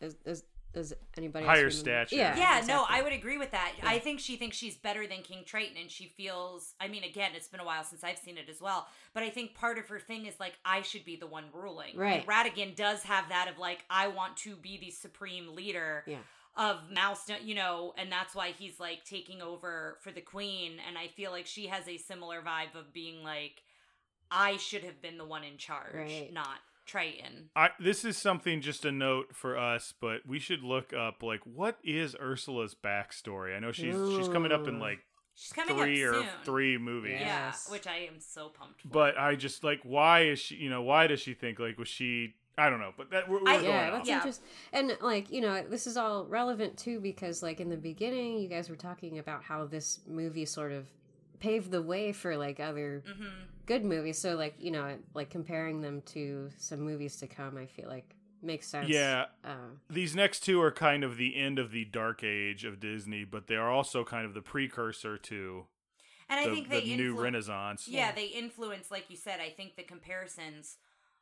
is 0.00 0.16
is 0.24 0.44
does 0.72 0.92
anybody 1.16 1.44
Higher 1.44 1.66
else 1.66 1.78
stature. 1.78 2.16
Yeah, 2.16 2.36
Yeah, 2.36 2.64
no. 2.66 2.84
I 2.88 3.02
would 3.02 3.12
agree 3.12 3.36
with 3.38 3.50
that. 3.50 3.72
Yeah. 3.78 3.88
I 3.88 3.98
think 3.98 4.20
she 4.20 4.36
thinks 4.36 4.56
she's 4.56 4.76
better 4.76 5.06
than 5.06 5.22
King 5.22 5.42
Triton, 5.44 5.76
and 5.80 5.90
she 5.90 6.06
feels. 6.06 6.74
I 6.80 6.88
mean, 6.88 7.04
again, 7.04 7.32
it's 7.34 7.48
been 7.48 7.60
a 7.60 7.64
while 7.64 7.84
since 7.84 8.02
I've 8.02 8.18
seen 8.18 8.38
it 8.38 8.48
as 8.48 8.60
well, 8.60 8.86
but 9.14 9.22
I 9.22 9.30
think 9.30 9.54
part 9.54 9.78
of 9.78 9.88
her 9.88 9.98
thing 10.00 10.26
is 10.26 10.38
like 10.40 10.54
I 10.64 10.82
should 10.82 11.04
be 11.04 11.16
the 11.16 11.26
one 11.26 11.44
ruling. 11.52 11.96
Right. 11.96 12.20
And 12.20 12.26
Ratigan 12.26 12.74
does 12.74 13.02
have 13.04 13.28
that 13.28 13.48
of 13.48 13.58
like 13.58 13.84
I 13.90 14.08
want 14.08 14.36
to 14.38 14.56
be 14.56 14.78
the 14.78 14.90
supreme 14.90 15.54
leader 15.54 16.04
Yeah. 16.06 16.18
of 16.56 16.90
Mouse, 16.90 17.26
you 17.44 17.54
know, 17.54 17.92
and 17.98 18.10
that's 18.10 18.34
why 18.34 18.52
he's 18.58 18.80
like 18.80 19.04
taking 19.04 19.42
over 19.42 19.98
for 20.00 20.10
the 20.10 20.20
Queen. 20.22 20.72
And 20.88 20.96
I 20.96 21.08
feel 21.08 21.30
like 21.30 21.46
she 21.46 21.66
has 21.66 21.86
a 21.88 21.96
similar 21.98 22.40
vibe 22.40 22.74
of 22.78 22.92
being 22.92 23.22
like 23.22 23.62
I 24.30 24.56
should 24.56 24.84
have 24.84 25.02
been 25.02 25.18
the 25.18 25.26
one 25.26 25.44
in 25.44 25.58
charge, 25.58 25.94
Right. 25.94 26.32
not 26.32 26.58
Triton. 26.86 27.50
I 27.56 27.70
this 27.80 28.04
is 28.04 28.16
something 28.16 28.60
just 28.60 28.84
a 28.84 28.92
note 28.92 29.34
for 29.34 29.56
us, 29.56 29.92
but 30.00 30.26
we 30.26 30.38
should 30.38 30.62
look 30.62 30.92
up 30.92 31.22
like 31.22 31.40
what 31.44 31.78
is 31.84 32.14
Ursula's 32.20 32.74
backstory. 32.74 33.56
I 33.56 33.60
know 33.60 33.72
she's 33.72 33.96
she's 34.16 34.28
coming 34.28 34.52
up 34.52 34.66
in 34.68 34.78
like 34.78 34.98
She's 35.34 35.52
coming 35.54 35.74
three 35.76 36.04
up 36.04 36.10
or 36.10 36.14
soon. 36.14 36.26
three 36.44 36.76
movies. 36.78 37.16
Yeah, 37.20 37.52
which 37.70 37.86
I 37.86 37.96
am 38.00 38.20
so 38.20 38.48
pumped 38.50 38.82
for. 38.82 38.88
But 38.88 39.18
I 39.18 39.34
just 39.34 39.64
like, 39.64 39.80
why 39.82 40.24
is 40.24 40.38
she? 40.38 40.56
You 40.56 40.68
know, 40.68 40.82
why 40.82 41.06
does 41.06 41.20
she 41.20 41.32
think 41.34 41.58
like 41.58 41.78
was 41.78 41.88
she? 41.88 42.34
I 42.58 42.68
don't 42.68 42.80
know, 42.80 42.92
but 42.98 43.10
that 43.12 43.30
we're, 43.30 43.42
we're 43.42 43.48
I- 43.48 43.52
going 43.56 43.64
yeah, 43.64 43.90
that's 43.92 44.08
Yeah. 44.08 44.16
interesting. 44.16 44.44
And 44.74 44.98
like 45.00 45.30
you 45.32 45.40
know, 45.40 45.62
this 45.66 45.86
is 45.86 45.96
all 45.96 46.26
relevant 46.26 46.76
too 46.76 47.00
because 47.00 47.42
like 47.42 47.60
in 47.60 47.70
the 47.70 47.78
beginning, 47.78 48.38
you 48.40 48.48
guys 48.48 48.68
were 48.68 48.76
talking 48.76 49.18
about 49.18 49.42
how 49.44 49.64
this 49.64 50.00
movie 50.06 50.44
sort 50.44 50.70
of 50.72 50.86
paved 51.40 51.70
the 51.70 51.80
way 51.82 52.12
for 52.12 52.36
like 52.36 52.60
other 52.60 53.02
hmm 53.06 53.24
good 53.66 53.84
movies. 53.84 54.18
So 54.18 54.36
like 54.36 54.54
you 54.58 54.70
know, 54.70 54.96
like 55.14 55.30
comparing 55.30 55.80
them 55.80 56.02
to 56.06 56.50
some 56.58 56.80
movies 56.80 57.16
to 57.16 57.26
come, 57.26 57.56
I 57.56 57.66
feel 57.66 57.88
like 57.88 58.14
makes 58.42 58.68
sense. 58.68 58.88
Yeah, 58.88 59.26
Uh, 59.44 59.74
these 59.90 60.14
next 60.16 60.40
two 60.40 60.60
are 60.60 60.72
kind 60.72 61.04
of 61.04 61.16
the 61.16 61.36
end 61.36 61.58
of 61.58 61.70
the 61.70 61.84
dark 61.84 62.24
age 62.24 62.64
of 62.64 62.80
Disney, 62.80 63.24
but 63.24 63.46
they 63.46 63.56
are 63.56 63.70
also 63.70 64.04
kind 64.04 64.26
of 64.26 64.34
the 64.34 64.42
precursor 64.42 65.16
to 65.18 65.66
And 66.28 66.40
I 66.40 66.44
the, 66.44 66.50
think 66.50 66.68
the 66.68 66.80
they 66.80 66.82
new 66.82 67.14
influ- 67.14 67.22
renaissance. 67.22 67.88
Yeah, 67.88 68.12
they 68.12 68.26
influence, 68.26 68.90
like 68.90 69.10
you 69.10 69.16
said. 69.16 69.40
I 69.40 69.50
think 69.50 69.76
the 69.76 69.82
comparisons 69.82 70.76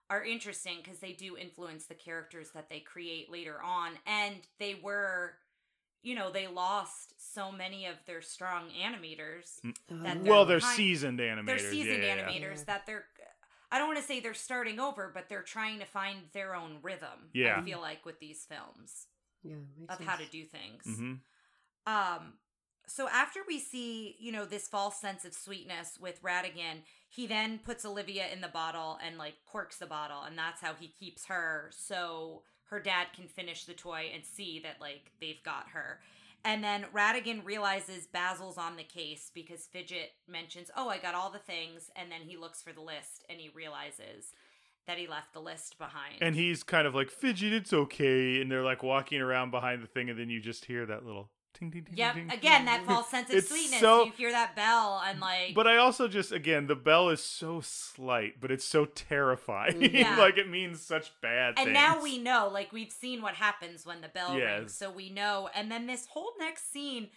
are 0.08 0.24
interesting 0.24 0.78
because 0.82 0.98
they 1.00 1.12
do 1.12 1.36
influence 1.36 1.86
the 1.86 1.94
characters 1.94 2.50
that 2.54 2.68
they 2.68 2.80
create 2.80 3.30
later 3.30 3.60
on, 3.62 3.92
and 4.06 4.36
they 4.58 4.74
were, 4.82 5.34
you 6.02 6.14
know, 6.14 6.30
they 6.30 6.46
lost 6.46 7.14
so 7.18 7.52
many 7.52 7.86
of 7.86 7.94
their 8.06 8.22
strong 8.22 8.64
animators. 8.70 9.60
That 9.90 10.16
um, 10.16 10.22
they're 10.24 10.32
Well, 10.32 10.44
they're 10.46 10.58
behind- 10.58 10.76
seasoned 10.76 11.18
animators. 11.20 11.46
They're 11.46 11.58
seasoned 11.58 12.02
yeah, 12.02 12.14
yeah, 12.16 12.30
yeah. 12.30 12.38
animators 12.38 12.58
Yeah. 12.58 12.64
that 12.66 12.86
they're. 12.86 13.04
I 13.72 13.78
don't 13.78 13.86
want 13.86 14.00
to 14.00 14.04
say 14.04 14.18
they're 14.18 14.34
starting 14.34 14.80
over, 14.80 15.10
but 15.14 15.28
they're 15.28 15.42
trying 15.42 15.78
to 15.78 15.84
find 15.86 16.18
their 16.32 16.56
own 16.56 16.78
rhythm. 16.82 17.30
Yeah. 17.32 17.58
I 17.58 17.62
feel 17.62 17.80
like 17.80 18.04
with 18.04 18.18
these 18.18 18.44
films 18.44 19.06
yeah, 19.44 19.54
makes 19.78 19.94
of 19.94 20.04
how 20.04 20.16
to 20.16 20.24
do 20.26 20.44
things. 20.44 20.82
hmm 20.84 21.12
Um, 21.86 22.34
so 22.86 23.08
after 23.08 23.40
we 23.46 23.60
see, 23.60 24.16
you 24.18 24.32
know, 24.32 24.44
this 24.44 24.66
false 24.66 25.00
sense 25.00 25.24
of 25.24 25.32
sweetness 25.34 25.98
with 26.00 26.20
Ratigan, 26.22 26.82
he 27.08 27.28
then 27.28 27.60
puts 27.60 27.84
Olivia 27.84 28.26
in 28.32 28.40
the 28.40 28.48
bottle 28.48 28.98
and 29.06 29.16
like 29.18 29.34
corks 29.46 29.78
the 29.78 29.86
bottle, 29.86 30.22
and 30.22 30.36
that's 30.36 30.60
how 30.60 30.74
he 30.74 30.88
keeps 30.88 31.26
her 31.26 31.70
so 31.72 32.42
her 32.70 32.80
dad 32.80 33.08
can 33.14 33.26
finish 33.26 33.64
the 33.64 33.74
toy 33.74 34.10
and 34.14 34.24
see 34.24 34.60
that 34.60 34.80
like 34.80 35.10
they've 35.20 35.42
got 35.44 35.68
her. 35.72 36.00
And 36.44 36.64
then 36.64 36.86
Ratigan 36.94 37.44
realizes 37.44 38.06
Basil's 38.06 38.56
on 38.56 38.76
the 38.76 38.82
case 38.82 39.30
because 39.34 39.66
Fidget 39.66 40.12
mentions, 40.26 40.70
"Oh, 40.74 40.88
I 40.88 40.98
got 40.98 41.14
all 41.14 41.30
the 41.30 41.38
things," 41.38 41.90
and 41.94 42.10
then 42.10 42.22
he 42.22 42.36
looks 42.36 42.62
for 42.62 42.72
the 42.72 42.80
list 42.80 43.26
and 43.28 43.38
he 43.38 43.50
realizes 43.50 44.32
that 44.86 44.96
he 44.96 45.06
left 45.06 45.34
the 45.34 45.40
list 45.40 45.76
behind. 45.78 46.16
And 46.22 46.34
he's 46.34 46.62
kind 46.62 46.86
of 46.86 46.94
like 46.94 47.10
fidget, 47.10 47.52
it's 47.52 47.72
okay, 47.72 48.40
and 48.40 48.50
they're 48.50 48.64
like 48.64 48.82
walking 48.82 49.20
around 49.20 49.50
behind 49.50 49.82
the 49.82 49.86
thing, 49.86 50.08
and 50.08 50.18
then 50.18 50.30
you 50.30 50.40
just 50.40 50.64
hear 50.64 50.86
that 50.86 51.04
little 51.04 51.30
ting 51.54 51.70
ting 51.70 51.84
ting. 51.84 51.96
Yep. 51.96 52.14
ting. 52.14 52.30
Again, 52.30 52.64
that 52.66 52.84
false 52.86 53.08
sense 53.10 53.28
of 53.30 53.36
It's 53.36 53.48
sweetness. 53.48 53.80
so- 53.80 54.04
you 54.04 54.12
hear 54.12 54.30
that 54.32 54.54
bell 54.56 55.02
and 55.06 55.20
like. 55.20 55.54
But 55.54 55.66
I 55.66 55.76
also 55.76 56.08
just 56.08 56.32
again 56.32 56.66
the 56.66 56.74
bell 56.76 57.08
is 57.10 57.22
so 57.22 57.60
slight, 57.60 58.40
but 58.40 58.50
it's 58.50 58.64
so 58.64 58.84
terrifying. 58.84 59.82
Yeah. 59.94 60.16
like 60.18 60.38
it 60.38 60.48
means 60.48 60.80
such 60.80 61.12
bad 61.20 61.54
and 61.56 61.66
things. 61.66 61.74
now 61.74 62.02
we 62.02 62.18
know, 62.18 62.48
like 62.52 62.72
we've 62.72 62.92
seen 62.92 63.20
what 63.22 63.34
happens 63.34 63.84
when 63.84 64.00
the 64.00 64.08
bell 64.08 64.36
Yes. 64.38 64.58
rings, 64.58 64.74
so 64.74 64.90
we 64.90 65.10
know. 65.10 65.48
And 65.54 65.70
then 65.70 65.86
this 65.86 66.06
whole 66.06 66.32
next 66.38 66.72
scene, 66.72 67.08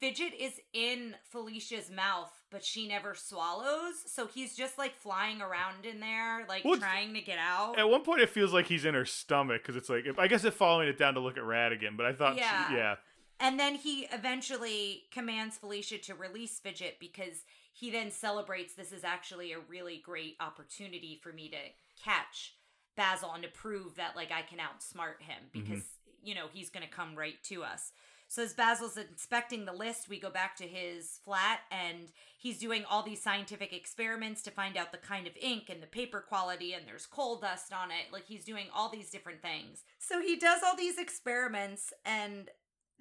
Fidget 0.00 0.32
is 0.38 0.60
in 0.72 1.14
Felicia's 1.32 1.90
mouth, 1.90 2.30
but 2.52 2.64
she 2.64 2.86
never 2.86 3.14
swallows, 3.16 3.94
so 4.06 4.26
he's 4.28 4.54
just 4.56 4.78
like 4.78 4.94
flying 4.94 5.40
around 5.42 5.84
in 5.84 5.98
there, 6.00 6.46
like 6.48 6.64
Well, 6.64 6.78
trying 6.78 7.14
to 7.14 7.20
get 7.20 7.38
out. 7.40 7.78
At 7.78 7.88
one 7.88 8.02
point, 8.02 8.20
it 8.20 8.30
feels 8.30 8.52
like 8.52 8.66
he's 8.66 8.84
in 8.84 8.94
her 8.94 9.04
stomach 9.04 9.62
because 9.62 9.74
it's 9.76 9.88
like 9.88 10.04
I 10.16 10.28
guess 10.28 10.44
it's 10.44 10.56
following 10.56 10.88
it 10.88 10.98
down 10.98 11.14
to 11.14 11.20
look 11.20 11.36
at 11.36 11.42
Ratigan, 11.42 11.96
but 11.96 12.06
I 12.06 12.12
thought, 12.12 12.34
she- 12.36 12.40
Yeah. 12.74 12.94
And 13.40 13.58
then 13.58 13.76
he 13.76 14.08
eventually 14.12 15.04
commands 15.12 15.58
Felicia 15.58 15.98
to 15.98 16.14
release 16.14 16.58
Fidget 16.58 16.98
because 16.98 17.44
he 17.72 17.90
then 17.90 18.10
celebrates 18.10 18.74
this 18.74 18.92
is 18.92 19.04
actually 19.04 19.52
a 19.52 19.60
really 19.68 20.02
great 20.04 20.36
opportunity 20.40 21.20
for 21.22 21.32
me 21.32 21.48
to 21.50 22.02
catch 22.02 22.54
Basil 22.96 23.30
and 23.32 23.44
to 23.44 23.48
prove 23.48 23.94
that 23.94 24.16
like 24.16 24.32
I 24.32 24.42
can 24.42 24.58
outsmart 24.58 25.22
him 25.22 25.44
mm-hmm. 25.54 25.60
because 25.60 25.84
you 26.22 26.34
know 26.34 26.46
he's 26.52 26.70
going 26.70 26.84
to 26.84 26.92
come 26.92 27.14
right 27.14 27.40
to 27.44 27.62
us. 27.62 27.92
So 28.30 28.42
as 28.42 28.52
Basil's 28.52 28.98
inspecting 28.98 29.64
the 29.64 29.72
list, 29.72 30.10
we 30.10 30.20
go 30.20 30.28
back 30.28 30.54
to 30.56 30.64
his 30.64 31.18
flat 31.24 31.60
and 31.70 32.08
he's 32.36 32.58
doing 32.58 32.84
all 32.84 33.02
these 33.02 33.22
scientific 33.22 33.72
experiments 33.72 34.42
to 34.42 34.50
find 34.50 34.76
out 34.76 34.92
the 34.92 34.98
kind 34.98 35.26
of 35.26 35.32
ink 35.40 35.70
and 35.70 35.82
the 35.82 35.86
paper 35.86 36.20
quality 36.20 36.74
and 36.74 36.86
there's 36.86 37.06
coal 37.06 37.40
dust 37.40 37.72
on 37.72 37.90
it. 37.90 38.12
Like 38.12 38.26
he's 38.26 38.44
doing 38.44 38.66
all 38.74 38.90
these 38.90 39.08
different 39.08 39.40
things. 39.40 39.84
So 39.98 40.20
he 40.20 40.36
does 40.36 40.60
all 40.62 40.76
these 40.76 40.98
experiments 40.98 41.94
and 42.04 42.50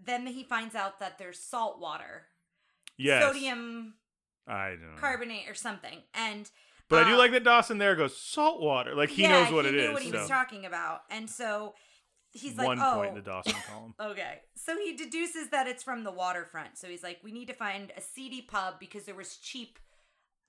then 0.03 0.27
he 0.27 0.43
finds 0.43 0.75
out 0.75 0.99
that 0.99 1.17
there's 1.17 1.39
salt 1.39 1.79
water, 1.79 2.27
yes, 2.97 3.23
sodium 3.23 3.95
I 4.47 4.69
don't 4.69 4.81
know. 4.81 4.97
carbonate 4.99 5.49
or 5.49 5.53
something. 5.55 5.99
And 6.13 6.49
But 6.89 7.03
I 7.05 7.09
do 7.09 7.15
uh, 7.15 7.17
like 7.17 7.31
that 7.31 7.43
Dawson 7.43 7.77
there 7.77 7.95
goes 7.95 8.15
salt 8.17 8.61
water, 8.61 8.95
like 8.95 9.09
he 9.09 9.23
yeah, 9.23 9.43
knows 9.43 9.51
what 9.53 9.65
it 9.65 9.75
is. 9.75 9.79
he 9.79 9.79
it 9.79 9.81
knew 9.81 9.89
is. 9.89 9.93
what 9.93 10.03
he 10.03 10.11
so. 10.11 10.19
was 10.19 10.27
talking 10.29 10.65
about. 10.65 11.01
And 11.09 11.29
so 11.29 11.73
he's 12.31 12.55
like, 12.57 12.67
One 12.67 12.79
"Oh, 12.81 12.93
point 12.95 13.09
in 13.09 13.15
the 13.15 13.21
Dawson 13.21 13.53
column. 13.69 13.93
Okay. 13.99 14.39
So 14.55 14.77
he 14.77 14.95
deduces 14.95 15.49
that 15.49 15.67
it's 15.67 15.83
from 15.83 16.03
the 16.03 16.11
waterfront. 16.11 16.77
So 16.77 16.87
he's 16.87 17.03
like, 17.03 17.19
we 17.23 17.31
need 17.31 17.47
to 17.47 17.53
find 17.53 17.91
a 17.97 18.01
seedy 18.01 18.41
pub 18.41 18.75
because 18.79 19.03
there 19.05 19.15
was 19.15 19.37
cheap 19.37 19.79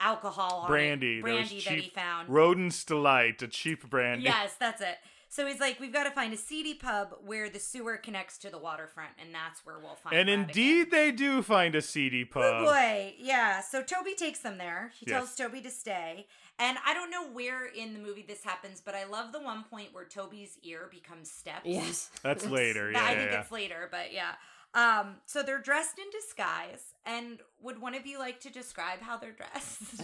alcohol. 0.01 0.67
Brandy. 0.69 1.21
Brandy 1.21 1.61
that 1.61 1.79
he 1.79 1.91
found. 1.91 2.29
Rodent's 2.29 2.85
delight, 2.85 3.43
a 3.43 3.49
cheap 3.49 3.89
brandy. 3.89 4.25
Yes, 4.25 4.55
that's 4.59 4.81
it. 4.81 4.97
So 5.31 5.47
he's 5.47 5.61
like, 5.61 5.79
we've 5.79 5.93
got 5.93 6.05
to 6.05 6.11
find 6.11 6.33
a 6.33 6.37
seedy 6.39 6.75
pub 6.75 7.15
where 7.25 7.51
the 7.51 7.59
sewer 7.59 7.99
connects 7.99 8.39
to 8.39 8.51
the 8.51 8.59
waterfront, 8.59 9.11
and 9.23 9.35
that's 9.35 9.65
where 9.67 9.79
we'll 9.79 9.95
find. 9.97 10.17
And 10.17 10.29
Ratigan. 10.29 10.49
indeed, 10.49 10.91
they 10.91 11.13
do 11.13 11.43
find 11.43 11.75
a 11.75 11.83
seedy 11.83 12.25
pub. 12.25 12.43
Oh 12.45 12.65
boy, 12.65 13.15
yeah. 13.19 13.61
So 13.61 13.83
Toby 13.83 14.15
takes 14.15 14.39
them 14.39 14.57
there. 14.59 14.91
He 14.99 15.05
tells 15.07 15.35
Toby 15.35 15.61
to 15.61 15.71
stay. 15.71 16.27
And 16.59 16.77
I 16.85 16.95
don't 16.95 17.11
know 17.11 17.29
where 17.29 17.67
in 17.67 17.93
the 17.93 18.01
movie 18.01 18.25
this 18.27 18.43
happens, 18.43 18.81
but 18.85 18.95
I 18.95 19.05
love 19.05 19.33
the 19.33 19.41
one 19.41 19.65
point 19.65 19.91
where 19.93 20.05
Toby's 20.05 20.59
ear 20.65 20.89
becomes 20.91 21.31
steps. 21.31 21.61
Yes, 21.67 22.11
That's 22.23 22.47
later. 22.47 22.91
But 22.93 22.99
Yeah, 23.01 23.05
I 23.07 23.11
yeah, 23.13 23.19
think 23.19 23.31
yeah. 23.33 23.41
it's 23.43 23.53
later, 23.53 23.89
but 23.91 24.13
yeah. 24.13 24.33
Um, 24.75 25.17
so 25.27 25.43
they're 25.43 25.61
dressed 25.61 25.99
in 25.99 26.05
disguise, 26.11 26.95
and 27.07 27.39
would 27.63 27.81
one 27.81 27.95
of 27.95 28.07
you 28.07 28.19
like 28.19 28.41
to 28.41 28.51
describe 28.51 29.01
how 29.01 29.17
they're 29.19 29.33
dressed? 29.33 30.03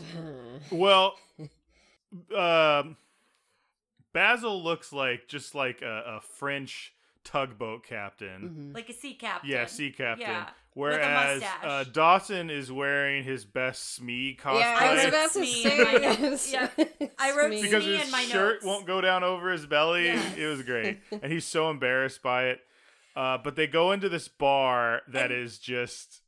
Well, 0.70 1.16
um, 2.36 2.96
Basil 4.14 4.62
looks 4.62 4.92
like 4.94 5.28
just 5.28 5.54
like 5.54 5.82
a, 5.82 6.16
a 6.16 6.20
French 6.22 6.94
tugboat 7.24 7.84
captain. 7.86 8.70
Mhm. 8.72 8.74
like 8.74 8.88
a 8.88 8.92
sea 8.94 9.14
captain. 9.14 9.50
Yeah, 9.50 9.66
sea 9.66 9.90
captain. 9.90 10.26
Yeah. 10.28 10.48
Whereas 10.74 11.40
mustache. 11.40 11.64
uh, 11.64 11.84
Dawson 11.92 12.50
is 12.50 12.70
wearing 12.72 13.22
his 13.22 13.44
best 13.44 13.94
Smee 13.94 14.36
cosplay 14.40 14.58
Yeah, 14.60 14.76
I 14.80 14.94
was 14.94 15.04
about 15.04 15.32
to 15.32 15.38
Smee, 15.38 15.62
say 15.62 15.84
I 15.86 15.92
know. 15.98 16.14
this. 16.16 16.52
Yeah. 16.52 16.68
I 17.18 17.36
wrote 17.36 17.48
Smee. 17.48 17.62
because 17.62 17.84
his 17.84 18.04
in 18.06 18.10
my 18.10 18.22
shirt 18.22 18.54
notes. 18.56 18.64
won't 18.66 18.86
go 18.86 19.00
down 19.00 19.22
over 19.22 19.52
his 19.52 19.66
belly. 19.66 20.04
Yes. 20.06 20.36
It 20.36 20.46
was 20.46 20.62
great, 20.62 20.98
and 21.22 21.30
he's 21.32 21.44
so 21.44 21.70
embarrassed 21.70 22.22
by 22.22 22.46
it. 22.46 22.60
Uh, 23.14 23.38
but 23.38 23.54
they 23.56 23.66
go 23.68 23.92
into 23.92 24.08
this 24.08 24.26
bar 24.28 25.02
that 25.08 25.30
And- 25.30 25.40
is 25.44 25.58
just 25.60 26.22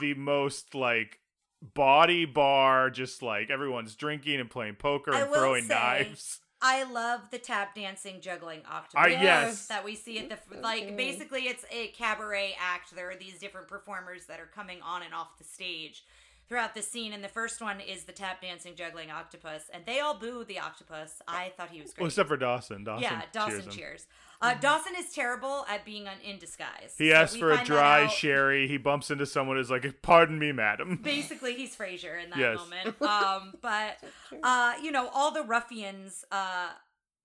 the 0.00 0.14
most 0.14 0.74
like 0.74 1.18
body 1.62 2.24
bar, 2.24 2.88
just 2.90 3.22
like 3.22 3.50
everyone's 3.50 3.94
drinking 3.94 4.40
and 4.40 4.48
playing 4.50 4.76
poker 4.76 5.12
I 5.14 5.20
and 5.22 5.30
will 5.30 5.36
throwing 5.38 5.64
say- 5.64 5.74
knives. 5.74 6.40
I 6.62 6.82
love 6.84 7.22
the 7.30 7.38
tap 7.38 7.74
dancing, 7.74 8.20
juggling 8.20 8.60
octopus. 8.70 8.94
Ah, 8.96 9.06
yes. 9.06 9.66
that 9.68 9.84
we 9.84 9.94
see 9.94 10.18
at 10.18 10.28
the 10.28 10.60
like. 10.60 10.84
Okay. 10.84 10.96
Basically, 10.96 11.42
it's 11.42 11.64
a 11.70 11.88
cabaret 11.88 12.54
act. 12.60 12.94
There 12.94 13.10
are 13.10 13.16
these 13.16 13.38
different 13.38 13.68
performers 13.68 14.26
that 14.26 14.40
are 14.40 14.50
coming 14.54 14.78
on 14.82 15.02
and 15.02 15.14
off 15.14 15.38
the 15.38 15.44
stage 15.44 16.04
throughout 16.48 16.74
the 16.74 16.82
scene. 16.82 17.12
And 17.14 17.24
the 17.24 17.28
first 17.28 17.62
one 17.62 17.80
is 17.80 18.04
the 18.04 18.12
tap 18.12 18.42
dancing, 18.42 18.74
juggling 18.74 19.10
octopus, 19.10 19.70
and 19.72 19.86
they 19.86 20.00
all 20.00 20.18
boo 20.18 20.44
the 20.44 20.58
octopus. 20.58 21.22
I 21.26 21.52
thought 21.56 21.70
he 21.70 21.80
was 21.80 21.92
great. 21.92 22.02
Well, 22.02 22.08
except 22.08 22.28
for 22.28 22.36
Dawson. 22.36 22.84
Dawson 22.84 23.02
yeah, 23.02 23.22
Dawson 23.32 23.52
cheers 23.52 23.64
him. 23.64 23.72
cheers. 23.72 24.06
Uh, 24.42 24.54
Dawson 24.54 24.94
is 24.96 25.12
terrible 25.12 25.66
at 25.68 25.84
being 25.84 26.08
on, 26.08 26.14
in 26.24 26.38
disguise. 26.38 26.94
He 26.96 27.10
So 27.10 27.16
asks 27.16 27.34
we 27.34 27.40
for 27.40 27.50
a 27.52 27.62
dry 27.64 28.06
sherry. 28.06 28.66
He 28.68 28.78
bumps 28.78 29.10
into 29.10 29.26
someone 29.26 29.56
who's 29.58 29.70
like, 29.70 30.00
"Pardon 30.02 30.38
me, 30.38 30.50
madam." 30.52 30.96
Basically, 31.02 31.54
he's 31.54 31.76
Frasier 31.76 32.22
in 32.22 32.30
that 32.30 32.38
Yes. 32.38 32.58
moment. 32.58 33.02
Um, 33.02 33.52
but 33.62 33.98
uh, 34.42 34.74
you 34.82 34.92
know, 34.92 35.08
all 35.12 35.30
the 35.30 35.42
ruffians 35.42 36.24
uh, 36.32 36.70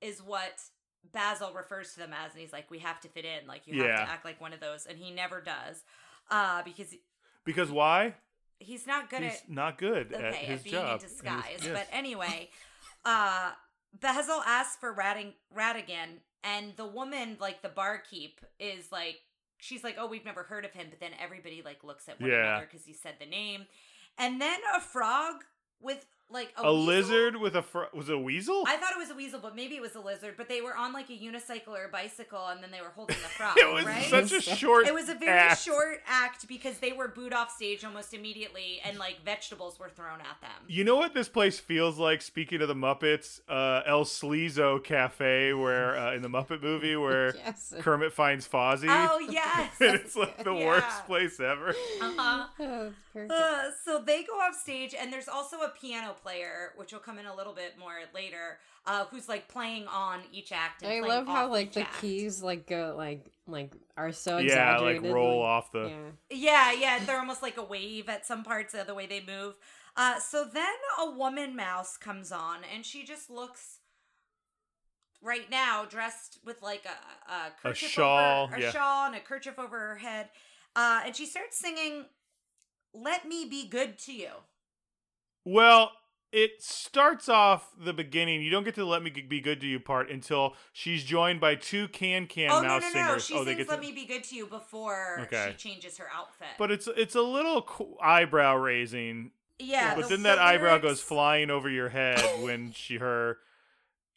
is 0.02 0.22
what 0.22 0.62
Basil 1.14 1.54
refers 1.54 1.94
to 1.94 2.00
them 2.00 2.12
as, 2.14 2.34
and 2.34 2.42
he's 2.42 2.52
like, 2.52 2.70
"We 2.70 2.80
have 2.80 3.00
to 3.02 3.08
fit 3.08 3.24
in. 3.24 3.48
Like, 3.48 3.62
you 3.66 3.82
have 3.82 3.88
Yeah. 3.92 4.06
to 4.06 4.12
act 4.12 4.26
like 4.26 4.42
one 4.42 4.52
of 4.52 4.60
those," 4.60 4.86
and 4.86 4.98
he 4.98 5.12
never 5.12 5.40
does, 5.40 5.84
uh, 6.30 6.64
because 6.64 6.94
Because 7.46 7.72
why? 7.72 8.16
he's 8.60 8.86
not 8.86 9.10
good 9.10 9.22
He's 9.24 9.36
at 9.42 9.50
not 9.50 9.78
good 9.78 10.12
at 10.12 10.36
his 10.36 10.60
at 10.60 10.64
being 10.66 10.74
job. 10.76 10.84
in 10.86 10.92
and 10.94 11.02
his- 11.02 11.12
disguise. 11.12 11.60
yes. 11.62 11.68
But 11.72 11.88
anyway, 11.94 12.50
uh, 13.06 13.52
Basil 13.98 14.42
asks 14.46 14.76
for 14.76 14.92
Ratting, 14.92 15.34
Ratigan, 15.56 16.20
and 16.46 16.76
the 16.78 16.86
woman, 16.86 17.38
like 17.40 17.62
the 17.62 17.70
barkeep, 17.70 18.40
is 18.60 18.92
like, 18.92 19.22
she's 19.58 19.84
like, 19.84 19.96
"Oh, 20.00 20.08
we've 20.08 20.26
never 20.26 20.44
heard 20.44 20.64
of 20.66 20.72
him," 20.72 20.88
but 20.90 21.00
then 21.00 21.12
everybody 21.20 21.62
like 21.64 21.84
looks 21.84 22.08
at 22.08 22.22
one 22.22 22.30
Yeah. 22.30 22.52
another 22.52 22.68
because 22.72 22.86
he 22.86 22.94
said 22.94 23.16
the 23.20 23.26
name, 23.26 23.66
and 24.18 24.40
then 24.40 24.60
a 24.76 24.80
frog 24.80 25.44
with 25.82 26.06
like 26.32 26.52
a, 26.58 26.68
A, 26.68 26.72
lizard 26.72 27.36
with 27.38 27.56
a 27.56 27.62
fr- 27.62 27.84
was 27.94 28.10
it 28.10 28.16
a 28.16 28.20
weasel? 28.20 28.64
I 28.68 28.78
thought 28.78 28.92
it 28.92 28.98
was 28.98 29.12
a 29.12 29.16
weasel, 29.16 29.40
but 29.40 29.56
maybe 29.56 29.76
it 29.76 29.82
was 29.82 29.96
a 29.96 30.00
lizard. 30.00 30.34
But 30.38 30.50
they 30.50 30.60
were 30.62 30.76
on 30.76 30.92
like 30.92 31.10
a 31.10 31.14
unicycle 31.14 31.70
or 31.70 31.86
a 31.86 31.90
bicycle, 31.90 32.48
and 32.48 32.62
then 32.64 32.72
they 32.72 32.82
were 32.82 32.92
holding 32.96 33.16
the 33.18 33.28
frog. 33.38 33.56
it 33.58 33.72
was 33.72 33.86
right? 33.86 34.04
such 34.04 34.32
a 34.34 34.42
short. 34.42 34.88
It 34.88 34.94
was 34.94 35.08
a 35.10 35.14
very 35.16 35.32
act. 35.40 35.62
short 35.62 36.02
act 36.08 36.48
because 36.48 36.80
they 36.80 36.92
were 36.94 37.08
booed 37.08 37.32
off 37.34 37.52
stage 37.52 37.84
almost 37.86 38.14
immediately, 38.14 38.82
and 38.84 38.98
like 38.98 39.24
vegetables 39.24 39.80
were 39.80 39.90
thrown 39.90 40.20
at 40.20 40.42
them. 40.42 40.52
You 40.68 40.84
know 40.84 40.96
what 40.96 41.14
this 41.14 41.30
place 41.30 41.60
feels 41.60 41.98
like? 42.00 42.22
Speaking 42.22 42.62
of 42.62 42.68
the 42.68 42.76
Muppets, 42.76 43.40
uh, 43.48 43.84
El 43.86 44.04
Sleazo 44.04 44.84
Cafe, 44.84 45.54
where 45.54 45.96
uh, 45.98 46.14
in 46.16 46.22
the 46.24 46.30
Muppet 46.30 46.62
movie, 46.62 46.96
where 46.96 47.36
Yes. 47.36 47.74
Kermit 47.82 48.12
finds 48.14 48.48
Fozzie, 48.48 48.88
Oh 48.90 49.20
yes. 49.30 49.72
and 49.80 49.96
it's 49.96 50.16
like 50.16 50.44
the 50.44 50.54
Yeah. 50.54 50.66
worst 50.66 51.06
place 51.06 51.40
ever. 51.40 51.70
uh-huh. 52.02 52.46
Oh. 52.60 52.92
Uh, 53.30 53.72
so 53.86 54.02
they 54.06 54.24
go 54.24 54.34
off 54.34 54.56
stage, 54.56 54.94
and 55.00 55.12
there's 55.14 55.28
also 55.30 55.58
a 55.62 55.70
piano 55.70 56.15
player, 56.16 56.74
which 56.76 56.92
will 56.92 57.00
come 57.00 57.20
in 57.20 57.26
a 57.26 57.36
little 57.36 57.54
bit 57.54 57.78
more 57.80 57.94
later, 58.14 58.60
uh, 58.86 59.06
who's 59.06 59.30
like 59.30 59.48
playing 59.48 59.88
on 59.88 60.22
each 60.32 60.52
act. 60.52 60.84
And 60.84 60.92
I 60.92 61.08
love 61.08 61.28
how 61.28 61.50
like 61.50 61.74
the 61.74 61.82
act. 61.82 62.02
keys 62.02 62.42
like 62.42 62.68
go 62.68 62.96
like 62.98 63.26
like 63.48 63.74
are 63.96 64.12
so 64.12 64.38
Yeah, 64.40 64.78
like 64.80 65.02
roll 65.02 65.40
like- 65.40 65.48
off 65.48 65.72
the. 65.72 65.92
Yeah. 66.30 66.72
Yeah, 66.72 66.72
yeah, 66.74 67.06
they're 67.06 67.20
almost 67.20 67.42
like 67.42 67.58
a 67.58 67.64
wave 67.64 68.10
at 68.10 68.26
some 68.26 68.44
parts 68.44 68.74
of 68.74 68.88
the 68.88 68.94
way 68.96 69.06
they 69.06 69.22
move. 69.26 69.56
Uh, 69.98 70.20
so 70.20 70.44
then 70.44 70.76
a 71.00 71.12
woman 71.12 71.56
mouse 71.56 71.96
comes 71.96 72.32
on, 72.32 72.60
and 72.74 72.86
she 72.86 73.04
just 73.04 73.30
looks 73.30 73.80
right 75.22 75.50
now 75.50 75.86
dressed 75.86 76.40
with 76.46 76.62
like 76.62 76.86
a 76.86 77.32
a, 77.32 77.52
kerchief 77.62 77.90
shawl, 77.90 78.44
over, 78.46 78.56
a 78.56 78.62
yeah. 78.62 78.72
shawl, 78.72 79.08
and 79.08 79.16
a 79.16 79.20
kerchief 79.20 79.58
over 79.58 79.80
her 79.80 79.96
head, 79.96 80.30
uh, 80.76 81.02
and 81.06 81.16
she 81.16 81.26
starts 81.26 81.58
singing 81.58 82.06
"Let 82.94 83.28
Me 83.28 83.46
Be 83.46 83.68
Good 83.68 83.98
to 84.00 84.14
You." 84.14 84.30
Well, 85.46 85.92
it 86.36 86.62
starts 86.62 87.30
off 87.30 87.70
the 87.80 87.94
beginning. 87.94 88.42
You 88.42 88.52
don't 88.52 88.64
get 88.64 88.76
to 88.76 88.82
the 88.82 88.86
"Let 88.88 89.02
Me 89.02 89.10
Be 89.10 89.40
Good 89.40 89.62
to 89.62 89.68
You" 89.68 89.80
part 89.80 90.10
until 90.10 90.56
she's 90.74 91.04
joined 91.04 91.40
by 91.40 91.56
two 91.56 91.88
Can 91.88 92.28
Can 92.28 92.52
oh 92.52 92.62
no, 92.62 92.68
Mouse 92.68 92.82
no, 92.82 92.88
no! 92.88 92.94
singers. 93.08 93.26
She 93.26 93.34
oh, 93.36 93.44
they 93.44 93.52
sings 93.56 93.58
get 93.60 93.70
"Let 93.70 93.76
to- 93.82 93.88
Me 93.88 93.92
Be 93.94 94.06
Good 94.06 94.24
to 94.26 94.36
You" 94.36 94.46
before 94.48 95.20
Okay. 95.22 95.56
she 95.58 95.70
changes 95.70 95.98
her 95.98 96.08
outfit. 96.14 96.48
But 96.58 96.72
it's 96.72 96.88
it's 96.96 97.16
a 97.16 97.22
little 97.22 97.62
co- 97.62 97.98
eyebrow 98.02 98.56
raising. 98.58 99.32
yeah, 99.60 99.96
but 99.96 100.04
the- 100.04 100.10
then 100.10 100.24
the 100.24 100.30
that 100.30 100.40
eyebrow 100.40 100.72
lyrics- 100.72 100.84
goes 100.84 101.02
flying 101.02 101.50
over 101.50 101.70
your 101.70 101.90
head 101.90 102.20
when 102.44 102.74
she 102.74 102.98
her 102.98 103.38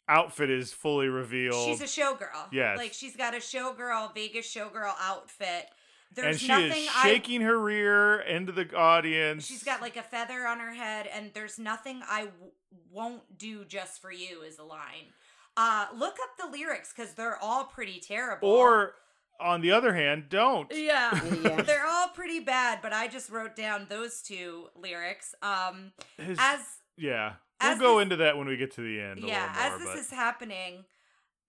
outfit 0.07 0.49
is 0.49 0.73
fully 0.73 1.07
revealed. 1.07 1.65
She's 1.67 1.81
a 1.81 2.01
showgirl. 2.01 2.47
Yes. 2.51 2.77
like 2.77 2.93
she's 2.93 3.15
got 3.15 3.33
a 3.35 3.37
showgirl, 3.37 4.13
Vegas 4.15 4.53
showgirl 4.53 4.95
outfit. 4.99 5.69
There's 6.13 6.35
and 6.35 6.39
she 6.41 6.47
nothing 6.47 6.83
is 6.83 6.89
I 6.95 7.03
shaking 7.03 7.41
her 7.41 7.57
rear 7.59 8.19
into 8.21 8.51
the 8.51 8.75
audience. 8.75 9.45
She's 9.45 9.63
got 9.63 9.81
like 9.81 9.95
a 9.95 10.01
feather 10.03 10.47
on 10.47 10.59
her 10.59 10.73
head, 10.73 11.07
and 11.13 11.31
there's 11.33 11.59
nothing 11.59 12.01
I 12.09 12.25
w- 12.25 12.51
won't 12.91 13.37
do 13.37 13.63
just 13.65 14.01
for 14.01 14.11
you 14.11 14.41
is 14.41 14.57
a 14.57 14.63
line. 14.63 15.13
Uh, 15.55 15.87
look 15.95 16.15
up 16.23 16.37
the 16.37 16.49
lyrics 16.57 16.91
because 16.95 17.13
they're 17.13 17.37
all 17.41 17.65
pretty 17.65 17.99
terrible. 17.99 18.49
or 18.49 18.95
on 19.39 19.61
the 19.61 19.71
other 19.71 19.93
hand, 19.93 20.25
don't. 20.29 20.69
yeah, 20.73 21.11
Yeah. 21.43 21.61
they're 21.65 21.85
all 21.87 22.07
pretty 22.09 22.39
bad. 22.39 22.79
But 22.81 22.91
I 22.91 23.07
just 23.07 23.29
wrote 23.29 23.55
down 23.55 23.85
those 23.87 24.21
two 24.21 24.67
lyrics. 24.75 25.35
Um, 25.41 25.91
His- 26.17 26.37
as 26.41 26.59
yeah, 26.97 27.33
we'll 27.61 27.71
as 27.73 27.79
go 27.79 27.97
this- 27.97 28.03
into 28.03 28.15
that 28.17 28.35
when 28.37 28.47
we 28.47 28.57
get 28.57 28.71
to 28.75 28.81
the 28.81 28.99
end. 28.99 29.19
Yeah, 29.19 29.43
little 29.47 29.53
more, 29.53 29.73
as 29.73 29.79
this 29.79 29.89
but 29.89 29.97
is 29.99 30.09
happening, 30.11 30.85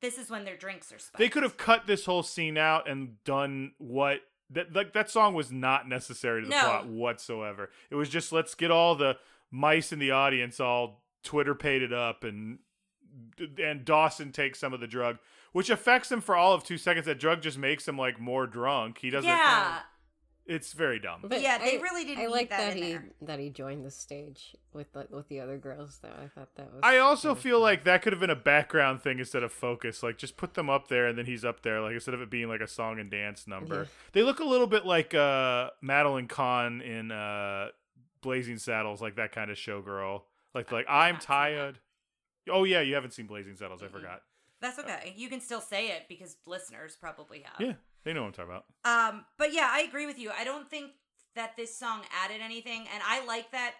this 0.03 0.19
is 0.19 0.31
when 0.31 0.45
their 0.45 0.57
drinks 0.57 0.93
are 0.93 0.99
spiked. 0.99 1.19
they 1.19 1.29
could 1.29 1.43
have 1.43 1.57
cut 1.57 1.87
this 1.87 2.05
whole 2.05 2.23
scene 2.23 2.57
out 2.59 2.89
and 2.89 3.23
done 3.25 3.73
what 3.79 4.21
that 4.51 4.73
like 4.75 4.93
that 4.93 5.09
song 5.11 5.35
was 5.35 5.51
not 5.53 5.89
necessary 5.89 6.43
to 6.43 6.47
the 6.49 6.55
No. 6.55 6.61
plot 6.61 6.87
whatsoever. 6.87 7.71
It 7.91 7.95
was 7.95 8.09
just 8.09 8.33
let's 8.33 8.55
get 8.55 8.71
all 8.71 8.95
the 8.95 9.17
mice 9.51 9.93
in 9.93 9.99
the 9.99 10.11
audience 10.11 10.61
all 10.61 11.03
Twitter 11.23 11.55
paid 11.55 11.83
it 11.83 11.93
up 11.93 12.25
and 12.25 12.59
and 13.63 13.85
Dawson 13.85 14.33
takes 14.33 14.59
some 14.59 14.73
of 14.73 14.81
the 14.81 14.87
drug, 14.87 15.19
which 15.53 15.69
affects 15.71 16.11
him 16.13 16.21
for 16.21 16.37
all 16.37 16.53
of 16.55 16.63
two 16.65 16.79
seconds. 16.79 17.07
That 17.07 17.19
drug 17.19 17.43
just 17.43 17.59
makes 17.59 17.87
him 17.89 17.99
like 17.99 18.21
more 18.21 18.47
drunk. 18.47 18.99
He 18.99 19.11
doesn't. 19.11 19.29
Yeah, 19.29 19.81
It's 20.53 20.73
very 20.73 20.99
dumb. 20.99 21.21
But 21.25 21.41
Yeah, 21.43 21.59
they 21.59 21.79
I- 21.79 21.81
really 21.81 22.05
didn't 22.05 22.19
I 22.19 22.27
need 22.27 22.33
like 22.33 22.51
that 22.51 22.59
that, 22.59 22.77
in 22.77 22.83
he 22.83 22.91
there. 22.93 23.05
that 23.23 23.39
he 23.39 23.51
joined 23.51 23.85
the 23.85 23.91
stage 23.91 24.57
with 24.73 24.93
the, 24.93 25.07
with 25.11 25.29
the 25.29 25.39
other 25.41 25.59
girls. 25.59 25.99
Though 26.03 26.09
I 26.09 26.27
thought 26.27 26.55
that 26.57 26.73
was. 26.73 26.81
I 26.83 26.99
also 26.99 27.29
kind 27.29 27.37
of 27.39 27.43
feel 27.43 27.57
cool. 27.57 27.63
like 27.63 27.85
that 27.85 28.03
could 28.03 28.13
have 28.13 28.21
been 28.21 28.31
a 28.31 28.35
background 28.37 29.01
thing 29.03 29.19
instead 29.21 29.43
of 29.45 29.53
focus. 29.53 30.03
Like 30.03 30.19
just 30.19 30.37
put 30.37 30.55
them 30.55 30.69
up 30.69 30.89
there 30.89 31.07
and 31.07 31.17
then 31.17 31.27
he's 31.27 31.45
up 31.45 31.63
there, 31.63 31.81
like 31.81 31.95
instead 31.95 32.15
of 32.15 32.21
it 32.21 32.31
being 32.31 32.49
like 32.49 32.61
a 32.61 32.67
song 32.67 32.99
and 32.99 33.11
dance 33.11 33.47
number. 33.47 33.83
Yeah. 33.83 33.89
They 34.13 34.23
look 34.23 34.41
a 34.41 34.45
little 34.45 34.67
bit 34.67 34.85
like 34.85 35.15
uh 35.15 35.71
Madeline 35.81 36.27
Kahn 36.27 36.81
in 36.81 37.13
uh 37.13 37.69
Blazing 38.21 38.59
Saddles, 38.59 39.01
like 39.01 39.17
that 39.17 39.33
kind 39.33 39.51
of 39.51 39.57
showgirl. 39.57 40.23
Like 40.55 40.73
like 40.73 40.87
I'm 40.89 41.15
not 41.15 41.23
seen 41.23 41.27
that. 41.29 41.33
tired. 41.35 41.79
Oh 42.51 42.65
yeah, 42.65 42.81
you 42.81 42.95
haven't 42.95 43.13
seen 43.13 43.27
Blazing 43.27 43.55
Saddles, 43.55 43.83
I 43.83 43.87
forgot. 43.89 44.23
that's 44.61 44.79
okay. 44.81 45.15
You 45.17 45.29
can 45.29 45.41
still 45.41 45.61
say 45.61 45.89
it 45.89 46.03
because 46.09 46.37
listeners 46.45 46.97
probably 47.01 47.43
have. 47.45 47.61
Yeah, 47.61 47.75
they 48.05 48.13
know 48.13 48.23
what 48.23 48.29
I'm 48.29 48.33
talking 48.33 48.53
about. 48.53 48.65
Um, 49.15 49.25
but 49.39 49.53
yeah, 49.53 49.69
I 49.71 49.81
agree 49.83 50.07
with 50.07 50.19
you. 50.19 50.31
I 50.31 50.45
don't 50.45 50.69
think 50.71 50.93
that 51.35 51.57
this 51.57 51.77
song 51.77 52.03
added 52.25 52.41
anything, 52.43 52.81
and 52.93 53.03
I 53.07 53.25
like 53.27 53.53
that 53.53 53.75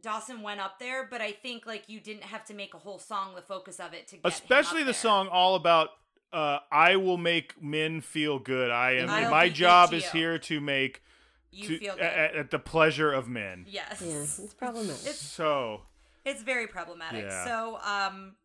Dawson 0.00 0.42
went 0.42 0.60
up 0.60 0.78
there. 0.78 1.06
But 1.10 1.20
I 1.20 1.32
think 1.32 1.66
like 1.66 1.88
you 1.88 2.00
didn't 2.00 2.24
have 2.24 2.44
to 2.46 2.54
make 2.54 2.74
a 2.74 2.78
whole 2.78 2.98
song 2.98 3.34
the 3.34 3.42
focus 3.42 3.78
of 3.80 3.92
it 3.94 4.08
to 4.08 4.16
get 4.16 4.24
him 4.24 4.28
Especially 4.32 4.80
up 4.80 4.86
the 4.86 4.92
there. 4.92 4.94
song 4.94 5.28
all 5.28 5.54
about 5.54 5.90
uh 6.32 6.58
I 6.70 6.96
will 6.96 7.16
make 7.18 7.60
men 7.62 8.00
feel 8.00 8.38
good. 8.38 8.70
I 8.70 8.92
am 8.96 9.10
I'll 9.10 9.30
my 9.30 9.48
job 9.48 9.92
is 9.92 10.04
here 10.10 10.38
to 10.38 10.60
make 10.60 11.02
You 11.50 11.68
to, 11.68 11.78
feel 11.78 11.94
good. 11.94 12.02
at, 12.02 12.34
at 12.36 12.50
the 12.50 12.58
pleasure 12.58 13.12
of 13.12 13.28
men. 13.28 13.64
yes, 13.68 14.00
Yeah, 14.04 14.44
it's 14.44 14.54
problematic. 14.54 15.00
It's- 15.02 15.18
So 15.18 15.82
it's 16.24 16.42
very 16.42 16.66
problematic. 16.66 17.24
Yeah. 17.24 17.44
So 17.44 17.78
um, 17.82 18.36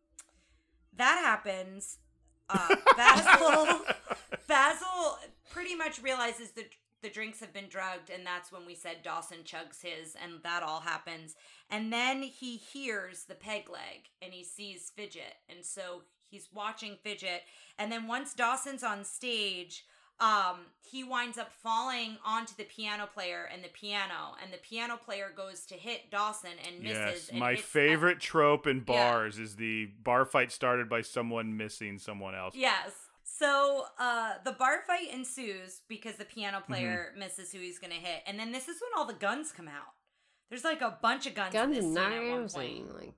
that 0.96 1.18
happens. 1.22 1.98
Uh, 2.48 2.74
Basil 2.96 3.84
Basil 4.48 5.18
pretty 5.50 5.74
much 5.74 6.02
realizes 6.02 6.50
that 6.52 6.72
the 7.02 7.10
drinks 7.10 7.40
have 7.40 7.52
been 7.52 7.68
drugged, 7.68 8.10
and 8.10 8.26
that's 8.26 8.50
when 8.50 8.66
we 8.66 8.74
said 8.74 9.02
Dawson 9.02 9.38
chugs 9.44 9.82
his, 9.82 10.16
and 10.20 10.42
that 10.42 10.62
all 10.62 10.80
happens. 10.80 11.34
And 11.70 11.92
then 11.92 12.22
he 12.22 12.56
hears 12.56 13.24
the 13.24 13.34
peg 13.34 13.68
leg, 13.68 14.08
and 14.22 14.32
he 14.32 14.42
sees 14.42 14.90
Fidget, 14.96 15.36
and 15.48 15.64
so 15.64 16.02
he's 16.28 16.48
watching 16.52 16.96
Fidget. 17.02 17.42
And 17.78 17.92
then 17.92 18.06
once 18.06 18.34
Dawson's 18.34 18.82
on 18.82 19.04
stage, 19.04 19.84
um, 20.18 20.60
he 20.80 21.04
winds 21.04 21.36
up 21.36 21.52
falling 21.52 22.16
onto 22.24 22.54
the 22.56 22.64
piano 22.64 23.06
player 23.12 23.48
and 23.52 23.62
the 23.62 23.68
piano, 23.68 24.34
and 24.42 24.52
the 24.52 24.58
piano 24.58 24.96
player 24.96 25.30
goes 25.36 25.66
to 25.66 25.74
hit 25.74 26.10
Dawson 26.10 26.52
and 26.66 26.82
misses. 26.82 26.96
Yes, 26.96 27.28
and 27.28 27.38
my 27.38 27.56
favorite 27.56 28.20
trope 28.20 28.66
in 28.66 28.80
bars 28.80 29.38
is 29.38 29.56
the 29.56 29.86
bar 30.02 30.24
fight 30.24 30.50
started 30.50 30.88
by 30.88 31.02
someone 31.02 31.56
missing 31.58 31.98
someone 31.98 32.34
else. 32.34 32.54
Yes. 32.56 32.92
So 33.38 33.84
uh, 33.98 34.34
the 34.44 34.52
bar 34.52 34.80
fight 34.86 35.12
ensues 35.12 35.82
because 35.88 36.14
the 36.16 36.24
piano 36.24 36.58
Mm-hmm. 36.58 36.72
player 36.72 37.12
misses 37.18 37.52
who 37.52 37.58
he's 37.58 37.78
gonna 37.78 37.94
hit, 37.94 38.22
and 38.26 38.38
then 38.38 38.52
this 38.52 38.68
is 38.68 38.76
when 38.80 38.90
all 38.96 39.04
the 39.06 39.12
guns 39.18 39.52
come 39.52 39.68
out. 39.68 39.92
There's 40.48 40.64
like 40.64 40.80
a 40.80 40.96
bunch 41.02 41.26
of 41.26 41.34
guns. 41.34 41.54
in 41.54 41.60
guns 41.60 41.76
this 41.76 41.84
and 41.84 41.94
scene 41.96 42.12
at 42.12 42.20
one 42.30 42.40
knives 42.40 42.54
like 42.54 43.12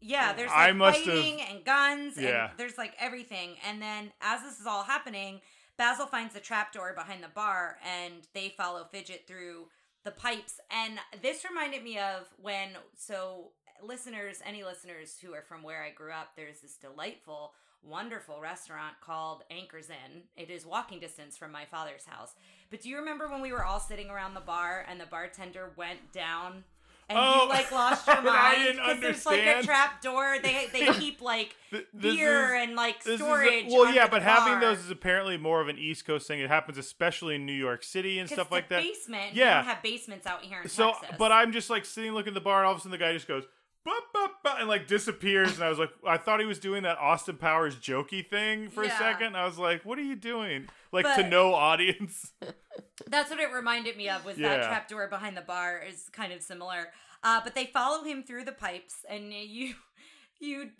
Yeah, 0.00 0.32
there's 0.32 0.50
like 0.50 0.68
I 0.68 0.72
must 0.72 0.98
have- 0.98 1.06
fighting 1.14 1.40
and 1.40 1.64
guns, 1.64 2.16
Yeah. 2.18 2.50
and 2.50 2.58
there's 2.58 2.76
like 2.78 2.94
everything. 2.98 3.56
And 3.66 3.80
then 3.80 4.12
as 4.20 4.42
this 4.42 4.58
is 4.60 4.66
all 4.66 4.82
happening, 4.84 5.40
Basil 5.76 6.06
finds 6.06 6.34
the 6.34 6.40
trapdoor 6.40 6.92
behind 6.94 7.22
the 7.22 7.28
bar, 7.28 7.78
and 7.84 8.26
they 8.34 8.50
follow 8.56 8.84
Fidget 8.90 9.26
through 9.26 9.68
the 10.04 10.10
pipes. 10.10 10.60
And 10.70 10.98
this 11.22 11.44
reminded 11.48 11.82
me 11.84 11.98
of 11.98 12.28
when 12.40 12.70
so 12.96 13.52
listeners, 13.82 14.40
any 14.44 14.64
listeners 14.64 15.18
who 15.22 15.32
are 15.34 15.42
from 15.42 15.62
where 15.62 15.82
I 15.82 15.90
grew 15.90 16.12
up, 16.12 16.30
there's 16.36 16.60
this 16.60 16.76
delightful, 16.76 17.54
wonderful 17.82 18.40
restaurant 18.40 18.94
called 19.00 19.42
Anchors 19.50 19.88
Inn. 19.90 20.22
It 20.36 20.50
is 20.50 20.66
walking 20.66 21.00
distance 21.00 21.36
from 21.36 21.50
my 21.52 21.64
father's 21.64 22.04
house. 22.04 22.34
But 22.70 22.82
do 22.82 22.88
you 22.88 22.96
remember 22.98 23.28
when 23.28 23.40
we 23.40 23.52
were 23.52 23.64
all 23.64 23.80
sitting 23.80 24.10
around 24.10 24.34
the 24.34 24.40
bar 24.40 24.84
and 24.88 25.00
the 25.00 25.06
bartender 25.06 25.70
went 25.76 26.12
down? 26.12 26.64
And 27.08 27.18
Oh, 27.20 27.42
you 27.44 27.48
like 27.48 27.72
lost 27.72 28.06
your 28.06 28.22
mind 28.22 28.76
because 28.76 29.00
there's 29.00 29.26
like 29.26 29.40
a 29.44 29.62
trap 29.64 30.00
door. 30.00 30.36
They 30.40 30.68
they 30.72 30.86
keep 30.92 31.20
like 31.20 31.56
beer 31.98 32.54
is- 32.54 32.62
and 32.68 32.76
like 32.76 32.98
is 33.04 33.20
a- 33.20 33.24
storage. 33.24 33.64
well, 33.68 33.92
yeah, 33.92 34.06
but 34.06 34.22
having 34.22 34.60
those 34.60 34.78
is 34.78 34.92
apparently 34.92 35.36
more 35.36 35.60
of 35.60 35.66
an 35.66 35.76
East 35.76 36.04
Coast 36.06 36.28
thing. 36.28 36.38
It 36.38 36.48
happens 36.48 36.78
especially 36.78 37.34
in 37.34 37.46
New 37.46 37.52
York 37.52 37.82
City 37.82 38.20
and 38.20 38.28
stuff 38.28 38.46
it's 38.46 38.52
like 38.52 38.66
a 38.66 38.68
that. 38.74 38.82
Basement. 38.84 39.34
Yeah. 39.34 39.58
We 39.62 39.64
don't 39.66 39.74
have 39.74 39.82
basements 39.82 40.26
out 40.28 40.42
here 40.42 40.60
in 40.62 40.68
So, 40.68 40.92
Texas. 40.92 41.16
but 41.18 41.32
I'm 41.32 41.50
just 41.50 41.68
like 41.68 41.84
sitting 41.84 42.12
looking 42.12 42.30
at 42.30 42.34
the 42.34 42.40
bar, 42.40 42.58
and 42.60 42.66
all 42.66 42.72
of 42.74 42.78
a 42.78 42.80
sudden 42.82 42.92
the 42.92 42.98
guy 42.98 43.12
just 43.12 43.26
goes. 43.26 43.42
"Bup, 43.84 44.04
bup, 44.12 44.42
bup," 44.42 44.56
And 44.60 44.68
like 44.68 44.86
disappears, 44.86 45.54
and 45.56 45.64
I 45.64 45.68
was 45.68 45.78
like, 45.78 45.90
I 46.06 46.16
thought 46.18 46.40
he 46.40 46.46
was 46.46 46.58
doing 46.58 46.82
that 46.84 46.98
Austin 46.98 47.36
Powers 47.36 47.76
jokey 47.76 48.28
thing 48.28 48.68
for 48.70 48.84
Yeah. 48.84 48.94
a 48.94 48.98
second. 48.98 49.36
I 49.36 49.46
was 49.46 49.58
like, 49.58 49.84
what 49.84 49.98
are 49.98 50.02
you 50.02 50.16
doing? 50.16 50.68
Like 50.92 51.06
to 51.16 51.28
no 51.28 51.54
audience. 51.54 52.32
That's 53.08 53.30
what 53.30 53.40
it 53.40 53.52
reminded 53.52 53.96
me 53.96 54.08
of. 54.08 54.24
Was 54.24 54.36
Yeah. 54.38 54.48
that 54.56 54.66
trap 54.66 54.88
door 54.88 55.08
behind 55.08 55.36
the 55.36 55.40
bar 55.42 55.78
is 55.78 56.08
kind 56.12 56.32
of 56.32 56.42
similar. 56.42 56.88
Uh, 57.22 57.40
but 57.42 57.54
they 57.54 57.66
follow 57.66 58.02
him 58.04 58.22
through 58.22 58.44
the 58.44 58.52
pipes, 58.52 59.04
and 59.08 59.32
you 59.32 59.74
you 60.40 60.70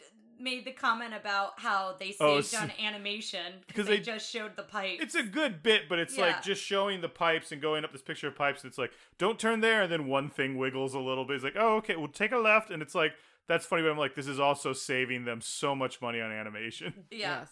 made 0.40 0.64
the 0.64 0.72
comment 0.72 1.12
about 1.14 1.52
how 1.58 1.94
they 1.98 2.06
saved 2.12 2.16
Oh, 2.20 2.38
s- 2.38 2.54
on 2.54 2.70
animation 2.82 3.54
because 3.66 3.86
they, 3.86 3.96
they- 3.96 4.02
just 4.02 4.30
showed 4.30 4.56
the 4.56 4.62
pipes. 4.62 5.02
It's 5.02 5.14
a 5.14 5.22
good 5.22 5.62
bit, 5.62 5.88
but 5.88 5.98
it's 5.98 6.16
Yeah. 6.16 6.26
like 6.26 6.42
just 6.42 6.62
showing 6.62 7.00
the 7.00 7.08
pipes 7.08 7.52
and 7.52 7.60
going 7.60 7.84
up 7.84 7.92
this 7.92 8.02
picture 8.02 8.28
of 8.28 8.36
pipes. 8.36 8.64
It's 8.64 8.78
like, 8.78 8.92
don't 9.18 9.38
turn 9.38 9.60
there, 9.60 9.82
and 9.82 9.92
then 9.92 10.06
one 10.06 10.28
thing 10.30 10.56
wiggles 10.58 10.94
a 10.94 10.98
little 11.00 11.24
bit. 11.24 11.36
It's 11.36 11.44
like, 11.44 11.56
oh, 11.58 11.76
okay, 11.76 11.96
we'll 11.96 12.08
take 12.08 12.32
a 12.32 12.38
left, 12.38 12.70
and 12.70 12.82
it's 12.82 12.94
like 12.94 13.12
that's 13.46 13.66
funny. 13.66 13.82
But 13.82 13.90
I'm 13.90 13.98
like, 13.98 14.14
this 14.14 14.26
is 14.28 14.38
also 14.40 14.72
saving 14.72 15.24
them 15.24 15.40
so 15.40 15.74
much 15.74 16.00
money 16.00 16.20
on 16.20 16.30
animation. 16.30 16.94
yeah. 17.10 17.18
Yes. 17.40 17.48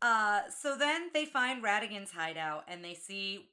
Uh, 0.00 0.40
so 0.50 0.76
then 0.76 1.10
they 1.14 1.24
find 1.24 1.62
Ratigan's 1.62 2.10
hideout 2.10 2.64
and 2.68 2.84
they 2.84 2.94
see 2.94 3.48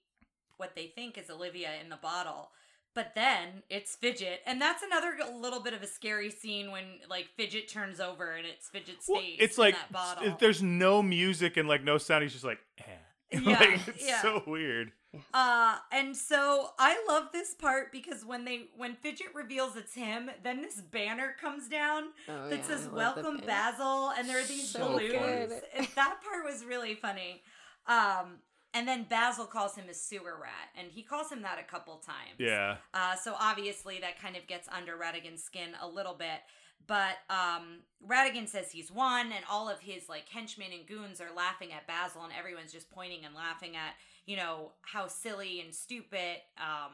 what 0.58 0.76
they 0.76 0.88
think 0.88 1.18
is 1.18 1.30
Olivia 1.30 1.70
in 1.82 1.90
the 1.90 1.96
bottle. 1.98 2.50
But 3.00 3.16
then 3.16 3.64
it's 3.70 3.96
Fidget, 3.96 4.42
and 4.46 4.62
that's 4.62 4.84
another 4.84 5.16
little 5.34 5.62
bit 5.62 5.74
of 5.74 5.82
a 5.82 5.88
scary 5.88 6.30
scene 6.30 6.70
when 6.70 6.84
like 7.10 7.30
Fidget 7.38 7.70
turns 7.70 8.02
over 8.02 8.32
and 8.36 8.46
it's 8.46 8.68
Fidget's 8.68 9.06
Well, 9.08 9.22
face. 9.22 9.38
it's 9.40 9.58
in 9.58 9.62
like 9.64 9.76
that 9.76 9.92
bottle. 9.94 10.36
there's 10.38 10.62
no 10.62 11.02
music 11.02 11.56
and 11.56 11.70
like 11.70 11.82
no 11.82 11.98
sound. 11.98 12.24
He's 12.24 12.34
just 12.34 12.44
like, 12.44 12.60
eh. 12.80 12.84
Yeah, 13.40 13.58
like, 13.60 13.88
it's 13.88 14.06
yeah. 14.06 14.22
so 14.22 14.44
weird. 14.46 14.92
Uh, 15.34 15.78
and 15.94 16.14
so 16.18 16.72
I 16.78 17.02
love 17.08 17.28
this 17.32 17.54
part 17.56 17.94
because 17.94 18.26
when 18.26 18.44
they 18.44 18.64
when 18.76 18.96
Fidget 18.96 19.34
reveals 19.34 19.78
it's 19.78 19.94
him, 19.96 20.30
then 20.44 20.62
this 20.62 20.82
banner 20.82 21.36
comes 21.40 21.70
down 21.70 22.10
Oh, 22.28 22.50
that 22.50 22.60
yeah, 22.60 22.64
says 22.66 22.90
I 22.92 22.96
love 22.96 23.16
the 23.16 23.22
"Welcome. 23.22 23.46
Basil," 23.48 24.10
and 24.18 24.28
there 24.28 24.40
are 24.42 24.44
these 24.44 24.70
So 24.72 24.80
balloons. 24.90 25.14
good. 25.14 25.52
And 25.74 25.88
that 25.96 26.18
part 26.22 26.44
was 26.44 26.66
really 26.66 26.96
funny. 26.96 27.44
Um, 27.88 28.40
and 28.74 28.88
then 28.88 29.06
Basil 29.10 29.46
calls 29.46 29.76
him 29.76 29.90
a 29.90 29.94
sewer 29.94 30.38
rat, 30.42 30.70
and 30.78 30.90
he 30.92 31.02
calls 31.02 31.32
him 31.32 31.42
that 31.42 31.60
a 31.60 31.70
couple 31.70 31.96
times. 31.98 32.38
Yeah. 32.38 32.78
Uh, 32.94 33.16
so 33.16 33.36
obviously 33.40 34.00
that 34.02 34.22
kind 34.22 34.36
of 34.36 34.48
gets 34.48 34.68
under 34.70 34.96
Ratigan's 34.96 35.44
skin 35.44 35.70
a 35.82 35.88
little 35.88 36.14
bit. 36.14 36.42
But 36.88 37.18
um, 37.30 37.82
Ratigan 38.08 38.48
says 38.48 38.72
he's 38.72 38.92
won, 38.92 39.28
and 39.28 39.46
all 39.50 39.70
of 39.70 39.80
his 39.80 40.10
like 40.10 40.30
henchmen 40.30 40.72
and 40.74 40.88
goons 40.88 41.22
are 41.22 41.36
laughing 41.36 41.70
at 41.72 41.88
Basil, 41.88 42.24
and 42.24 42.34
everyone's 42.38 42.72
just 42.72 42.90
pointing 42.90 43.26
and 43.26 43.36
laughing 43.36 43.76
at 43.76 43.96
you 44.26 44.38
know 44.38 44.72
how 44.82 45.08
silly 45.08 45.62
and 45.62 45.74
stupid 45.74 46.38
um, 46.58 46.94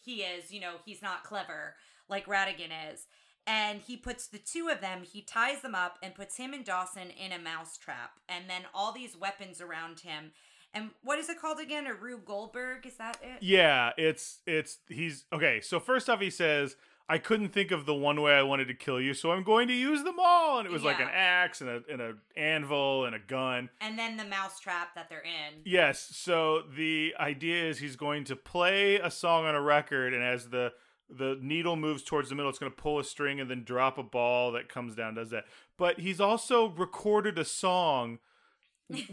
he 0.00 0.22
is. 0.22 0.52
You 0.52 0.60
know 0.60 0.74
he's 0.84 1.02
not 1.02 1.24
clever 1.24 1.74
like 2.08 2.26
Ratigan 2.26 2.70
is. 2.92 3.06
And 3.48 3.80
he 3.80 3.96
puts 3.96 4.26
the 4.26 4.38
two 4.38 4.68
of 4.68 4.80
them, 4.80 5.02
he 5.04 5.22
ties 5.22 5.62
them 5.62 5.74
up 5.74 5.98
and 6.02 6.16
puts 6.16 6.36
him 6.36 6.52
and 6.52 6.64
Dawson 6.64 7.10
in 7.10 7.30
a 7.30 7.38
mousetrap. 7.38 8.18
And 8.28 8.50
then 8.50 8.62
all 8.74 8.90
these 8.90 9.16
weapons 9.16 9.60
around 9.60 10.00
him. 10.00 10.32
And 10.76 10.90
what 11.02 11.18
is 11.18 11.30
it 11.30 11.40
called 11.40 11.58
again? 11.58 11.86
A 11.86 11.94
Rube 11.94 12.26
Goldberg? 12.26 12.86
Is 12.86 12.96
that 12.96 13.18
it? 13.22 13.42
Yeah, 13.42 13.92
it's 13.96 14.40
it's 14.46 14.78
he's 14.88 15.24
okay. 15.32 15.60
So 15.62 15.80
first 15.80 16.10
off, 16.10 16.20
he 16.20 16.28
says, 16.28 16.76
"I 17.08 17.16
couldn't 17.16 17.48
think 17.48 17.70
of 17.70 17.86
the 17.86 17.94
one 17.94 18.20
way 18.20 18.34
I 18.34 18.42
wanted 18.42 18.68
to 18.68 18.74
kill 18.74 19.00
you, 19.00 19.14
so 19.14 19.32
I'm 19.32 19.42
going 19.42 19.68
to 19.68 19.74
use 19.74 20.04
them 20.04 20.16
all." 20.20 20.58
And 20.58 20.66
it 20.66 20.70
was 20.72 20.84
like 20.84 21.00
an 21.00 21.08
axe 21.10 21.62
and 21.62 21.70
a 21.70 21.82
and 21.90 22.02
a 22.02 22.14
anvil 22.36 23.06
and 23.06 23.14
a 23.14 23.18
gun. 23.18 23.70
and 23.80 23.98
then 23.98 24.18
the 24.18 24.24
mousetrap 24.26 24.94
that 24.94 25.08
they're 25.08 25.22
in. 25.22 25.62
Yes. 25.64 26.10
So 26.14 26.62
the 26.76 27.14
idea 27.18 27.64
is 27.70 27.78
he's 27.78 27.96
going 27.96 28.24
to 28.24 28.36
play 28.36 28.96
a 28.96 29.10
song 29.10 29.46
on 29.46 29.54
a 29.54 29.62
record, 29.62 30.12
and 30.12 30.22
as 30.22 30.50
the 30.50 30.74
the 31.08 31.38
needle 31.40 31.76
moves 31.76 32.02
towards 32.02 32.28
the 32.28 32.34
middle, 32.34 32.50
it's 32.50 32.58
going 32.58 32.72
to 32.72 32.76
pull 32.76 32.98
a 32.98 33.04
string 33.04 33.40
and 33.40 33.50
then 33.50 33.64
drop 33.64 33.96
a 33.96 34.02
ball 34.02 34.52
that 34.52 34.68
comes 34.68 34.94
down. 34.94 35.14
Does 35.14 35.30
that? 35.30 35.44
But 35.78 36.00
he's 36.00 36.20
also 36.20 36.68
recorded 36.68 37.38
a 37.38 37.44
song 37.46 38.18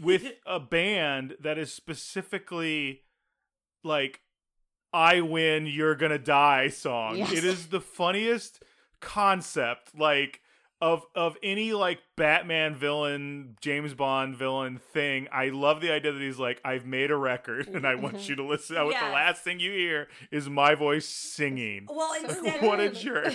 with 0.00 0.32
a 0.46 0.60
band 0.60 1.36
that 1.40 1.58
is 1.58 1.72
specifically 1.72 3.02
like 3.82 4.20
"I 4.92 5.20
win, 5.20 5.66
you're 5.66 5.94
gonna 5.94 6.18
die" 6.18 6.68
song. 6.68 7.18
Yes. 7.18 7.32
It 7.32 7.44
is 7.44 7.68
the 7.68 7.80
funniest 7.80 8.62
concept, 9.00 9.98
like 9.98 10.40
of 10.80 11.06
of 11.14 11.36
any 11.42 11.72
like 11.72 12.00
Batman 12.16 12.74
villain, 12.74 13.56
James 13.60 13.94
Bond 13.94 14.36
villain 14.36 14.78
thing. 14.78 15.28
I 15.32 15.48
love 15.48 15.80
the 15.80 15.90
idea 15.90 16.12
that 16.12 16.20
he's 16.20 16.38
like, 16.38 16.60
"I've 16.64 16.84
made 16.84 17.10
a 17.10 17.16
record, 17.16 17.68
and 17.68 17.86
I 17.86 17.92
mm-hmm. 17.94 18.02
want 18.02 18.28
you 18.28 18.36
to 18.36 18.44
listen." 18.44 18.76
What 18.76 18.92
Yes. 18.92 19.04
the 19.04 19.10
last 19.10 19.42
thing 19.42 19.60
you 19.60 19.72
hear 19.72 20.08
is 20.30 20.48
my 20.48 20.74
voice 20.74 21.08
singing. 21.08 21.86
Well, 21.88 22.14
So 22.20 22.28
instead, 22.28 22.62
what 22.62 22.80
a 22.80 22.90
jerk! 22.90 23.32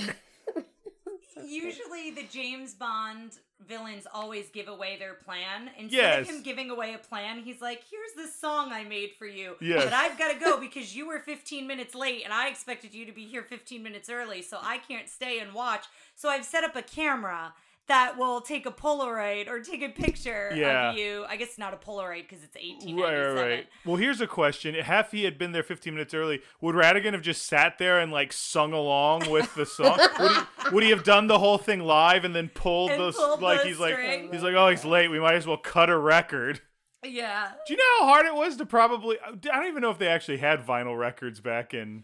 Usually 1.44 2.12
the 2.12 2.24
James 2.30 2.76
Bond 2.76 3.40
villains 3.68 4.08
always 4.14 4.50
give 4.50 4.68
away 4.68 4.98
their 4.98 5.14
plan. 5.14 5.70
Instead 5.78 5.98
Yes. 5.98 6.30
of 6.30 6.36
him 6.36 6.42
giving 6.44 6.70
away 6.70 6.94
a 6.94 6.98
plan, 6.98 7.42
he's 7.44 7.62
like, 7.62 7.84
"Here's 7.90 8.14
this 8.14 8.34
song 8.34 8.72
I 8.72 8.84
made 8.84 9.14
for 9.18 9.28
you, 9.28 9.58
Yes. 9.60 9.84
but 9.84 9.94
I've 9.94 10.18
got 10.18 10.32
to 10.32 10.40
go 10.40 10.58
because 10.58 10.96
you 10.96 11.08
were 11.08 11.20
15 11.20 11.68
minutes 11.68 11.94
late, 11.94 12.24
and 12.24 12.34
I 12.34 12.48
expected 12.48 12.94
you 12.94 13.06
to 13.06 13.12
be 13.12 13.26
here 13.26 13.44
15 13.44 13.84
minutes 13.84 14.10
early, 14.10 14.42
so 14.42 14.60
I 14.62 14.78
can't 14.78 15.10
stay 15.10 15.40
and 15.40 15.54
watch. 15.54 15.86
So 16.16 16.30
I've 16.30 16.46
set 16.46 16.64
up 16.64 16.76
a 16.76 16.82
camera." 16.82 17.54
That 17.90 18.18
will 18.18 18.40
take 18.40 18.66
a 18.66 18.72
Polaroid 18.72 19.50
or 19.50 19.60
take 19.60 19.82
a 19.82 19.90
picture 19.90 20.52
Yeah. 20.56 20.92
of 20.92 20.98
you. 20.98 21.26
I 21.28 21.36
guess 21.36 21.58
not 21.58 21.74
a 21.74 21.78
Polaroid 21.78 22.22
because 22.30 22.44
it's 22.44 22.56
1897. 22.56 22.96
Right, 23.04 23.42
right, 23.42 23.50
right. 23.58 23.68
Well, 23.84 23.98
here's 23.98 24.22
a 24.22 24.28
question: 24.28 24.76
If 24.76 25.12
he 25.12 25.26
had 25.26 25.38
been 25.38 25.52
there 25.52 25.64
15 25.64 25.94
minutes 25.94 26.14
early, 26.14 26.42
would 26.62 26.76
Ratigan 26.76 27.14
have 27.14 27.22
just 27.24 27.46
sat 27.48 27.78
there 27.80 28.00
and 28.00 28.12
like 28.12 28.32
sung 28.32 28.72
along 28.74 29.30
with 29.30 29.54
the 29.56 29.66
song? 29.66 29.98
would, 30.20 30.32
he, 30.32 30.70
would 30.72 30.84
he 30.84 30.90
have 30.92 31.04
done 31.04 31.28
the 31.28 31.40
whole 31.40 31.58
thing 31.58 31.82
live 31.82 32.24
and 32.24 32.36
then 32.36 32.50
pulled 32.50 32.92
And 32.92 33.02
the 33.02 33.12
pulled 33.12 33.42
like? 33.42 33.64
the 33.64 33.68
he's 33.68 33.80
like, 33.80 33.98
he's 34.32 34.44
like, 34.44 34.54
oh, 34.56 34.70
he's 34.70 34.86
late. 34.86 35.10
We 35.10 35.20
might 35.20 35.36
as 35.36 35.46
well 35.48 35.58
cut 35.58 35.90
a 35.90 35.98
record. 35.98 36.62
Yeah. 37.04 37.52
Do 37.66 37.74
you 37.74 37.78
know 37.78 38.06
how 38.06 38.14
hard 38.14 38.26
it 38.26 38.36
was 38.36 38.58
to 38.58 38.66
probably? 38.66 39.18
I 39.26 39.32
don't 39.34 39.66
even 39.68 39.82
know 39.82 39.90
if 39.90 39.98
they 39.98 40.08
actually 40.10 40.38
had 40.38 40.66
vinyl 40.66 40.98
records 40.98 41.40
back 41.40 41.74
in 41.74 42.04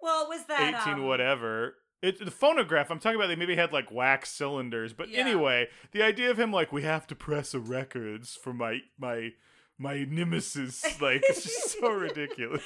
Well, 0.00 0.28
was 0.28 0.44
that 0.44 0.82
18 0.86 0.94
um, 0.94 1.06
whatever. 1.06 1.74
It, 2.06 2.24
the 2.24 2.30
phonograph, 2.30 2.90
I'm 2.90 2.98
talking 2.98 3.16
about, 3.16 3.28
they 3.28 3.36
maybe 3.36 3.56
had 3.56 3.72
like 3.72 3.90
wax 3.90 4.30
cylinders. 4.30 4.92
But 4.92 5.08
Yeah. 5.10 5.20
anyway, 5.20 5.68
the 5.92 6.02
idea 6.02 6.30
of 6.30 6.38
him 6.38 6.52
like, 6.52 6.72
we 6.72 6.82
have 6.82 7.06
to 7.08 7.14
press 7.14 7.54
a 7.54 7.58
records 7.60 8.36
for 8.36 8.52
my 8.52 8.80
my 8.98 9.32
my 9.78 10.04
nemesis, 10.08 10.82
like 11.00 11.22
it's 11.28 11.42
just 11.42 11.78
so 11.78 11.88
ridiculous. 11.90 12.62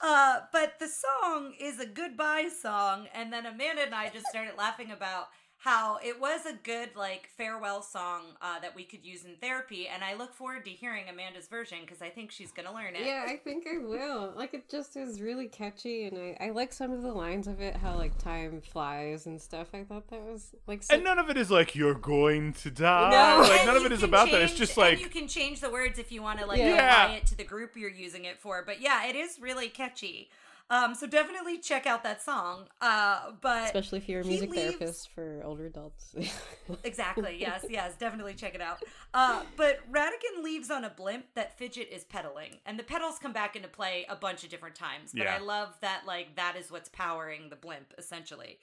Uh, 0.00 0.40
but 0.52 0.78
the 0.78 0.88
song 0.88 1.54
is 1.60 1.80
a 1.80 1.86
goodbye 1.86 2.48
song, 2.62 3.08
and 3.14 3.32
then 3.32 3.44
Amanda 3.46 3.82
and 3.82 3.94
I 3.94 4.08
just 4.10 4.26
started 4.26 4.52
laughing 4.56 4.90
about 4.92 5.26
how 5.62 5.98
it 6.04 6.20
was 6.20 6.46
a 6.46 6.52
good 6.62 6.90
like 6.96 7.28
farewell 7.36 7.82
song 7.82 8.22
uh, 8.40 8.60
that 8.60 8.76
we 8.76 8.84
could 8.84 9.04
use 9.04 9.24
in 9.24 9.34
therapy, 9.40 9.88
and 9.88 10.04
I 10.04 10.14
look 10.14 10.32
forward 10.32 10.64
to 10.66 10.70
hearing 10.70 11.08
Amanda's 11.08 11.48
version 11.48 11.78
because 11.80 12.00
I 12.00 12.10
think 12.10 12.30
she's 12.30 12.52
gonna 12.52 12.72
learn 12.72 12.94
it. 12.94 13.04
Yeah, 13.04 13.24
I 13.26 13.36
think 13.36 13.66
I 13.66 13.78
will. 13.78 14.32
Like 14.36 14.54
it 14.54 14.68
just 14.68 14.96
is 14.96 15.20
really 15.20 15.48
catchy, 15.48 16.04
and 16.06 16.16
I, 16.16 16.46
I 16.46 16.50
like 16.50 16.72
some 16.72 16.92
of 16.92 17.02
the 17.02 17.12
lines 17.12 17.48
of 17.48 17.60
it. 17.60 17.74
How 17.74 17.96
like 17.96 18.16
time 18.18 18.60
flies 18.60 19.26
and 19.26 19.40
stuff. 19.40 19.68
I 19.74 19.82
thought 19.82 20.08
that 20.10 20.22
was 20.22 20.52
like 20.68 20.84
so. 20.84 20.94
And 20.94 21.02
none 21.02 21.18
of 21.18 21.28
it 21.28 21.36
is 21.36 21.50
like 21.50 21.74
you're 21.74 21.94
going 21.94 22.52
to 22.54 22.70
die. 22.70 23.10
No. 23.10 23.48
like 23.48 23.66
none 23.66 23.76
of 23.76 23.84
it 23.84 23.90
is 23.90 24.00
can 24.00 24.08
about 24.10 24.30
that. 24.30 24.42
It's 24.42 24.54
just 24.54 24.76
like 24.76 25.00
you 25.00 25.08
can 25.08 25.26
change 25.26 25.60
the 25.60 25.70
words 25.70 25.98
if 25.98 26.12
you 26.12 26.22
want 26.22 26.38
to 26.38 26.46
like 26.46 26.58
Yeah. 26.58 27.04
apply 27.04 27.16
it 27.16 27.26
to 27.26 27.36
the 27.36 27.44
group 27.44 27.76
you're 27.76 27.90
using 27.90 28.24
it 28.26 28.38
for. 28.38 28.62
But 28.64 28.80
yeah, 28.80 29.06
it 29.06 29.16
is 29.16 29.40
really 29.40 29.68
catchy. 29.68 30.30
Um, 30.70 30.94
so 30.94 31.06
definitely 31.06 31.58
check 31.58 31.86
out 31.86 32.02
that 32.04 32.20
song. 32.22 32.66
Uh, 32.80 33.30
but 33.40 33.64
Especially 33.64 33.98
if 33.98 34.08
you're 34.08 34.20
a 34.20 34.24
music 34.24 34.50
leaves- 34.50 34.62
therapist 34.76 35.08
for 35.10 35.40
older 35.44 35.66
adults. 35.66 36.14
Exactly. 36.84 37.38
Yes. 37.40 37.64
Yes. 37.70 37.94
Definitely 37.96 38.34
check 38.34 38.54
it 38.54 38.60
out. 38.60 38.82
Uh, 39.14 39.42
but 39.56 39.78
Ratigan 39.90 40.42
leaves 40.42 40.70
on 40.70 40.84
a 40.84 40.90
blimp 40.90 41.24
that 41.34 41.56
Fidget 41.58 41.88
is 41.90 42.04
pedaling, 42.04 42.58
and 42.66 42.78
the 42.78 42.82
pedals 42.82 43.18
come 43.18 43.32
back 43.32 43.56
into 43.56 43.68
play 43.68 44.04
a 44.10 44.14
bunch 44.16 44.44
of 44.44 44.50
different 44.50 44.74
times. 44.74 45.12
But 45.14 45.22
Yeah. 45.22 45.36
I 45.36 45.38
love 45.38 45.74
that 45.80 46.02
like 46.06 46.36
that 46.36 46.56
is 46.56 46.70
what's 46.70 46.90
powering 46.90 47.48
the 47.48 47.56
blimp 47.56 47.94
essentially. 47.96 48.58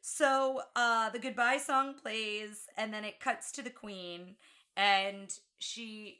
So 0.00 0.62
uh, 0.74 1.10
the 1.10 1.18
goodbye 1.18 1.58
song 1.58 1.92
plays, 1.92 2.66
and 2.78 2.94
then 2.94 3.04
it 3.04 3.20
cuts 3.20 3.52
to 3.52 3.62
the 3.62 3.68
queen, 3.70 4.36
and 4.76 5.30
she. 5.58 6.19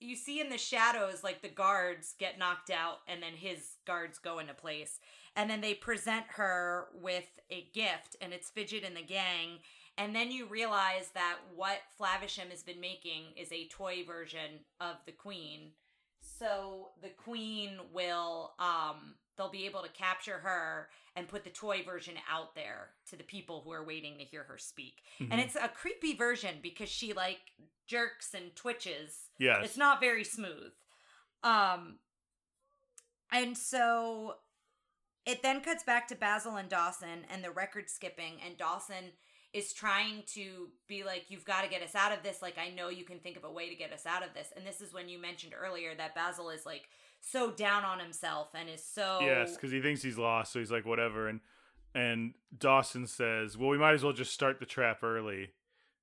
You 0.00 0.16
see 0.16 0.40
in 0.40 0.48
the 0.48 0.58
shadows, 0.58 1.22
like 1.22 1.42
the 1.42 1.48
guards 1.48 2.14
get 2.18 2.38
knocked 2.38 2.70
out, 2.70 3.00
and 3.06 3.22
then 3.22 3.34
his 3.34 3.76
guards 3.86 4.18
go 4.18 4.38
into 4.38 4.54
place. 4.54 4.98
And 5.36 5.48
then 5.48 5.60
they 5.60 5.74
present 5.74 6.24
her 6.30 6.88
with 6.94 7.28
a 7.50 7.68
gift, 7.74 8.16
and 8.20 8.32
it's 8.32 8.50
Fidget 8.50 8.84
and 8.84 8.96
the 8.96 9.02
gang. 9.02 9.58
And 9.98 10.16
then 10.16 10.30
you 10.30 10.46
realize 10.46 11.10
that 11.14 11.36
what 11.54 11.80
Flaversham 12.00 12.50
has 12.50 12.62
been 12.62 12.80
making 12.80 13.24
is 13.36 13.52
a 13.52 13.68
toy 13.68 14.02
version 14.06 14.60
of 14.80 14.96
the 15.04 15.12
Queen. 15.12 15.72
So 16.20 16.88
the 17.02 17.10
Queen 17.10 17.72
will, 17.92 18.52
um, 18.58 19.14
they'll 19.40 19.48
be 19.50 19.64
able 19.64 19.80
to 19.82 19.88
capture 19.88 20.38
her 20.40 20.90
and 21.16 21.26
put 21.26 21.44
the 21.44 21.50
toy 21.50 21.82
version 21.82 22.14
out 22.30 22.54
there 22.54 22.90
to 23.08 23.16
the 23.16 23.24
people 23.24 23.62
who 23.64 23.70
are 23.72 23.82
waiting 23.82 24.18
to 24.18 24.24
hear 24.24 24.42
her 24.44 24.58
speak. 24.58 25.02
And 25.18 25.32
Mhm. 25.32 25.38
it's 25.44 25.56
a 25.56 25.66
creepy 25.68 26.14
version 26.14 26.60
because 26.62 26.90
she 26.90 27.14
like 27.14 27.40
jerks 27.86 28.34
and 28.34 28.54
twitches. 28.54 29.30
yes. 29.38 29.64
It's 29.64 29.76
not 29.78 29.98
very 29.98 30.24
smooth. 30.24 30.72
Um 31.42 31.98
and 33.32 33.56
so 33.56 34.36
it 35.24 35.42
then 35.42 35.62
cuts 35.62 35.84
back 35.84 36.06
to 36.08 36.14
Basil 36.14 36.56
and 36.56 36.68
Dawson 36.68 37.24
and 37.30 37.42
the 37.42 37.50
record 37.50 37.88
skipping 37.88 38.40
and 38.44 38.58
Dawson 38.58 39.12
is 39.52 39.72
trying 39.72 40.22
to 40.34 40.68
be 40.86 41.02
like 41.02 41.24
you've 41.30 41.44
got 41.44 41.62
to 41.62 41.68
get 41.70 41.82
us 41.82 41.94
out 41.94 42.12
of 42.12 42.22
this 42.22 42.42
like 42.42 42.58
I 42.58 42.68
know 42.70 42.88
you 42.90 43.04
can 43.04 43.18
think 43.20 43.36
of 43.38 43.44
a 43.44 43.50
way 43.50 43.68
to 43.70 43.74
get 43.74 43.92
us 43.92 44.04
out 44.06 44.22
of 44.22 44.34
this 44.34 44.52
and 44.54 44.66
this 44.66 44.80
is 44.82 44.92
when 44.92 45.08
you 45.08 45.18
mentioned 45.18 45.54
earlier 45.58 45.94
that 45.96 46.14
Basil 46.14 46.50
is 46.50 46.66
like 46.66 46.88
so 47.20 47.50
down 47.50 47.84
on 47.84 47.98
himself 48.00 48.48
and 48.54 48.68
is 48.68 48.84
so 48.84 49.18
Yes, 49.22 49.54
because 49.56 49.70
he 49.72 49.80
thinks 49.80 50.02
he's 50.02 50.18
lost, 50.18 50.52
so 50.52 50.58
he's 50.58 50.70
like, 50.70 50.84
whatever. 50.86 51.28
And 51.28 51.40
and 51.94 52.34
Dawson 52.56 53.06
says, 53.06 53.56
well, 53.58 53.68
we 53.70 53.78
might 53.78 53.94
as 53.94 54.04
well 54.04 54.12
just 54.12 54.32
start 54.32 54.60
the 54.60 54.66
trap 54.66 55.02
early. 55.02 55.50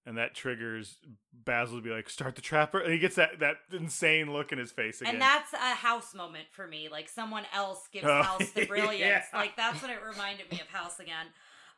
and 0.06 0.18
that 0.18 0.34
triggers 0.34 0.98
Basil 1.34 1.77
to 1.77 1.81
be 1.84 1.89
like, 1.89 2.10
"Start 2.10 2.35
the 2.35 2.41
trapper," 2.41 2.80
and 2.80 2.94
he 2.94 2.98
gets 2.99 3.15
that 3.15 3.39
that 3.39 3.57
insane 3.73 4.31
look 4.31 4.52
in 4.53 4.57
his 4.57 4.72
face 4.72 5.02
again. 5.02 5.14
And 5.15 5.22
that's 5.22 5.52
a 5.53 5.76
house 5.76 6.14
moment 6.15 6.45
for 6.52 6.65
me. 6.65 6.88
Like 6.89 7.10
someone 7.10 7.44
else 7.53 7.88
gives 7.91 8.06
Oh, 8.07 8.22
House 8.23 8.49
the 8.52 8.65
brilliance. 8.73 8.99
yeah. 9.02 9.23
Like 9.38 9.56
that's 9.57 9.81
what 9.81 9.91
it 9.91 9.99
reminded 10.10 10.49
me 10.52 10.61
of 10.61 10.68
House 10.68 10.99
again. 11.02 11.27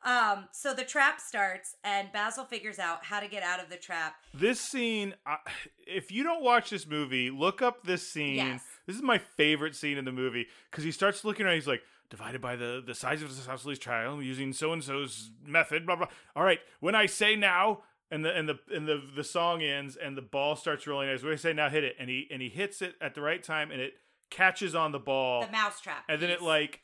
Um, 0.04 0.48
so 0.54 0.74
the 0.74 0.84
trap 0.86 1.20
starts, 1.20 1.76
and 1.84 2.10
Basil 2.14 2.46
figures 2.46 2.80
out 2.80 3.04
how 3.06 3.20
to 3.20 3.28
get 3.28 3.44
out 3.44 3.62
of 3.62 3.70
the 3.70 3.76
trap. 3.76 4.16
This 4.34 4.60
scene, 4.62 5.14
I 5.26 5.38
if 5.86 6.12
you 6.12 6.24
don't 6.24 6.42
watch 6.44 6.70
this 6.70 6.88
movie, 6.88 7.30
look 7.30 7.62
up 7.62 7.84
this 7.86 8.08
scene. 8.10 8.36
Yes. 8.36 8.64
This 8.88 8.96
is 8.96 9.02
my 9.02 9.18
favorite 9.18 9.76
scene 9.76 9.98
in 9.98 10.06
the 10.06 10.12
movie 10.12 10.48
because 10.72 10.84
he 10.84 10.92
starts 10.92 11.24
looking 11.26 11.46
around. 11.46 11.56
He's 11.56 11.68
like, 11.68 11.82
divided 12.10 12.42
by 12.42 12.56
the, 12.56 12.82
the 12.86 12.96
size 12.96 13.22
of 13.22 13.30
the 13.30 13.52
isosceles 13.52 13.78
triangle 13.78 14.24
using 14.24 14.52
so 14.54 14.72
and 14.74 14.84
so's 14.84 15.32
method. 15.46 15.86
Blah 15.86 15.98
blah. 15.98 16.08
All 16.36 16.44
right, 16.44 16.60
when 16.80 16.96
I 16.96 17.06
say 17.06 17.36
now, 17.36 17.84
and 18.10 18.24
the 18.24 18.34
and 18.36 18.48
the 18.50 18.58
and 18.74 18.88
the 18.88 19.02
the 19.16 19.24
song 19.24 19.62
ends, 19.62 19.96
and 19.98 20.16
the 20.18 20.22
ball 20.22 20.56
starts 20.56 20.88
rolling. 20.88 21.10
As 21.10 21.24
we 21.24 21.36
say 21.38 21.52
now, 21.54 21.70
hit 21.70 21.84
it, 21.84 21.96
and 22.00 22.10
he 22.10 22.26
and 22.32 22.42
he 22.42 22.48
hits 22.50 22.82
it 22.82 22.96
at 23.02 23.16
the 23.16 23.22
right 23.22 23.44
time, 23.44 23.70
and 23.70 23.82
it 23.82 23.94
catches 24.32 24.76
on 24.76 24.92
the 24.92 25.00
ball, 25.00 25.42
The 25.46 25.52
mouse 25.52 25.82
trap. 25.82 26.04
and 26.08 26.22
then 26.22 26.30
it 26.30 26.42
like 26.42 26.82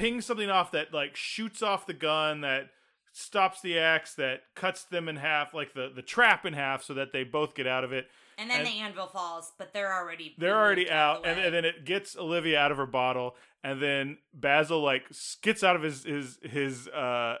pings 0.00 0.26
something 0.26 0.50
off 0.50 0.70
that 0.72 0.92
like 0.94 1.14
shoots 1.16 1.62
off 1.62 1.86
the 1.86 1.92
gun 1.94 2.40
that 2.40 2.70
stops 3.12 3.60
the 3.60 3.78
axe 3.78 4.14
that 4.14 4.40
cuts 4.54 4.84
them 4.84 5.08
in 5.08 5.16
half 5.16 5.52
like 5.52 5.74
the 5.74 5.90
the 5.94 6.02
trap 6.02 6.46
in 6.46 6.52
half 6.54 6.82
so 6.82 6.94
that 6.94 7.12
they 7.12 7.24
both 7.24 7.54
get 7.54 7.66
out 7.66 7.82
of 7.84 7.92
it 7.92 8.06
and 8.38 8.48
then 8.48 8.60
and- 8.60 8.66
the 8.68 8.78
anvil 8.80 9.06
falls, 9.08 9.52
but 9.58 9.72
they're 9.74 9.92
already 9.92 10.34
they're 10.38 10.56
already 10.58 10.86
of 10.86 10.92
out 10.92 11.22
the 11.24 11.28
and, 11.30 11.40
and 11.40 11.54
then 11.54 11.64
it 11.64 11.84
gets 11.84 12.16
olivia 12.16 12.58
out 12.58 12.70
of 12.70 12.76
her 12.78 12.86
bottle 12.86 13.34
and 13.64 13.82
then 13.82 14.16
basil 14.32 14.80
like 14.80 15.02
gets 15.42 15.62
out 15.64 15.74
of 15.76 15.82
his 15.82 16.04
his 16.04 16.38
his 16.42 16.88
uh 16.88 17.36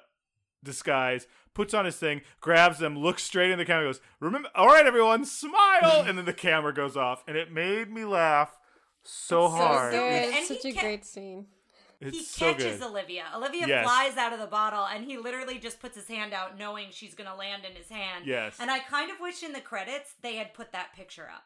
disguise 0.62 1.26
puts 1.54 1.72
on 1.72 1.84
his 1.84 1.96
thing 1.96 2.20
grabs 2.40 2.78
them 2.78 2.98
looks 2.98 3.22
straight 3.22 3.50
in 3.50 3.58
the 3.58 3.64
camera 3.64 3.86
goes 3.86 4.00
remember 4.20 4.48
all 4.54 4.66
right 4.66 4.86
everyone 4.86 5.24
smile 5.24 6.02
and 6.06 6.18
then 6.18 6.24
the 6.24 6.32
camera 6.32 6.72
goes 6.74 6.96
off 6.96 7.24
and 7.26 7.36
it 7.36 7.50
made 7.52 7.90
me 7.90 8.04
laugh 8.04 8.58
so 9.02 9.44
It's 9.46 9.54
so 9.54 9.56
hard 9.56 9.92
good. 9.92 10.12
It's 10.12 10.36
And 10.36 10.46
such 10.46 10.64
a 10.66 10.72
ca- 10.74 10.80
great 10.80 11.04
scene. 11.06 11.46
It's 12.00 12.16
he 12.16 12.24
so 12.24 12.52
catches 12.54 12.78
good 12.80 12.86
Olivia. 12.88 13.24
Olivia 13.34 13.66
Yes. 13.66 13.84
flies 13.84 14.16
out 14.16 14.32
of 14.32 14.38
the 14.40 14.46
bottle, 14.46 14.86
and 14.86 15.04
he 15.04 15.16
literally 15.18 15.58
just 15.58 15.80
puts 15.80 15.96
his 15.96 16.08
hand 16.08 16.32
out, 16.32 16.56
knowing 16.58 16.88
she's 16.90 17.14
gonna 17.14 17.34
land 17.36 17.64
in 17.64 17.74
his 17.76 17.88
hand. 17.88 18.26
yes 18.26 18.56
And 18.58 18.70
I 18.70 18.78
kind 18.78 19.10
of 19.10 19.20
wish 19.20 19.42
in 19.42 19.52
the 19.52 19.60
credits 19.60 20.14
they 20.22 20.36
had 20.36 20.54
put 20.54 20.72
that 20.72 20.92
picture 20.94 21.28
up. 21.32 21.44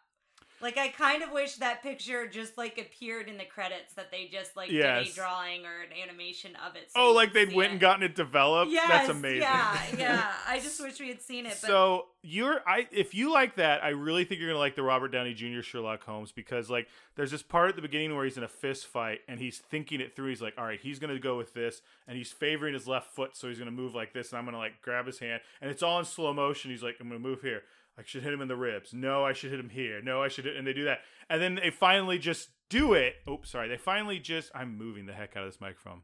Like 0.60 0.78
I 0.78 0.88
kind 0.88 1.22
of 1.22 1.30
wish 1.32 1.56
that 1.56 1.82
picture 1.82 2.26
just 2.26 2.56
like 2.56 2.78
appeared 2.78 3.28
in 3.28 3.36
the 3.36 3.44
credits 3.44 3.94
that 3.94 4.10
they 4.10 4.28
just 4.32 4.56
like 4.56 4.70
did 4.70 4.84
a 4.84 5.04
drawing 5.14 5.66
or 5.66 5.82
an 5.82 5.90
animation 6.02 6.52
of 6.66 6.76
it. 6.76 6.90
so 6.90 7.00
oh 7.00 7.12
like 7.12 7.32
they'd 7.32 7.52
went 7.54 7.68
it. 7.68 7.72
and 7.72 7.80
gotten 7.80 8.02
it 8.02 8.14
developed 8.14 8.70
Yes, 8.70 8.88
that's 8.88 9.08
amazing 9.08 9.42
Yeah, 9.42 9.78
yeah. 9.98 10.32
I 10.46 10.60
just 10.60 10.80
wish 10.80 11.00
we 11.00 11.08
had 11.08 11.20
seen 11.20 11.46
it. 11.46 11.58
But 11.60 11.68
So 11.68 12.06
you're 12.22 12.60
I 12.66 12.88
if 12.90 13.14
you 13.14 13.32
like 13.32 13.56
that, 13.56 13.84
I 13.84 13.90
really 13.90 14.24
think 14.24 14.40
you're 14.40 14.50
gonna 14.50 14.58
like 14.58 14.76
the 14.76 14.82
Robert 14.82 15.08
Downey 15.08 15.34
Jr. 15.34 15.60
Sherlock 15.60 16.04
Holmes 16.04 16.32
because 16.32 16.70
like 16.70 16.88
there's 17.16 17.30
this 17.30 17.42
part 17.42 17.68
at 17.68 17.76
the 17.76 17.82
beginning 17.82 18.14
where 18.14 18.24
he's 18.24 18.36
in 18.36 18.42
a 18.44 18.48
fist 18.48 18.86
fight 18.86 19.20
and 19.28 19.38
he's 19.38 19.58
thinking 19.58 20.00
it 20.00 20.16
through. 20.16 20.30
He's 20.30 20.42
like, 20.42 20.54
all 20.56 20.64
right, 20.64 20.80
he's 20.80 20.98
gonna 20.98 21.18
go 21.18 21.36
with 21.36 21.54
this, 21.54 21.82
and 22.08 22.16
he's 22.16 22.32
favoring 22.32 22.74
his 22.74 22.88
left 22.88 23.10
foot, 23.14 23.36
so 23.36 23.48
he's 23.48 23.58
gonna 23.58 23.70
move 23.70 23.94
like 23.94 24.12
this, 24.12 24.30
and 24.30 24.38
I'm 24.38 24.44
gonna 24.44 24.58
like 24.58 24.80
grab 24.82 25.06
his 25.06 25.18
hand, 25.18 25.42
and 25.60 25.70
it's 25.70 25.82
all 25.82 25.98
in 25.98 26.04
slow 26.04 26.32
motion. 26.32 26.70
He's 26.70 26.82
like, 26.82 26.96
I'm 27.00 27.08
gonna 27.08 27.20
move 27.20 27.42
here. 27.42 27.62
I 27.98 28.02
should 28.04 28.22
hit 28.22 28.32
him 28.32 28.40
in 28.40 28.48
the 28.48 28.56
ribs. 28.56 28.92
No, 28.92 29.24
I 29.24 29.32
should 29.32 29.50
hit 29.50 29.60
him 29.60 29.70
here. 29.70 30.02
No, 30.02 30.22
I 30.22 30.28
should 30.28 30.44
hit, 30.46 30.56
and 30.56 30.66
they 30.66 30.72
do 30.72 30.84
that, 30.84 31.00
and 31.30 31.40
then 31.40 31.54
they 31.56 31.70
finally 31.70 32.18
just 32.18 32.50
do 32.68 32.92
it. 32.94 33.14
Oops, 33.28 33.48
sorry. 33.48 33.68
They 33.68 33.76
finally 33.76 34.18
just 34.18 34.50
I'm 34.54 34.76
moving 34.76 35.06
the 35.06 35.12
heck 35.12 35.36
out 35.36 35.44
of 35.44 35.52
this 35.52 35.60
microphone. 35.60 36.02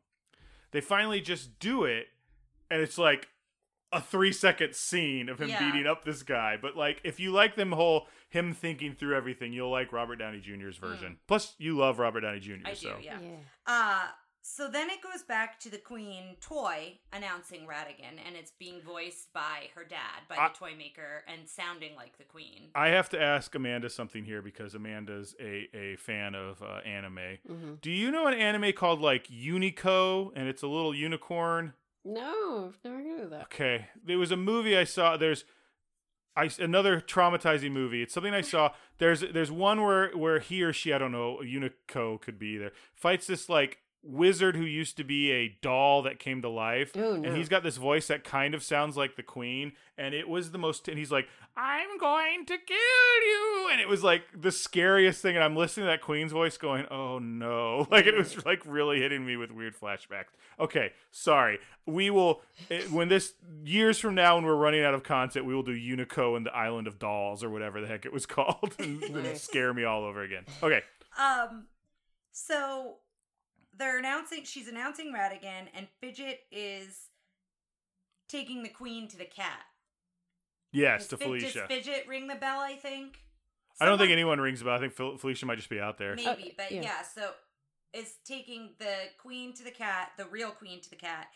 They 0.73 0.81
finally 0.81 1.21
just 1.21 1.59
do 1.59 1.85
it, 1.85 2.07
and 2.71 2.81
it's 2.81 2.97
like 2.99 3.29
a 3.93 4.01
three 4.01 4.33
second 4.33 4.77
scene 4.77 5.29
of 5.29 5.41
him 5.41 5.49
Yeah. 5.49 5.59
beating 5.73 5.85
up 5.89 6.05
this 6.05 6.23
guy. 6.23 6.57
But 6.57 6.77
like, 6.77 7.01
if 7.03 7.19
you 7.19 7.33
like 7.33 7.57
them 7.57 7.73
whole 7.73 8.07
him 8.29 8.55
thinking 8.55 8.95
through 8.95 9.17
everything, 9.17 9.53
you'll 9.53 9.73
like 9.73 9.93
Robert 9.93 10.15
Downey 10.17 10.39
Jr.'s 10.41 10.77
version. 10.77 11.19
Plus, 11.27 11.57
you 11.59 11.77
love 11.77 11.99
Robert 11.99 12.21
Downey 12.21 12.39
Jr. 12.39 12.53
I 12.65 12.71
do, 12.71 12.77
so 12.77 12.97
yeah. 13.03 13.19
Uh 13.67 14.03
so 14.43 14.69
then 14.69 14.89
it 14.91 15.01
goes 15.03 15.23
back 15.23 15.61
to 15.61 15.71
the 15.71 15.79
queen 15.79 16.37
toy 16.41 16.99
announcing 17.13 17.67
Ratigan, 17.67 18.19
and 18.27 18.37
it's 18.37 18.53
being 18.59 18.81
voiced 18.81 19.33
by 19.33 19.69
her 19.75 19.85
dad, 19.85 20.23
by 20.29 20.37
I- 20.37 20.49
the 20.49 20.55
toy 20.55 20.73
maker, 20.77 21.25
and 21.29 21.49
sounding 21.49 21.95
like 21.97 22.17
the 22.19 22.25
queen. 22.25 22.71
I 22.75 22.89
have 22.89 23.09
to 23.11 23.21
ask 23.21 23.55
Amanda 23.55 23.91
something 23.91 24.25
here 24.25 24.43
because 24.43 24.75
Amanda's 24.75 25.35
a 25.41 25.69
a 25.75 25.97
fan 25.97 26.35
of 26.35 26.63
uh, 26.63 26.81
anime. 26.87 27.39
hmm 27.47 27.75
Do 27.81 27.91
you 27.91 28.11
know 28.11 28.27
an 28.27 28.35
anime 28.35 28.73
called 28.73 29.01
like 29.01 29.29
Unico, 29.29 30.31
and 30.35 30.49
it's 30.49 30.63
a 30.63 30.69
little 30.69 30.95
unicorn? 30.95 31.75
No, 32.05 32.69
I've 32.73 32.79
never 32.83 33.03
heard 33.03 33.21
of 33.25 33.31
that. 33.31 33.43
Okay, 33.43 33.89
there 34.03 34.19
was 34.19 34.31
a 34.33 34.37
movie 34.37 34.77
I 34.77 34.85
saw. 34.85 35.17
There's 35.19 35.45
I 36.35 36.49
another 36.59 37.01
traumatizing 37.01 37.73
movie. 37.73 38.03
It's 38.03 38.15
something 38.15 38.33
I 38.33 38.41
saw. 38.41 38.71
There's 38.99 39.21
there's 39.21 39.51
one 39.53 39.83
where 39.83 40.11
where 40.17 40.39
he 40.39 40.63
or 40.63 40.73
she 40.73 40.93
I 40.95 40.99
don't 40.99 41.13
know 41.13 41.41
Unico 41.45 42.19
could 42.21 42.39
be 42.39 42.57
there 42.57 42.73
fights 42.95 43.27
this 43.27 43.49
like 43.49 43.79
wizard 44.03 44.57
who 44.57 44.65
used 44.65 44.97
to 44.97 45.05
be 45.05 45.31
a 45.31 45.59
doll 45.61 46.03
that 46.03 46.19
came 46.19 46.41
to 46.43 46.49
life. 46.49 46.93
Oh 46.97 47.17
no. 47.17 47.29
And 47.29 47.37
he's 47.37 47.49
got 47.49 47.63
this 47.63 47.77
voice 47.77 48.07
that 48.07 48.25
kind 48.25 48.55
of 48.55 48.63
sounds 48.63 48.97
like 48.97 49.17
the 49.17 49.23
queen, 49.23 49.73
and 49.99 50.15
it 50.15 50.29
was 50.29 50.51
the 50.53 50.59
most. 50.59 50.89
And 50.89 50.99
he's 50.99 51.13
like, 51.13 51.29
"I'm 51.57 51.99
going 51.99 52.47
to 52.47 52.57
kill 52.57 52.77
you," 53.27 53.69
and 53.73 53.81
it 53.81 53.89
was 53.89 54.03
like 54.03 54.23
the 54.35 54.51
scariest 54.53 55.21
thing. 55.21 55.35
And 55.37 55.45
I'm 55.45 55.55
listening 55.57 55.85
to 55.87 55.91
that 55.91 56.01
queen's 56.01 56.33
voice, 56.33 56.57
going, 56.57 56.87
"Oh 56.91 57.19
no!" 57.19 57.87
Like 57.91 58.07
it 58.07 58.17
was 58.17 58.45
like 58.47 58.63
really 58.65 59.01
hitting 59.01 59.27
me 59.27 59.37
with 59.37 59.51
weird 59.51 59.75
flashbacks. 59.79 60.33
Okay, 60.59 60.93
sorry. 61.11 61.59
We 61.87 62.09
will 62.11 62.41
when 62.91 63.09
this 63.09 63.35
years 63.65 63.99
from 63.99 64.15
now, 64.15 64.37
when 64.37 64.45
we're 64.45 64.55
running 64.55 64.83
out 64.83 64.95
of 64.95 65.03
content, 65.03 65.45
we 65.45 65.55
will 65.55 65.63
do 65.63 65.75
Unico 65.77 66.37
and 66.37 66.47
the 66.47 66.55
Island 66.55 66.87
of 66.87 66.99
Dolls 66.99 67.43
or 67.45 67.51
whatever 67.51 67.81
the 67.81 67.87
heck 67.87 68.07
it 68.07 68.13
was 68.13 68.25
called, 68.37 68.75
and 68.79 69.03
it'll 69.03 69.23
Nice. 69.23 69.43
scare 69.43 69.75
me 69.75 69.85
all 69.85 70.05
over 70.05 70.23
again. 70.23 70.45
Okay, 70.63 70.81
Um, 71.19 71.67
so 72.33 72.97
they're 73.81 73.99
announcing 73.99 74.45
she's 74.45 74.69
announcing 74.69 75.13
Ratigan, 75.13 75.67
and 75.75 75.89
Fidget 76.01 76.39
is 76.53 77.09
taking 78.29 78.63
the 78.63 78.69
queen 78.69 79.09
to 79.09 79.17
the 79.17 79.25
cat. 79.25 79.61
yes, 80.73 81.09
to 81.09 81.17
Fid- 81.17 81.25
Felicia. 81.27 81.59
Does 81.61 81.69
Fidget 81.69 82.07
ring 82.09 82.29
the 82.29 82.37
bell? 82.37 82.61
I 82.61 82.75
think. 82.77 83.19
I 83.81 83.87
don't 83.87 83.99
think 83.99 84.13
anyone 84.13 84.39
rings 84.41 84.59
the 84.59 84.67
bell. 84.67 84.75
I 84.75 84.79
think 84.79 84.93
Fel- 84.93 85.17
Felicia 85.17 85.47
might 85.47 85.57
just 85.57 85.71
be 85.71 85.81
out 85.81 85.97
there. 85.99 86.15
Maybe, 86.15 86.29
Okay, 86.31 86.55
but 86.57 86.71
yeah. 86.71 86.83
yeah. 86.83 87.03
So 87.03 87.31
is 87.93 88.15
taking 88.25 88.71
the 88.79 88.95
queen 89.19 89.53
to 89.55 89.65
the 89.65 89.71
cat, 89.71 90.13
the 90.17 90.27
real 90.27 90.51
queen 90.51 90.81
to 90.83 90.91
the 90.91 90.97
cat. 90.97 91.27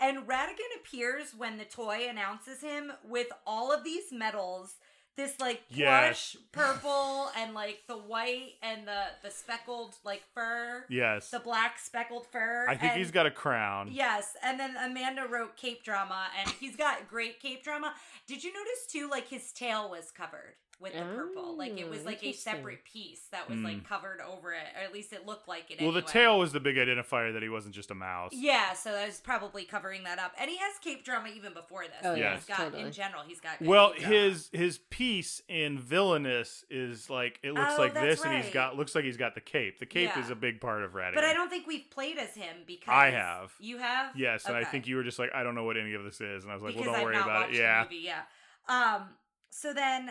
And 0.00 0.26
Ratigan 0.26 0.80
appears 0.80 1.34
when 1.36 1.58
the 1.58 1.64
toy 1.66 2.06
announces 2.08 2.62
him 2.62 2.90
with 3.04 3.26
all 3.46 3.70
of 3.70 3.84
these 3.84 4.10
medals. 4.10 4.76
This 5.20 5.38
like 5.38 5.60
Yes. 5.68 6.34
plush 6.34 6.36
purple 6.50 7.30
and 7.36 7.52
like 7.52 7.82
the 7.86 7.96
white 7.98 8.54
and 8.62 8.88
the 8.88 9.02
the 9.22 9.30
speckled 9.30 9.94
like 10.02 10.22
fur, 10.34 10.86
Yes, 10.88 11.28
the 11.30 11.40
black 11.40 11.78
speckled 11.78 12.26
fur. 12.32 12.64
I 12.66 12.74
think 12.74 12.92
and- 12.92 12.98
he's 12.98 13.10
got 13.10 13.26
a 13.26 13.30
crown. 13.30 13.90
Yes, 13.92 14.34
and 14.42 14.58
then 14.58 14.74
Amanda 14.78 15.26
wrote 15.28 15.58
cape 15.58 15.84
drama, 15.84 16.28
and 16.40 16.48
he's 16.58 16.74
got 16.74 17.06
great 17.06 17.38
cape 17.38 17.62
drama. 17.62 17.94
Did 18.26 18.42
you 18.42 18.50
notice 18.54 18.86
too? 18.88 19.10
Like 19.10 19.28
his 19.28 19.52
tail 19.52 19.90
was 19.90 20.10
covered 20.10 20.54
with 20.80 20.94
the 20.94 21.02
purple. 21.02 21.56
Like 21.56 21.78
it 21.78 21.84
Oh, 21.86 21.90
was 21.90 22.04
like 22.04 22.22
a 22.24 22.32
separate 22.32 22.84
piece 22.84 23.20
that 23.32 23.48
was 23.48 23.58
like 23.60 23.84
covered 23.86 24.20
over 24.20 24.52
it, 24.52 24.64
or 24.78 24.82
at 24.82 24.92
least 24.92 25.12
it 25.12 25.26
looked 25.26 25.46
like 25.46 25.70
it. 25.70 25.78
Hmm. 25.78 25.84
Well, 25.84 25.92
the 25.92 26.02
tail 26.02 26.38
was 26.38 26.52
the 26.52 26.60
big 26.60 26.76
identifier 26.76 27.32
that 27.32 27.42
he 27.42 27.48
wasn't 27.48 27.74
just 27.74 27.90
a 27.90 27.94
mouse. 27.94 28.32
Yeah, 28.34 28.72
so 28.72 28.92
that 28.92 29.06
was 29.06 29.20
probably 29.20 29.64
covering 29.64 30.04
that 30.04 30.18
up, 30.18 30.32
and 30.40 30.50
he 30.50 30.56
has 30.56 30.72
cape 30.82 31.04
drama 31.04 31.28
even 31.36 31.52
before 31.52 31.82
this. 31.84 31.92
Oh, 32.04 32.14
yeah, 32.14 32.34
he's 32.36 32.44
got 32.46 32.74
in 32.74 32.90
general, 32.92 33.22
he's 33.26 33.40
got. 33.40 33.60
Well, 33.60 33.90
cape 33.92 34.00
drama. 34.00 34.14
his 34.16 34.50
his 34.52 34.78
piece 34.78 35.42
in 35.48 35.78
villainous 35.78 36.64
is 36.70 37.10
like 37.10 37.38
it 37.42 37.52
looks 37.52 37.74
Oh, 37.76 37.80
like 37.82 37.94
that's 37.94 38.06
this, 38.06 38.24
and 38.24 38.34
he's 38.34 38.44
right. 38.46 38.54
got 38.54 38.76
looks 38.76 38.94
like 38.94 39.04
he's 39.04 39.16
got 39.18 39.34
the 39.34 39.40
cape. 39.40 39.78
The 39.78 39.86
cape 39.86 40.10
Yeah. 40.16 40.22
is 40.22 40.30
a 40.30 40.34
big 40.34 40.60
part 40.60 40.82
of 40.82 40.92
Ratigan. 40.92 41.14
But 41.14 41.24
I 41.24 41.32
don't 41.34 41.50
think 41.50 41.66
we've 41.66 41.90
played 41.90 42.16
as 42.18 42.34
him 42.34 42.56
because 42.66 42.88
I 42.94 43.10
have. 43.10 43.52
You 43.60 43.78
have. 43.78 44.16
Yes, 44.16 44.46
and 44.46 44.56
I 44.56 44.60
Okay. 44.62 44.70
think 44.70 44.86
you 44.86 44.96
were 44.96 45.04
just 45.04 45.18
like, 45.18 45.30
I 45.34 45.42
don't 45.42 45.54
know 45.54 45.64
what 45.64 45.76
any 45.76 45.92
of 45.94 46.04
this 46.04 46.20
is, 46.20 46.44
and 46.44 46.50
I 46.50 46.54
was 46.54 46.62
like, 46.62 46.72
because 46.74 46.86
well, 46.86 46.94
don't 46.94 47.00
I've 47.00 47.04
worry 47.06 47.16
not 47.16 47.24
about 47.26 47.40
watched 47.48 47.54
it. 47.54 47.58
Yeah. 47.58 47.84
The 47.84 47.90
movie, 47.90 48.04
yeah. 48.06 48.22
Um. 48.68 49.08
So 49.50 49.72
then, 49.74 50.10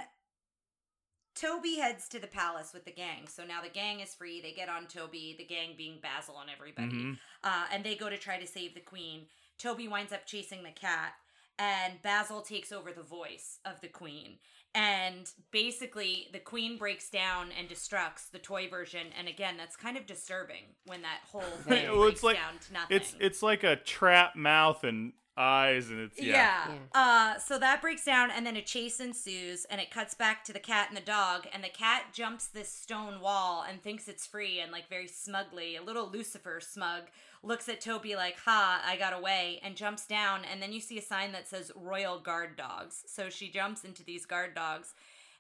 Toby 1.40 1.76
heads 1.78 2.07
to 2.10 2.20
the 2.20 2.28
palace 2.28 2.74
with 2.74 2.86
the 2.86 2.91
gang. 2.91 3.28
So 3.28 3.45
now 3.45 3.61
the 3.61 3.70
gang 3.70 3.99
is 4.02 4.14
free. 4.16 4.41
They 4.41 4.52
get 4.52 4.68
on 4.70 4.88
Toby. 4.88 5.36
The 5.38 5.45
gang 5.45 5.76
being 5.78 5.99
Basil 6.02 6.40
and 6.40 6.49
everybody, 6.49 6.91
Mhm. 7.03 7.20
uh, 7.44 7.68
and 7.72 7.84
they 7.84 7.95
go 7.95 8.10
to 8.10 8.18
try 8.18 8.40
to 8.40 8.48
save 8.48 8.74
the 8.74 8.82
queen. 8.82 9.28
Toby 9.57 9.88
winds 9.88 10.11
up 10.14 10.26
chasing 10.26 10.64
the 10.64 10.72
cat, 10.72 11.14
and 11.57 12.02
Basil 12.02 12.41
takes 12.41 12.72
over 12.72 12.91
the 12.91 13.03
voice 13.03 13.60
of 13.66 13.80
the 13.82 13.88
queen. 13.90 14.40
And 14.76 15.32
basically, 15.52 16.30
the 16.32 16.40
queen 16.40 16.78
breaks 16.78 17.10
down 17.10 17.52
and 17.52 17.68
destructs 17.68 18.30
the 18.30 18.38
toy 18.40 18.70
version. 18.70 19.07
And 19.18 19.28
again, 19.28 19.57
that's 19.57 19.76
kind 19.76 19.98
of 19.98 20.06
disturbing 20.06 20.76
when 20.86 21.02
that 21.02 21.22
whole 21.32 21.41
thing 21.68 21.90
Well, 21.91 22.03
it's 22.03 22.22
breaks 22.22 22.24
like- 22.24 22.36
down 22.38 22.60
to 22.60 22.74
nothing. 22.74 22.98
It's 22.98 23.16
it's 23.20 23.41
like 23.41 23.64
a 23.64 23.76
trap 23.78 24.36
mouth 24.36 24.84
and 24.84 25.14
eyes, 25.40 25.90
and 25.90 25.99
it's 25.99 26.20
Yeah. 26.20 26.34
yeah. 26.34 26.74
Yeah. 26.74 27.36
Uh, 27.36 27.40
so 27.40 27.57
that 27.57 27.82
breaks 27.82 28.03
down, 28.03 28.30
and 28.30 28.45
then 28.45 28.56
a 28.57 28.61
chase 28.61 28.99
ensues, 28.99 29.66
and 29.66 29.80
it 29.80 29.90
cuts 29.90 30.14
back 30.14 30.44
to 30.44 30.53
the 30.53 30.60
cat 30.60 30.90
and 30.90 30.98
the 30.98 31.02
dog, 31.02 31.48
and 31.53 31.64
the 31.64 31.70
cat 31.70 32.14
jumps 32.14 32.48
this 32.48 32.72
stone 32.72 33.22
wall 33.22 33.64
and 33.68 33.82
thinks 33.82 34.07
it's 34.07 34.28
free, 34.28 34.60
and 34.60 34.72
like 34.72 34.90
very 34.90 35.07
smugly, 35.07 35.76
a 35.78 35.82
little 35.82 36.10
Lucifer 36.10 36.60
smug, 36.60 37.03
looks 37.41 37.70
at 37.70 37.80
Toby 37.80 38.16
like, 38.16 38.38
"Ha, 38.45 38.84
I 38.86 38.98
got 38.98 39.14
away," 39.14 39.60
and 39.64 39.76
jumps 39.76 40.06
down, 40.06 40.44
and 40.44 40.61
then 40.61 40.74
you 40.74 40.82
see 40.82 40.98
a 40.98 41.02
sign 41.02 41.32
that 41.32 41.48
says 41.48 41.72
Royal 41.76 42.20
Guard 42.20 42.57
Dogs. 42.57 43.03
So 43.07 43.30
she 43.30 43.49
jumps 43.49 43.84
into 43.86 44.03
these 44.03 44.26
guard 44.26 44.53
dogs, 44.53 44.94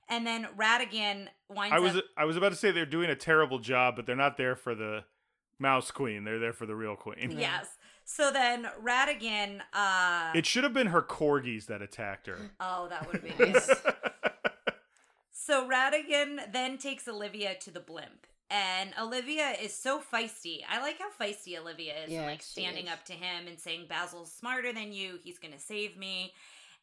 and 0.07 0.25
then 0.25 0.47
Ratigan 0.57 1.27
winds 1.49 1.75
I 1.75 1.79
was 1.79 1.97
up. 1.97 2.05
I 2.17 2.25
was 2.25 2.37
about 2.37 2.49
to 2.49 2.55
say 2.55 2.71
they're 2.71 2.85
doing 2.85 3.09
a 3.09 3.15
terrible 3.15 3.59
job, 3.59 3.95
but 3.97 4.05
they're 4.05 4.15
not 4.15 4.37
there 4.37 4.55
for 4.55 4.73
the 4.73 5.03
mouse 5.59 5.91
queen. 5.91 6.23
They're 6.23 6.39
there 6.39 6.53
for 6.53 6.65
the 6.65 6.75
real 6.75 6.95
queen. 6.95 7.35
Yes. 7.37 7.67
So 8.11 8.31
then 8.31 8.67
Ratigan. 8.83 9.59
Uh, 9.71 10.31
It 10.33 10.47
should 10.47 10.63
have 10.63 10.73
been 10.73 10.87
her 10.87 11.01
corgis 11.03 11.67
that 11.67 11.83
attacked 11.83 12.25
her. 12.25 12.37
oh, 12.59 12.87
that 12.89 13.05
would 13.05 13.21
have 13.21 13.37
been 13.37 13.51
good. 13.53 13.63
So 15.31 15.69
Ratigan 15.69 16.51
then 16.51 16.79
takes 16.79 17.07
Olivia 17.07 17.53
to 17.61 17.69
the 17.71 17.79
blimp. 17.79 18.25
And 18.49 18.93
Olivia 18.99 19.51
is 19.61 19.75
so 19.75 19.99
feisty. 20.01 20.61
I 20.67 20.81
like 20.81 20.97
how 20.97 21.11
feisty 21.23 21.55
Olivia 21.59 21.93
is, 22.05 22.11
Yeah, 22.11 22.25
like 22.25 22.41
standing 22.41 22.87
is. 22.87 22.91
up 22.91 23.05
to 23.05 23.13
him 23.13 23.47
and 23.47 23.59
saying, 23.59 23.85
Basil's 23.87 24.31
smarter 24.31 24.73
than 24.73 24.91
you. 24.91 25.19
He's 25.23 25.37
going 25.37 25.53
to 25.53 25.59
save 25.59 25.95
me. 25.95 26.33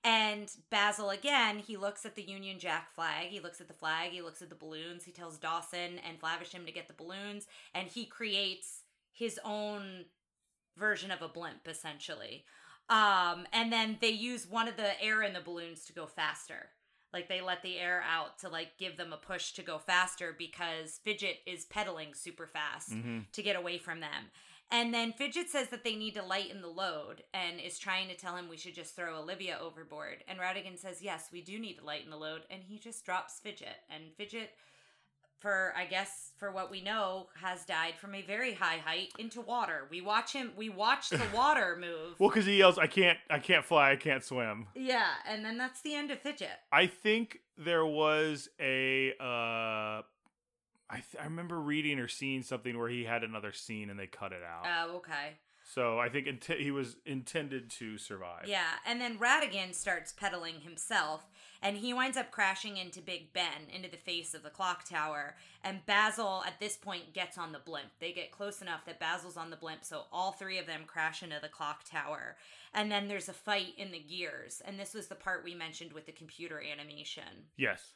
And 0.04 0.48
Basil, 0.70 1.10
again, 1.10 1.58
he 1.58 1.76
looks 1.76 2.06
at 2.06 2.14
the 2.14 2.22
Union 2.22 2.60
Jack 2.60 2.94
flag. 2.94 3.26
He 3.30 3.40
looks 3.40 3.60
at 3.60 3.66
the 3.66 3.74
flag. 3.74 4.12
He 4.12 4.22
looks 4.22 4.42
at 4.42 4.48
the 4.48 4.54
balloons. 4.54 5.02
He 5.02 5.10
tells 5.10 5.38
Dawson 5.38 5.98
and 6.08 6.20
Flaversham 6.20 6.66
to 6.66 6.72
get 6.72 6.86
the 6.86 6.94
balloons. 6.94 7.48
And 7.74 7.88
he 7.88 8.04
creates 8.04 8.82
his 9.12 9.40
own 9.44 10.04
version 10.76 11.10
of 11.10 11.22
a 11.22 11.28
blimp, 11.28 11.66
essentially. 11.66 12.44
Um, 12.88 13.46
and 13.52 13.72
then 13.72 13.98
they 14.00 14.10
use 14.10 14.46
one 14.48 14.68
of 14.68 14.76
the 14.76 15.02
air 15.02 15.22
in 15.22 15.32
the 15.32 15.40
balloons 15.40 15.84
to 15.86 15.92
go 15.92 16.06
faster. 16.06 16.68
Like 17.12 17.28
they 17.28 17.40
let 17.40 17.62
the 17.62 17.78
air 17.78 18.02
out 18.08 18.38
to 18.40 18.48
like 18.48 18.78
give 18.78 18.96
them 18.96 19.12
a 19.12 19.16
push 19.16 19.52
to 19.52 19.62
go 19.62 19.78
faster 19.78 20.34
because 20.36 21.00
Fidget 21.04 21.38
is 21.46 21.64
pedaling 21.64 22.14
super 22.14 22.46
fast 22.46 22.90
Mhm. 22.90 23.30
to 23.32 23.42
get 23.42 23.56
away 23.56 23.78
from 23.78 24.00
them. 24.00 24.30
And 24.70 24.92
then 24.92 25.12
Fidget 25.12 25.48
says 25.48 25.68
that 25.68 25.84
they 25.84 25.94
need 25.94 26.14
to 26.14 26.22
lighten 26.24 26.60
the 26.60 26.68
load 26.68 27.22
and 27.32 27.60
is 27.60 27.78
trying 27.78 28.08
to 28.08 28.16
tell 28.16 28.36
him 28.36 28.48
we 28.48 28.56
should 28.56 28.74
just 28.74 28.96
throw 28.96 29.16
Olivia 29.18 29.56
overboard. 29.60 30.24
And 30.28 30.38
Ratigan 30.40 30.76
says, 30.78 31.00
Yes, 31.02 31.28
we 31.32 31.40
do 31.40 31.58
need 31.58 31.78
to 31.78 31.84
lighten 31.84 32.10
the 32.10 32.16
load. 32.16 32.42
And 32.50 32.62
he 32.64 32.78
just 32.78 33.04
drops 33.04 33.40
Fidget. 33.40 33.84
And 33.88 34.12
Fidget, 34.16 34.50
for 35.38 35.72
I 35.76 35.86
guess 35.86 36.32
for 36.36 36.50
what 36.50 36.70
we 36.70 36.82
know, 36.82 37.28
has 37.40 37.64
died 37.64 37.94
from 37.98 38.14
a 38.14 38.22
very 38.22 38.54
high 38.54 38.78
height 38.78 39.12
into 39.18 39.40
water. 39.40 39.86
We 39.90 40.00
watch 40.00 40.32
him 40.32 40.52
we 40.56 40.68
watch 40.68 41.10
the 41.10 41.22
water 41.34 41.76
move. 41.80 42.18
Well, 42.18 42.28
because 42.30 42.46
he 42.46 42.58
yells, 42.58 42.78
"I 42.78 42.86
can't, 42.86 43.18
I 43.30 43.38
can't 43.38 43.64
fly, 43.64 43.92
I 43.92 43.96
can't 43.96 44.22
swim." 44.24 44.66
yeah, 44.74 45.12
and 45.28 45.44
then 45.44 45.58
that's 45.58 45.80
the 45.82 45.94
end 45.94 46.10
of 46.10 46.20
Fidget. 46.20 46.48
I 46.72 46.86
think 46.86 47.40
there 47.56 47.86
was 47.86 48.48
a. 48.60 49.12
Uh, 49.20 50.02
I 50.88 50.94
th- 50.96 51.20
I 51.20 51.24
remember 51.24 51.58
reading 51.60 51.98
or 51.98 52.08
seeing 52.08 52.42
something 52.42 52.78
where 52.78 52.88
he 52.88 53.04
had 53.04 53.24
another 53.24 53.52
scene 53.52 53.90
and 53.90 53.98
they 53.98 54.06
cut 54.06 54.32
it 54.32 54.42
out. 54.42 54.66
Oh, 54.88 54.96
okay. 54.98 55.34
so 55.74 55.98
I 55.98 56.08
think 56.08 56.28
int- 56.28 56.44
he 56.60 56.70
was 56.70 56.96
intended 57.04 57.70
to 57.70 57.98
survive. 57.98 58.44
Yeah, 58.46 58.62
and 58.86 59.00
then 59.00 59.18
Ratigan 59.18 59.74
starts 59.74 60.12
pedaling 60.12 60.60
himself, 60.60 61.26
and 61.62 61.76
he 61.76 61.94
winds 61.94 62.16
up 62.16 62.30
crashing 62.30 62.76
into 62.76 63.00
Big 63.00 63.32
Ben, 63.32 63.68
into 63.74 63.90
the 63.90 63.96
face 63.96 64.34
of 64.34 64.42
the 64.42 64.50
clock 64.50 64.84
tower. 64.84 65.36
And 65.64 65.84
Basil, 65.86 66.42
at 66.46 66.60
this 66.60 66.76
point, 66.76 67.12
gets 67.12 67.38
on 67.38 67.52
the 67.52 67.58
blimp. 67.58 67.90
They 68.00 68.12
get 68.12 68.30
close 68.30 68.62
enough 68.62 68.84
that 68.86 69.00
Basil's 69.00 69.36
on 69.36 69.50
the 69.50 69.56
blimp, 69.56 69.84
so 69.84 70.02
all 70.12 70.32
three 70.32 70.58
of 70.58 70.66
them 70.66 70.82
crash 70.86 71.22
into 71.22 71.38
the 71.40 71.48
clock 71.48 71.84
tower. 71.84 72.36
And 72.72 72.90
then 72.90 73.08
there's 73.08 73.28
a 73.28 73.32
fight 73.32 73.74
in 73.76 73.90
the 73.90 73.98
gears, 73.98 74.62
and 74.64 74.78
this 74.78 74.94
was 74.94 75.08
the 75.08 75.14
part 75.14 75.44
we 75.44 75.54
mentioned 75.54 75.92
with 75.92 76.06
the 76.06 76.12
computer 76.12 76.62
animation. 76.62 77.48
Yes. 77.56 77.92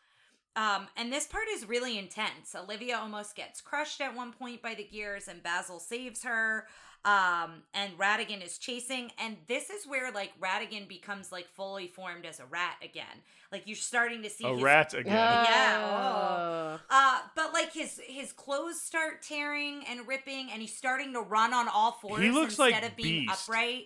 Um, 0.56 0.88
and 0.96 1.12
this 1.12 1.26
part 1.26 1.46
is 1.48 1.68
really 1.68 1.96
intense. 1.96 2.56
Olivia 2.56 2.98
almost 2.98 3.36
gets 3.36 3.60
crushed 3.60 4.00
at 4.00 4.16
one 4.16 4.32
point 4.32 4.62
by 4.62 4.74
the 4.74 4.84
gears, 4.84 5.28
and 5.28 5.42
Basil 5.42 5.78
saves 5.78 6.24
her. 6.24 6.66
Um, 7.02 7.62
and 7.72 7.96
Ratigan 7.96 8.44
is 8.44 8.58
chasing, 8.58 9.10
and 9.18 9.38
this 9.48 9.70
is 9.70 9.86
where 9.86 10.12
like 10.12 10.32
Ratigan 10.38 10.86
becomes 10.86 11.32
like 11.32 11.48
fully 11.48 11.86
formed 11.86 12.26
as 12.26 12.40
a 12.40 12.44
rat 12.44 12.76
again. 12.84 13.22
Like 13.50 13.62
you're 13.66 13.74
starting 13.76 14.22
to 14.22 14.28
see 14.28 14.44
A 14.44 14.52
his, 14.52 14.62
rat 14.62 14.92
again. 14.92 15.14
Yeah, 15.14 15.78
Oh. 15.80 16.80
Uh, 16.90 17.20
but 17.34 17.54
like 17.54 17.72
his 17.72 17.98
his 18.06 18.32
clothes 18.32 18.82
start 18.82 19.22
tearing 19.22 19.82
and 19.88 20.06
ripping, 20.06 20.50
and 20.52 20.60
he's 20.60 20.76
starting 20.76 21.14
to 21.14 21.20
run 21.20 21.54
on 21.54 21.68
all 21.68 21.92
fours 21.92 22.20
He 22.20 22.30
looks 22.30 22.58
instead 22.58 22.82
like 22.82 22.90
of 22.90 22.96
being 22.96 23.26
Beast. 23.26 23.48
upright. 23.48 23.84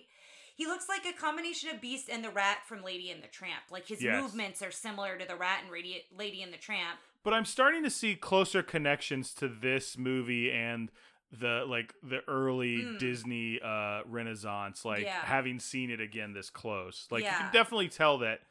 He 0.57 0.65
looks 0.65 0.87
like 0.89 1.05
a 1.05 1.11
combination 1.13 1.69
of 1.69 1.79
Beast 1.81 2.09
and 2.09 2.23
the 2.23 2.29
Rat 2.29 2.59
from 2.67 2.81
Lady 2.83 3.11
and 3.11 3.21
the 3.23 3.27
Tramp. 3.27 3.63
Like 3.71 3.87
his 3.87 4.01
Yes. 4.01 4.21
movements 4.21 4.61
are 4.61 4.71
similar 4.71 5.17
to 5.17 5.25
the 5.25 5.35
Rat 5.35 5.59
and 5.63 5.71
Radi- 5.71 6.03
Lady 6.17 6.41
and 6.41 6.51
the 6.53 6.57
Tramp. 6.57 6.99
But 7.23 7.33
I'm 7.33 7.43
starting 7.45 7.81
to 7.83 7.89
see 7.89 8.15
closer 8.15 8.61
connections 8.61 9.33
to 9.35 9.47
this 9.49 9.97
movie 9.97 10.51
and 10.51 10.91
the 11.39 11.65
like 11.67 11.93
the 12.03 12.19
early 12.27 12.77
Mm. 12.77 12.99
Disney 12.99 13.59
uh 13.63 14.01
renaissance 14.05 14.85
like 14.85 15.03
Yeah. 15.03 15.23
having 15.25 15.59
seen 15.59 15.89
it 15.89 15.99
again 16.01 16.33
this 16.33 16.49
close. 16.49 17.07
Like 17.11 17.23
you 17.23 17.29
can 17.29 17.51
definitely 17.51 17.89
tell 17.89 18.17
that 18.19 18.41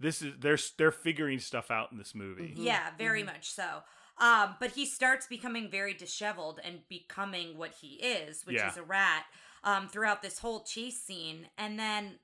this 0.00 0.22
is 0.22 0.34
they're 0.38 0.58
they're 0.76 0.92
figuring 0.92 1.38
stuff 1.38 1.70
out 1.70 1.92
in 1.92 1.98
this 1.98 2.14
movie. 2.14 2.54
Mhm. 2.56 2.64
Yeah, 2.64 2.90
very 2.96 3.22
much 3.22 3.50
so. 3.50 3.82
Um, 4.18 4.56
but 4.58 4.72
he 4.72 4.84
starts 4.84 5.26
becoming 5.28 5.70
very 5.70 5.94
disheveled 5.94 6.60
and 6.64 6.80
becoming 6.88 7.56
what 7.56 7.74
he 7.80 7.94
is, 7.94 8.44
which 8.44 8.56
Yeah. 8.56 8.70
is 8.70 8.76
a 8.76 8.82
rat, 8.82 9.26
um, 9.62 9.88
throughout 9.88 10.22
this 10.22 10.40
whole 10.40 10.64
chase 10.64 11.00
scene. 11.00 11.48
And 11.56 11.78
then 11.78 12.18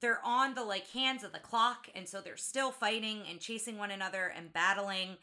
they're 0.00 0.24
on 0.24 0.54
the 0.54 0.64
like 0.64 0.88
hands 0.90 1.22
of 1.22 1.32
the 1.32 1.38
clock, 1.38 1.88
and 1.94 2.08
so 2.08 2.20
they're 2.20 2.36
still 2.36 2.72
fighting 2.72 3.26
and 3.28 3.40
chasing 3.40 3.76
one 3.78 3.90
another 3.90 4.26
and 4.26 4.52
battling. 4.52 5.18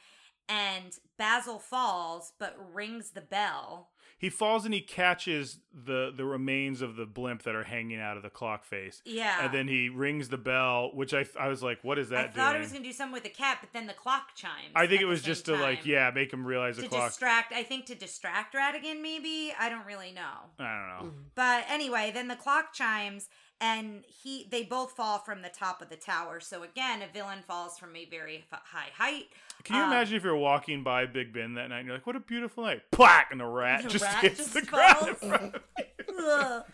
And 0.47 0.97
Basil 1.17 1.59
falls, 1.59 2.33
but 2.39 2.55
rings 2.73 3.11
the 3.11 3.21
bell. 3.21 3.89
He 4.19 4.29
falls 4.29 4.65
and 4.65 4.73
he 4.73 4.81
catches 4.81 5.59
the 5.73 6.11
the 6.15 6.25
remains 6.25 6.81
of 6.81 6.97
the 6.97 7.05
blimp 7.05 7.43
that 7.43 7.55
are 7.55 7.63
hanging 7.63 8.01
out 8.01 8.17
of 8.17 8.23
the 8.23 8.29
clock 8.29 8.65
face. 8.65 9.01
Yeah. 9.05 9.45
And 9.45 9.53
then 9.53 9.69
he 9.69 9.87
rings 9.87 10.27
the 10.27 10.37
bell, 10.37 10.91
which 10.93 11.13
I 11.13 11.25
I 11.39 11.47
was 11.47 11.63
like, 11.63 11.79
what 11.83 11.97
is 11.97 12.09
that 12.09 12.19
I 12.19 12.27
thought 12.27 12.49
doing? 12.51 12.55
it 12.57 12.59
was 12.59 12.71
gonna 12.73 12.83
do 12.83 12.91
something 12.91 13.13
with 13.13 13.23
the 13.23 13.29
cat, 13.29 13.59
but 13.61 13.71
then 13.71 13.87
the 13.87 13.93
clock 13.93 14.35
chimes. 14.35 14.73
I 14.75 14.87
think 14.87 15.01
it 15.01 15.05
was 15.05 15.21
just 15.21 15.45
to 15.45 15.55
like, 15.55 15.85
yeah, 15.85 16.11
make 16.13 16.33
him 16.33 16.45
realize 16.45 16.75
the 16.75 16.83
to 16.83 16.89
clock. 16.89 17.09
distract. 17.11 17.53
I 17.53 17.63
think 17.63 17.85
to 17.85 17.95
distract 17.95 18.53
Ratigan, 18.53 19.01
maybe. 19.01 19.53
I 19.57 19.69
don't 19.69 19.85
really 19.85 20.11
know. 20.11 20.21
I 20.59 20.63
don't 20.63 20.87
know. 20.89 21.11
Mm-hmm. 21.11 21.21
But 21.35 21.63
anyway, 21.69 22.11
then 22.13 22.27
the 22.27 22.35
clock 22.35 22.73
chimes 22.73 23.29
and 23.61 24.03
he 24.07 24.47
they 24.49 24.63
both 24.63 24.91
fall 24.93 25.19
from 25.19 25.41
the 25.41 25.49
top 25.49 25.81
of 25.81 25.89
the 25.89 25.95
tower. 25.95 26.39
So 26.39 26.63
again, 26.63 27.01
a 27.01 27.07
villain 27.11 27.39
falls 27.47 27.77
from 27.77 27.95
a 27.95 28.05
very 28.05 28.45
high 28.51 28.89
height. 28.97 29.25
Can 29.63 29.75
you 29.75 29.81
Um, 29.83 29.91
imagine 29.91 30.15
if 30.17 30.23
you're 30.23 30.35
walking 30.37 30.83
by 30.83 31.05
Big 31.05 31.33
Ben 31.33 31.55
that 31.55 31.67
night 31.69 31.79
and 31.79 31.87
you're 31.87 31.97
like, 31.97 32.07
what 32.07 32.15
a 32.15 32.21
beautiful 32.21 32.63
night? 32.63 32.81
Plack! 32.91 33.27
And 33.31 33.39
the 33.39 33.45
rat 33.45 33.83
The 33.83 33.89
just 33.89 34.05
rat 34.05 34.21
hits 34.21 34.37
just 34.37 34.53
the 34.53 34.61
ground 34.61 35.07
in 35.09 35.15
front 35.15 35.55
of 35.55 35.61
you. 35.77 36.25
Ugh. 36.25 36.63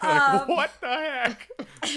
Like, 0.00 0.10
Um, 0.20 0.48
what 0.48 0.70
the 0.80 0.86
heck? 0.86 1.48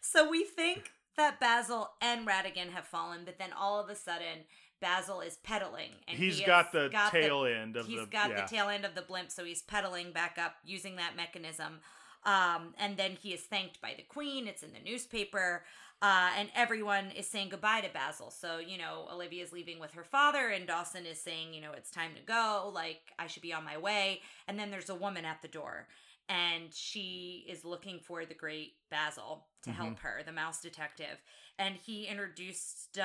so 0.00 0.28
we 0.28 0.44
think 0.44 0.92
that 1.16 1.40
Basil 1.40 1.90
and 2.02 2.26
Ratigan 2.26 2.70
have 2.70 2.84
fallen, 2.86 3.20
but 3.24 3.38
then 3.38 3.50
all 3.58 3.80
of 3.80 3.88
a 3.88 3.94
sudden 3.94 4.44
Basil 4.80 5.20
is 5.20 5.38
pedaling 5.38 5.90
and 6.06 6.18
He's 6.18 6.38
he 6.38 6.44
got 6.44 6.70
the 6.72 6.90
tail 7.10 7.44
end 7.46 7.76
of 7.76 7.86
He's 7.86 8.00
the. 8.00 8.06
got 8.06 8.30
yeah. 8.30 8.42
the 8.42 8.48
tail 8.48 8.68
end 8.68 8.84
of 8.84 8.94
the 8.94 9.02
blimp, 9.02 9.30
so 9.30 9.44
he's 9.44 9.62
pedaling 9.62 10.12
back 10.12 10.36
up 10.38 10.56
using 10.64 10.96
that 10.96 11.16
mechanism. 11.16 11.80
Um, 12.28 12.74
and 12.78 12.98
then 12.98 13.16
he 13.22 13.30
is 13.32 13.40
thanked 13.40 13.80
by 13.80 13.94
the 13.96 14.02
queen. 14.02 14.46
It's 14.46 14.62
in 14.62 14.74
the 14.74 14.90
newspaper. 14.90 15.64
Uh, 16.02 16.28
and 16.38 16.48
everyone 16.54 17.10
is 17.16 17.26
saying 17.26 17.48
goodbye 17.48 17.80
to 17.80 17.88
Basil. 17.88 18.30
So, 18.30 18.58
you 18.58 18.76
know, 18.76 19.08
Olivia's 19.10 19.50
leaving 19.50 19.80
with 19.80 19.92
her 19.92 20.04
father, 20.04 20.48
and 20.48 20.66
Dawson 20.66 21.06
is 21.06 21.18
saying, 21.18 21.54
you 21.54 21.62
know, 21.62 21.72
it's 21.72 21.90
time 21.90 22.10
to 22.14 22.22
go. 22.22 22.70
Like, 22.72 23.00
I 23.18 23.26
should 23.28 23.42
be 23.42 23.54
on 23.54 23.64
my 23.64 23.78
way. 23.78 24.20
And 24.46 24.58
then 24.58 24.70
there's 24.70 24.90
a 24.90 24.94
woman 24.94 25.24
at 25.24 25.40
the 25.40 25.48
door, 25.48 25.88
and 26.28 26.72
she 26.72 27.46
is 27.48 27.64
looking 27.64 27.98
for 27.98 28.26
the 28.26 28.34
great 28.34 28.74
Basil 28.90 29.46
to 29.64 29.70
help 29.70 29.98
her, 30.00 30.20
the 30.24 30.30
mouse 30.32 30.60
detective. 30.60 31.22
And 31.58 31.74
he 31.74 32.04
introduced 32.04 32.96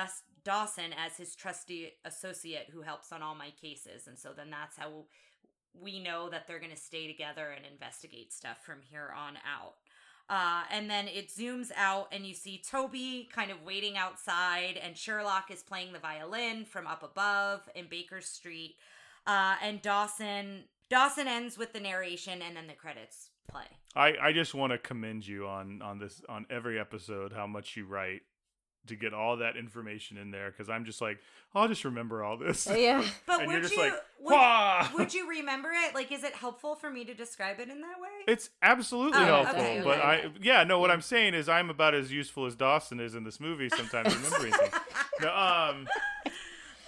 Dawson 0.44 0.92
as 1.04 1.16
his 1.16 1.34
trusty 1.34 1.94
associate 2.04 2.68
who 2.72 2.82
helps 2.82 3.10
on 3.10 3.22
all 3.22 3.34
my 3.34 3.50
cases. 3.60 4.06
And 4.06 4.18
so 4.18 4.28
then 4.36 4.50
that's 4.50 4.76
how 4.76 5.06
we 5.80 6.00
know 6.00 6.28
that 6.30 6.46
they're 6.46 6.58
going 6.58 6.70
to 6.70 6.76
stay 6.76 7.06
together 7.06 7.50
and 7.54 7.64
investigate 7.70 8.32
stuff 8.32 8.58
from 8.64 8.78
here 8.90 9.12
on 9.16 9.36
out. 9.36 9.74
Uh, 10.28 10.62
and 10.70 10.88
then 10.88 11.06
it 11.06 11.28
zooms 11.28 11.70
out, 11.76 12.08
and 12.10 12.24
you 12.24 12.32
see 12.32 12.62
Toby 12.66 13.28
kind 13.30 13.50
of 13.50 13.62
waiting 13.62 13.98
outside, 13.98 14.78
and 14.82 14.96
Sherlock 14.96 15.50
is 15.50 15.62
playing 15.62 15.92
the 15.92 15.98
violin 15.98 16.64
from 16.64 16.86
up 16.86 17.02
above 17.02 17.68
in 17.74 17.86
Baker 17.90 18.22
Street. 18.22 18.76
Uh, 19.26 19.56
and 19.62 19.82
Dawson 19.82 20.64
Dawson 20.88 21.28
ends 21.28 21.58
with 21.58 21.72
the 21.72 21.80
narration, 21.80 22.40
and 22.40 22.56
then 22.56 22.66
the 22.66 22.74
credits 22.74 23.30
play. 23.50 23.64
I, 23.96 24.14
I 24.20 24.32
just 24.32 24.54
want 24.54 24.72
to 24.72 24.78
commend 24.78 25.26
you 25.26 25.46
on 25.46 25.82
on 25.82 25.98
this 25.98 26.22
on 26.28 26.46
every 26.48 26.78
episode 26.80 27.32
how 27.32 27.46
much 27.46 27.76
you 27.76 27.86
write 27.86 28.22
to 28.86 28.96
get 28.96 29.14
all 29.14 29.36
that 29.38 29.56
information 29.56 30.16
in 30.16 30.30
there 30.30 30.50
because 30.50 30.68
I'm 30.68 30.84
just 30.84 31.00
like, 31.00 31.18
I'll 31.54 31.68
just 31.68 31.84
remember 31.84 32.22
all 32.22 32.36
this. 32.36 32.66
yeah. 32.76 33.04
But 33.26 33.40
and 33.40 33.46
would 33.48 33.52
you're 33.52 33.62
just 33.62 33.74
you 33.74 33.82
like, 33.82 34.90
would, 34.92 34.98
would 34.98 35.14
you 35.14 35.28
remember 35.28 35.70
it? 35.72 35.94
Like, 35.94 36.10
is 36.12 36.24
it 36.24 36.32
helpful 36.34 36.74
for 36.74 36.90
me 36.90 37.04
to 37.04 37.14
describe 37.14 37.60
it 37.60 37.68
in 37.68 37.80
that 37.80 38.00
way? 38.00 38.08
It's 38.26 38.50
absolutely 38.62 39.20
Oh, 39.22 39.24
helpful, 39.26 39.60
okay, 39.60 39.80
but 39.84 39.98
okay. 39.98 40.02
I 40.06 40.30
yeah 40.40 40.64
no. 40.64 40.78
What 40.78 40.90
I'm 40.90 41.02
saying 41.02 41.34
is 41.34 41.48
I'm 41.48 41.70
about 41.70 41.94
as 41.94 42.12
useful 42.12 42.46
as 42.46 42.54
Dawson 42.54 43.00
is 43.00 43.14
in 43.14 43.24
this 43.24 43.40
movie. 43.40 43.68
Sometimes 43.68 44.14
remembering 44.14 44.52
things. 44.52 44.72
No, 45.20 45.32
um, 45.32 45.86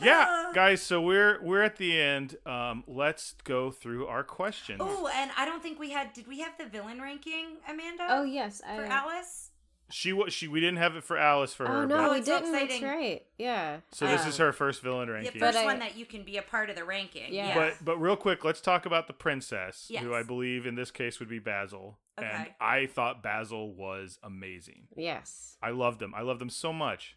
yeah, 0.01 0.51
guys. 0.53 0.83
So 0.83 1.01
we're 1.01 1.41
we're 1.43 1.63
at 1.63 1.77
the 1.77 1.99
end. 1.99 2.37
Um, 2.45 2.85
let's 2.87 3.35
go 3.45 3.71
through 3.71 4.07
our 4.07 4.23
questions. 4.25 4.81
Oh, 4.83 5.09
and 5.15 5.31
I 5.39 5.45
don't 5.47 5.63
think 5.63 5.79
we 5.79 5.91
had. 5.91 6.13
Did 6.13 6.27
we 6.27 6.41
have 6.41 6.53
the 6.59 6.67
villain 6.67 7.01
ranking, 7.01 7.59
Amanda? 7.69 8.07
Oh 8.11 8.25
yes, 8.25 8.61
I. 8.67 8.77
for 8.77 8.85
Alice. 8.85 9.46
She 9.89 10.13
was 10.13 10.33
she. 10.33 10.49
We 10.49 10.59
didn't 10.61 10.79
have 10.79 10.97
it 10.97 11.05
for 11.05 11.17
Alice 11.17 11.55
for 11.55 11.65
Oh 11.69 11.73
her. 11.73 11.87
no, 11.87 11.97
but- 11.97 12.11
Oh, 12.11 12.13
we 12.15 12.21
didn't. 12.21 12.51
That's 12.53 12.83
right. 12.83 13.25
Yeah. 13.39 13.81
so 13.93 14.07
this 14.09 14.23
Um, 14.23 14.29
is 14.31 14.37
her 14.39 14.53
first 14.53 14.83
villain 14.83 15.07
The 15.07 15.15
ranking. 15.15 15.41
first 15.41 15.55
But 15.55 15.57
I- 15.57 15.65
one 15.65 15.79
that 15.79 15.97
you 15.97 16.05
can 16.07 16.25
be 16.25 16.37
a 16.39 16.43
part 16.43 16.71
of 16.71 16.77
the 16.77 16.85
ranking. 16.85 17.33
Yeah. 17.33 17.49
Yeah. 17.49 17.55
But 17.55 17.85
but 17.85 17.97
real 17.99 18.17
quick, 18.17 18.45
let's 18.45 18.61
talk 18.61 18.85
about 18.85 19.07
the 19.07 19.13
princess, 19.13 19.87
Yes. 19.89 20.03
who 20.03 20.13
I 20.13 20.23
believe 20.25 20.67
in 20.67 20.75
this 20.75 20.91
case 20.91 21.21
would 21.21 21.29
be 21.29 21.39
Basil. 21.39 21.99
And 22.19 22.49
I 22.61 22.87
thought 22.87 23.23
Basil 23.23 23.73
was 23.75 24.19
amazing. 24.23 24.89
Yes. 24.97 25.57
I 25.63 25.71
loved 25.71 26.03
him. 26.03 26.15
I 26.15 26.23
loved 26.23 26.43
him 26.43 26.51
so 26.51 26.73
much. 26.73 27.17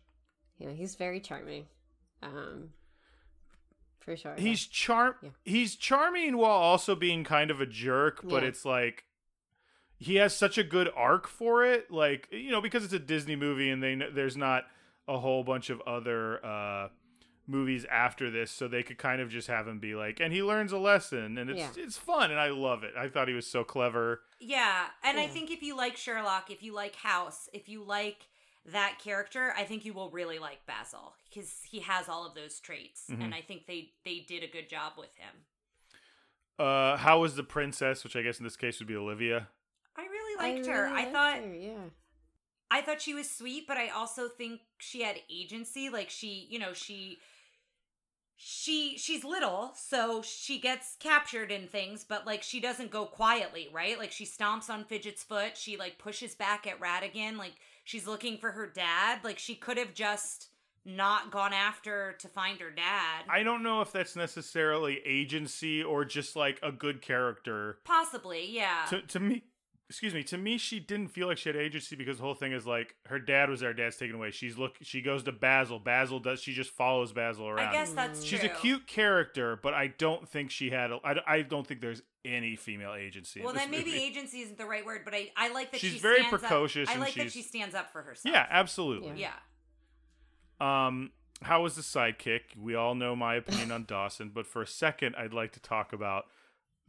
Yeah, 0.60 0.72
he's 0.72 0.96
very 0.96 1.20
charming. 1.22 1.68
Um. 2.22 2.74
For 4.00 4.16
sure. 4.16 4.36
yeah. 4.38 4.42
He's 4.44 4.66
charm 4.66 5.16
Yeah. 5.22 5.30
he's 5.46 5.76
charming 5.76 6.38
while 6.38 6.52
also 6.52 6.96
being 6.96 7.24
kind 7.24 7.52
of 7.52 7.62
a 7.62 7.66
jerk, 7.66 8.22
but 8.24 8.44
Yeah. 8.44 8.50
it's 8.50 8.66
like 8.66 9.06
he 10.00 10.16
has 10.16 10.36
such 10.36 10.58
a 10.58 10.64
good 10.64 10.90
arc 10.96 11.28
for 11.28 11.64
it, 11.64 11.92
like 11.92 12.28
you 12.32 12.50
know, 12.52 12.62
because 12.62 12.84
it's 12.84 12.94
a 12.94 13.00
Disney 13.00 13.36
movie 13.36 13.70
and 13.70 13.84
they 13.84 13.96
there's 13.96 14.38
not 14.38 14.64
a 15.08 15.20
whole 15.20 15.44
bunch 15.44 15.70
of 15.70 15.82
other 15.82 16.44
uh 16.46 16.88
movies 17.48 17.84
after 17.90 18.30
this, 18.30 18.52
so 18.52 18.68
they 18.68 18.84
could 18.84 18.98
kind 19.00 19.20
of 19.22 19.30
just 19.30 19.48
have 19.48 19.68
him 19.68 19.80
be 19.80 19.96
like, 19.96 20.20
and 20.20 20.32
he 20.32 20.44
learns 20.44 20.72
a 20.72 20.78
lesson, 20.78 21.38
and 21.38 21.50
it's 21.50 21.60
Yeah. 21.60 21.84
it's 21.84 21.98
fun, 21.98 22.30
and 22.32 22.40
I 22.40 22.50
love 22.50 22.84
it. 22.84 22.94
I 22.98 23.10
thought 23.10 23.28
he 23.28 23.34
was 23.34 23.48
so 23.48 23.64
clever. 23.64 24.22
Yeah, 24.40 24.86
and 25.04 25.20
I 25.20 25.28
think 25.28 25.50
if 25.52 25.62
you 25.64 25.76
like 25.76 25.98
Sherlock, 25.98 26.50
if 26.52 26.62
you 26.64 26.74
like 26.74 26.96
House, 26.96 27.50
if 27.52 27.68
you 27.68 27.84
like 27.84 28.28
that 28.66 29.00
character, 29.04 29.52
I 29.58 29.64
think 29.64 29.84
you 29.84 29.94
will 29.94 30.12
really 30.12 30.38
like 30.38 30.64
Basil 30.68 31.16
because 31.28 31.62
he 31.68 31.80
has 31.80 32.08
all 32.08 32.24
of 32.28 32.36
those 32.36 32.60
traits, 32.60 33.06
Mhm. 33.10 33.24
and 33.24 33.34
I 33.34 33.42
think 33.42 33.66
they 33.66 33.94
they 34.06 34.20
did 34.20 34.44
a 34.44 34.48
good 34.48 34.70
job 34.70 34.94
with 34.98 35.16
him. 35.16 35.46
Uh, 36.60 36.98
how 36.98 37.20
was 37.22 37.36
the 37.36 37.44
princess, 37.44 38.04
which 38.04 38.16
I 38.16 38.22
guess 38.22 38.38
in 38.38 38.44
this 38.44 38.58
case 38.58 38.78
would 38.80 38.88
be 38.88 38.96
Olivia? 38.96 39.48
I 40.40 40.52
really 40.52 40.52
I 40.52 40.56
liked 40.56 40.68
her. 40.68 40.84
really 40.84 40.94
I 40.94 41.00
liked 41.02 41.12
thought 41.14 41.38
her, 41.38 41.56
yeah. 41.56 41.90
I 42.72 42.82
thought 42.82 43.02
she 43.02 43.14
was 43.14 43.30
sweet, 43.30 43.68
but 43.68 43.78
I 43.78 43.90
also 43.90 44.28
think 44.28 44.62
she 44.78 45.02
had 45.02 45.18
agency. 45.30 45.90
Like 45.90 46.10
she, 46.10 46.48
you 46.50 46.60
know, 46.60 46.74
she 46.74 47.18
she 48.42 48.98
she's 48.98 49.24
little, 49.24 49.74
so 49.76 50.22
she 50.22 50.60
gets 50.60 50.96
captured 51.00 51.52
in 51.52 51.68
things, 51.68 52.06
but 52.08 52.26
like 52.26 52.44
she 52.44 52.60
doesn't 52.60 52.92
go 52.92 53.06
quietly, 53.06 53.70
right? 53.74 53.98
Like 53.98 54.12
she 54.12 54.26
stomps 54.26 54.70
on 54.70 54.86
Fidget's 54.86 55.24
foot, 55.24 55.58
she 55.58 55.78
like 55.78 55.98
pushes 55.98 56.36
back 56.36 56.68
at 56.68 56.80
Ratigan, 56.80 57.38
like 57.38 57.56
she's 57.84 58.08
looking 58.08 58.38
for 58.38 58.52
her 58.52 58.68
dad. 58.68 59.20
Like 59.24 59.40
she 59.40 59.56
could 59.56 59.78
have 59.78 59.94
just 59.94 60.50
not 60.86 61.32
gone 61.32 61.54
after 61.54 62.14
to 62.20 62.28
find 62.28 62.60
her 62.62 62.72
dad. 62.72 63.26
I 63.30 63.44
don't 63.44 63.64
know 63.64 63.82
if 63.82 63.92
that's 63.92 64.16
necessarily 64.16 65.02
agency 65.06 65.84
or 65.84 66.06
just 66.06 66.36
like 66.36 66.60
a 66.64 66.72
good 66.72 67.02
character. 67.02 67.80
Possibly, 67.84 68.50
yeah. 68.50 68.86
to 68.90 69.02
to 69.02 69.20
me 69.20 69.44
excuse 69.90 70.14
me 70.14 70.22
to 70.22 70.38
me 70.38 70.58
she 70.58 70.80
didn't 70.80 71.08
feel 71.08 71.28
like 71.28 71.38
she 71.38 71.50
had 71.50 71.56
agency 71.56 71.96
because 71.96 72.18
the 72.18 72.24
whole 72.24 72.36
thing 72.36 72.52
is 72.52 72.68
like 72.68 72.96
her 73.08 73.18
dad 73.18 73.50
was 73.50 73.60
there 73.60 73.74
dad's 73.74 73.98
taken 73.98 74.16
away 74.16 74.30
she's 74.30 74.56
look 74.58 74.76
she 74.82 75.02
goes 75.02 75.24
to 75.24 75.32
basil 75.32 75.80
basil 75.80 76.20
does 76.20 76.40
she 76.42 76.54
just 76.54 76.70
follows 76.70 77.12
basil 77.12 77.48
around 77.48 77.70
I 77.70 77.72
guess 77.72 77.92
that's 77.94 78.20
true. 78.20 78.28
she's 78.38 78.40
true. 78.42 78.50
a 78.50 78.62
cute 78.62 78.86
character 78.88 79.60
but 79.62 79.74
i 79.74 79.88
don't 79.88 80.30
think 80.30 80.52
she 80.52 80.70
had 80.70 80.92
a, 80.92 81.00
I, 81.04 81.16
I 81.28 81.42
don't 81.42 81.66
think 81.66 81.82
there's 81.82 82.04
any 82.24 82.56
female 82.56 82.94
agency 82.94 83.40
in 83.40 83.46
Well, 83.46 83.54
this 83.54 83.64
then 83.64 83.72
maybe 83.72 83.92
movie. 83.92 84.04
agency 84.04 84.42
isn't 84.42 84.58
the 84.58 84.66
right 84.66 84.86
word, 84.86 85.02
but 85.06 85.16
I, 85.16 85.32
I 85.38 85.54
like 85.54 85.72
that 85.72 85.80
She's 85.80 85.94
she 85.94 86.00
very 86.00 86.22
precocious 86.26 86.88
Up. 86.90 86.92
I 86.92 86.94
and 86.96 87.02
like 87.02 87.14
that 87.16 87.32
she 87.32 87.42
stands 87.42 87.74
up 87.74 87.92
for 87.94 88.02
herself. 88.02 88.32
yeah 88.36 88.46
absolutely 88.50 89.20
Yeah. 89.20 89.32
um 90.60 91.12
how 91.42 91.64
was 91.64 91.76
the 91.76 91.82
sidekick 91.82 92.42
we 92.62 92.76
all 92.76 92.94
know 92.96 93.16
my 93.16 93.36
opinion 93.36 93.72
on 93.72 93.86
dawson 93.86 94.30
but 94.34 94.46
for 94.46 94.62
a 94.62 94.68
second 94.68 95.16
i'd 95.16 95.34
like 95.34 95.54
to 95.54 95.60
talk 95.62 95.94
about 95.94 96.26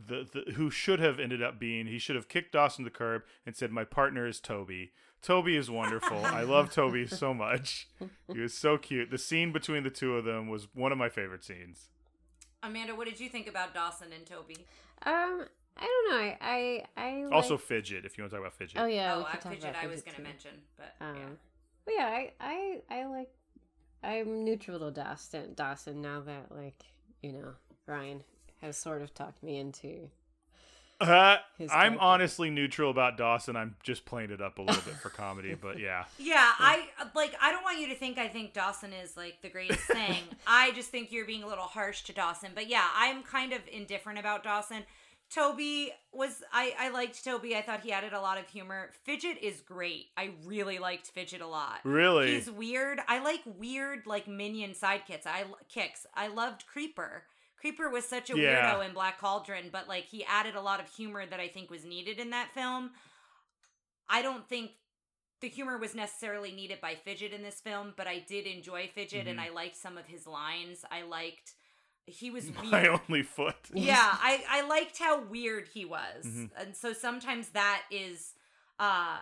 the, 0.07 0.27
the 0.45 0.53
who 0.53 0.71
should 0.71 0.99
have 1.01 1.19
ended 1.21 1.43
up 1.43 1.59
being 1.59 1.87
he 1.87 1.99
should 1.99 2.17
have 2.17 2.29
kicked 2.29 2.53
Dawson 2.53 2.85
to 2.85 2.91
the 2.91 2.97
curb 2.97 3.23
and 3.45 3.57
said 3.57 3.71
my 3.73 3.85
partner 3.85 4.27
is 4.27 4.41
Toby. 4.41 4.93
Toby 5.23 5.55
is 5.57 5.71
wonderful. 5.71 6.25
I 6.25 6.43
love 6.43 6.71
Toby 6.73 7.07
so 7.07 7.35
much. 7.35 7.89
He 8.33 8.39
was 8.41 8.55
so 8.55 8.79
cute. 8.79 9.11
The 9.11 9.19
scene 9.19 9.53
between 9.53 9.83
the 9.83 9.91
two 9.91 10.17
of 10.17 10.25
them 10.25 10.49
was 10.49 10.69
one 10.75 10.93
of 10.93 10.99
my 10.99 11.11
favorite 11.11 11.45
scenes. 11.45 11.91
Amanda, 12.63 12.95
what 12.95 13.07
did 13.07 13.21
you 13.21 13.29
think 13.29 13.47
about 13.47 13.75
Dawson 13.75 14.09
and 14.15 14.25
Toby? 14.25 14.67
Um, 15.05 15.45
I 15.77 15.87
don't 15.87 16.11
know. 16.11 16.17
I 16.19 16.39
I, 16.41 16.85
I 16.97 17.25
Also 17.33 17.57
Fidget, 17.59 18.05
if 18.07 18.17
you 18.17 18.25
want 18.25 18.31
to 18.33 18.37
talk 18.39 18.47
about 18.47 18.55
Fidget. 18.59 18.81
Oh 18.81 18.87
yeah. 18.87 19.15
oh, 19.17 19.27
I 19.31 19.37
could 19.37 19.53
fidget. 19.53 19.75
I 19.83 19.87
was 19.87 20.03
going 20.03 20.17
to 20.17 20.23
mention, 20.23 20.53
but 20.77 20.95
Um, 21.01 21.17
yeah. 21.17 21.23
but 21.85 21.95
yeah, 21.97 22.07
I 22.07 22.31
I 22.41 22.81
I 22.91 23.05
like. 23.07 23.29
I'm 24.03 24.45
neutral 24.45 24.79
to 24.79 24.91
Dawson. 24.91 25.53
Dawson 25.55 26.01
now 26.01 26.21
that 26.23 26.47
like 26.51 26.83
you 27.23 27.33
know 27.33 27.53
Ryan 27.87 28.23
has 28.61 28.77
sort 28.77 29.03
of 29.03 29.15
talked 29.15 29.43
me 29.43 29.59
into. 29.59 30.11
Uh, 31.01 31.39
His 31.57 31.70
I'm 31.73 31.99
honestly 31.99 32.51
neutral 32.51 32.91
about 32.91 33.16
Dawson. 33.16 33.57
I'm 33.57 33.74
just 33.82 34.05
playing 34.05 34.31
it 34.31 34.43
up 34.43 34.59
a 34.59 34.62
little 34.62 34.82
bit 34.82 34.95
for 34.95 35.09
comedy, 35.09 35.55
but 35.55 35.78
yeah. 35.81 36.05
Yeah, 36.19 36.47
I 36.59 36.89
like. 37.15 37.35
I 37.41 37.53
don't 37.53 37.62
want 37.62 37.81
you 37.81 37.89
to 37.89 37.95
think 37.95 38.19
I 38.19 38.28
think 38.28 38.53
Dawson 38.53 38.93
is 38.93 39.16
like 39.16 39.41
the 39.41 39.49
greatest 39.49 39.81
thing. 39.87 40.23
I 40.47 40.73
just 40.73 40.91
think 40.91 41.11
you're 41.11 41.24
being 41.24 41.43
a 41.43 41.49
little 41.49 41.65
harsh 41.65 42.03
to 42.03 42.12
Dawson. 42.12 42.51
But 42.55 42.69
yeah, 42.69 42.87
I'm 42.95 43.23
kind 43.23 43.55
of 43.55 43.61
indifferent 43.73 44.19
about 44.19 44.45
Dawson. 44.45 44.82
Toby 45.31 45.93
was 46.12 46.43
I 46.53 46.74
I 46.78 46.91
liked 46.91 47.24
Toby. 47.24 47.57
I 47.57 47.62
thought 47.62 47.81
he 47.81 47.93
added 47.93 48.12
a 48.12 48.20
lot 48.20 48.39
of 48.39 48.47
humor. 48.49 48.91
Fidget 49.05 49.39
is 49.41 49.62
great. 49.62 50.09
I 50.19 50.32
really 50.45 50.78
liked 50.78 51.07
Fidget 51.07 51.41
a 51.41 51.47
lot. 51.47 51.78
Really? 51.85 52.35
He's 52.35 52.51
weird. 52.51 53.01
I 53.09 53.20
like 53.20 53.41
weird 53.47 54.07
like 54.07 54.28
minion 54.28 54.73
sidekicks. 54.73 55.27
I 55.27 55.45
kicks. 55.69 56.07
I 56.15 56.28
loved 56.28 56.66
Creeper. 56.66 57.23
Creeper 57.61 57.89
was 57.91 58.05
such 58.07 58.31
a 58.31 58.37
Yeah. 58.39 58.73
weirdo 58.74 58.87
in 58.89 58.95
Black 58.95 59.19
Cauldron, 59.19 59.69
but 59.70 59.87
like 59.89 60.05
he 60.07 60.24
added 60.24 60.55
a 60.55 60.61
lot 60.61 60.81
of 60.81 60.89
humor 60.95 61.27
that 61.27 61.41
I 61.41 61.49
think 61.49 61.70
was 61.70 61.85
needed 61.85 62.19
in 62.19 62.31
that 62.31 62.53
film. 62.55 62.91
I 64.09 64.23
don't 64.23 64.49
think 64.49 64.73
the 65.41 65.49
humor 65.49 65.78
was 65.78 65.95
necessarily 65.95 66.53
needed 66.53 66.81
by 66.81 66.95
Fidget 66.95 67.32
in 67.32 67.43
this 67.43 67.61
film, 67.61 67.95
but 67.97 68.07
I 68.07 68.19
did 68.19 68.47
enjoy 68.47 68.89
Fidget 68.95 69.27
and 69.27 69.41
I 69.41 69.51
liked 69.51 69.77
some 69.77 69.97
of 69.99 70.07
his 70.07 70.27
lines. 70.27 70.85
I 70.91 71.03
liked 71.03 71.53
he 72.07 72.31
was 72.31 72.45
Mm-hmm. 72.51 72.70
my 72.70 72.89
only 72.89 73.23
foot. 73.23 73.57
yeah, 73.73 74.16
I 74.20 74.43
I 74.49 74.62
liked 74.66 74.99
how 74.99 75.20
weird 75.20 75.69
he 75.73 75.85
was. 75.85 76.24
Mhm. 76.27 76.51
And 76.57 76.77
so 76.77 76.93
sometimes 76.93 77.51
that 77.51 77.82
is 77.91 78.35
uh 78.78 79.19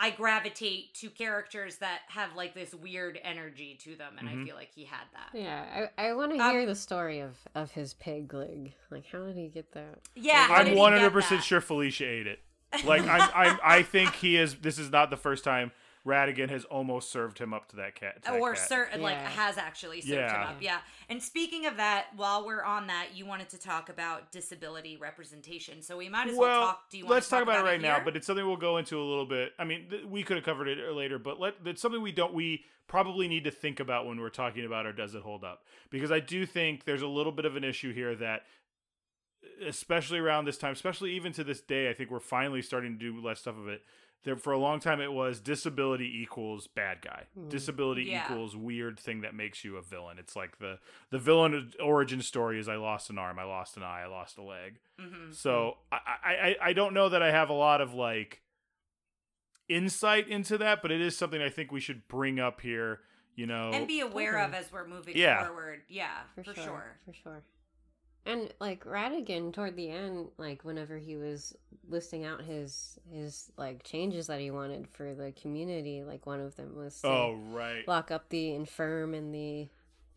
I 0.00 0.10
gravitate 0.10 0.92
to 0.94 1.08
characters 1.10 1.76
that 1.76 2.00
have 2.08 2.34
like 2.34 2.52
this 2.54 2.74
weird 2.74 3.18
energy 3.22 3.78
to 3.84 3.94
them 3.96 4.16
and 4.18 4.28
Mhm. 4.28 4.42
I 4.42 4.44
feel 4.44 4.56
like 4.56 4.70
he 4.74 4.84
had 4.84 5.04
that. 5.12 5.30
Yeah, 5.32 5.88
I, 5.96 6.08
I 6.08 6.12
want 6.14 6.32
to 6.34 6.38
Um, 6.38 6.50
hear 6.52 6.66
the 6.66 6.74
story 6.74 7.20
of 7.20 7.36
of 7.54 7.70
his 7.70 7.94
pig 7.94 8.32
leg. 8.34 8.74
Like, 8.90 9.06
how 9.06 9.24
did 9.24 9.36
he 9.36 9.48
get 9.48 9.72
that? 9.72 10.00
Yeah, 10.16 10.46
how 10.48 10.62
did 10.64 10.72
I'm 10.72 10.78
100 10.78 11.10
percent 11.12 11.44
sure 11.44 11.60
Felicia 11.60 12.06
ate 12.06 12.26
it. 12.26 12.40
Like 12.84 13.02
I'm, 13.06 13.30
I'm, 13.34 13.58
I 13.62 13.82
think 13.82 14.14
he 14.16 14.36
is. 14.36 14.56
This 14.56 14.78
is 14.80 14.90
not 14.90 15.10
the 15.10 15.16
first 15.16 15.44
time 15.44 15.70
Ratigan 16.06 16.50
has 16.50 16.64
almost 16.66 17.10
served 17.10 17.38
him 17.38 17.54
up 17.54 17.68
to 17.70 17.76
that 17.76 17.94
cat. 17.94 18.22
to 18.24 18.32
that 18.32 18.40
or 18.40 18.52
cat. 18.54 18.68
certain 18.68 19.00
like 19.02 19.16
Yeah. 19.16 19.28
has 19.30 19.56
actually 19.56 20.00
served 20.02 20.12
Yeah. 20.12 20.42
him 20.42 20.48
up 20.48 20.62
yeah 20.62 20.80
and 21.08 21.22
speaking 21.22 21.64
of 21.66 21.78
that 21.78 22.08
while 22.14 22.44
we're 22.44 22.62
on 22.62 22.88
that 22.88 23.14
you 23.14 23.24
wanted 23.24 23.48
to 23.50 23.58
talk 23.58 23.88
about 23.88 24.30
disability 24.30 24.96
representation 24.98 25.80
so 25.80 25.96
we 25.96 26.08
might 26.10 26.28
as 26.28 26.36
well, 26.36 26.48
well, 26.60 26.66
talk 26.72 26.90
do 26.90 26.98
you 26.98 27.04
want 27.04 27.14
let's 27.14 27.26
to 27.28 27.30
talk, 27.30 27.42
about, 27.42 27.60
it 27.60 27.68
right 27.68 27.80
now. 27.80 28.00
But 28.04 28.16
it's 28.16 28.26
something 28.26 28.46
we'll 28.46 28.56
go 28.56 28.76
into 28.76 29.00
a 29.00 29.02
little 29.02 29.24
bit. 29.26 29.52
I 29.58 29.64
mean, 29.64 29.88
th- 29.88 30.04
we 30.04 30.22
could 30.22 30.36
have 30.36 30.44
covered 30.44 30.68
it 30.68 30.78
later, 30.92 31.18
but 31.18 31.40
let 31.40 31.54
it's 31.64 31.80
something 31.80 32.02
we 32.02 32.12
don't. 32.12 32.34
We 32.34 32.64
probably 32.86 33.26
need 33.28 33.44
to 33.44 33.50
think 33.50 33.80
about 33.80 34.06
when 34.06 34.20
we're 34.20 34.28
talking 34.28 34.66
about 34.66 34.84
or 34.84 34.92
does 34.92 35.14
it 35.14 35.22
hold 35.22 35.42
up? 35.42 35.64
Because 35.90 36.12
I 36.12 36.20
do 36.20 36.44
think 36.44 36.84
there's 36.84 37.00
a 37.02 37.08
little 37.08 37.32
bit 37.32 37.46
of 37.46 37.56
an 37.56 37.64
issue 37.64 37.94
here 37.94 38.14
that, 38.16 38.42
especially 39.66 40.18
around 40.18 40.44
this 40.44 40.58
time, 40.58 40.72
especially 40.72 41.12
even 41.12 41.32
to 41.32 41.44
this 41.44 41.60
day, 41.62 41.88
I 41.88 41.94
think 41.94 42.10
we're 42.10 42.20
finally 42.20 42.60
starting 42.62 42.92
to 42.92 42.98
do 42.98 43.20
less 43.22 43.40
stuff 43.40 43.56
of 43.58 43.68
it. 43.68 43.82
There 44.24 44.36
for 44.36 44.52
a 44.54 44.58
long 44.58 44.80
time, 44.80 45.00
it 45.02 45.12
was 45.12 45.38
disability 45.38 46.20
equals 46.22 46.66
bad 46.66 47.02
guy. 47.02 47.24
Mhm. 47.38 47.50
Disability 47.50 48.04
Yeah. 48.04 48.24
equals 48.24 48.56
weird 48.56 48.98
thing 48.98 49.20
that 49.20 49.34
makes 49.34 49.64
you 49.64 49.76
a 49.76 49.82
villain. 49.82 50.18
It's 50.18 50.34
like 50.34 50.58
the 50.58 50.78
the 51.10 51.18
villain 51.18 51.72
origin 51.78 52.22
story 52.22 52.58
is 52.58 52.68
I 52.68 52.76
lost 52.76 53.10
an 53.10 53.18
arm, 53.18 53.38
I 53.38 53.44
lost 53.44 53.76
an 53.76 53.82
eye, 53.82 54.02
I 54.02 54.06
lost 54.06 54.38
a 54.38 54.42
leg. 54.42 54.80
Mhm. 54.98 55.34
So 55.34 55.76
I, 55.92 55.98
I 56.24 56.32
I- 56.32 56.56
I 56.68 56.72
don't 56.72 56.94
know 56.94 57.08
that 57.10 57.22
I 57.22 57.30
have 57.30 57.50
a 57.50 57.54
lot 57.54 57.80
of 57.82 57.92
like 57.94 58.40
insight 59.68 60.28
into 60.28 60.58
that, 60.58 60.82
but 60.82 60.90
it 60.90 61.00
is 61.00 61.16
something 61.16 61.40
I 61.42 61.48
think 61.50 61.70
we 61.72 61.80
should 61.80 62.06
bring 62.08 62.38
up 62.40 62.60
here. 62.60 63.00
You 63.36 63.46
know, 63.46 63.70
and 63.72 63.88
be 63.88 63.98
aware 63.98 64.36
Okay. 64.38 64.44
of 64.44 64.54
as 64.54 64.70
we're 64.70 64.86
moving 64.86 65.16
Yeah. 65.16 65.44
forward 65.44 65.82
yeah 65.88 66.22
For, 66.36 66.44
for, 66.44 66.54
sure, 66.54 66.64
sure. 66.64 67.00
for 67.04 67.12
sure. 67.12 67.42
And 68.26 68.52
like 68.58 68.84
Ratigan 68.84 69.52
toward 69.52 69.76
the 69.76 69.90
end, 69.90 70.28
like 70.38 70.64
whenever 70.64 70.96
he 70.96 71.16
was 71.16 71.54
listing 71.88 72.24
out 72.24 72.40
his 72.42 72.98
his 73.12 73.52
like 73.58 73.82
changes 73.82 74.28
that 74.28 74.40
he 74.40 74.50
wanted 74.50 74.88
for 74.88 75.14
the 75.14 75.32
community, 75.32 76.02
like 76.02 76.24
one 76.26 76.40
of 76.40 76.56
them 76.56 76.74
was 76.76 76.98
to 77.02 77.06
Oh 77.08 77.38
right. 77.52 77.86
lock 77.86 78.10
up 78.10 78.30
the 78.30 78.54
infirm 78.54 79.12
and 79.14 79.34
the 79.34 79.68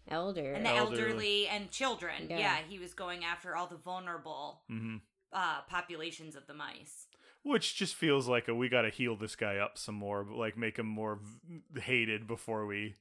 elder. 0.07 0.53
and 0.53 0.65
the 0.65 0.69
Elderly. 0.69 1.01
elderly, 1.01 1.47
and 1.49 1.69
children. 1.69 2.27
Yeah. 2.29 2.37
Yeah. 2.39 2.57
he 2.69 2.79
was 2.79 2.93
going 2.93 3.25
after 3.25 3.55
all 3.57 3.67
the 3.67 3.75
vulnerable 3.77 4.61
hmm 4.69 4.97
uh, 5.33 5.59
populations 5.69 6.37
of 6.37 6.47
the 6.47 6.53
mice. 6.53 7.07
Which 7.43 7.75
just 7.75 7.95
feels 7.95 8.27
like 8.29 8.47
a 8.47 8.55
we 8.55 8.69
got 8.69 8.83
to 8.83 8.89
heal 8.89 9.17
this 9.17 9.35
guy 9.35 9.57
up 9.57 9.77
some 9.77 9.95
more, 9.95 10.23
but 10.23 10.37
like 10.37 10.57
make 10.57 10.79
him 10.79 10.87
more 10.87 11.19
v- 11.49 11.81
hated 11.81 12.25
before 12.27 12.65
we. 12.65 12.95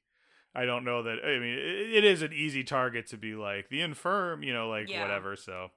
I 0.56 0.64
don't 0.64 0.84
know 0.84 1.02
that. 1.02 1.18
I 1.24 1.38
mean, 1.38 1.58
it, 1.58 1.94
it 1.98 2.04
is 2.04 2.22
an 2.22 2.32
easy 2.32 2.64
target 2.64 3.08
to 3.08 3.16
be 3.16 3.34
like 3.34 3.68
the 3.68 3.82
infirm, 3.82 4.42
you 4.42 4.54
know, 4.54 4.68
like 4.68 4.88
Yeah. 4.88 5.02
whatever. 5.02 5.36
So, 5.36 5.70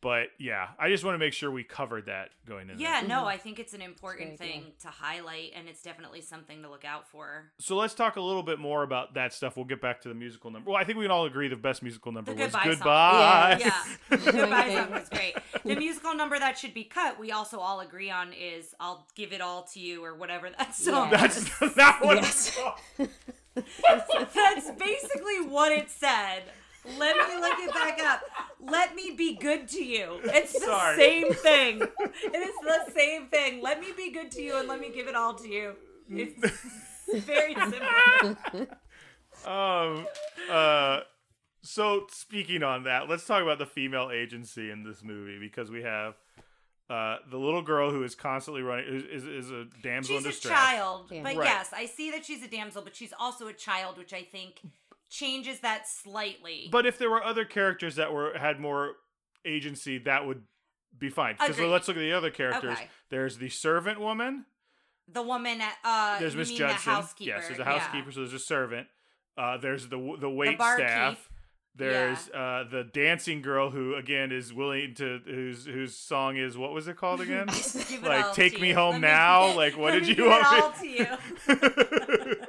but 0.00 0.30
yeah, 0.40 0.70
I 0.80 0.88
just 0.88 1.04
want 1.04 1.14
to 1.14 1.18
make 1.20 1.32
sure 1.32 1.48
we 1.48 1.62
covered 1.62 2.06
that 2.06 2.30
going 2.44 2.68
in. 2.68 2.80
Yeah, 2.80 3.02
no, 3.06 3.18
Mhm. 3.22 3.26
I 3.26 3.36
think 3.36 3.60
it's 3.60 3.72
an 3.72 3.82
important 3.82 4.36
Good 4.38 4.44
idea. 4.44 4.54
thing 4.62 4.72
to 4.80 4.88
highlight, 4.88 5.52
and 5.54 5.68
it's 5.68 5.80
definitely 5.80 6.22
something 6.22 6.60
to 6.62 6.68
look 6.68 6.84
out 6.84 7.06
for. 7.08 7.52
So 7.60 7.76
let's 7.76 7.94
talk 7.94 8.16
a 8.16 8.20
little 8.20 8.42
bit 8.42 8.58
more 8.58 8.82
about 8.82 9.14
that 9.14 9.32
stuff. 9.32 9.56
We'll 9.56 9.64
get 9.66 9.80
back 9.80 10.00
to 10.00 10.08
the 10.08 10.14
musical 10.16 10.50
number. 10.50 10.72
Well, 10.72 10.80
I 10.80 10.82
think 10.82 10.98
we 10.98 11.04
can 11.04 11.12
all 11.12 11.26
agree 11.26 11.46
the 11.46 11.54
best 11.54 11.84
musical 11.84 12.10
number 12.10 12.34
The 12.34 12.42
was 12.42 12.46
Goodbye 12.52 12.62
song. 12.64 12.74
Goodbye. 12.78 13.58
Yeah, 13.60 13.84
goodbye 14.32 14.74
song 14.74 14.90
was 14.90 15.08
great. 15.08 15.36
The 15.64 15.76
musical 15.76 16.16
number 16.16 16.36
that 16.36 16.58
should 16.58 16.74
be 16.74 16.82
cut, 16.82 17.20
we 17.20 17.30
also 17.30 17.60
all 17.60 17.78
agree 17.78 18.10
on, 18.10 18.32
is 18.32 18.74
"I'll 18.80 19.06
Give 19.14 19.32
It 19.32 19.40
All 19.40 19.62
to 19.74 19.78
You" 19.78 20.04
or 20.04 20.16
whatever 20.16 20.50
that 20.50 20.74
song. 20.74 21.10
Yeah. 21.12 21.26
is. 21.26 21.48
That's 21.60 21.76
not 21.76 22.04
what 22.04 22.16
Yes. 22.16 22.58
That's 24.34 24.70
basically 24.78 25.40
what 25.46 25.72
it 25.72 25.90
said. 25.90 26.42
Let 26.98 27.16
me 27.16 27.40
look 27.40 27.58
it 27.60 27.72
back 27.72 28.00
up. 28.02 28.22
Let 28.60 28.94
me 28.94 29.12
be 29.16 29.34
good 29.36 29.68
to 29.68 29.84
you. 29.84 30.20
It's 30.24 30.52
the 30.52 30.66
Sorry. 30.66 30.96
same 30.96 31.32
thing. 31.32 31.82
It 32.24 32.36
is 32.36 32.54
the 32.62 32.92
same 32.92 33.26
thing. 33.28 33.62
Let 33.62 33.80
me 33.80 33.88
be 33.96 34.10
good 34.10 34.30
to 34.32 34.42
you 34.42 34.56
and 34.56 34.66
let 34.68 34.80
me 34.80 34.90
give 34.92 35.06
it 35.06 35.14
all 35.14 35.34
to 35.34 35.48
you. 35.48 35.74
It's 36.10 36.40
very 37.26 37.54
simple. 37.54 38.66
um 39.46 40.06
uh 40.50 41.00
so 41.62 42.06
speaking 42.10 42.62
on 42.62 42.84
that 42.84 43.08
let's 43.08 43.26
talk 43.26 43.42
about 43.42 43.58
the 43.58 43.66
female 43.66 44.10
agency 44.12 44.70
in 44.70 44.84
this 44.84 45.02
movie 45.02 45.38
because 45.38 45.70
we 45.70 45.82
have 45.82 46.14
uh 46.92 47.16
the 47.30 47.38
little 47.38 47.62
girl 47.62 47.90
who 47.90 48.02
is 48.02 48.14
constantly 48.14 48.62
running 48.62 48.84
is, 48.86 49.04
is, 49.04 49.24
is 49.24 49.50
a 49.50 49.64
damsel 49.82 50.16
She's 50.16 50.24
in 50.24 50.28
a 50.28 50.32
distress 50.32 50.52
child, 50.58 51.06
Yeah. 51.10 51.22
but 51.22 51.36
Right. 51.36 51.44
yes, 51.46 51.70
I 51.72 51.86
see 51.86 52.10
that 52.10 52.24
she's 52.26 52.42
a 52.42 52.48
damsel, 52.48 52.82
but 52.82 52.94
she's 52.94 53.12
also 53.18 53.46
a 53.48 53.52
child, 53.52 53.96
which 53.98 54.12
I 54.12 54.22
think 54.22 54.60
changes 55.08 55.60
that 55.60 55.88
slightly. 55.88 56.68
but 56.70 56.86
if 56.86 56.98
there 56.98 57.10
were 57.10 57.22
other 57.22 57.44
characters 57.44 57.96
that 57.96 58.12
were 58.12 58.36
had 58.36 58.58
more 58.60 58.92
agency 59.44 59.98
that 59.98 60.26
would 60.26 60.42
be 60.98 61.08
fine 61.10 61.34
because 61.34 61.56
Agreed. 61.56 61.68
let's 61.70 61.88
look 61.88 61.96
at 61.96 62.00
the 62.00 62.12
other 62.12 62.30
characters 62.30 62.76
Okay. 62.78 62.88
there's 63.10 63.38
the 63.38 63.48
servant 63.48 63.98
woman 64.00 64.44
the 65.08 65.22
woman 65.22 65.60
at 65.60 65.74
uh, 65.84 66.18
there's 66.20 66.36
miss 66.36 66.48
mean 66.50 66.58
judson 66.58 66.90
the 66.92 66.96
housekeeper. 66.96 67.28
yes 67.36 67.46
there's 67.48 67.58
a 67.58 67.62
yeah. 67.62 67.78
housekeeper 67.78 68.12
so 68.12 68.20
there's 68.20 68.32
a 68.32 68.38
servant 68.38 68.86
uh 69.36 69.56
there's 69.58 69.88
the 69.88 70.16
the 70.20 70.30
wait 70.30 70.56
barkeep. 70.58 70.86
staff 70.86 71.28
There's 71.74 72.28
uh, 72.30 72.64
the 72.70 72.84
dancing 72.84 73.40
girl 73.40 73.70
who 73.70 73.94
again 73.94 74.30
is 74.30 74.52
willing 74.52 74.94
to 74.96 75.20
whose 75.24 75.64
whose 75.64 75.96
song 75.96 76.36
is 76.36 76.56
what 76.58 76.72
was 76.72 76.86
it 76.86 76.96
called 76.98 77.20
again? 77.26 77.46
Give 77.46 77.88
it 77.90 78.02
like 78.04 78.24
all 78.26 78.34
take 78.34 78.54
to 78.56 78.60
me 78.60 78.68
you. 78.68 78.74
home 78.74 78.92
Let 78.96 79.00
me- 79.00 79.08
now. 79.08 79.56
like 79.56 79.76
what 79.78 79.92
let 79.94 80.00
did 80.00 80.02
me 80.02 80.08
you 80.10 80.14
give 80.16 80.26
want 80.26 80.46
it 80.46 80.82
me? 80.82 81.06
all 81.06 81.56
to 81.58 82.46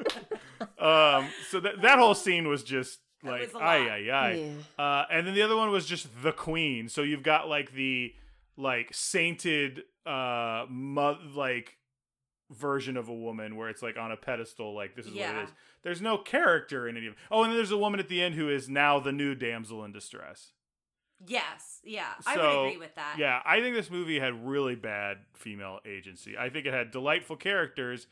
you. 0.80 0.86
um, 0.86 1.28
so 1.50 1.60
that 1.60 1.82
that 1.82 2.00
whole 2.00 2.16
scene 2.16 2.48
was 2.48 2.64
just 2.64 3.00
like 3.24 3.54
was 3.54 3.56
a 3.56 3.64
ay 3.64 3.78
ay 3.78 4.10
ay. 4.12 4.34
Yeah. 4.78 4.84
Uh, 4.84 5.06
and 5.12 5.26
then 5.28 5.34
the 5.34 5.42
other 5.42 5.56
one 5.56 5.72
was 5.72 5.86
just 5.86 6.08
the 6.22 6.32
queen. 6.34 6.90
So 6.90 7.02
you've 7.02 7.24
got 7.24 7.48
like 7.48 7.72
the 7.74 8.14
like 8.58 8.90
sainted 8.92 9.84
uh 10.06 10.66
mo- 10.70 11.18
like 11.34 11.78
version 12.52 12.98
of 12.98 13.08
a 13.08 13.14
woman 13.14 13.56
where 13.56 13.70
it's 13.70 13.82
like 13.82 13.98
on 13.98 14.12
a 14.12 14.18
pedestal 14.18 14.76
like 14.76 14.96
this 14.96 15.06
is 15.06 15.14
what 15.14 15.22
it 15.22 15.44
is. 15.46 15.50
There's 15.84 16.02
no 16.02 16.18
character 16.18 16.88
in 16.88 16.98
any 16.98 17.08
of 17.08 17.16
Oh, 17.30 17.44
and 17.44 17.52
then 17.52 17.58
there's 17.58 17.72
a 17.72 17.78
woman 17.78 18.00
at 18.00 18.08
the 18.10 18.22
end 18.22 18.36
who 18.36 18.50
is 18.50 18.70
now 18.70 19.00
the 19.00 19.12
new 19.12 19.36
damsel 19.36 19.84
in 19.84 19.92
distress. 19.92 20.52
Yes, 21.26 21.80
yeah, 21.86 22.08
I 22.26 22.36
So, 22.36 22.42
would 22.64 22.68
agree 22.70 22.80
with 22.80 22.96
that. 22.96 23.16
Yeah, 23.18 23.42
I 23.46 23.62
think 23.62 23.76
this 23.76 23.90
movie 23.90 24.20
had 24.20 24.46
really 24.46 24.76
bad 24.76 25.20
female 25.36 25.80
agency. 25.86 26.38
I 26.38 26.50
think 26.50 26.66
it 26.66 26.74
had 26.74 26.92
delightful 26.92 27.38
characters, 27.38 28.08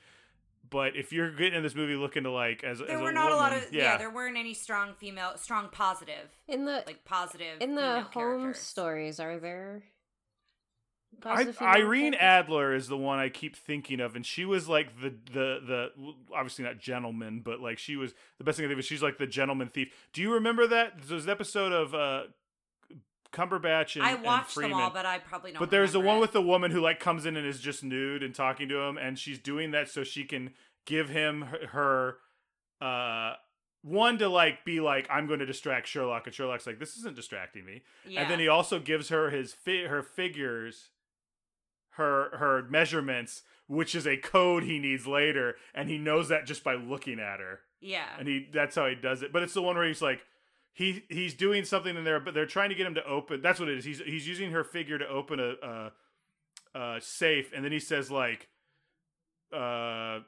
but 0.69 0.95
if 0.95 1.11
you're 1.11 1.31
getting 1.31 1.56
in 1.56 1.64
this 1.64 1.76
movie 1.76 1.95
looking 1.95 2.23
to 2.23 2.31
like 2.31 2.64
as 2.64 2.80
there 2.80 2.89
as 2.95 3.02
were 3.02 3.10
a 3.10 3.14
not 3.14 3.31
a 3.31 3.35
lot 3.35 3.52
woman- 3.52 3.68
of 3.68 3.73
yeah. 3.73 3.98
there 3.98 4.10
weren't 4.11 4.38
any 4.38 4.53
strong 4.53 4.93
female, 4.93 5.34
strong 5.35 5.68
positive, 5.69 6.30
In 6.48 6.64
the 6.64 6.84
like 6.88 7.03
positive 7.03 7.60
in 7.60 7.76
the 7.76 8.02
home 8.02 8.11
characters. 8.14 8.60
stories, 8.60 9.19
are 9.19 9.39
there? 9.39 9.84
I, 11.23 11.53
Irene? 11.61 12.15
Adler 12.15 12.73
is 12.73 12.88
the 12.88 12.97
one 12.97 13.19
I 13.19 13.29
keep 13.29 13.55
thinking 13.55 13.99
of, 13.99 14.15
and 14.15 14.25
she 14.25 14.45
was 14.45 14.67
like 14.67 15.01
the 15.01 15.13
the 15.31 15.59
the 15.65 15.89
obviously 16.33 16.65
not 16.65 16.79
gentleman, 16.79 17.41
but 17.43 17.59
like 17.59 17.77
she 17.77 17.95
was 17.95 18.13
the 18.38 18.43
best 18.43 18.57
thing 18.57 18.65
I 18.65 18.69
think 18.69 18.79
of. 18.79 18.85
She's 18.85 19.03
like 19.03 19.17
the 19.17 19.27
gentleman 19.27 19.67
thief. 19.67 19.93
Do 20.13 20.21
you 20.21 20.33
remember 20.33 20.65
that? 20.67 20.93
There's 21.07 21.25
an 21.25 21.29
episode 21.29 21.71
of 21.71 21.93
uh, 21.93 22.23
Cumberbatch 23.31 23.95
and 23.95 24.03
I 24.03 24.13
and 24.13 24.23
watched 24.23 24.55
them 24.55 24.63
Freeman. 24.63 24.81
all, 24.81 24.89
but 24.89 25.05
I 25.05 25.19
probably 25.19 25.51
don't. 25.51 25.59
But 25.59 25.71
there's 25.71 25.93
the 25.93 25.99
one 25.99 26.17
it. 26.17 26.21
with 26.21 26.31
the 26.33 26.41
woman 26.41 26.71
who 26.71 26.81
like 26.81 26.99
comes 26.99 27.25
in 27.25 27.38
and 27.38 27.45
is 27.45 27.59
just 27.59 27.83
nude 27.83 28.23
and 28.23 28.35
talking 28.35 28.67
to 28.69 28.79
him, 28.79 28.97
and 28.97 29.17
she's 29.17 29.39
doing 29.39 29.71
that 29.71 29.89
so 29.89 30.03
she 30.03 30.23
can 30.23 30.51
give 30.85 31.09
him 31.09 31.43
her, 31.43 31.67
her 32.81 32.85
uh 32.85 33.35
one 33.83 34.17
to 34.17 34.27
like 34.27 34.65
be 34.65 34.79
like 34.79 35.07
I'm 35.09 35.27
going 35.27 35.39
to 35.39 35.45
distract 35.45 35.88
Sherlock, 35.88 36.25
and 36.25 36.35
Sherlock's 36.35 36.67
like 36.67 36.79
this 36.79 36.97
isn't 36.97 37.15
distracting 37.15 37.65
me, 37.65 37.83
yeah. 38.07 38.21
and 38.21 38.31
then 38.31 38.39
he 38.39 38.47
also 38.47 38.79
gives 38.79 39.09
her 39.09 39.29
his 39.29 39.53
fi- 39.53 39.85
her 39.85 40.03
figures, 40.03 40.89
her 41.91 42.35
her 42.38 42.63
measurements, 42.69 43.43
which 43.68 43.95
is 43.95 44.05
a 44.05 44.18
code 44.18 44.63
he 44.63 44.80
needs 44.80 45.07
later, 45.07 45.55
and 45.73 45.89
he 45.89 45.97
knows 45.97 46.30
that 46.30 46.45
just 46.45 46.63
by 46.63 46.76
looking 46.76 47.19
at 47.19 47.39
her 47.39 47.61
yeah, 47.81 48.05
and 48.19 48.27
he 48.27 48.47
that's 48.53 48.76
how 48.76 48.88
he 48.88 48.95
does 48.95 49.23
it. 49.23 49.34
But 49.34 49.43
it's 49.43 49.53
the 49.53 49.61
one 49.61 49.76
where 49.76 49.88
he's 49.88 50.01
like 50.01 50.22
he 50.72 51.03
he's 51.09 51.34
doing 51.34 51.65
something 51.65 51.97
in 51.97 52.03
there, 52.03 52.19
but 52.19 52.34
they're 52.34 52.45
trying 52.45 52.69
to 52.69 52.76
get 52.76 52.85
him 52.85 52.95
to 52.95 53.05
open. 53.05 53.41
That's 53.41 53.59
what 53.59 53.69
it 53.69 53.77
is. 53.77 53.85
He's 53.85 53.99
he's 53.99 54.27
using 54.27 54.51
her 54.51 54.63
figure 54.63 54.97
to 54.99 55.07
open 55.07 55.39
a, 55.39 55.53
a, 56.76 56.80
a 56.80 57.01
safe, 57.01 57.51
and 57.53 57.65
then 57.65 57.72
he 57.72 57.80
says 57.80 58.11
like, 58.11 58.47
uh, 59.51 60.19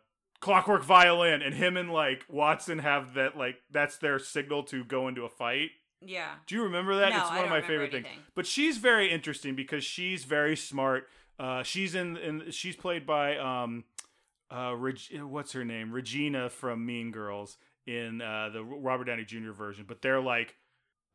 clockwork 0.41 0.83
violin, 0.83 1.41
and 1.41 1.53
him 1.53 1.77
and 1.77 1.91
like 1.91 2.25
Watson 2.27 2.79
have 2.79 3.13
that 3.13 3.37
like 3.37 3.57
that's 3.71 3.97
their 3.97 4.19
signal 4.19 4.63
to 4.63 4.83
go 4.83 5.07
into 5.07 5.23
a 5.23 5.29
fight. 5.29 5.69
yeah. 6.01 6.31
Do 6.47 6.55
you 6.55 6.63
remember 6.63 6.97
that? 6.97 7.09
No, 7.09 7.19
it's 7.19 7.29
one 7.29 7.43
of 7.43 7.49
my 7.49 7.61
favorite 7.61 7.91
things. 7.91 8.07
But 8.35 8.45
she's 8.47 8.77
very 8.77 9.11
interesting 9.11 9.55
because 9.55 9.83
she's 9.83 10.23
very 10.25 10.55
smart. 10.55 11.07
Uh, 11.39 11.63
she's 11.63 11.95
in, 11.95 12.17
in 12.17 12.51
she's 12.51 12.75
played 12.75 13.05
by 13.05 13.37
um, 13.37 13.83
uh, 14.51 14.75
Reg- 14.75 15.21
what's 15.21 15.53
her 15.53 15.65
name? 15.65 15.91
Regina 15.91 16.49
from 16.49 16.85
Mean 16.85 17.11
Girls 17.11 17.57
in 17.87 18.21
uh, 18.21 18.49
the 18.53 18.63
Robert 18.63 19.05
Downey 19.05 19.25
Jr. 19.25 19.51
version. 19.51 19.85
But 19.87 20.01
they're 20.01 20.21
like 20.21 20.55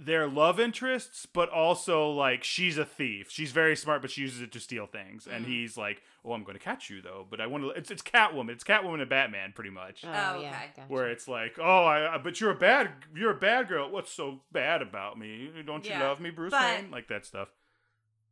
they're 0.00 0.28
love 0.28 0.60
interests, 0.60 1.26
but 1.26 1.48
also 1.48 2.10
like 2.10 2.44
she's 2.44 2.78
a 2.78 2.84
thief. 2.84 3.28
She's 3.30 3.50
very 3.50 3.74
smart, 3.74 4.00
but 4.00 4.10
she 4.12 4.20
uses 4.20 4.40
it 4.42 4.52
to 4.52 4.60
steal 4.60 4.86
things. 4.86 5.26
And 5.26 5.44
Mhm. 5.44 5.48
he's 5.48 5.76
like, 5.76 6.02
"Oh, 6.24 6.32
I'm 6.34 6.44
going 6.44 6.56
to 6.56 6.62
catch 6.62 6.88
you 6.88 7.00
though." 7.02 7.26
But 7.28 7.40
I 7.40 7.46
want 7.48 7.64
to. 7.64 7.70
It's 7.70 7.90
it's 7.90 8.02
Catwoman. 8.02 8.50
It's 8.50 8.62
Catwoman 8.64 9.00
and 9.00 9.10
Batman, 9.10 9.52
pretty 9.54 9.70
much 9.70 10.04
Oh, 10.04 10.08
Oh, 10.08 10.40
yeah, 10.40 10.66
gotcha. 10.76 10.86
where 10.88 11.10
it's 11.10 11.26
like, 11.26 11.58
oh, 11.60 11.84
I, 11.84 12.14
I- 12.14 12.18
but 12.18 12.40
you're 12.40 12.52
a 12.52 12.56
bad, 12.58 12.90
you're 13.14 13.32
a 13.32 13.38
bad 13.38 13.66
girl. 13.68 13.90
What's 13.90 14.12
so 14.12 14.42
bad 14.52 14.82
about 14.82 15.18
me? 15.18 15.50
Don't 15.66 15.84
you 15.84 15.90
Yeah, 15.90 16.06
love 16.08 16.20
me, 16.20 16.30
Bruce 16.30 16.52
but- 16.52 16.62
Wayne? 16.82 16.90
Like 16.92 17.08
that 17.08 17.26
stuff. 17.26 17.48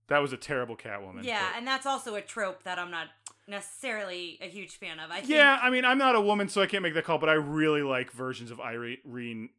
That 0.09 0.19
was 0.21 0.33
a 0.33 0.37
terrible 0.37 0.77
Catwoman. 0.77 1.25
Yeah, 1.25 1.49
but- 1.51 1.59
and 1.59 1.67
that's 1.67 1.87
also 1.87 2.15
a 2.15 2.21
trope 2.23 2.63
that 2.65 2.79
I'm 2.79 2.91
not 2.91 3.09
necessarily 3.49 4.39
a 4.41 4.49
huge 4.49 4.77
fan 4.77 4.99
of. 5.01 5.11
I 5.11 5.17
think, 5.21 5.31
yeah. 5.31 5.59
I 5.63 5.71
mean, 5.71 5.85
I'm 5.85 5.99
not 5.99 6.15
a 6.17 6.21
woman, 6.21 6.49
so 6.49 6.63
I 6.63 6.67
can't 6.67 6.83
make 6.83 6.95
that 6.95 7.05
call. 7.05 7.19
But 7.19 7.29
I 7.29 7.35
really 7.35 7.83
like 7.83 8.11
versions 8.13 8.51
of 8.51 8.61
Irene 8.61 9.51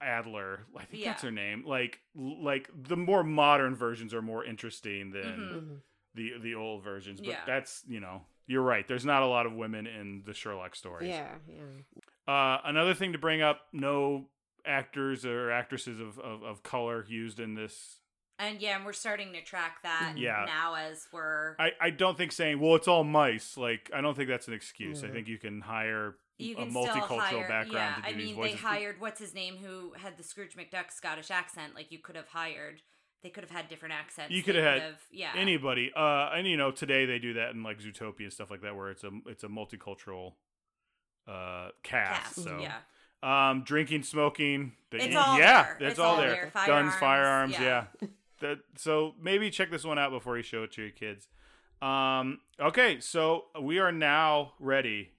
Adler. 0.00 0.66
I 0.76 0.84
think 0.84 1.04
that's 1.04 1.22
her 1.22 1.30
name. 1.30 1.64
Like, 1.66 2.00
like 2.14 2.68
the 2.74 2.96
more 2.96 3.22
modern 3.22 3.74
versions 3.76 4.12
are 4.14 4.22
more 4.22 4.44
interesting 4.44 5.10
than 5.12 5.22
Mhm. 5.24 5.52
Mhm. 5.54 5.80
the 6.14 6.38
the 6.40 6.54
old 6.54 6.82
versions. 6.82 7.20
But 7.20 7.28
Yeah. 7.30 7.44
that's 7.46 7.84
you 7.86 8.00
know, 8.00 8.26
you're 8.46 8.62
right. 8.62 8.86
There's 8.86 9.04
not 9.06 9.22
a 9.22 9.26
lot 9.26 9.46
of 9.46 9.52
women 9.52 9.86
in 9.86 10.22
the 10.26 10.34
Sherlock 10.34 10.74
stories. 10.74 11.08
Yeah, 11.08 11.38
yeah. 11.46 12.32
Uh, 12.32 12.60
another 12.64 12.94
thing 12.94 13.12
to 13.12 13.18
bring 13.18 13.42
up: 13.42 13.68
no 13.72 14.28
actors 14.64 15.24
or 15.26 15.50
actresses 15.50 15.98
of, 16.00 16.18
of, 16.20 16.42
of 16.42 16.62
color 16.62 17.04
used 17.08 17.38
in 17.40 17.54
this. 17.54 18.00
And 18.42 18.60
yeah, 18.60 18.76
and 18.76 18.84
we're 18.84 18.92
starting 18.92 19.32
to 19.32 19.42
track 19.42 19.82
that 19.82 20.14
Yeah. 20.16 20.44
now 20.46 20.74
as 20.74 21.06
we're 21.12 21.54
I, 21.58 21.70
I 21.80 21.90
don't 21.90 22.16
think 22.16 22.32
saying 22.32 22.60
well 22.60 22.74
it's 22.76 22.88
all 22.88 23.04
mice 23.04 23.56
like 23.56 23.90
I 23.94 24.00
don't 24.00 24.14
think 24.16 24.28
that's 24.28 24.48
an 24.48 24.54
excuse. 24.54 25.02
I 25.04 25.08
think 25.08 25.28
you 25.28 25.38
can 25.38 25.60
hire 25.60 26.16
you 26.38 26.54
a 26.56 26.62
can 26.62 26.70
still 26.70 26.84
multicultural 26.86 27.18
hire, 27.20 27.48
background 27.48 27.72
yeah, 27.72 27.94
to 27.96 28.02
do 28.02 28.08
I 28.08 28.12
these 28.12 28.36
mean, 28.36 28.42
they 28.44 28.52
hired 28.52 28.96
what's 29.00 29.20
his 29.20 29.34
name 29.34 29.56
who 29.56 29.92
had 29.96 30.16
the 30.16 30.22
Scrooge 30.24 30.56
McDuck 30.56 30.90
Scottish 30.90 31.30
accent. 31.30 31.74
Like 31.74 31.92
you 31.92 31.98
could 32.00 32.16
have 32.16 32.28
hired, 32.28 32.80
they 33.22 33.28
could 33.30 33.44
have 33.44 33.50
had 33.50 33.68
different 33.68 33.94
accents. 33.94 34.32
You 34.34 34.42
could 34.42 34.56
have 34.56 34.64
had 34.64 34.82
yeah, 35.12 35.30
Anybody, 35.36 35.92
uh, 35.94 36.30
and 36.34 36.46
you 36.48 36.56
know 36.56 36.70
today 36.72 37.04
they 37.06 37.18
do 37.20 37.34
that 37.34 37.50
in 37.50 37.62
like 37.62 37.78
Zootopia 37.80 38.24
and 38.24 38.32
stuff 38.32 38.50
like 38.50 38.62
that, 38.62 38.74
where 38.74 38.90
it's 38.90 39.04
a 39.04 39.10
it's 39.26 39.44
a 39.44 39.48
multicultural 39.48 40.32
uh 41.28 41.68
cast. 41.84 42.34
cast. 42.34 42.42
So 42.42 42.58
yeah, 42.60 42.78
Um, 43.22 43.62
drinking, 43.62 44.02
smoking. 44.02 44.72
the- 44.90 45.04
It's 45.04 45.14
all 45.14 45.38
yeah, 45.38 45.74
there. 45.78 45.88
it's, 45.90 45.98
all, 46.00 46.16
there. 46.16 46.30
there. 46.30 46.52
Guns, 46.66 46.94
Firearms, 46.94 46.94
firearms. 46.96 47.52
yeah. 47.60 47.84
Yeah. 48.00 48.08
That. 48.42 48.58
So 48.76 49.14
maybe 49.20 49.50
check 49.50 49.70
this 49.70 49.84
one 49.84 49.98
out 49.98 50.10
before 50.10 50.36
you 50.36 50.42
show 50.42 50.62
it 50.62 50.72
to 50.72 50.82
your 50.82 50.90
kids. 50.90 51.26
Um. 51.80 52.38
Okay, 52.60 53.00
so 53.00 53.46
we 53.60 53.78
are 53.80 53.90
now 53.90 54.52
ready. 54.60 55.10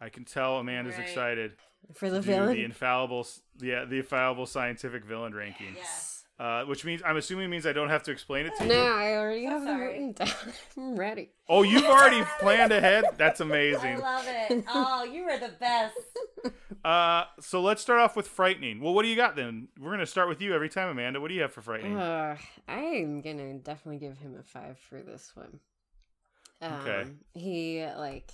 I 0.00 0.08
can 0.10 0.24
tell 0.24 0.58
Amanda's 0.58 0.96
Right. 0.98 1.08
excited. 1.08 1.52
For 1.94 2.10
the 2.10 2.20
to 2.20 2.22
do 2.26 2.30
the 2.32 2.36
villain. 2.38 2.56
infallible, 2.58 3.26
yeah, 3.60 3.84
the 3.84 3.96
infallible 3.98 4.46
scientific 4.46 5.04
villain 5.04 5.34
ranking. 5.34 5.74
Yes. 5.76 6.24
Uh, 6.38 6.64
which 6.64 6.84
means 6.84 7.00
I'm 7.04 7.16
assuming 7.16 7.48
means 7.48 7.64
I 7.66 7.72
don't 7.72 7.88
have 7.88 8.02
to 8.04 8.10
explain 8.10 8.44
it 8.44 8.52
to 8.58 8.64
you. 8.64 8.68
No, 8.68 8.94
I 8.94 9.14
already 9.14 9.44
have 9.44 9.64
them 9.64 9.76
sorry. 9.78 9.86
written 9.86 10.12
down. 10.12 10.28
I'm 10.76 10.96
ready. 10.96 11.30
Oh, 11.48 11.62
you've 11.62 11.84
already 11.84 12.22
planned 12.40 12.72
ahead. 12.72 13.04
That's 13.16 13.40
amazing. 13.40 13.96
I 13.96 13.96
love 13.96 14.24
it. 14.28 14.64
Oh, 14.68 15.04
you 15.04 15.22
are 15.24 15.38
the 15.38 15.48
best. 15.58 15.96
Uh, 16.86 17.24
so 17.40 17.60
let's 17.60 17.82
start 17.82 17.98
off 17.98 18.14
with 18.14 18.28
frightening. 18.28 18.80
Well, 18.80 18.94
what 18.94 19.02
do 19.02 19.08
you 19.08 19.16
got 19.16 19.34
then? 19.34 19.66
We're 19.80 19.90
gonna 19.90 20.06
start 20.06 20.28
with 20.28 20.40
you 20.40 20.54
every 20.54 20.68
time, 20.68 20.88
Amanda. 20.88 21.20
What 21.20 21.28
do 21.28 21.34
you 21.34 21.42
have 21.42 21.52
for 21.52 21.60
frightening? 21.60 21.96
Uh, 21.96 22.36
I'm 22.68 23.20
gonna 23.22 23.54
definitely 23.54 23.98
give 23.98 24.18
him 24.18 24.36
a 24.38 24.44
five 24.44 24.78
for 24.78 25.02
this 25.02 25.32
one. 25.34 25.58
Um, 26.62 26.72
Okay. 26.74 27.04
He 27.34 27.84
like, 27.84 28.30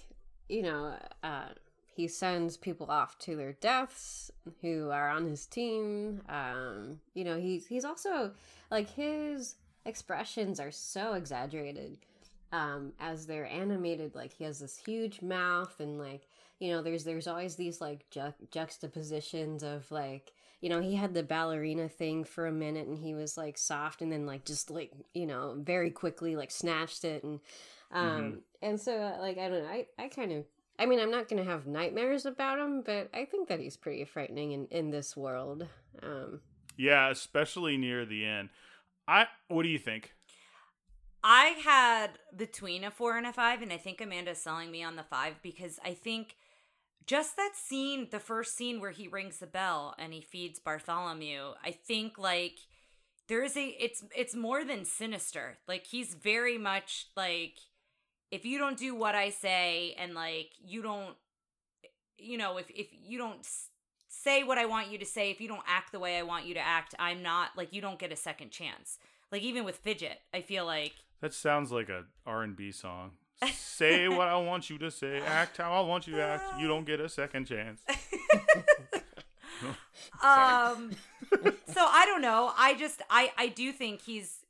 you 0.50 0.60
know, 0.64 0.94
uh, 1.22 1.48
he 1.96 2.06
sends 2.08 2.58
people 2.58 2.90
off 2.90 3.18
to 3.20 3.36
their 3.36 3.54
deaths 3.54 4.30
who 4.60 4.90
are 4.90 5.08
on 5.08 5.26
his 5.26 5.46
team. 5.46 6.20
Um, 6.28 7.00
you 7.14 7.24
know, 7.24 7.40
he's 7.40 7.66
he's 7.66 7.86
also 7.86 8.32
like 8.70 8.90
his 8.90 9.54
expressions 9.86 10.60
are 10.60 10.70
so 10.70 11.14
exaggerated. 11.14 11.96
Um, 12.52 12.92
as 13.00 13.24
they're 13.26 13.46
animated, 13.46 14.14
like 14.14 14.34
he 14.34 14.44
has 14.44 14.58
this 14.60 14.76
huge 14.76 15.22
mouth 15.22 15.80
and 15.80 15.98
like 15.98 16.28
you 16.62 16.70
know, 16.70 16.80
there's 16.80 17.02
there's 17.02 17.26
always 17.26 17.56
these 17.56 17.80
like 17.80 18.09
ju- 18.10 18.34
juxtapositions 18.52 19.64
of 19.64 19.90
like 19.90 20.32
you 20.60 20.68
know, 20.68 20.80
he 20.80 20.94
had 20.94 21.12
the 21.12 21.24
ballerina 21.24 21.89
thing 21.89 22.22
for 22.22 22.47
a 22.47 22.52
minute 22.52 22.86
and 22.86 22.97
he 22.97 23.14
was 23.14 23.36
like 23.36 23.59
soft 23.59 24.01
and 24.01 24.12
then 24.12 24.26
like 24.26 24.44
just 24.44 24.70
like, 24.70 24.93
you 25.12 25.26
know, 25.26 25.56
very 25.59 25.90
quickly 25.90 26.36
like 26.36 26.52
snatched 26.52 27.05
it 27.05 27.24
and 27.24 27.40
um 27.90 28.43
and 28.62 28.80
so 28.80 28.97
uh, 28.97 29.16
like 29.20 29.39
I 29.39 29.48
don't 29.48 29.64
know, 29.64 29.68
I 29.68 29.86
I 29.98 30.06
kind 30.06 30.30
of 30.30 30.44
I 30.78 30.86
mean, 30.86 31.01
I'm 31.01 31.10
not 31.10 31.28
going 31.28 31.43
to 31.43 31.51
have 31.51 31.66
nightmares 31.66 32.26
about 32.26 32.60
him, 32.60 32.82
but 32.82 33.10
I 33.12 33.24
think 33.24 33.48
that 33.48 33.59
he's 33.59 33.76
pretty 33.76 34.05
frightening 34.05 34.52
in 34.52 34.66
in 34.70 34.90
this 34.90 35.16
world. 35.16 35.66
Um 36.01 36.43
Yeah, 36.76 37.10
especially 37.10 37.76
near 37.76 38.06
the 38.06 38.24
end. 38.24 38.51
I. 39.09 39.26
What 39.48 39.64
do 39.64 39.68
you 39.68 39.80
think? 39.80 40.14
I 41.24 41.56
had 41.64 42.18
between 42.36 42.84
a 42.84 42.90
four 42.90 43.16
and 43.16 43.26
a 43.26 43.32
five, 43.32 43.62
and 43.62 43.72
I 43.72 43.78
think 43.78 44.01
Amanda's 44.01 44.39
selling 44.39 44.70
me 44.70 44.82
on 44.82 44.94
the 44.94 45.02
five 45.02 45.34
because 45.43 45.78
I 45.84 45.94
think 45.94 46.36
just 47.06 47.36
that 47.36 47.52
scene, 47.54 48.08
the 48.10 48.20
first 48.20 48.56
scene 48.56 48.80
where 48.80 48.90
he 48.90 49.08
rings 49.08 49.38
the 49.38 49.46
bell 49.46 49.94
and 49.98 50.12
he 50.12 50.20
feeds 50.20 50.58
Bartholomew, 50.58 51.52
I 51.64 51.70
think 51.70 52.18
like 52.18 52.58
there 53.28 53.42
is 53.42 53.56
a 53.56 53.66
it's 53.80 54.04
it's 54.16 54.34
more 54.34 54.64
than 54.64 54.84
sinister. 54.84 55.58
Like 55.66 55.86
he's 55.86 56.14
very 56.14 56.58
much 56.58 57.08
like 57.16 57.58
if 58.30 58.44
you 58.44 58.58
don't 58.58 58.78
do 58.78 58.94
what 58.94 59.14
I 59.14 59.30
say 59.30 59.94
and 59.98 60.14
like 60.14 60.50
you 60.64 60.82
don't 60.82 61.16
you 62.18 62.38
know, 62.38 62.56
if 62.58 62.70
if 62.70 62.88
you 62.92 63.18
don't 63.18 63.46
say 64.08 64.44
what 64.44 64.58
I 64.58 64.66
want 64.66 64.90
you 64.90 64.98
to 64.98 65.06
say, 65.06 65.30
if 65.30 65.40
you 65.40 65.48
don't 65.48 65.64
act 65.66 65.92
the 65.92 65.98
way 65.98 66.18
I 66.18 66.22
want 66.22 66.46
you 66.46 66.54
to 66.54 66.60
act, 66.60 66.94
I'm 66.98 67.22
not 67.22 67.50
like 67.56 67.72
you 67.72 67.80
don't 67.80 67.98
get 67.98 68.12
a 68.12 68.16
second 68.16 68.50
chance. 68.50 68.98
Like 69.30 69.42
even 69.42 69.64
with 69.64 69.78
Fidget, 69.78 70.18
I 70.34 70.42
feel 70.42 70.66
like 70.66 70.92
That 71.20 71.32
sounds 71.34 71.72
like 71.72 71.88
a 71.88 72.04
R&B 72.26 72.72
song. 72.72 73.12
Say 73.51 74.09
what 74.09 74.28
I 74.28 74.36
want 74.36 74.70
you 74.70 74.78
to 74.78 74.90
say, 74.90 75.20
act 75.20 75.56
how 75.56 75.73
I 75.73 75.81
want 75.81 76.06
you 76.06 76.14
to 76.16 76.23
act. 76.23 76.60
You 76.60 76.69
don't 76.69 76.85
get 76.85 77.01
a 77.01 77.09
second 77.09 77.47
chance. 77.47 77.81
um 80.23 80.90
so 81.66 81.81
i 81.89 82.05
don't 82.06 82.23
know 82.23 82.52
i 82.59 82.74
just 82.74 83.01
i 83.10 83.31
i 83.39 83.48
do 83.48 83.73
think 83.73 84.02
he's 84.02 84.44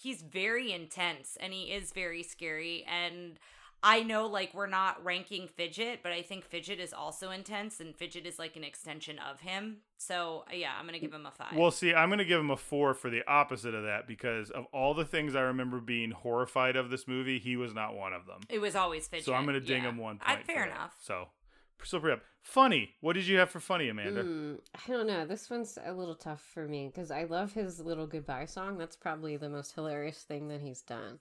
he's 0.00 0.22
very 0.22 0.72
intense 0.72 1.36
and 1.40 1.52
he 1.52 1.72
is 1.72 1.92
very 1.92 2.22
scary 2.22 2.84
and 2.88 3.38
i 3.82 4.02
know 4.02 4.26
like 4.26 4.52
we're 4.54 4.66
not 4.66 5.02
ranking 5.04 5.48
fidget 5.48 6.00
but 6.02 6.12
i 6.12 6.22
think 6.22 6.44
fidget 6.44 6.78
is 6.80 6.92
also 6.92 7.30
intense 7.30 7.80
and 7.80 7.96
fidget 7.96 8.26
is 8.26 8.38
like 8.38 8.56
an 8.56 8.64
extension 8.64 9.18
of 9.18 9.40
him 9.40 9.78
so 9.96 10.44
yeah 10.52 10.72
i'm 10.78 10.86
gonna 10.86 10.98
give 10.98 11.12
him 11.12 11.26
a 11.26 11.30
five 11.30 11.56
Well, 11.56 11.70
see, 11.70 11.92
I'm 11.94 12.08
going 12.08 12.18
to 12.18 12.24
give 12.24 12.40
him 12.40 12.50
a 12.50 12.56
four 12.56 12.94
for 12.94 13.10
the 13.10 13.22
opposite 13.26 13.74
of 13.74 13.84
that 13.84 14.06
because 14.06 14.50
of 14.50 14.64
all 14.72 14.94
the 14.94 15.04
things 15.04 15.34
I 15.34 15.40
remember 15.42 15.80
being 15.80 16.10
horrified 16.10 16.76
of 16.76 16.88
this 16.90 17.06
movie, 17.08 17.38
he 17.38 17.56
was 17.56 17.74
not 17.74 17.94
one 17.94 18.12
of 18.12 18.26
them. 18.26 18.40
it 18.48 18.60
was 18.60 18.74
always 18.76 19.06
fidget 19.08 19.26
So 19.26 19.34
I'm 19.34 19.44
going 19.44 19.60
to 19.60 19.66
ding 19.66 19.82
yeah. 19.82 19.88
him 19.90 19.96
one 19.98 20.18
I- 20.24 20.36
point. 20.36 20.46
fair 20.46 20.62
for 20.64 20.68
that. 20.68 20.74
enough 20.76 20.94
So, 21.02 21.28
so 21.84 21.98
pretty 22.00 22.14
up. 22.14 22.22
Funny. 22.42 22.90
What 23.00 23.12
did 23.14 23.26
you 23.26 23.38
have 23.38 23.50
for 23.50 23.60
funny, 23.60 23.88
Amanda? 23.90 24.24
mm, 24.24 24.58
I 24.74 24.90
don't 24.90 25.06
know. 25.06 25.26
This 25.26 25.50
one's 25.50 25.76
a 25.84 25.92
little 25.92 26.14
tough 26.14 26.40
for 26.54 26.66
me 26.66 26.86
because 26.86 27.10
I 27.10 27.24
love 27.24 27.52
his 27.52 27.80
little 27.80 28.06
goodbye 28.06 28.46
song. 28.46 28.78
That's 28.78 28.96
probably 28.96 29.36
the 29.36 29.48
most 29.50 29.74
hilarious 29.74 30.18
thing 30.22 30.48
that 30.48 30.60
he's 30.62 30.80
done. 30.82 31.18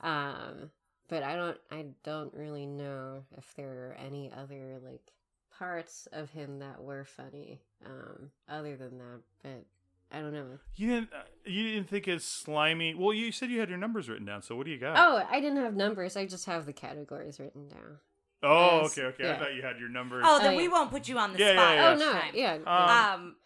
Um, 0.00 0.70
but 1.08 1.22
I 1.22 1.36
don't, 1.36 1.58
I 1.70 1.86
don't 2.04 2.32
really 2.34 2.66
know 2.66 3.24
if 3.36 3.54
there 3.56 3.68
are 3.90 3.96
any 4.04 4.30
other 4.36 4.78
like 4.84 5.12
parts 5.58 6.06
of 6.12 6.30
him 6.30 6.58
that 6.60 6.82
were 6.82 7.04
funny. 7.04 7.60
Um, 7.86 8.30
other 8.48 8.76
than 8.76 8.98
that, 8.98 9.20
but 9.42 9.64
I 10.10 10.20
don't 10.20 10.32
know. 10.32 10.58
You 10.76 10.88
didn't. 10.88 11.12
Uh, 11.12 11.22
you 11.44 11.62
didn't 11.74 11.88
think 11.88 12.08
it's 12.08 12.24
slimy. 12.24 12.94
Well, 12.94 13.12
you 13.14 13.30
said 13.30 13.50
you 13.50 13.60
had 13.60 13.68
your 13.68 13.78
numbers 13.78 14.08
written 14.08 14.26
down. 14.26 14.42
So 14.42 14.56
what 14.56 14.66
do 14.66 14.72
you 14.72 14.78
got? 14.78 14.96
Oh, 14.98 15.24
I 15.30 15.40
didn't 15.40 15.58
have 15.62 15.76
numbers. 15.76 16.16
I 16.16 16.26
just 16.26 16.46
have 16.46 16.66
the 16.66 16.72
categories 16.72 17.38
written 17.38 17.68
down. 17.68 17.98
Oh, 18.42 18.82
Yes, 18.82 18.92
okay, 18.98 19.02
okay. 19.08 19.30
I 19.32 19.36
thought 19.38 19.54
you 19.54 19.62
had 19.62 19.78
your 19.78 19.88
numbers. 19.88 20.24
oh 20.26 20.38
then 20.40 20.54
Oh, 20.54 20.56
we 20.56 20.68
won't 20.68 20.90
put 20.90 21.08
you 21.08 21.18
on 21.18 21.32
the 21.32 21.38
Yeah, 21.40 21.52
yeah, 21.52 21.54
spot 21.54 21.74
yeah. 21.76 21.88
Oh 21.90 21.96
no, 21.96 22.12
time. 22.12 22.32
yeah, 22.34 22.54
Um, 22.66 23.20
um 23.20 23.36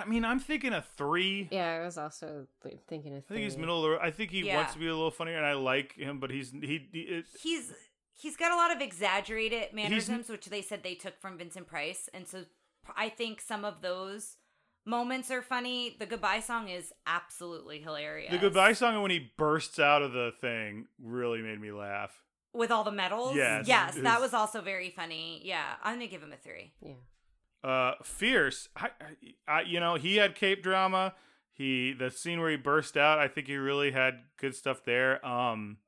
I 0.00 0.04
mean, 0.06 0.24
I'm 0.24 0.38
thinking 0.40 0.72
a 0.72 0.82
three. 0.96 1.48
yeah. 1.50 1.78
I 1.80 1.84
was 1.84 1.98
also 1.98 2.46
th- 2.62 2.78
thinking 2.88 3.14
of. 3.16 3.24
I 3.30 3.34
think 3.34 3.44
he's 3.44 3.56
middle. 3.56 3.78
Of 3.78 3.82
the, 3.82 3.90
Road. 3.90 4.00
I 4.02 4.10
think 4.10 4.30
he 4.30 4.40
Yeah. 4.46 4.56
wants 4.56 4.72
to 4.74 4.78
be 4.78 4.86
a 4.86 4.94
little 4.94 5.10
funnier, 5.10 5.36
and 5.36 5.46
I 5.46 5.52
like 5.54 5.94
him, 5.94 6.18
but 6.20 6.30
he's 6.30 6.50
he. 6.50 6.88
he 6.92 7.00
it, 7.00 7.24
he's 7.40 7.72
he's 8.16 8.36
got 8.36 8.52
a 8.52 8.56
lot 8.56 8.74
of 8.74 8.80
exaggerated 8.80 9.72
mannerisms 9.74 10.28
which 10.28 10.46
they 10.46 10.62
said 10.62 10.82
they 10.82 10.94
took 10.94 11.20
from 11.20 11.36
Vincent 11.36 11.66
Price 11.66 12.08
and 12.14 12.28
so 12.28 12.44
I 12.96 13.08
think 13.08 13.40
some 13.40 13.64
of 13.64 13.82
those 13.82 14.36
moments 14.86 15.32
are 15.32 15.42
funny 15.42 15.96
the 15.98 16.06
goodbye 16.06 16.38
song 16.38 16.68
is 16.68 16.92
absolutely 17.08 17.80
hilarious 17.80 18.30
the 18.30 18.38
goodbye 18.38 18.72
song 18.72 19.02
when 19.02 19.10
he 19.10 19.32
bursts 19.36 19.80
out 19.80 20.00
of 20.02 20.12
the 20.12 20.30
thing 20.40 20.86
really 21.02 21.42
made 21.42 21.60
me 21.60 21.72
laugh. 21.72 22.12
with 22.52 22.70
all 22.70 22.84
the 22.84 22.92
medals 22.92 23.34
Yes, 23.34 23.66
yes 23.66 23.96
it 23.96 24.04
that 24.04 24.20
was- 24.20 24.30
was 24.30 24.34
also 24.34 24.60
very 24.60 24.90
funny 24.90 25.40
yeah 25.44 25.74
I'm 25.82 25.94
gonna 25.96 26.06
give 26.06 26.22
him 26.22 26.32
a 26.32 26.36
three 26.36 26.72
Yeah. 26.80 26.92
Uh, 27.64 27.94
fierce. 28.02 28.68
I, 28.76 28.90
I, 29.48 29.62
you 29.62 29.80
know, 29.80 29.94
he 29.94 30.16
had 30.16 30.34
cape 30.34 30.62
drama. 30.62 31.14
He 31.54 31.92
the 31.94 32.10
scene 32.10 32.40
where 32.40 32.50
he 32.50 32.56
burst 32.56 32.96
out. 32.96 33.18
I 33.18 33.26
think 33.28 33.46
he 33.46 33.56
really 33.56 33.90
had 33.92 34.20
good 34.36 34.54
stuff 34.54 34.84
there. 34.84 35.24
Um, 35.24 35.78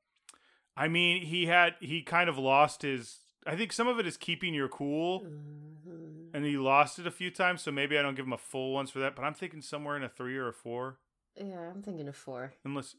I 0.76 0.88
mean, 0.88 1.22
he 1.26 1.46
had 1.46 1.74
he 1.80 2.00
kind 2.02 2.28
of 2.30 2.38
lost 2.38 2.82
his. 2.82 3.18
I 3.46 3.56
think 3.56 3.72
some 3.72 3.88
of 3.88 3.98
it 3.98 4.06
is 4.06 4.16
keeping 4.16 4.54
your 4.54 4.68
cool, 4.68 5.20
Mhm. 5.22 6.30
and 6.34 6.44
he 6.44 6.56
lost 6.56 6.98
it 6.98 7.06
a 7.06 7.10
few 7.10 7.30
times. 7.30 7.62
So 7.62 7.70
maybe 7.70 7.98
I 7.98 8.02
don't 8.02 8.14
give 8.14 8.24
him 8.26 8.32
a 8.32 8.38
full 8.38 8.72
ones 8.72 8.90
for 8.90 8.98
that. 9.00 9.14
But 9.14 9.24
I'm 9.24 9.34
thinking 9.34 9.60
somewhere 9.60 9.96
in 9.96 10.02
a 10.02 10.08
three 10.08 10.36
or 10.36 10.48
a 10.48 10.52
four. 10.54 10.98
Yeah, 11.36 11.70
I'm 11.74 11.82
thinking 11.82 12.08
of 12.08 12.16
four. 12.16 12.54
Unless, 12.64 12.96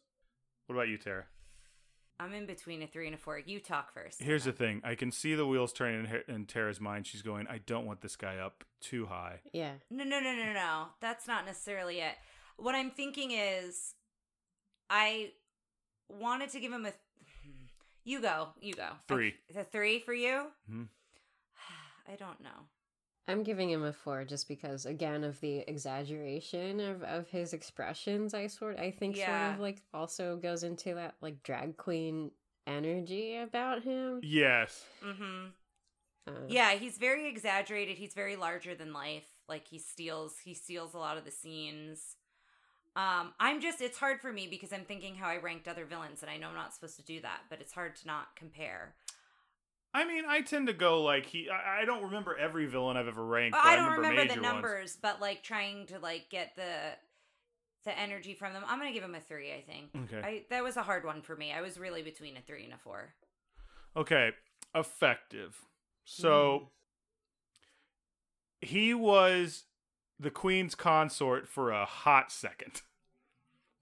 what 0.67 0.75
about 0.75 0.87
you, 0.89 0.97
Tara? 0.99 1.25
I'm 2.19 2.33
in 2.33 2.45
between 2.47 2.81
a 2.81 2.87
three 2.87 3.05
and 3.05 3.13
a 3.13 3.17
four 3.17 3.37
you 3.39 3.59
talk 3.59 3.93
first 3.93 4.21
Here's 4.21 4.45
the 4.45 4.51
thing. 4.51 4.81
I 4.83 4.95
can 4.95 5.11
see 5.11 5.35
the 5.35 5.45
wheels 5.45 5.71
turning 5.71 5.99
in, 6.01 6.05
her- 6.07 6.23
in 6.27 6.45
Tara's 6.45 6.81
mind. 6.81 7.05
She's 7.05 7.21
going, 7.21 7.47
I 7.47 7.59
don't 7.59 7.85
want 7.85 8.01
this 8.01 8.15
guy 8.15 8.37
up 8.37 8.63
too 8.81 9.05
high. 9.05 9.41
Yeah. 9.53 9.73
No, 9.91 10.03
no, 10.03 10.19
no, 10.19 10.33
no, 10.35 10.51
no. 10.53 10.85
That's 10.99 11.27
not 11.27 11.45
necessarily 11.45 11.99
it. 11.99 12.15
What 12.57 12.73
I'm 12.73 12.89
thinking 12.89 13.31
is, 13.31 13.93
I 14.89 15.31
wanted 16.09 16.49
to 16.51 16.59
give 16.59 16.71
him 16.71 16.85
a. 16.87 16.93
You 18.03 18.21
go. 18.21 18.49
You 18.61 18.73
go. 18.73 18.89
Three. 19.07 19.35
A, 19.55 19.59
a 19.59 19.63
three 19.63 19.99
for 19.99 20.13
you. 20.13 20.45
Mhm. 20.71 20.87
I 22.11 22.15
don't 22.15 22.41
know. 22.41 22.65
I'm 23.27 23.43
giving 23.43 23.69
him 23.69 23.83
a 23.83 23.91
four 23.93 24.23
just 24.23 24.47
because 24.47 24.85
again 24.85 25.23
of 25.23 25.39
the 25.41 25.59
exaggeration 25.69 26.79
of, 26.79 27.03
of 27.03 27.27
his 27.29 27.53
expressions 27.53 28.33
I 28.33 28.47
sort 28.47 28.79
I 28.79 28.91
think 28.91 29.17
Yeah. 29.17 29.47
sort 29.47 29.55
of 29.55 29.61
like 29.61 29.81
also 29.93 30.37
goes 30.37 30.63
into 30.63 30.95
that 30.95 31.15
like 31.21 31.43
drag 31.43 31.77
queen 31.77 32.31
energy 32.65 33.37
about 33.37 33.83
him. 33.83 34.21
Yes. 34.23 34.85
Mm-hmm. 35.03 35.47
Uh, 36.27 36.31
Yeah, 36.47 36.71
he's 36.73 36.97
very 36.97 37.27
exaggerated. 37.27 37.97
He's 37.97 38.13
very 38.13 38.35
larger 38.35 38.75
than 38.75 38.93
life. 38.93 39.27
Like 39.47 39.67
he 39.67 39.79
steals. 39.79 40.35
He 40.43 40.53
steals 40.53 40.93
a 40.93 40.97
lot 40.97 41.17
of 41.17 41.25
the 41.25 41.31
scenes. 41.31 42.15
Um, 42.95 43.33
I'm 43.39 43.61
just. 43.61 43.79
It's 43.81 43.97
hard 43.97 44.19
for 44.21 44.33
me 44.33 44.47
because 44.49 44.73
I'm 44.73 44.83
thinking 44.83 45.15
how 45.15 45.27
I 45.29 45.37
ranked 45.37 45.67
other 45.67 45.85
villains, 45.85 46.21
and 46.23 46.31
I 46.31 46.37
know 46.37 46.49
I'm 46.49 46.55
not 46.55 46.73
supposed 46.73 46.95
to 46.97 47.03
do 47.03 47.21
that, 47.21 47.41
but 47.49 47.61
it's 47.61 47.71
hard 47.71 47.95
to 47.97 48.07
not 48.07 48.35
compare. 48.35 48.95
I 49.97 50.05
mean, 50.05 50.25
I 50.27 50.41
tend 50.41 50.67
to 50.67 50.73
go 50.73 51.01
like 51.01 51.25
he. 51.25 51.49
I, 51.49 51.81
I 51.81 51.85
don't 51.85 52.03
remember 52.03 52.37
every 52.37 52.67
villain 52.67 52.97
I've 52.97 53.07
ever 53.07 53.25
ranked. 53.25 53.53
but 53.53 53.65
I 53.65 53.75
don't 53.75 53.93
remember, 53.93 54.15
major 54.15 54.35
the 54.35 54.41
ones. 54.41 54.53
numbers, 54.53 54.97
but 55.01 55.19
like 55.19 55.41
trying 55.41 55.87
to 55.87 55.97
like 55.97 56.29
get 56.29 56.55
the 56.55 56.69
the 57.83 57.97
energy 57.97 58.35
from 58.35 58.53
them. 58.53 58.61
I'm 58.67 58.77
gonna 58.77 58.93
give 58.93 59.03
him 59.03 59.15
a 59.15 59.19
three. 59.19 59.51
I 59.51 59.61
think. 59.61 59.89
Okay. 60.13 60.21
I 60.23 60.43
that 60.51 60.63
was 60.63 60.77
a 60.77 60.83
hard 60.83 61.03
one 61.03 61.23
for 61.23 61.35
me. 61.35 61.51
I 61.51 61.61
was 61.61 61.79
really 61.79 62.03
between 62.03 62.37
a 62.37 62.41
three 62.41 62.63
and 62.63 62.73
a 62.73 62.77
four. 62.77 63.15
Okay. 63.95 64.33
Effective. 64.75 65.57
So 66.05 66.69
mm-hmm. 68.61 68.67
he 68.67 68.93
was 68.93 69.63
the 70.19 70.29
queen's 70.29 70.75
consort 70.75 71.47
for 71.47 71.71
a 71.71 71.85
hot 71.85 72.31
second. 72.31 72.83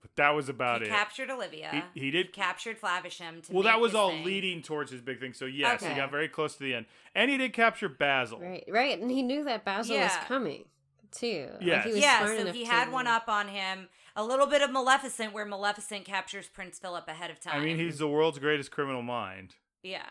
But 0.07 0.15
that 0.17 0.29
was 0.35 0.49
about 0.49 0.81
it. 0.81 0.87
he 0.87 0.93
it. 0.93 0.95
captured 0.95 1.29
Olivia. 1.29 1.85
He- 1.93 1.99
he 2.01 2.11
did- 2.11 2.31
captured 2.33 2.79
Flaversham. 2.79 3.41
To 3.45 3.53
well, 3.53 3.63
that 3.63 3.79
was 3.79 3.95
all 3.95 4.09
thing. 4.11 4.23
leading 4.23 4.61
towards 4.61 4.91
his 4.91 5.01
big 5.01 5.19
thing. 5.19 5.33
So 5.33 5.45
yes, 5.45 5.83
he 5.83 5.93
got 5.95 6.11
very 6.11 6.27
close 6.29 6.53
to 6.55 6.63
the 6.63 6.73
end, 6.75 6.85
and 7.15 7.29
he 7.31 7.37
did 7.37 7.53
capture 7.53 7.89
Basil. 7.89 8.39
Right, 8.39 8.63
right, 8.67 8.99
and 8.99 9.09
he 9.09 9.21
knew 9.23 9.43
that 9.45 9.65
Basil 9.65 9.97
was 9.97 10.15
coming 10.27 10.65
too. 11.11 11.49
Like, 11.61 11.83
he 11.83 11.89
was 11.91 11.99
Yeah, 11.99 12.17
smart 12.25 12.39
so 12.39 12.51
he 12.51 12.65
had 12.65 12.91
one 12.91 13.07
up 13.07 13.27
on 13.29 13.47
him. 13.47 13.89
A 14.17 14.23
little 14.23 14.47
bit 14.47 14.61
of 14.61 14.71
Maleficent, 14.71 15.33
where 15.33 15.45
Maleficent 15.45 16.05
captures 16.05 16.47
Prince 16.47 16.79
Philip 16.79 17.07
ahead 17.07 17.29
of 17.31 17.39
time. 17.41 17.61
I 17.61 17.65
mean, 17.65 17.77
he's 17.77 17.97
the 17.97 18.07
world's 18.07 18.39
greatest 18.39 18.71
criminal 18.71 19.01
mind. 19.01 19.55
yeah. 19.83 20.09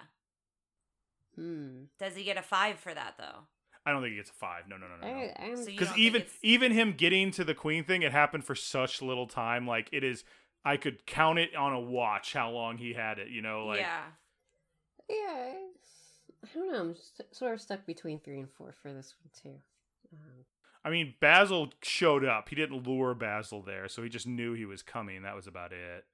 Hmm. 1.34 1.84
Does 1.98 2.14
he 2.14 2.22
get 2.22 2.36
a 2.36 2.42
five 2.42 2.78
for 2.78 2.94
that 2.94 3.14
though? 3.18 3.46
I 3.86 3.92
don't 3.92 4.00
think 4.00 4.12
he 4.12 4.16
gets 4.16 4.30
a 4.30 4.34
five. 4.34 4.62
No, 4.68 4.76
no, 4.76 4.86
no, 4.86 5.06
no. 5.06 5.14
no. 5.14 5.20
I, 5.20 5.34
I'm, 5.38 5.56
So 5.56 5.66
Because 5.66 5.96
even 5.96 6.24
even 6.42 6.72
him 6.72 6.94
getting 6.96 7.30
to 7.32 7.44
the 7.44 7.54
queen 7.54 7.84
thing, 7.84 8.02
it 8.02 8.12
happened 8.12 8.44
for 8.44 8.54
such 8.54 9.02
little 9.02 9.26
time. 9.26 9.66
Like 9.66 9.88
it 9.92 10.02
is, 10.02 10.24
I 10.64 10.76
could 10.76 11.06
count 11.06 11.38
it 11.38 11.54
on 11.54 11.72
a 11.72 11.80
watch 11.80 12.32
how 12.32 12.50
long 12.50 12.78
he 12.78 12.94
had 12.94 13.18
it. 13.18 13.28
You 13.28 13.42
know, 13.42 13.66
like 13.66 13.80
yeah. 13.80 14.02
yeah, 15.08 15.16
I, 15.16 15.56
I 16.44 16.48
don't 16.54 16.72
know. 16.72 16.80
I'm 16.80 16.96
st- 16.96 17.34
sort 17.34 17.54
of 17.54 17.60
stuck 17.60 17.84
between 17.84 18.20
three 18.20 18.40
and 18.40 18.50
four 18.50 18.74
for 18.82 18.92
this 18.92 19.14
one 19.22 19.30
too. 19.42 19.58
Um, 20.12 20.44
I 20.84 20.90
mean, 20.90 21.14
Basil 21.20 21.72
showed 21.82 22.24
up. 22.24 22.48
He 22.48 22.56
didn't 22.56 22.86
lure 22.86 23.14
Basil 23.14 23.62
there, 23.62 23.88
so 23.88 24.02
he 24.02 24.08
just 24.08 24.26
knew 24.26 24.54
he 24.54 24.64
was 24.64 24.82
coming. 24.82 25.22
That 25.22 25.36
was 25.36 25.46
about 25.46 25.72
it. 25.72 26.04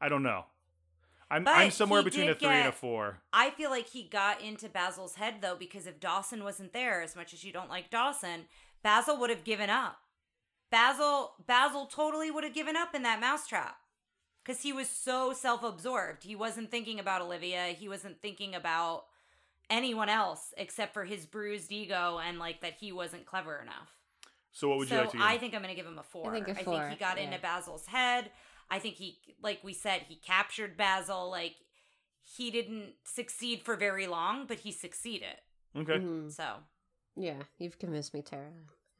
I 0.00 0.08
don't 0.08 0.22
know. 0.22 0.44
I'm 1.30 1.44
But 1.44 1.56
I'm 1.56 1.70
somewhere 1.70 2.02
between 2.02 2.28
a 2.28 2.34
did 2.34 2.40
three 2.40 2.48
and 2.48 2.68
a 2.68 2.72
four. 2.72 3.18
I 3.32 3.50
feel 3.50 3.70
like 3.70 3.88
he 3.88 4.04
got 4.04 4.40
into 4.40 4.68
Basil's 4.68 5.16
head 5.16 5.36
though, 5.40 5.56
because 5.56 5.86
if 5.86 5.98
Dawson 5.98 6.44
wasn't 6.44 6.72
there, 6.72 7.02
as 7.02 7.16
much 7.16 7.32
as 7.34 7.44
you 7.44 7.52
don't 7.52 7.68
like 7.68 7.90
Dawson, 7.90 8.44
Basil 8.82 9.18
would 9.18 9.30
have 9.30 9.44
given 9.44 9.70
up. 9.70 9.98
Basil 10.70 11.34
Basil 11.46 11.86
totally 11.86 12.30
would 12.30 12.44
have 12.44 12.54
given 12.54 12.76
up 12.76 12.94
in 12.94 13.02
that 13.02 13.20
mousetrap. 13.20 13.76
Because 14.44 14.62
he 14.62 14.72
was 14.72 14.88
so 14.88 15.32
self 15.32 15.64
absorbed. 15.64 16.22
He 16.22 16.36
wasn't 16.36 16.70
thinking 16.70 17.00
about 17.00 17.22
Olivia. 17.22 17.66
He 17.68 17.88
wasn't 17.88 18.22
thinking 18.22 18.54
about 18.54 19.06
anyone 19.68 20.08
else 20.08 20.54
except 20.56 20.94
for 20.94 21.04
his 21.04 21.26
bruised 21.26 21.72
ego 21.72 22.20
and 22.24 22.38
like 22.38 22.60
that 22.60 22.74
he 22.78 22.92
wasn't 22.92 23.26
clever 23.26 23.58
enough. 23.60 23.90
So 24.52 24.68
what 24.68 24.78
would 24.78 24.88
you 24.88 24.96
so 24.96 25.02
like 25.02 25.10
to 25.10 25.16
give? 25.16 25.26
I 25.26 25.38
think 25.38 25.54
I'm 25.54 25.62
going 25.62 25.74
to 25.74 25.76
give 25.76 25.90
him 25.90 25.98
a 25.98 26.02
four. 26.02 26.32
think 26.32 26.48
a 26.48 26.52
I 26.52 26.54
think 26.54 26.88
he 26.90 26.96
got 26.96 27.18
yeah. 27.18 27.24
into 27.24 27.38
Basil's 27.40 27.86
head. 27.86 28.30
I 28.70 28.78
think 28.78 28.96
he, 28.96 29.18
like 29.42 29.60
we 29.62 29.72
said, 29.72 30.02
he 30.08 30.16
captured 30.16 30.76
Basil. 30.76 31.30
Like 31.30 31.54
he 32.22 32.50
didn't 32.50 32.94
succeed 33.04 33.62
for 33.62 33.76
very 33.76 34.06
long, 34.06 34.46
but 34.46 34.58
he 34.58 34.72
succeeded. 34.72 35.36
okay. 35.76 35.98
mhm. 35.98 36.32
So 36.32 36.56
Yeah, 37.16 37.42
you've 37.58 37.78
convinced 37.78 38.12
me, 38.14 38.22
Tara. 38.22 38.50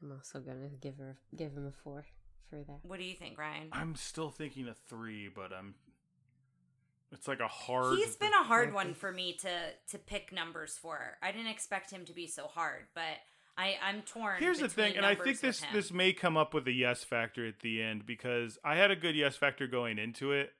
I'm 0.01 0.11
also 0.11 0.39
gonna 0.39 0.69
give 0.81 0.97
her 0.97 1.17
give 1.35 1.51
him 1.53 1.65
a 1.67 1.71
four 1.71 2.05
for 2.49 2.57
that. 2.63 2.79
what 2.83 2.99
do 2.99 3.05
you 3.05 3.15
think, 3.15 3.37
Ryan? 3.37 3.69
I'm 3.71 3.95
still 3.95 4.29
thinking 4.29 4.67
a 4.67 4.73
three, 4.73 5.27
but 5.27 5.51
I'm. 5.51 5.75
It's 7.11 7.27
like 7.27 7.39
a 7.39 7.47
hard. 7.47 7.97
He's 7.97 8.15
been 8.17 8.33
a 8.33 8.43
hard 8.43 8.73
one 8.73 8.93
for 9.01 9.11
me 9.11 9.33
to 9.41 9.49
to 9.91 9.97
pick 9.97 10.31
numbers 10.31 10.77
for. 10.77 11.17
I 11.21 11.31
didn't 11.31 11.47
expect 11.47 11.89
him 11.91 12.05
to 12.05 12.13
be 12.13 12.27
so 12.27 12.47
hard, 12.47 12.87
but 12.93 13.17
I 13.57 13.75
I'm 13.83 14.01
torn. 14.03 14.39
Here's 14.39 14.59
the 14.59 14.69
thing, 14.69 14.95
and 14.95 15.05
I 15.05 15.15
think 15.15 15.39
this 15.39 15.63
this 15.73 15.91
may 15.91 16.13
come 16.13 16.37
up 16.37 16.53
with 16.53 16.67
a 16.67 16.71
yes 16.71 17.03
factor 17.03 17.47
at 17.47 17.59
the 17.61 17.81
end 17.81 18.05
because 18.05 18.57
I 18.63 18.75
had 18.75 18.91
a 18.91 18.95
good 18.95 19.15
yes 19.15 19.35
factor 19.35 19.67
going 19.67 19.97
into 19.97 20.31
it, 20.31 20.51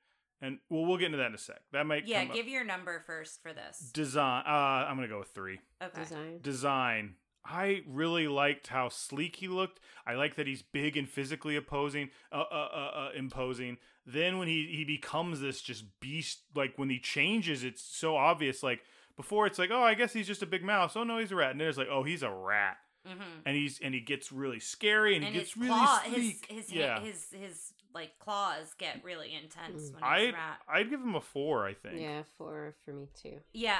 and 0.42 0.60
well, 0.70 0.86
we'll 0.86 0.98
get 0.98 1.08
into 1.08 1.20
that 1.20 1.28
in 1.28 1.36
a 1.36 1.40
sec. 1.40 1.62
That 1.72 1.86
might 1.86 2.06
be 2.06 2.12
yeah. 2.12 2.26
come 2.26 2.36
Give 2.36 2.46
up. 2.46 2.52
your 2.52 2.64
number 2.64 3.04
first 3.06 3.42
for 3.44 3.54
this. 3.54 3.80
design. 3.94 4.44
Uh, 4.48 4.50
I'm 4.50 4.96
gonna 4.96 5.08
go 5.08 5.20
with 5.20 5.30
three. 5.30 5.60
Okay. 5.82 6.02
Design. 6.02 6.40
Design. 6.42 7.16
I 7.50 7.84
really 7.88 8.28
liked 8.28 8.68
how 8.68 8.90
sleek 8.90 9.38
he 9.38 9.48
looked. 9.48 9.80
I 10.06 10.16
like 10.16 10.36
that 10.36 10.48
he's 10.48 10.62
big 10.64 10.98
and 10.98 11.08
physically 11.08 11.56
opposing, 11.56 12.10
uh, 12.32 12.44
uh, 12.52 12.70
uh, 12.74 12.92
uh, 12.96 13.10
imposing. 13.16 13.78
Then 14.06 14.38
when 14.38 14.48
he 14.48 14.74
he 14.76 14.84
becomes 14.84 15.40
this 15.40 15.62
just 15.62 15.86
beast, 16.00 16.40
like 16.56 16.74
when 16.78 16.90
he 16.90 17.00
changes, 17.00 17.64
it's 17.64 17.82
so 17.84 18.18
obvious. 18.18 18.64
Like 18.64 18.82
before, 19.16 19.48
it's 19.48 19.60
like, 19.60 19.72
oh, 19.72 19.84
I 19.84 19.94
guess 19.94 20.14
he's 20.14 20.28
just 20.28 20.42
a 20.42 20.48
big 20.48 20.64
mouse. 20.64 20.96
Oh 20.96 21.04
no, 21.04 21.20
he's 21.20 21.32
a 21.32 21.36
rat. 21.36 21.52
And 21.52 21.62
then 21.62 21.68
it's 21.68 21.78
like, 21.78 21.90
oh, 21.92 22.04
he's 22.04 22.24
a 22.24 22.32
rat. 22.32 22.78
Mm-hmm. 23.08 23.40
And 23.46 23.56
he's 23.56 23.80
and 23.80 23.94
he 23.94 24.00
gets 24.02 24.32
really 24.32 24.60
scary 24.60 25.16
and, 25.16 25.24
and 25.26 25.34
he 25.34 25.40
gets 25.40 25.54
his 25.54 25.62
really 25.62 25.70
claw, 25.80 26.00
his 26.00 26.14
sleek. 26.14 26.46
his, 26.50 26.72
yeah, 26.74 27.00
his 27.00 27.28
his 27.32 27.74
like 27.94 28.20
claws 28.20 28.74
get 28.78 29.04
really 29.04 29.34
intense 29.34 29.90
Mm. 29.90 29.94
when 29.94 30.04
he's 30.04 30.04
I 30.04 30.18
a 30.20 30.32
rat. 30.34 30.60
I'd 30.70 30.90
give 30.90 31.00
him 31.02 31.16
a 31.16 31.22
four. 31.22 31.66
I 31.66 31.74
think. 31.74 32.00
Yeah, 32.02 32.24
four 32.38 32.76
for 32.86 32.92
me 32.94 33.08
too. 33.22 33.40
Yeah, 33.54 33.80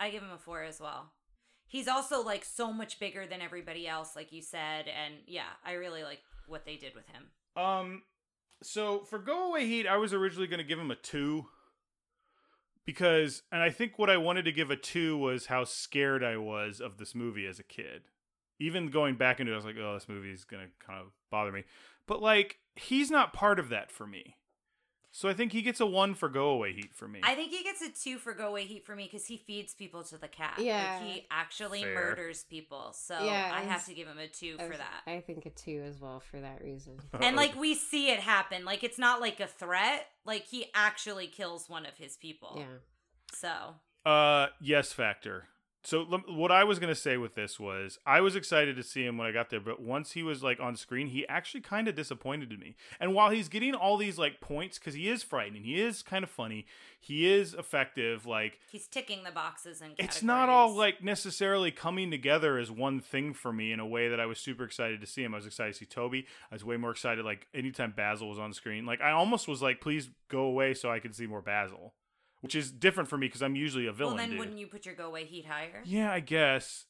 I 0.00 0.10
give 0.10 0.22
him 0.22 0.30
a 0.34 0.38
four 0.38 0.62
as 0.62 0.80
well. 0.80 1.12
He's 1.66 1.88
also 1.88 2.22
like 2.22 2.44
so 2.44 2.72
much 2.72 2.98
bigger 3.00 3.26
than 3.26 3.40
everybody 3.40 3.88
else, 3.88 4.14
like 4.14 4.32
you 4.32 4.42
said, 4.42 4.86
and 4.88 5.14
yeah, 5.26 5.48
I 5.64 5.72
really 5.72 6.02
like 6.02 6.20
what 6.46 6.64
they 6.66 6.76
did 6.76 6.94
with 6.94 7.06
him. 7.08 7.30
Um, 7.62 8.02
so 8.62 9.00
for 9.04 9.18
Go 9.18 9.48
Away 9.48 9.66
Heat, 9.66 9.86
I 9.86 9.96
was 9.96 10.12
originally 10.12 10.46
going 10.48 10.58
to 10.58 10.64
give 10.66 10.78
him 10.78 10.90
a 10.90 10.96
two 10.96 11.46
because, 12.84 13.42
and 13.52 13.62
I 13.62 13.70
think 13.70 13.98
what 13.98 14.10
I 14.10 14.16
wanted 14.16 14.44
to 14.44 14.52
give 14.52 14.70
a 14.70 14.76
two 14.76 15.16
was 15.16 15.46
how 15.46 15.64
scared 15.64 16.22
I 16.24 16.36
was 16.36 16.80
of 16.80 16.98
this 16.98 17.14
movie 17.14 17.46
as 17.46 17.58
a 17.58 17.62
kid. 17.64 18.02
Even 18.62 18.88
going 18.90 19.16
back 19.16 19.40
into 19.40 19.52
it, 19.52 19.54
I 19.54 19.56
was 19.56 19.64
like, 19.64 19.76
oh, 19.80 19.94
this 19.94 20.08
movie 20.08 20.30
is 20.32 20.44
going 20.44 20.62
to 20.64 20.86
kind 20.86 21.00
of 21.00 21.06
bother 21.30 21.52
me. 21.52 21.64
But 22.06 22.22
like, 22.22 22.58
he's 22.76 23.10
not 23.10 23.32
part 23.32 23.58
of 23.58 23.68
that 23.70 23.90
for 23.90 24.06
me. 24.06 24.36
So 25.14 25.28
I 25.28 25.34
think 25.34 25.52
he 25.52 25.60
gets 25.60 25.78
a 25.78 25.84
one 25.84 26.14
for 26.14 26.30
Go 26.30 26.48
Away 26.48 26.72
Heat 26.72 26.94
for 26.94 27.06
me. 27.06 27.20
I 27.22 27.34
think 27.34 27.50
he 27.50 27.62
gets 27.62 27.82
a 27.82 27.90
two 27.90 28.16
for 28.16 28.32
go 28.32 28.48
away 28.48 28.64
heat 28.64 28.86
for 28.86 28.96
me 28.96 29.04
because 29.04 29.26
he 29.26 29.36
feeds 29.36 29.74
people 29.74 30.02
to 30.04 30.16
the 30.16 30.26
cat. 30.26 30.54
Yeah. 30.58 31.00
like, 31.02 31.10
he 31.12 31.26
actually 31.30 31.82
Fair. 31.82 31.94
murders 31.94 32.46
people. 32.48 32.94
So 32.94 33.22
Yeah, 33.22 33.52
I 33.54 33.60
have 33.60 33.84
to 33.86 33.94
give 33.94 34.08
him 34.08 34.16
a 34.18 34.26
two 34.26 34.56
I 34.58 34.62
for 34.62 34.68
was- 34.70 34.78
that. 34.78 35.02
I 35.06 35.20
think 35.20 35.44
a 35.44 35.50
two 35.50 35.84
as 35.86 36.00
well 36.00 36.20
for 36.20 36.40
that 36.40 36.62
reason. 36.62 36.98
and 37.20 37.36
like 37.36 37.54
we 37.56 37.74
see 37.74 38.08
it 38.10 38.20
happen. 38.20 38.64
Like 38.64 38.82
it's 38.82 38.98
not 38.98 39.20
like 39.20 39.38
a 39.38 39.46
threat. 39.46 40.06
Like 40.24 40.46
he 40.46 40.64
actually 40.74 41.26
kills 41.26 41.68
one 41.68 41.84
of 41.84 41.92
his 41.98 42.16
people. 42.16 42.54
Yeah. 42.56 42.78
So 43.34 44.10
Uh, 44.10 44.46
yes, 44.62 44.92
factor. 44.94 45.44
So 45.84 46.04
what 46.04 46.52
I 46.52 46.62
was 46.62 46.78
gonna 46.78 46.94
say 46.94 47.16
with 47.16 47.34
this 47.34 47.58
was 47.58 47.98
I 48.06 48.20
was 48.20 48.36
excited 48.36 48.76
to 48.76 48.84
see 48.84 49.04
him 49.04 49.18
when 49.18 49.26
I 49.26 49.32
got 49.32 49.50
there, 49.50 49.60
but 49.60 49.82
once 49.82 50.12
he 50.12 50.22
was 50.22 50.42
like 50.42 50.60
on 50.60 50.76
screen, 50.76 51.08
he 51.08 51.26
actually 51.26 51.60
kind 51.60 51.88
of 51.88 51.96
disappointed 51.96 52.56
me. 52.58 52.76
And 53.00 53.14
while 53.14 53.30
he's 53.30 53.48
getting 53.48 53.74
all 53.74 53.96
these 53.96 54.16
like 54.16 54.40
points, 54.40 54.78
because 54.78 54.94
he 54.94 55.08
is 55.08 55.24
frightening, 55.24 55.64
he 55.64 55.80
is 55.80 56.02
kind 56.02 56.22
of 56.22 56.30
funny, 56.30 56.66
he 57.00 57.28
is 57.28 57.52
effective. 57.52 58.26
Like 58.26 58.60
he's 58.70 58.86
ticking 58.86 59.24
the 59.24 59.32
boxes 59.32 59.80
and 59.80 59.94
it's 59.98 60.22
not 60.22 60.48
all 60.48 60.72
like 60.72 61.02
necessarily 61.02 61.72
coming 61.72 62.12
together 62.12 62.58
as 62.58 62.70
one 62.70 63.00
thing 63.00 63.34
for 63.34 63.52
me 63.52 63.72
in 63.72 63.80
a 63.80 63.86
way 63.86 64.08
that 64.08 64.20
I 64.20 64.26
was 64.26 64.38
super 64.38 64.64
excited 64.64 65.00
to 65.00 65.06
see 65.06 65.24
him. 65.24 65.34
I 65.34 65.38
was 65.38 65.46
excited 65.46 65.72
to 65.72 65.78
see 65.80 65.86
Toby. 65.86 66.26
I 66.50 66.54
was 66.54 66.64
way 66.64 66.76
more 66.76 66.92
excited 66.92 67.24
like 67.24 67.48
anytime 67.52 67.92
Basil 67.96 68.28
was 68.28 68.38
on 68.38 68.52
screen. 68.52 68.86
Like 68.86 69.00
I 69.00 69.10
almost 69.10 69.48
was 69.48 69.60
like, 69.60 69.80
please 69.80 70.10
go 70.28 70.42
away 70.42 70.74
so 70.74 70.92
I 70.92 71.00
could 71.00 71.14
see 71.16 71.26
more 71.26 71.42
Basil, 71.42 71.92
which 72.42 72.54
is 72.54 72.70
different 72.70 73.08
for 73.08 73.16
me 73.16 73.28
because 73.28 73.42
I'm 73.42 73.56
usually 73.56 73.86
a 73.86 73.92
villain. 73.92 74.14
Well, 74.14 74.22
then 74.22 74.30
dude. 74.30 74.38
wouldn't 74.38 74.58
you 74.58 74.66
put 74.66 74.84
your 74.84 74.94
go 74.94 75.06
away 75.06 75.24
heat 75.24 75.46
higher? 75.46 75.82
Yeah, 75.84 76.12
I 76.12 76.20
guess. 76.20 76.86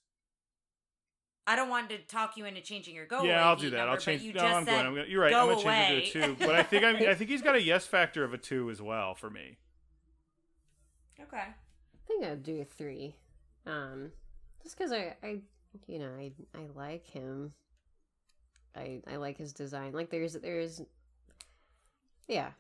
I 1.46 1.56
don't 1.56 1.68
want 1.68 1.90
to 1.90 1.98
talk 1.98 2.36
you 2.36 2.44
into 2.46 2.60
changing 2.60 2.94
your 2.94 3.06
go 3.06 3.18
away. 3.18 3.28
yeah, 3.28 3.46
I'll 3.46 3.56
do 3.56 3.70
that. 3.70 3.76
number, 3.76 3.92
I'll 3.92 3.98
change. 3.98 4.22
You 4.22 4.32
No, 4.32 4.44
I'm 4.44 4.64
going. 4.64 4.86
I'm 4.86 4.94
gonna, 4.94 5.06
you're 5.08 5.20
right. 5.20 5.30
go 5.30 5.40
I'm 5.40 5.48
gonna 5.48 5.62
change 5.62 6.08
it 6.08 6.12
to 6.12 6.22
a 6.22 6.26
two. 6.26 6.36
But 6.38 6.54
I 6.54 6.62
think 6.62 6.84
I'm, 6.84 6.96
I 6.96 7.14
think 7.14 7.30
he's 7.30 7.42
got 7.42 7.54
a 7.54 7.62
yes 7.62 7.86
factor 7.86 8.24
of 8.24 8.32
a 8.32 8.38
two 8.38 8.70
as 8.70 8.80
well 8.80 9.14
for 9.14 9.28
me. 9.28 9.58
Okay. 11.20 11.36
I 11.36 12.06
think 12.06 12.24
I'd 12.24 12.42
do 12.42 12.60
a 12.60 12.64
three. 12.64 13.16
Um, 13.66 14.12
just 14.62 14.76
because 14.76 14.92
I, 14.92 15.16
I, 15.22 15.40
you 15.86 15.98
know, 15.98 16.10
I, 16.18 16.32
I 16.54 16.66
like 16.74 17.06
him. 17.06 17.52
I, 18.76 19.00
I 19.10 19.16
like 19.16 19.36
his 19.36 19.52
design. 19.52 19.92
Like 19.92 20.10
there's, 20.10 20.34
there's, 20.34 20.80
yeah. 22.28 22.50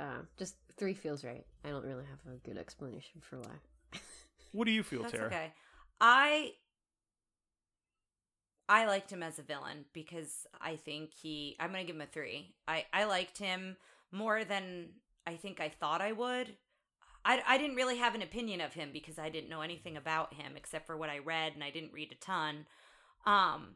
Uh, 0.00 0.22
just 0.38 0.54
three 0.78 0.94
feels 0.94 1.24
right. 1.24 1.44
I 1.64 1.68
don't 1.68 1.84
really 1.84 2.04
have 2.04 2.32
a 2.32 2.38
good 2.38 2.56
explanation 2.56 3.20
for 3.20 3.38
why. 3.38 3.98
What 4.52 4.64
do 4.64 4.72
you 4.72 4.82
feel, 4.82 5.02
That's 5.02 5.12
Tara? 5.12 5.26
okay. 5.26 5.52
I 6.00 6.52
I 8.68 8.86
liked 8.86 9.12
him 9.12 9.22
as 9.22 9.38
a 9.38 9.42
villain 9.42 9.84
because 9.92 10.46
I 10.60 10.76
think 10.76 11.12
he 11.12 11.56
I'm 11.60 11.70
gonna 11.70 11.84
give 11.84 11.96
him 11.96 12.02
a 12.02 12.06
three. 12.06 12.54
I, 12.66 12.86
I 12.92 13.04
liked 13.04 13.38
him 13.38 13.76
more 14.10 14.42
than 14.44 14.90
I 15.26 15.34
think 15.36 15.60
I 15.60 15.68
thought 15.68 16.00
I 16.00 16.12
would. 16.12 16.56
I, 17.24 17.42
I 17.46 17.58
didn't 17.58 17.76
really 17.76 17.98
have 17.98 18.14
an 18.14 18.22
opinion 18.22 18.60
of 18.60 18.72
him 18.72 18.90
because 18.92 19.18
I 19.18 19.28
didn't 19.28 19.50
know 19.50 19.60
anything 19.60 19.96
about 19.96 20.34
him 20.34 20.52
except 20.56 20.86
for 20.86 20.96
what 20.96 21.10
I 21.10 21.18
read 21.18 21.52
and 21.54 21.62
I 21.62 21.70
didn't 21.70 21.92
read 21.92 22.10
a 22.10 22.24
ton. 22.24 22.66
Um 23.26 23.74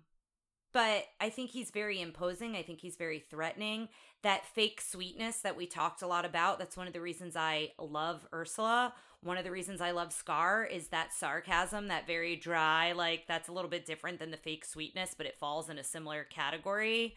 but 0.74 1.04
I 1.20 1.30
think 1.30 1.50
he's 1.50 1.70
very 1.70 2.00
imposing. 2.00 2.56
I 2.56 2.62
think 2.62 2.80
he's 2.80 2.96
very 2.96 3.20
threatening. 3.20 3.88
That 4.22 4.44
fake 4.44 4.80
sweetness 4.80 5.38
that 5.38 5.56
we 5.56 5.66
talked 5.66 6.02
a 6.02 6.06
lot 6.08 6.24
about, 6.24 6.58
that's 6.58 6.76
one 6.76 6.88
of 6.88 6.92
the 6.92 7.00
reasons 7.00 7.36
I 7.36 7.70
love 7.78 8.26
Ursula. 8.34 8.92
One 9.22 9.38
of 9.38 9.44
the 9.44 9.52
reasons 9.52 9.80
I 9.80 9.92
love 9.92 10.12
Scar 10.12 10.64
is 10.64 10.88
that 10.88 11.14
sarcasm, 11.14 11.88
that 11.88 12.08
very 12.08 12.34
dry, 12.34 12.90
like 12.90 13.26
that's 13.28 13.48
a 13.48 13.52
little 13.52 13.70
bit 13.70 13.86
different 13.86 14.18
than 14.18 14.32
the 14.32 14.36
fake 14.36 14.64
sweetness, 14.64 15.14
but 15.16 15.26
it 15.26 15.38
falls 15.38 15.70
in 15.70 15.78
a 15.78 15.84
similar 15.84 16.24
category. 16.24 17.14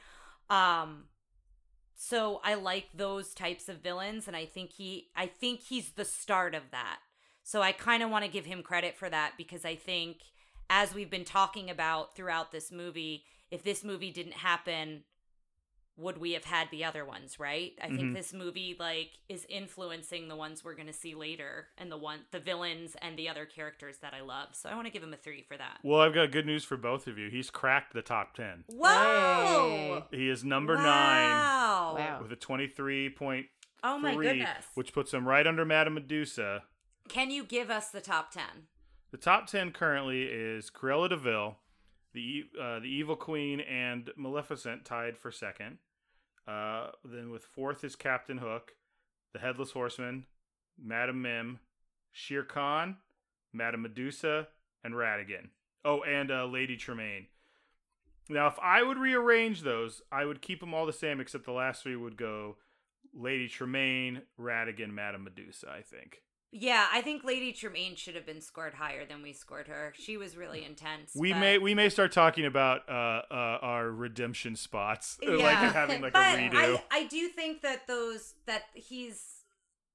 Um 0.51 1.05
so 1.99 2.41
I 2.43 2.53
like 2.53 2.89
those 2.93 3.33
types 3.33 3.67
of 3.69 3.81
villains 3.81 4.27
and 4.27 4.37
I 4.37 4.45
think 4.45 4.73
he 4.73 5.07
I 5.15 5.25
think 5.25 5.61
he's 5.61 5.93
the 5.93 6.05
start 6.05 6.53
of 6.53 6.69
that. 6.69 6.99
So 7.43 7.63
I 7.63 7.71
kind 7.71 8.03
of 8.03 8.11
want 8.11 8.23
to 8.23 8.31
give 8.31 8.45
him 8.45 8.61
credit 8.61 8.95
for 8.95 9.09
that 9.09 9.33
because 9.35 9.65
I 9.65 9.75
think 9.75 10.17
as 10.69 10.93
we've 10.93 11.09
been 11.09 11.25
talking 11.25 11.71
about 11.71 12.15
throughout 12.15 12.51
this 12.51 12.71
movie, 12.71 13.23
if 13.51 13.63
this 13.63 13.83
movie 13.83 14.11
didn't 14.11 14.33
happen, 14.33 15.03
would 15.99 16.19
we 16.19 16.33
have 16.33 16.43
had 16.45 16.69
the 16.69 16.83
other 16.85 17.03
ones, 17.03 17.39
right? 17.39 17.73
I 17.81 17.87
think 17.87 18.01
Mhm. 18.01 18.13
this 18.13 18.31
movie 18.31 18.75
like 18.79 19.13
is 19.29 19.45
influencing 19.49 20.27
the 20.27 20.35
ones 20.35 20.63
we're 20.63 20.75
going 20.75 20.85
to 20.87 20.93
see 20.93 21.15
later 21.15 21.69
and 21.75 21.91
the 21.91 21.97
one 21.97 22.25
the 22.29 22.39
villains 22.39 22.95
and 23.01 23.17
the 23.17 23.27
other 23.27 23.47
characters 23.47 23.97
that 23.99 24.13
I 24.13 24.21
love. 24.21 24.53
So 24.53 24.69
I 24.69 24.75
want 24.75 24.85
to 24.85 24.91
give 24.91 25.01
him 25.01 25.11
a 25.13 25.17
3 25.17 25.41
for 25.41 25.57
that. 25.57 25.79
Well, 25.81 25.99
I've 26.01 26.13
got 26.13 26.29
good 26.31 26.45
news 26.45 26.63
for 26.63 26.77
both 26.77 27.07
of 27.07 27.17
you. 27.17 27.29
He's 27.31 27.49
cracked 27.49 27.93
the 27.93 28.03
top 28.03 28.35
10. 28.35 28.65
Whoa! 28.67 30.05
He 30.11 30.29
is 30.29 30.43
number 30.43 30.75
nine 30.75 31.31
Wow. 31.31 31.95
Wow. 31.97 32.19
with 32.21 32.31
a 32.31 32.35
23.3, 32.35 33.49
Oh 33.83 33.97
my 33.97 34.13
goodness. 34.15 34.67
which 34.75 34.93
puts 34.93 35.13
him 35.13 35.27
right 35.27 35.47
under 35.47 35.65
Madame 35.65 35.95
Medusa. 35.95 36.63
Can 37.09 37.31
you 37.31 37.43
give 37.43 37.71
us 37.71 37.89
the 37.89 38.01
top 38.01 38.29
10? 38.31 38.67
The 39.09 39.17
top 39.17 39.47
10 39.47 39.71
currently 39.71 40.23
is 40.23 40.69
Cruella 40.69 41.09
de 41.09 41.17
Vil, 41.17 41.57
the, 42.13 42.45
uh, 42.59 42.79
the 42.79 42.87
Evil 42.87 43.15
Queen, 43.15 43.59
and 43.59 44.09
Maleficent 44.15 44.85
tied 44.85 45.17
for 45.17 45.31
second. 45.31 45.77
Uh, 46.47 46.91
then 47.03 47.29
with 47.29 47.43
fourth 47.43 47.83
is 47.83 47.95
Captain 47.95 48.37
Hook, 48.37 48.73
the 49.33 49.39
Headless 49.39 49.71
Horseman, 49.71 50.25
Madame 50.81 51.21
Mim, 51.21 51.59
Shere 52.11 52.43
Khan, 52.43 52.97
Madame 53.53 53.81
Medusa, 53.81 54.47
and 54.83 54.93
Ratigan. 54.93 55.49
Oh, 55.83 56.01
and 56.03 56.31
uh, 56.31 56.45
Lady 56.45 56.77
Tremaine. 56.77 57.27
Now, 58.29 58.47
if 58.47 58.59
I 58.61 58.83
would 58.83 58.97
rearrange 58.97 59.61
those, 59.61 60.01
I 60.11 60.25
would 60.25 60.41
keep 60.41 60.59
them 60.59 60.73
all 60.73 60.85
the 60.85 60.93
same, 60.93 61.19
except 61.19 61.45
the 61.45 61.51
last 61.51 61.83
three 61.83 61.95
would 61.95 62.17
go 62.17 62.57
Lady 63.13 63.47
Tremaine, 63.47 64.21
Ratigan, 64.39 64.91
Madame 64.91 65.23
Medusa, 65.23 65.69
I 65.69 65.81
think. 65.81 66.21
Yeah, 66.51 66.85
I 66.91 67.01
think 67.01 67.23
Lady 67.23 67.51
Tremaine 67.51 67.95
should 67.95 68.15
have 68.15 68.25
been 68.25 68.41
scored 68.41 68.73
higher 68.73 69.05
than 69.05 69.21
we 69.21 69.33
scored 69.33 69.67
her. 69.67 69.93
She 69.97 70.15
was 70.17 70.37
really 70.37 70.63
intense. 70.63 71.11
We 71.15 71.33
but- 71.33 71.39
may 71.39 71.57
we 71.57 71.75
may 71.75 71.89
start 71.89 72.11
talking 72.11 72.45
about 72.45 72.87
uh, 72.87 73.21
uh, 73.29 73.59
our 73.61 73.91
redemption 73.91 74.55
spots, 74.55 75.17
like 75.27 75.57
having 75.57 76.01
like 76.01 76.13
but 76.13 76.35
a 76.35 76.37
redo. 76.37 76.53
I, 76.53 76.99
I 76.99 77.07
do 77.07 77.27
think 77.27 77.61
that 77.61 77.87
those 77.87 78.33
that 78.45 78.63
he's 78.73 79.36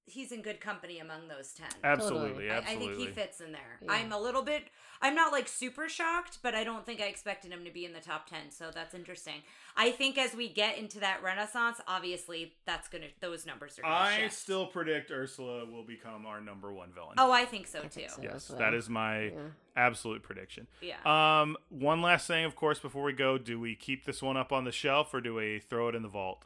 he's 0.07 0.33
in 0.33 0.43
good 0.43 0.61
company 0.61 0.99
among 0.99 1.29
those 1.29 1.53
ten. 1.53 1.69
absolutely, 1.85 2.49
Totally. 2.49 2.51
I, 2.51 2.59
I 2.59 2.77
think 2.77 2.97
he 2.97 3.07
fits 3.07 3.41
in 3.41 3.53
there. 3.53 3.79
Yeah. 3.83 3.93
I'm 3.93 4.12
a 4.12 4.19
little 4.20 4.43
bit. 4.43 4.65
I'm 5.01 5.15
not 5.15 5.33
like 5.33 5.49
super 5.49 5.89
shocked, 5.89 6.39
but 6.43 6.55
I 6.55 6.62
don't 6.65 6.87
think 6.87 7.01
I 7.01 7.07
expected 7.07 7.51
him 7.53 7.65
to 7.65 7.70
be 7.73 7.85
in 7.85 7.93
the 7.93 8.01
top 8.01 8.29
ten. 8.29 8.51
So 8.51 8.70
that's 8.73 8.95
interesting. 8.95 9.43
I 9.77 9.91
think 9.91 10.19
as 10.19 10.35
we 10.35 10.49
get 10.49 10.79
into 10.79 11.01
that 11.01 11.23
renaissance, 11.23 11.81
obviously 11.89 12.53
that's 12.66 12.89
gonna 12.89 13.07
those 13.20 13.45
numbers 13.47 13.79
are. 13.79 13.83
Gonna 13.83 13.95
I 13.95 14.16
shift. 14.19 14.35
still 14.35 14.66
predict 14.66 15.11
Ursula 15.11 15.65
will 15.66 15.85
become 15.85 16.27
our 16.27 16.41
number 16.41 16.73
one 16.73 16.93
villain. 16.93 17.15
Oh, 17.19 17.33
I 17.33 17.45
think 17.47 17.66
so 17.66 17.79
I 17.81 17.83
too. 17.83 17.89
think 17.89 18.11
so. 18.11 18.23
yes, 18.23 18.49
well. 18.51 18.59
that 18.59 18.74
is 18.74 18.89
my 18.89 19.23
Yeah. 19.24 19.33
absolute 19.77 20.23
prediction. 20.23 20.66
Yeah. 20.81 20.97
Um, 21.05 21.57
one 21.69 22.01
last 22.03 22.27
thing, 22.27 22.45
of 22.45 22.55
course, 22.55 22.79
before 22.79 23.03
we 23.03 23.12
go, 23.12 23.39
do 23.39 23.59
we 23.59 23.74
keep 23.74 24.05
this 24.05 24.20
one 24.23 24.37
up 24.37 24.53
on 24.53 24.65
the 24.65 24.73
shelf 24.73 25.12
or 25.15 25.20
do 25.20 25.35
we 25.35 25.59
throw 25.61 25.89
it 25.89 25.95
in 25.95 26.03
the 26.03 26.09
vault? 26.09 26.45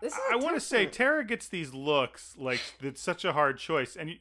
This 0.00 0.12
is 0.14 0.20
I 0.30 0.36
want 0.36 0.56
to 0.56 0.60
say. 0.60 0.86
Tara 0.86 1.24
gets 1.24 1.48
these 1.48 1.74
looks 1.74 2.34
like 2.38 2.60
it's 2.80 3.00
such 3.00 3.24
a 3.24 3.32
hard 3.32 3.58
choice, 3.58 3.96
and 3.96 4.10
you, 4.10 4.16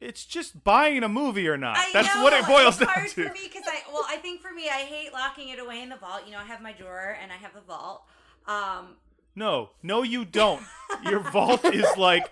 it's 0.00 0.24
just 0.24 0.62
buying 0.62 1.02
a 1.02 1.08
movie 1.08 1.48
or 1.48 1.56
not. 1.56 1.78
I 1.78 1.90
That's 1.92 2.14
know, 2.14 2.22
what 2.22 2.32
it 2.32 2.46
boils 2.46 2.76
it's 2.80 2.86
down 2.86 2.88
hard 2.88 3.08
to. 3.08 3.28
for 3.28 3.32
me 3.32 3.40
because 3.44 3.64
I 3.66 3.80
well, 3.92 4.04
I 4.08 4.16
think 4.16 4.40
for 4.42 4.52
me, 4.52 4.68
I 4.68 4.80
hate 4.80 5.12
locking 5.12 5.48
it 5.48 5.58
away 5.58 5.82
in 5.82 5.88
the 5.88 5.96
vault. 5.96 6.22
You 6.26 6.32
know, 6.32 6.38
I 6.38 6.44
have 6.44 6.60
my 6.60 6.72
drawer 6.72 7.16
and 7.20 7.32
I 7.32 7.36
have 7.36 7.54
the 7.54 7.62
vault. 7.62 8.02
Um, 8.46 8.96
No, 9.34 9.70
no, 9.82 10.02
you 10.02 10.24
don't. 10.24 10.62
Your 11.04 11.20
vault 11.20 11.64
is 11.64 11.86
like 11.96 12.30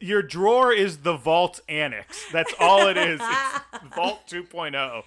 your 0.00 0.22
drawer 0.22 0.72
is 0.72 0.98
the 0.98 1.16
vault 1.16 1.60
annex. 1.68 2.26
That's 2.32 2.52
all 2.60 2.88
it 2.88 2.96
is. 2.98 3.20
It's 3.22 3.94
vault 3.94 4.20
oh. 4.32 4.34
2.0. 4.34 5.02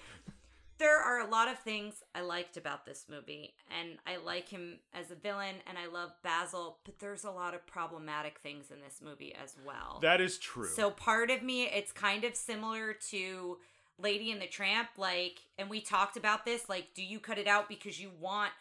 there 0.82 0.98
are 0.98 1.20
a 1.20 1.30
lot 1.30 1.48
of 1.48 1.60
things 1.60 2.04
I 2.16 2.22
liked 2.22 2.58
about 2.58 2.86
this 2.88 3.06
movie, 3.08 3.54
and 3.80 4.00
I 4.08 4.18
like 4.18 4.50
him 4.50 4.80
as 4.94 5.12
a 5.12 5.16
villain, 5.16 5.58
and 5.68 5.78
I 5.78 5.86
love 5.86 6.12
Basil, 6.24 6.80
but 6.84 6.98
there's 6.98 7.24
a 7.24 7.30
lot 7.30 7.54
of 7.54 7.66
problematic 7.68 8.40
things 8.40 8.72
in 8.72 8.82
this 8.82 9.00
movie 9.00 9.36
as 9.42 9.56
well. 9.64 10.00
That 10.02 10.20
is 10.20 10.40
true. 10.40 10.68
So 10.68 10.90
part 10.90 11.30
of 11.30 11.44
me, 11.44 11.66
it's 11.66 11.92
kind 11.92 12.24
of 12.24 12.36
similar 12.36 12.94
to 13.12 13.60
Lady 14.00 14.32
and 14.32 14.42
the 14.42 14.48
Tramp, 14.48 14.90
like, 14.98 15.42
and 15.60 15.70
we 15.70 15.82
talked 15.82 16.18
about 16.18 16.46
this, 16.46 16.68
like, 16.68 16.96
do 16.96 17.04
you 17.04 17.20
cut 17.20 17.38
it 17.38 17.48
out 17.48 17.70
because 17.70 18.02
you 18.02 18.12
want 18.20 18.52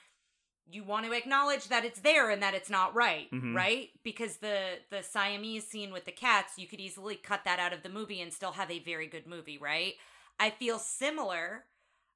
you 0.73 0.85
want 0.85 1.05
to 1.05 1.11
acknowledge 1.13 1.67
that 1.67 1.85
it's 1.85 1.99
there 2.01 2.31
and 2.31 2.41
that 2.45 2.55
it's 2.55 2.71
not 2.71 2.95
right, 2.95 3.29
Mhm. 3.33 3.57
right? 3.57 3.91
Because 4.05 4.37
the 4.37 4.79
the 4.91 5.03
Siamese 5.03 5.67
scene 5.67 5.91
with 5.93 6.05
the 6.05 6.13
cats, 6.13 6.59
you 6.59 6.69
could 6.69 6.79
easily 6.79 7.17
cut 7.17 7.43
that 7.43 7.59
out 7.59 7.73
of 7.73 7.83
the 7.83 7.89
movie 7.89 8.21
and 8.21 8.33
still 8.33 8.53
have 8.53 8.71
a 8.71 8.79
very 8.79 9.09
good 9.09 9.27
movie, 9.27 9.59
right? 9.59 9.95
I 10.39 10.51
feel 10.51 10.79
similar, 10.79 11.65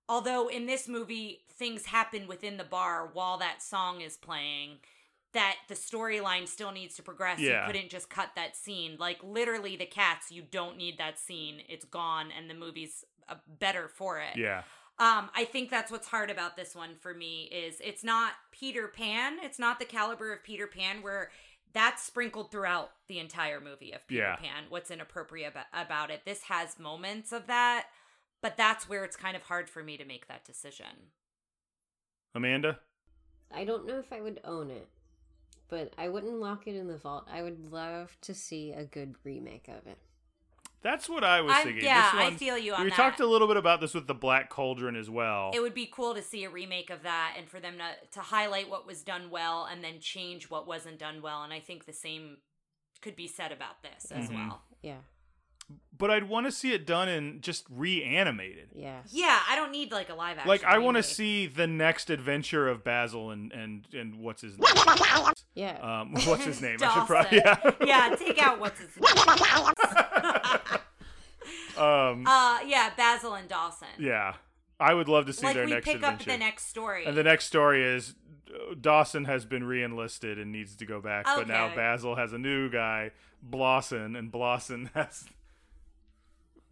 although 0.08 0.48
in 0.48 0.66
this 0.66 0.88
movie 0.88 1.40
things 1.56 1.86
happen 1.86 2.26
within 2.26 2.56
the 2.56 2.64
bar 2.64 3.08
while 3.12 3.38
that 3.38 3.62
song 3.62 4.00
is 4.00 4.16
playing. 4.16 4.78
That 5.32 5.56
the 5.68 5.74
storyline 5.74 6.46
still 6.46 6.70
needs 6.70 6.94
to 6.94 7.02
progress. 7.02 7.40
Yeah. 7.40 7.66
You 7.66 7.72
couldn't 7.72 7.90
just 7.90 8.08
cut 8.08 8.30
that 8.36 8.54
scene. 8.56 8.96
Like 9.00 9.18
literally, 9.24 9.74
the 9.76 9.84
cats. 9.84 10.30
You 10.30 10.42
don't 10.48 10.76
need 10.76 10.96
that 10.98 11.18
scene. 11.18 11.56
It's 11.68 11.84
gone, 11.84 12.28
and 12.36 12.48
the 12.48 12.54
movie's 12.54 13.04
uh, 13.28 13.34
better 13.58 13.88
for 13.88 14.20
it. 14.20 14.36
yeah. 14.36 14.62
Um, 14.96 15.28
I 15.34 15.44
think 15.44 15.70
that's 15.70 15.90
what's 15.90 16.06
hard 16.06 16.30
about 16.30 16.54
this 16.56 16.72
one 16.76 16.90
for 17.00 17.12
me 17.12 17.50
is 17.52 17.80
it's 17.82 18.04
not 18.04 18.34
Peter 18.52 18.86
Pan. 18.86 19.38
It's 19.42 19.58
not 19.58 19.80
the 19.80 19.84
caliber 19.84 20.32
of 20.32 20.44
Peter 20.44 20.68
Pan 20.68 21.02
where 21.02 21.30
that's 21.72 22.04
sprinkled 22.04 22.52
throughout 22.52 22.90
the 23.08 23.18
entire 23.18 23.60
movie 23.60 23.90
of 23.90 24.06
Peter 24.06 24.22
Yeah. 24.22 24.36
Pan. 24.36 24.66
What's 24.68 24.92
inappropriate 24.92 25.50
about, 25.50 25.66
about 25.72 26.10
it? 26.12 26.20
This 26.24 26.42
has 26.44 26.78
moments 26.78 27.32
of 27.32 27.48
that, 27.48 27.86
but 28.44 28.56
that's 28.58 28.86
where 28.88 29.04
it's 29.04 29.16
kind 29.16 29.34
of 29.36 29.42
hard 29.44 29.70
for 29.70 29.82
me 29.82 29.96
to 29.96 30.04
make 30.04 30.28
that 30.28 30.44
decision. 30.44 31.08
Amanda? 32.34 32.78
I 33.50 33.64
don't 33.64 33.86
know 33.86 33.98
if 33.98 34.12
I 34.12 34.20
would 34.20 34.40
own 34.44 34.70
it, 34.70 34.88
but 35.68 35.92
I 35.96 36.08
wouldn't 36.08 36.34
lock 36.40 36.66
it 36.66 36.74
in 36.76 36.86
the 36.88 36.98
vault. 36.98 37.26
I 37.32 37.42
would 37.42 37.72
love 37.72 38.16
to 38.22 38.34
see 38.34 38.72
a 38.72 38.84
good 38.84 39.14
remake 39.24 39.68
of 39.68 39.86
it. 39.86 39.98
That's 40.82 41.08
what 41.08 41.24
I 41.24 41.40
was 41.40 41.54
I, 41.54 41.62
thinking. 41.64 41.84
yeah, 41.84 42.12
This 42.12 42.20
I 42.20 42.30
feel 42.36 42.58
you 42.58 42.74
on 42.74 42.84
we 42.84 42.90
that. 42.90 42.96
talked 42.96 43.20
a 43.20 43.26
little 43.26 43.48
bit 43.48 43.56
about 43.56 43.80
this 43.80 43.94
with 43.94 44.06
the 44.06 44.12
Black 44.14 44.50
Cauldron 44.50 44.94
as 44.96 45.08
well. 45.08 45.50
it 45.54 45.60
would 45.62 45.72
be 45.72 45.86
cool 45.90 46.14
to 46.14 46.20
see 46.20 46.44
a 46.44 46.50
remake 46.50 46.90
of 46.90 47.02
that 47.04 47.36
and 47.38 47.48
for 47.48 47.58
them 47.60 47.76
to, 47.78 48.08
to 48.12 48.20
highlight 48.20 48.68
what 48.68 48.86
was 48.86 49.02
done 49.02 49.30
well 49.30 49.64
and 49.64 49.82
then 49.82 49.98
change 50.00 50.50
what 50.50 50.66
wasn't 50.66 50.98
done 50.98 51.22
well. 51.22 51.42
And 51.42 51.54
I 51.54 51.60
think 51.60 51.86
the 51.86 51.94
same 51.94 52.36
could 53.00 53.16
be 53.16 53.26
said 53.26 53.50
about 53.52 53.82
this 53.82 54.12
as 54.12 54.28
Mhm. 54.28 54.34
well. 54.34 54.62
Yeah, 54.82 54.98
but 55.96 56.10
I'd 56.10 56.24
want 56.28 56.46
to 56.46 56.52
see 56.52 56.72
it 56.72 56.86
done 56.86 57.08
and 57.08 57.40
just 57.42 57.64
reanimated. 57.70 58.68
yeah. 58.74 59.00
Yeah, 59.10 59.38
I 59.48 59.54
don't 59.56 59.70
need 59.70 59.92
like 59.92 60.08
a 60.10 60.14
live 60.14 60.36
action. 60.38 60.48
Like 60.48 60.64
I 60.64 60.78
want 60.78 60.96
to 60.96 61.02
see 61.02 61.46
the 61.46 61.66
next 61.66 62.10
adventure 62.10 62.68
of 62.68 62.82
Basil 62.84 63.30
and 63.30 63.52
and 63.52 63.86
and 63.94 64.16
what's 64.20 64.42
his 64.42 64.58
name? 64.58 64.66
Yeah. 65.54 65.78
um 66.00 66.12
what's 66.26 66.44
his 66.44 66.60
name? 66.60 66.76
I 66.80 66.84
Dawson. 66.86 67.00
should 67.02 67.06
probably 67.06 67.38
yeah. 67.38 67.70
yeah, 68.10 68.16
take 68.16 68.42
out 68.42 68.58
what's 68.58 68.80
his 68.80 68.88
name. 68.96 69.04
um 71.76 72.24
Uh 72.26 72.60
yeah, 72.66 72.90
Basil 72.96 73.34
and 73.34 73.48
Dawson. 73.48 73.88
yeah. 73.98 74.34
I 74.80 74.92
would 74.92 75.08
love 75.08 75.26
to 75.26 75.32
see 75.32 75.46
like 75.46 75.54
their 75.54 75.66
we 75.66 75.70
next 75.72 75.84
pick 75.84 75.94
adventure. 75.96 76.30
up 76.32 76.36
the 76.36 76.38
next 76.44 76.66
story. 76.68 77.04
And 77.06 77.16
the 77.16 77.22
next 77.22 77.44
story 77.46 77.84
is 77.84 78.14
uh, 78.52 78.74
Dawson 78.80 79.24
has 79.26 79.44
been 79.44 79.62
re-enlisted 79.64 80.36
and 80.38 80.50
needs 80.50 80.74
to 80.76 80.84
go 80.86 81.00
back, 81.00 81.24
but 81.26 81.46
now 81.46 81.72
Basil 81.74 82.16
has 82.16 82.32
a 82.32 82.38
new 82.38 82.68
guy, 82.68 83.12
Blossom, 83.40 84.16
and 84.16 84.32
Blossom 84.32 84.90
has 84.94 85.24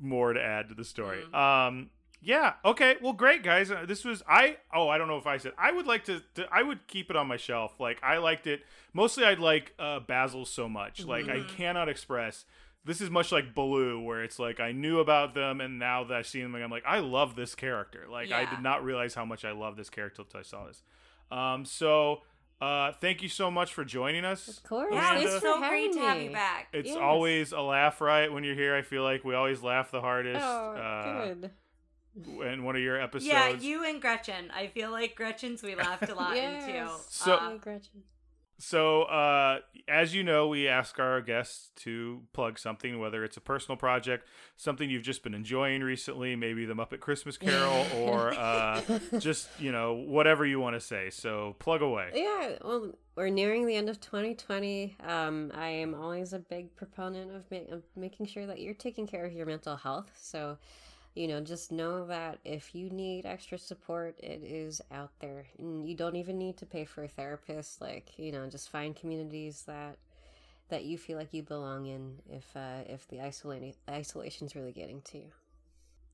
more 0.03 0.33
to 0.33 0.43
add 0.43 0.69
to 0.69 0.75
the 0.75 0.85
story. 0.85 1.19
Mm-hmm. 1.23 1.35
Um, 1.35 1.91
yeah, 2.21 2.55
okay, 2.65 2.97
well, 3.03 3.13
great 3.13 3.43
guys. 3.43 3.71
Uh, 3.71 3.85
This 3.87 4.05
was 4.05 4.23
I. 4.29 4.59
Oh, 4.73 4.89
I 4.89 4.97
don't 4.99 5.09
know 5.09 5.17
if 5.17 5.27
I 5.27 5.39
said 5.39 5.53
I 5.59 5.73
would 5.73 5.87
like 5.87 6.05
to. 6.05 6.23
to 6.35 6.47
I 6.53 6.63
would 6.63 6.87
keep 6.87 7.11
it 7.11 7.17
on 7.17 7.27
my 7.27 7.37
shelf. 7.37 7.81
Like 7.81 7.99
I 8.03 8.19
liked 8.19 8.47
it 8.47 8.63
mostly. 8.93 9.25
I 9.25 9.35
like 9.35 9.75
uh, 9.79 10.01
Basil 10.01 10.45
so 10.45 10.69
much. 10.69 11.05
Like 11.05 11.29
I 11.29 11.39
Mm-hmm. 11.39 11.57
cannot 11.57 11.89
express. 11.89 12.45
This 12.85 13.01
is 13.01 13.11
much 13.11 13.31
like 13.33 13.55
Baloo, 13.55 14.01
where 14.01 14.23
it's 14.25 14.39
like 14.41 14.59
I 14.61 14.73
knew 14.73 14.99
about 15.01 15.35
them, 15.35 15.61
and 15.61 15.79
now 15.79 16.03
that 16.05 16.17
I 16.17 16.23
see 16.23 16.43
them, 16.43 16.55
I'm 16.55 16.71
like, 16.71 16.83
I 16.87 16.99
love 16.99 17.37
this 17.37 17.55
character. 17.55 18.07
Like 18.11 18.31
I 18.33 18.45
did 18.45 18.61
not 18.61 18.85
realize 18.85 19.15
how 19.15 19.25
much 19.25 19.45
I 19.45 19.53
love 19.53 19.77
this 19.77 19.89
character 19.91 20.23
until 20.23 20.41
I 20.41 20.43
saw 20.43 20.67
this. 20.67 20.83
Um, 21.31 21.65
so 21.65 22.23
uh, 22.63 22.93
thank 23.01 23.23
you 23.23 23.29
so 23.29 23.51
much 23.51 23.73
for 23.75 23.85
joining 23.85 24.25
us. 24.25 24.47
Of 24.49 24.63
course. 24.63 24.93
yeah, 24.93 24.99
Amanda. 25.11 25.21
Thanks 25.31 25.35
it's 25.35 25.43
so 25.43 25.59
great 25.59 25.93
to 25.95 25.99
have 26.01 26.21
you 26.23 26.31
back. 26.31 26.69
It's 26.73 26.89
Yes. 26.91 26.99
always 26.99 27.53
a 27.53 27.61
laugh 27.61 28.01
riot 28.01 28.33
when 28.33 28.45
you're 28.45 28.55
here. 28.55 28.75
I 28.77 28.83
feel 28.83 29.03
like 29.03 29.25
we 29.25 29.35
always 29.35 29.63
laugh 29.63 29.91
the 29.91 30.01
hardest. 30.01 30.41
Oh, 30.43 30.73
uh, 30.73 31.25
good. 31.27 31.51
In 32.53 32.63
one 32.65 32.77
of 32.77 32.83
your 32.83 33.01
episodes. 33.01 33.25
yeah, 33.27 33.49
you 33.49 33.85
and 33.85 34.01
Gretchen. 34.01 34.51
I 34.55 34.67
feel 34.67 34.91
like 34.91 35.15
Gretchen's 35.17 35.63
we 35.63 35.75
laughed 35.75 36.09
a 36.11 36.15
lot 36.15 36.37
Yes. 36.37 36.69
into. 36.69 36.91
So- 37.09 37.35
Uh, 37.37 37.57
Gretchen. 37.57 38.03
So, 38.59 39.03
uh, 39.03 39.59
as 39.89 40.15
you 40.15 40.23
know, 40.23 40.47
we 40.47 40.69
ask 40.69 40.99
our 41.01 41.21
guests 41.21 41.71
to 41.77 42.23
plug 42.33 42.59
something, 42.59 43.01
whether 43.01 43.25
it's 43.25 43.37
a 43.37 43.41
personal 43.41 43.77
project, 43.77 44.29
something 44.57 44.89
you've 44.89 45.03
just 45.03 45.25
been 45.25 45.35
enjoying 45.35 45.83
recently, 45.83 46.37
maybe 46.37 46.65
the 46.65 46.75
Muppet 46.75 47.01
Christmas 47.01 47.37
Carol, 47.37 47.85
or 47.97 48.33
uh, 48.35 48.81
just 49.19 49.49
you 49.59 49.73
know 49.73 49.95
whatever 49.95 50.47
you 50.47 50.61
want 50.61 50.77
to 50.77 50.81
say. 50.81 51.11
So, 51.11 51.57
plug 51.59 51.83
away. 51.83 52.11
Yeah, 52.15 52.57
well, 52.63 52.93
we're 53.17 53.31
nearing 53.31 53.67
the 53.67 53.75
end 53.75 53.89
of 53.89 54.01
2020. 54.01 54.97
Um, 55.07 55.51
I 55.55 55.69
am 55.69 55.95
always 55.95 56.33
a 56.33 56.39
big 56.39 56.75
proponent 56.77 57.35
of, 57.35 57.51
ma- 57.51 57.75
of 57.75 57.83
making 57.97 58.27
sure 58.27 58.47
that 58.47 58.61
you're 58.61 58.75
taking 58.75 59.07
care 59.07 59.25
of 59.25 59.33
your 59.33 59.47
mental 59.47 59.77
health. 59.77 60.11
So, 60.21 60.57
you 61.15 61.29
know, 61.29 61.41
just 61.41 61.71
know 61.73 62.07
that 62.07 62.39
if 62.45 62.75
you 62.75 62.89
need 62.91 63.27
extra 63.27 63.59
support, 63.59 64.19
it 64.19 64.43
is 64.43 64.81
out 64.91 65.11
there. 65.21 65.47
And 65.59 65.87
you 65.87 65.95
don't 65.95 66.17
even 66.17 66.39
need 66.39 66.57
to 66.59 66.67
pay 66.67 66.85
for 66.85 67.05
a 67.05 67.09
therapist. 67.09 67.81
Like, 67.81 68.19
you 68.19 68.33
know, 68.33 68.49
just 68.49 68.71
find 68.71 68.97
communities 68.97 69.65
that 69.67 69.99
that 70.69 70.85
you 70.85 70.97
feel 70.97 71.19
like 71.19 71.35
you 71.35 71.43
belong 71.43 71.87
in 71.87 72.19
if 72.31 72.47
uh, 72.57 72.83
if 72.87 73.07
the 73.09 73.21
isolating 73.21 73.75
isolation's 73.91 74.55
really 74.57 74.73
getting 74.73 75.03
to 75.03 75.19
you. 75.19 75.33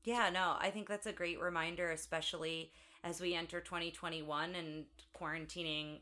Yeah, 0.03 0.29
no, 0.29 0.55
I 0.59 0.69
think 0.71 0.87
that's 0.87 1.05
a 1.07 1.11
great 1.13 1.39
reminder, 1.41 1.91
especially 1.91 2.71
as 3.03 3.21
we 3.21 3.33
enter 3.35 3.61
2021 3.61 4.55
and 4.55 4.85
quarantining 5.17 5.99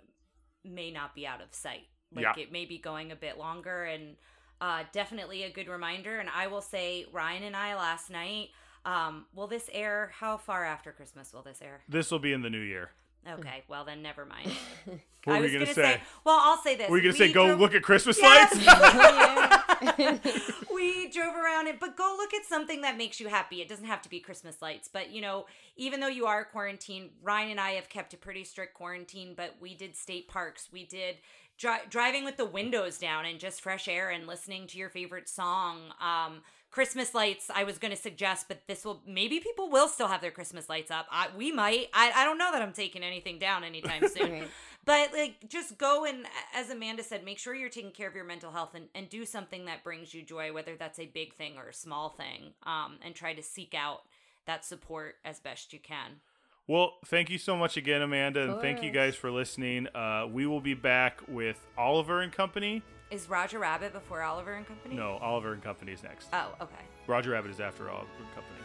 may 0.64 0.92
not 0.92 1.16
be 1.16 1.26
out 1.28 1.42
of 1.42 1.54
sight. 1.54 1.88
Like 2.14 2.38
Yeah. 2.38 2.44
it 2.44 2.52
may 2.52 2.66
be 2.66 2.78
going 2.78 3.12
a 3.12 3.16
bit 3.16 3.38
longer 3.38 3.84
and 3.84 4.16
uh, 4.62 4.84
definitely 4.92 5.44
a 5.44 5.52
good 5.52 5.68
reminder. 5.68 6.20
And 6.20 6.30
I 6.30 6.48
will 6.48 6.62
say, 6.62 7.06
Ryan 7.12 7.44
and 7.44 7.56
I 7.56 7.76
last 7.76 8.10
night, 8.10 8.50
um, 8.88 9.26
will 9.36 9.48
this 9.48 9.70
air? 9.74 10.12
How 10.20 10.38
far 10.38 10.66
after 10.66 10.92
Christmas 10.92 11.34
will 11.34 11.44
this 11.44 11.62
air? 11.62 11.82
This 11.88 12.10
will 12.10 12.20
be 12.20 12.34
in 12.34 12.42
the 12.42 12.50
new 12.50 12.62
year. 12.62 12.92
Okay, 13.30 13.64
well 13.68 13.84
then 13.86 14.02
never 14.02 14.26
mind. 14.26 14.52
What 15.26 15.34
I 15.34 15.38
were 15.40 15.44
was 15.44 15.52
we 15.52 15.58
gonna 15.60 15.66
gonna 15.76 15.96
say? 15.98 16.02
Well, 16.24 16.40
I'll 16.42 16.62
say 16.64 16.78
this. 16.78 16.90
Were 16.90 16.96
you 16.96 17.04
gonna 17.04 17.14
say 17.18 17.34
go 17.34 17.48
drove- 17.48 17.60
look 17.60 17.76
at 17.76 17.84
Christmas 17.84 18.18
Yes! 18.18 18.66
lights? 18.66 20.52
we 20.74 21.10
drove 21.10 21.36
around 21.36 21.68
it, 21.68 21.82
but 21.82 21.98
go 21.98 22.16
look 22.18 22.34
at 22.34 22.46
something 22.46 22.80
that 22.80 22.96
makes 22.96 23.20
you 23.20 23.28
happy. 23.28 23.60
It 23.62 23.68
doesn't 23.68 23.88
have 23.88 24.02
to 24.04 24.10
be 24.10 24.22
Christmas 24.22 24.62
lights, 24.62 24.88
but 24.88 25.12
you 25.12 25.20
know, 25.20 25.46
even 25.76 26.00
though 26.00 26.08
you 26.08 26.28
are 26.28 26.46
quarantined, 26.46 27.10
Ryan 27.22 27.52
and 27.52 27.60
I 27.60 27.72
have 27.72 27.90
kept 27.90 28.14
a 28.14 28.18
pretty 28.18 28.46
strict 28.46 28.74
quarantine, 28.74 29.34
but 29.36 29.56
we 29.60 29.76
did 29.76 29.98
state 29.98 30.30
parks. 30.30 30.70
We 30.72 30.86
did 30.86 31.18
dri- 31.58 31.86
driving 31.90 32.24
with 32.24 32.38
the 32.38 32.46
windows 32.46 32.98
down 32.98 33.26
and 33.26 33.38
just 33.38 33.60
fresh 33.60 33.90
air 33.90 34.10
and 34.10 34.28
listening 34.28 34.66
to 34.68 34.78
your 34.78 34.90
favorite 34.90 35.28
song. 35.28 35.92
Um, 36.00 36.42
Christmas 36.70 37.14
lights, 37.14 37.50
I 37.54 37.64
was 37.64 37.78
going 37.78 37.92
to 37.92 37.98
suggest, 37.98 38.48
but 38.48 38.62
this 38.68 38.86
will 38.86 39.02
maybe 39.08 39.40
people 39.40 39.70
will 39.70 39.88
still 39.88 40.08
have 40.08 40.22
their 40.22 40.32
Christmas 40.32 40.70
lights 40.70 40.92
up. 40.92 41.08
I, 41.10 41.28
we 41.36 41.52
might. 41.52 41.88
I, 41.94 42.12
I 42.16 42.24
don't 42.26 42.38
know 42.38 42.52
that 42.52 42.62
I'm 42.62 42.74
taking 42.74 43.04
anything 43.04 43.40
down 43.40 43.64
anytime 43.64 44.08
soon. 44.16 44.32
Right. 44.32 44.48
But 44.86 45.12
like, 45.14 45.50
just 45.50 45.78
go 45.78 46.06
and, 46.06 46.26
as 46.56 46.70
Amanda 46.70 47.04
said, 47.04 47.26
make 47.26 47.40
sure 47.40 47.54
you're 47.54 47.70
taking 47.70 47.92
care 47.92 48.08
of 48.08 48.16
your 48.16 48.24
mental 48.24 48.52
health 48.52 48.74
and, 48.74 48.86
and 48.96 49.10
do 49.10 49.26
something 49.26 49.66
that 49.66 49.84
brings 49.84 50.14
you 50.14 50.24
joy, 50.24 50.54
whether 50.54 50.76
that's 50.76 51.00
a 51.00 51.08
big 51.08 51.36
thing 51.36 51.58
or 51.58 51.70
a 51.70 51.74
small 51.74 52.10
thing, 52.10 52.54
um, 52.64 52.98
and 53.04 53.14
try 53.14 53.34
to 53.34 53.44
seek 53.44 53.74
out 53.74 54.04
that 54.46 54.64
support 54.64 55.16
as 55.26 55.40
best 55.40 55.74
you 55.74 55.80
can. 55.80 56.22
Well, 56.68 56.96
thank 57.06 57.30
you 57.30 57.38
so 57.38 57.56
much 57.56 57.78
again, 57.78 58.02
Amanda, 58.02 58.44
and 58.52 58.62
thank 58.62 58.84
you 58.84 58.92
guys 58.92 59.16
for 59.16 59.32
listening. 59.32 59.88
Uh, 59.96 60.28
we 60.30 60.46
will 60.46 60.60
be 60.60 60.74
back 60.74 61.22
with 61.26 61.58
Oliver 61.78 62.20
and 62.22 62.32
Company. 62.32 62.84
Is 63.10 63.30
Roger 63.30 63.58
Rabbit 63.58 63.94
before 63.94 64.22
Oliver 64.22 64.54
and 64.54 64.68
Company? 64.68 64.96
No, 64.96 65.18
Oliver 65.22 65.54
and 65.54 65.64
Company 65.64 65.94
is 65.94 66.04
next. 66.04 66.28
Oh, 66.34 66.54
okay. 66.62 66.84
Roger 67.08 67.32
Rabbit 67.32 67.52
is 67.52 67.62
after 67.62 67.90
Oliver 67.90 68.10
and 68.20 68.36
Company. 68.36 68.60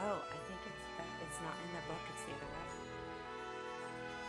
Oh, 0.00 0.04
I 0.04 0.36
think 0.46 0.60
it's 0.64 0.84
it's 1.28 1.40
not 1.42 1.54
in 1.66 1.74
the 1.74 1.82
book. 1.88 1.98
It's 2.14 2.22
the 2.22 2.30
other 2.34 2.44
way. 2.44 2.60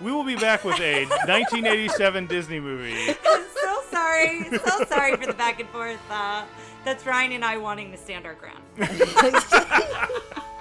We 0.01 0.11
will 0.11 0.23
be 0.23 0.35
back 0.35 0.63
with 0.65 0.79
a 0.79 1.05
1987 1.27 2.25
Disney 2.25 2.59
movie. 2.59 3.15
I'm 3.23 3.45
so 3.61 3.83
sorry. 3.91 4.49
So 4.49 4.83
sorry 4.85 5.15
for 5.15 5.27
the 5.27 5.33
back 5.33 5.59
and 5.59 5.69
forth. 5.69 5.99
Uh, 6.09 6.43
that's 6.83 7.05
Ryan 7.05 7.33
and 7.33 7.45
I 7.45 7.57
wanting 7.57 7.91
to 7.91 7.97
stand 7.97 8.25
our 8.25 8.33
ground. 8.33 8.63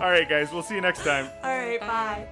All 0.00 0.10
right, 0.10 0.28
guys, 0.28 0.52
we'll 0.52 0.62
see 0.62 0.74
you 0.74 0.80
next 0.80 1.04
time. 1.04 1.28
All 1.42 1.56
right, 1.56 1.80
bye. 1.80 2.26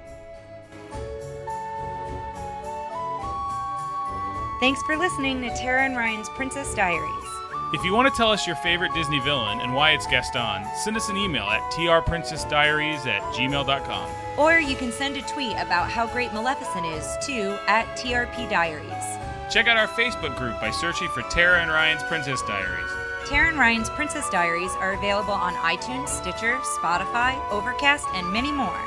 Thanks 4.61 4.83
for 4.83 4.97
listening 4.97 5.41
to 5.43 5.51
Tara 5.51 5.85
and 5.85 5.97
Ryan's 5.97 6.29
Princess 6.31 6.75
Diaries. 6.75 7.25
If 7.73 7.85
you 7.85 7.93
want 7.93 8.09
to 8.13 8.17
tell 8.17 8.33
us 8.33 8.47
your 8.47 8.57
favorite 8.57 8.95
Disney 8.95 9.21
villain 9.21 9.61
and 9.61 9.75
why 9.75 9.91
it's 9.93 10.07
Gaston, 10.07 10.65
send 10.75 10.97
us 10.97 11.11
an 11.11 11.17
email 11.17 11.45
at 11.45 11.61
trprincessdiaries 11.73 13.07
at 13.07 13.23
gmail.com. 13.35 14.11
Or 14.39 14.59
you 14.59 14.75
can 14.75 14.91
send 14.91 15.17
a 15.17 15.23
tweet 15.23 15.53
about 15.53 15.91
how 15.91 16.07
great 16.07 16.33
Maleficent 16.33 16.87
is 16.87 17.17
to 17.27 17.59
at 17.69 17.87
TRP 17.97 18.49
Diaries. 18.49 19.19
Check 19.53 19.69
out 19.69 19.77
our 19.77 19.87
Facebook 19.87 20.37
group 20.37 20.59
by 20.61 20.71
searching 20.71 21.09
for 21.09 21.23
Tara 21.23 21.61
and 21.61 21.71
Ryan's 21.71 22.03
Princess 22.05 22.41
Diaries. 22.43 22.91
Tara 23.29 23.49
and 23.51 23.59
Ryan's 23.59 23.91
Princess 23.91 24.27
Diaries 24.31 24.73
are 24.77 24.95
available 24.95 25.35
on 25.35 25.53
iTunes, 25.57 26.09
Stitcher, 26.09 26.57
Spotify, 26.81 27.39
Overcast, 27.51 28.07
and 28.15 28.27
many 28.33 28.51
more. 28.51 28.79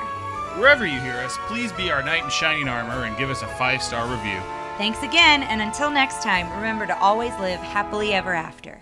Wherever 0.57 0.84
you 0.84 0.99
hear 0.99 1.13
us, 1.18 1.38
please 1.45 1.72
be 1.73 1.91
our 1.91 2.01
knight 2.01 2.23
in 2.23 2.30
shining 2.31 2.68
armor 2.68 3.05
and 3.05 3.15
give 3.18 3.30
us 3.30 3.43
a 3.43 3.47
five 3.47 3.84
star 3.84 4.09
review. 4.09 4.41
Thanks 4.80 5.03
again, 5.03 5.43
and 5.43 5.61
until 5.61 5.91
next 5.91 6.23
time, 6.23 6.51
remember 6.55 6.88
to 6.88 6.97
always 6.97 7.38
live 7.39 7.59
happily 7.59 8.13
ever 8.13 8.34
after. 8.34 8.81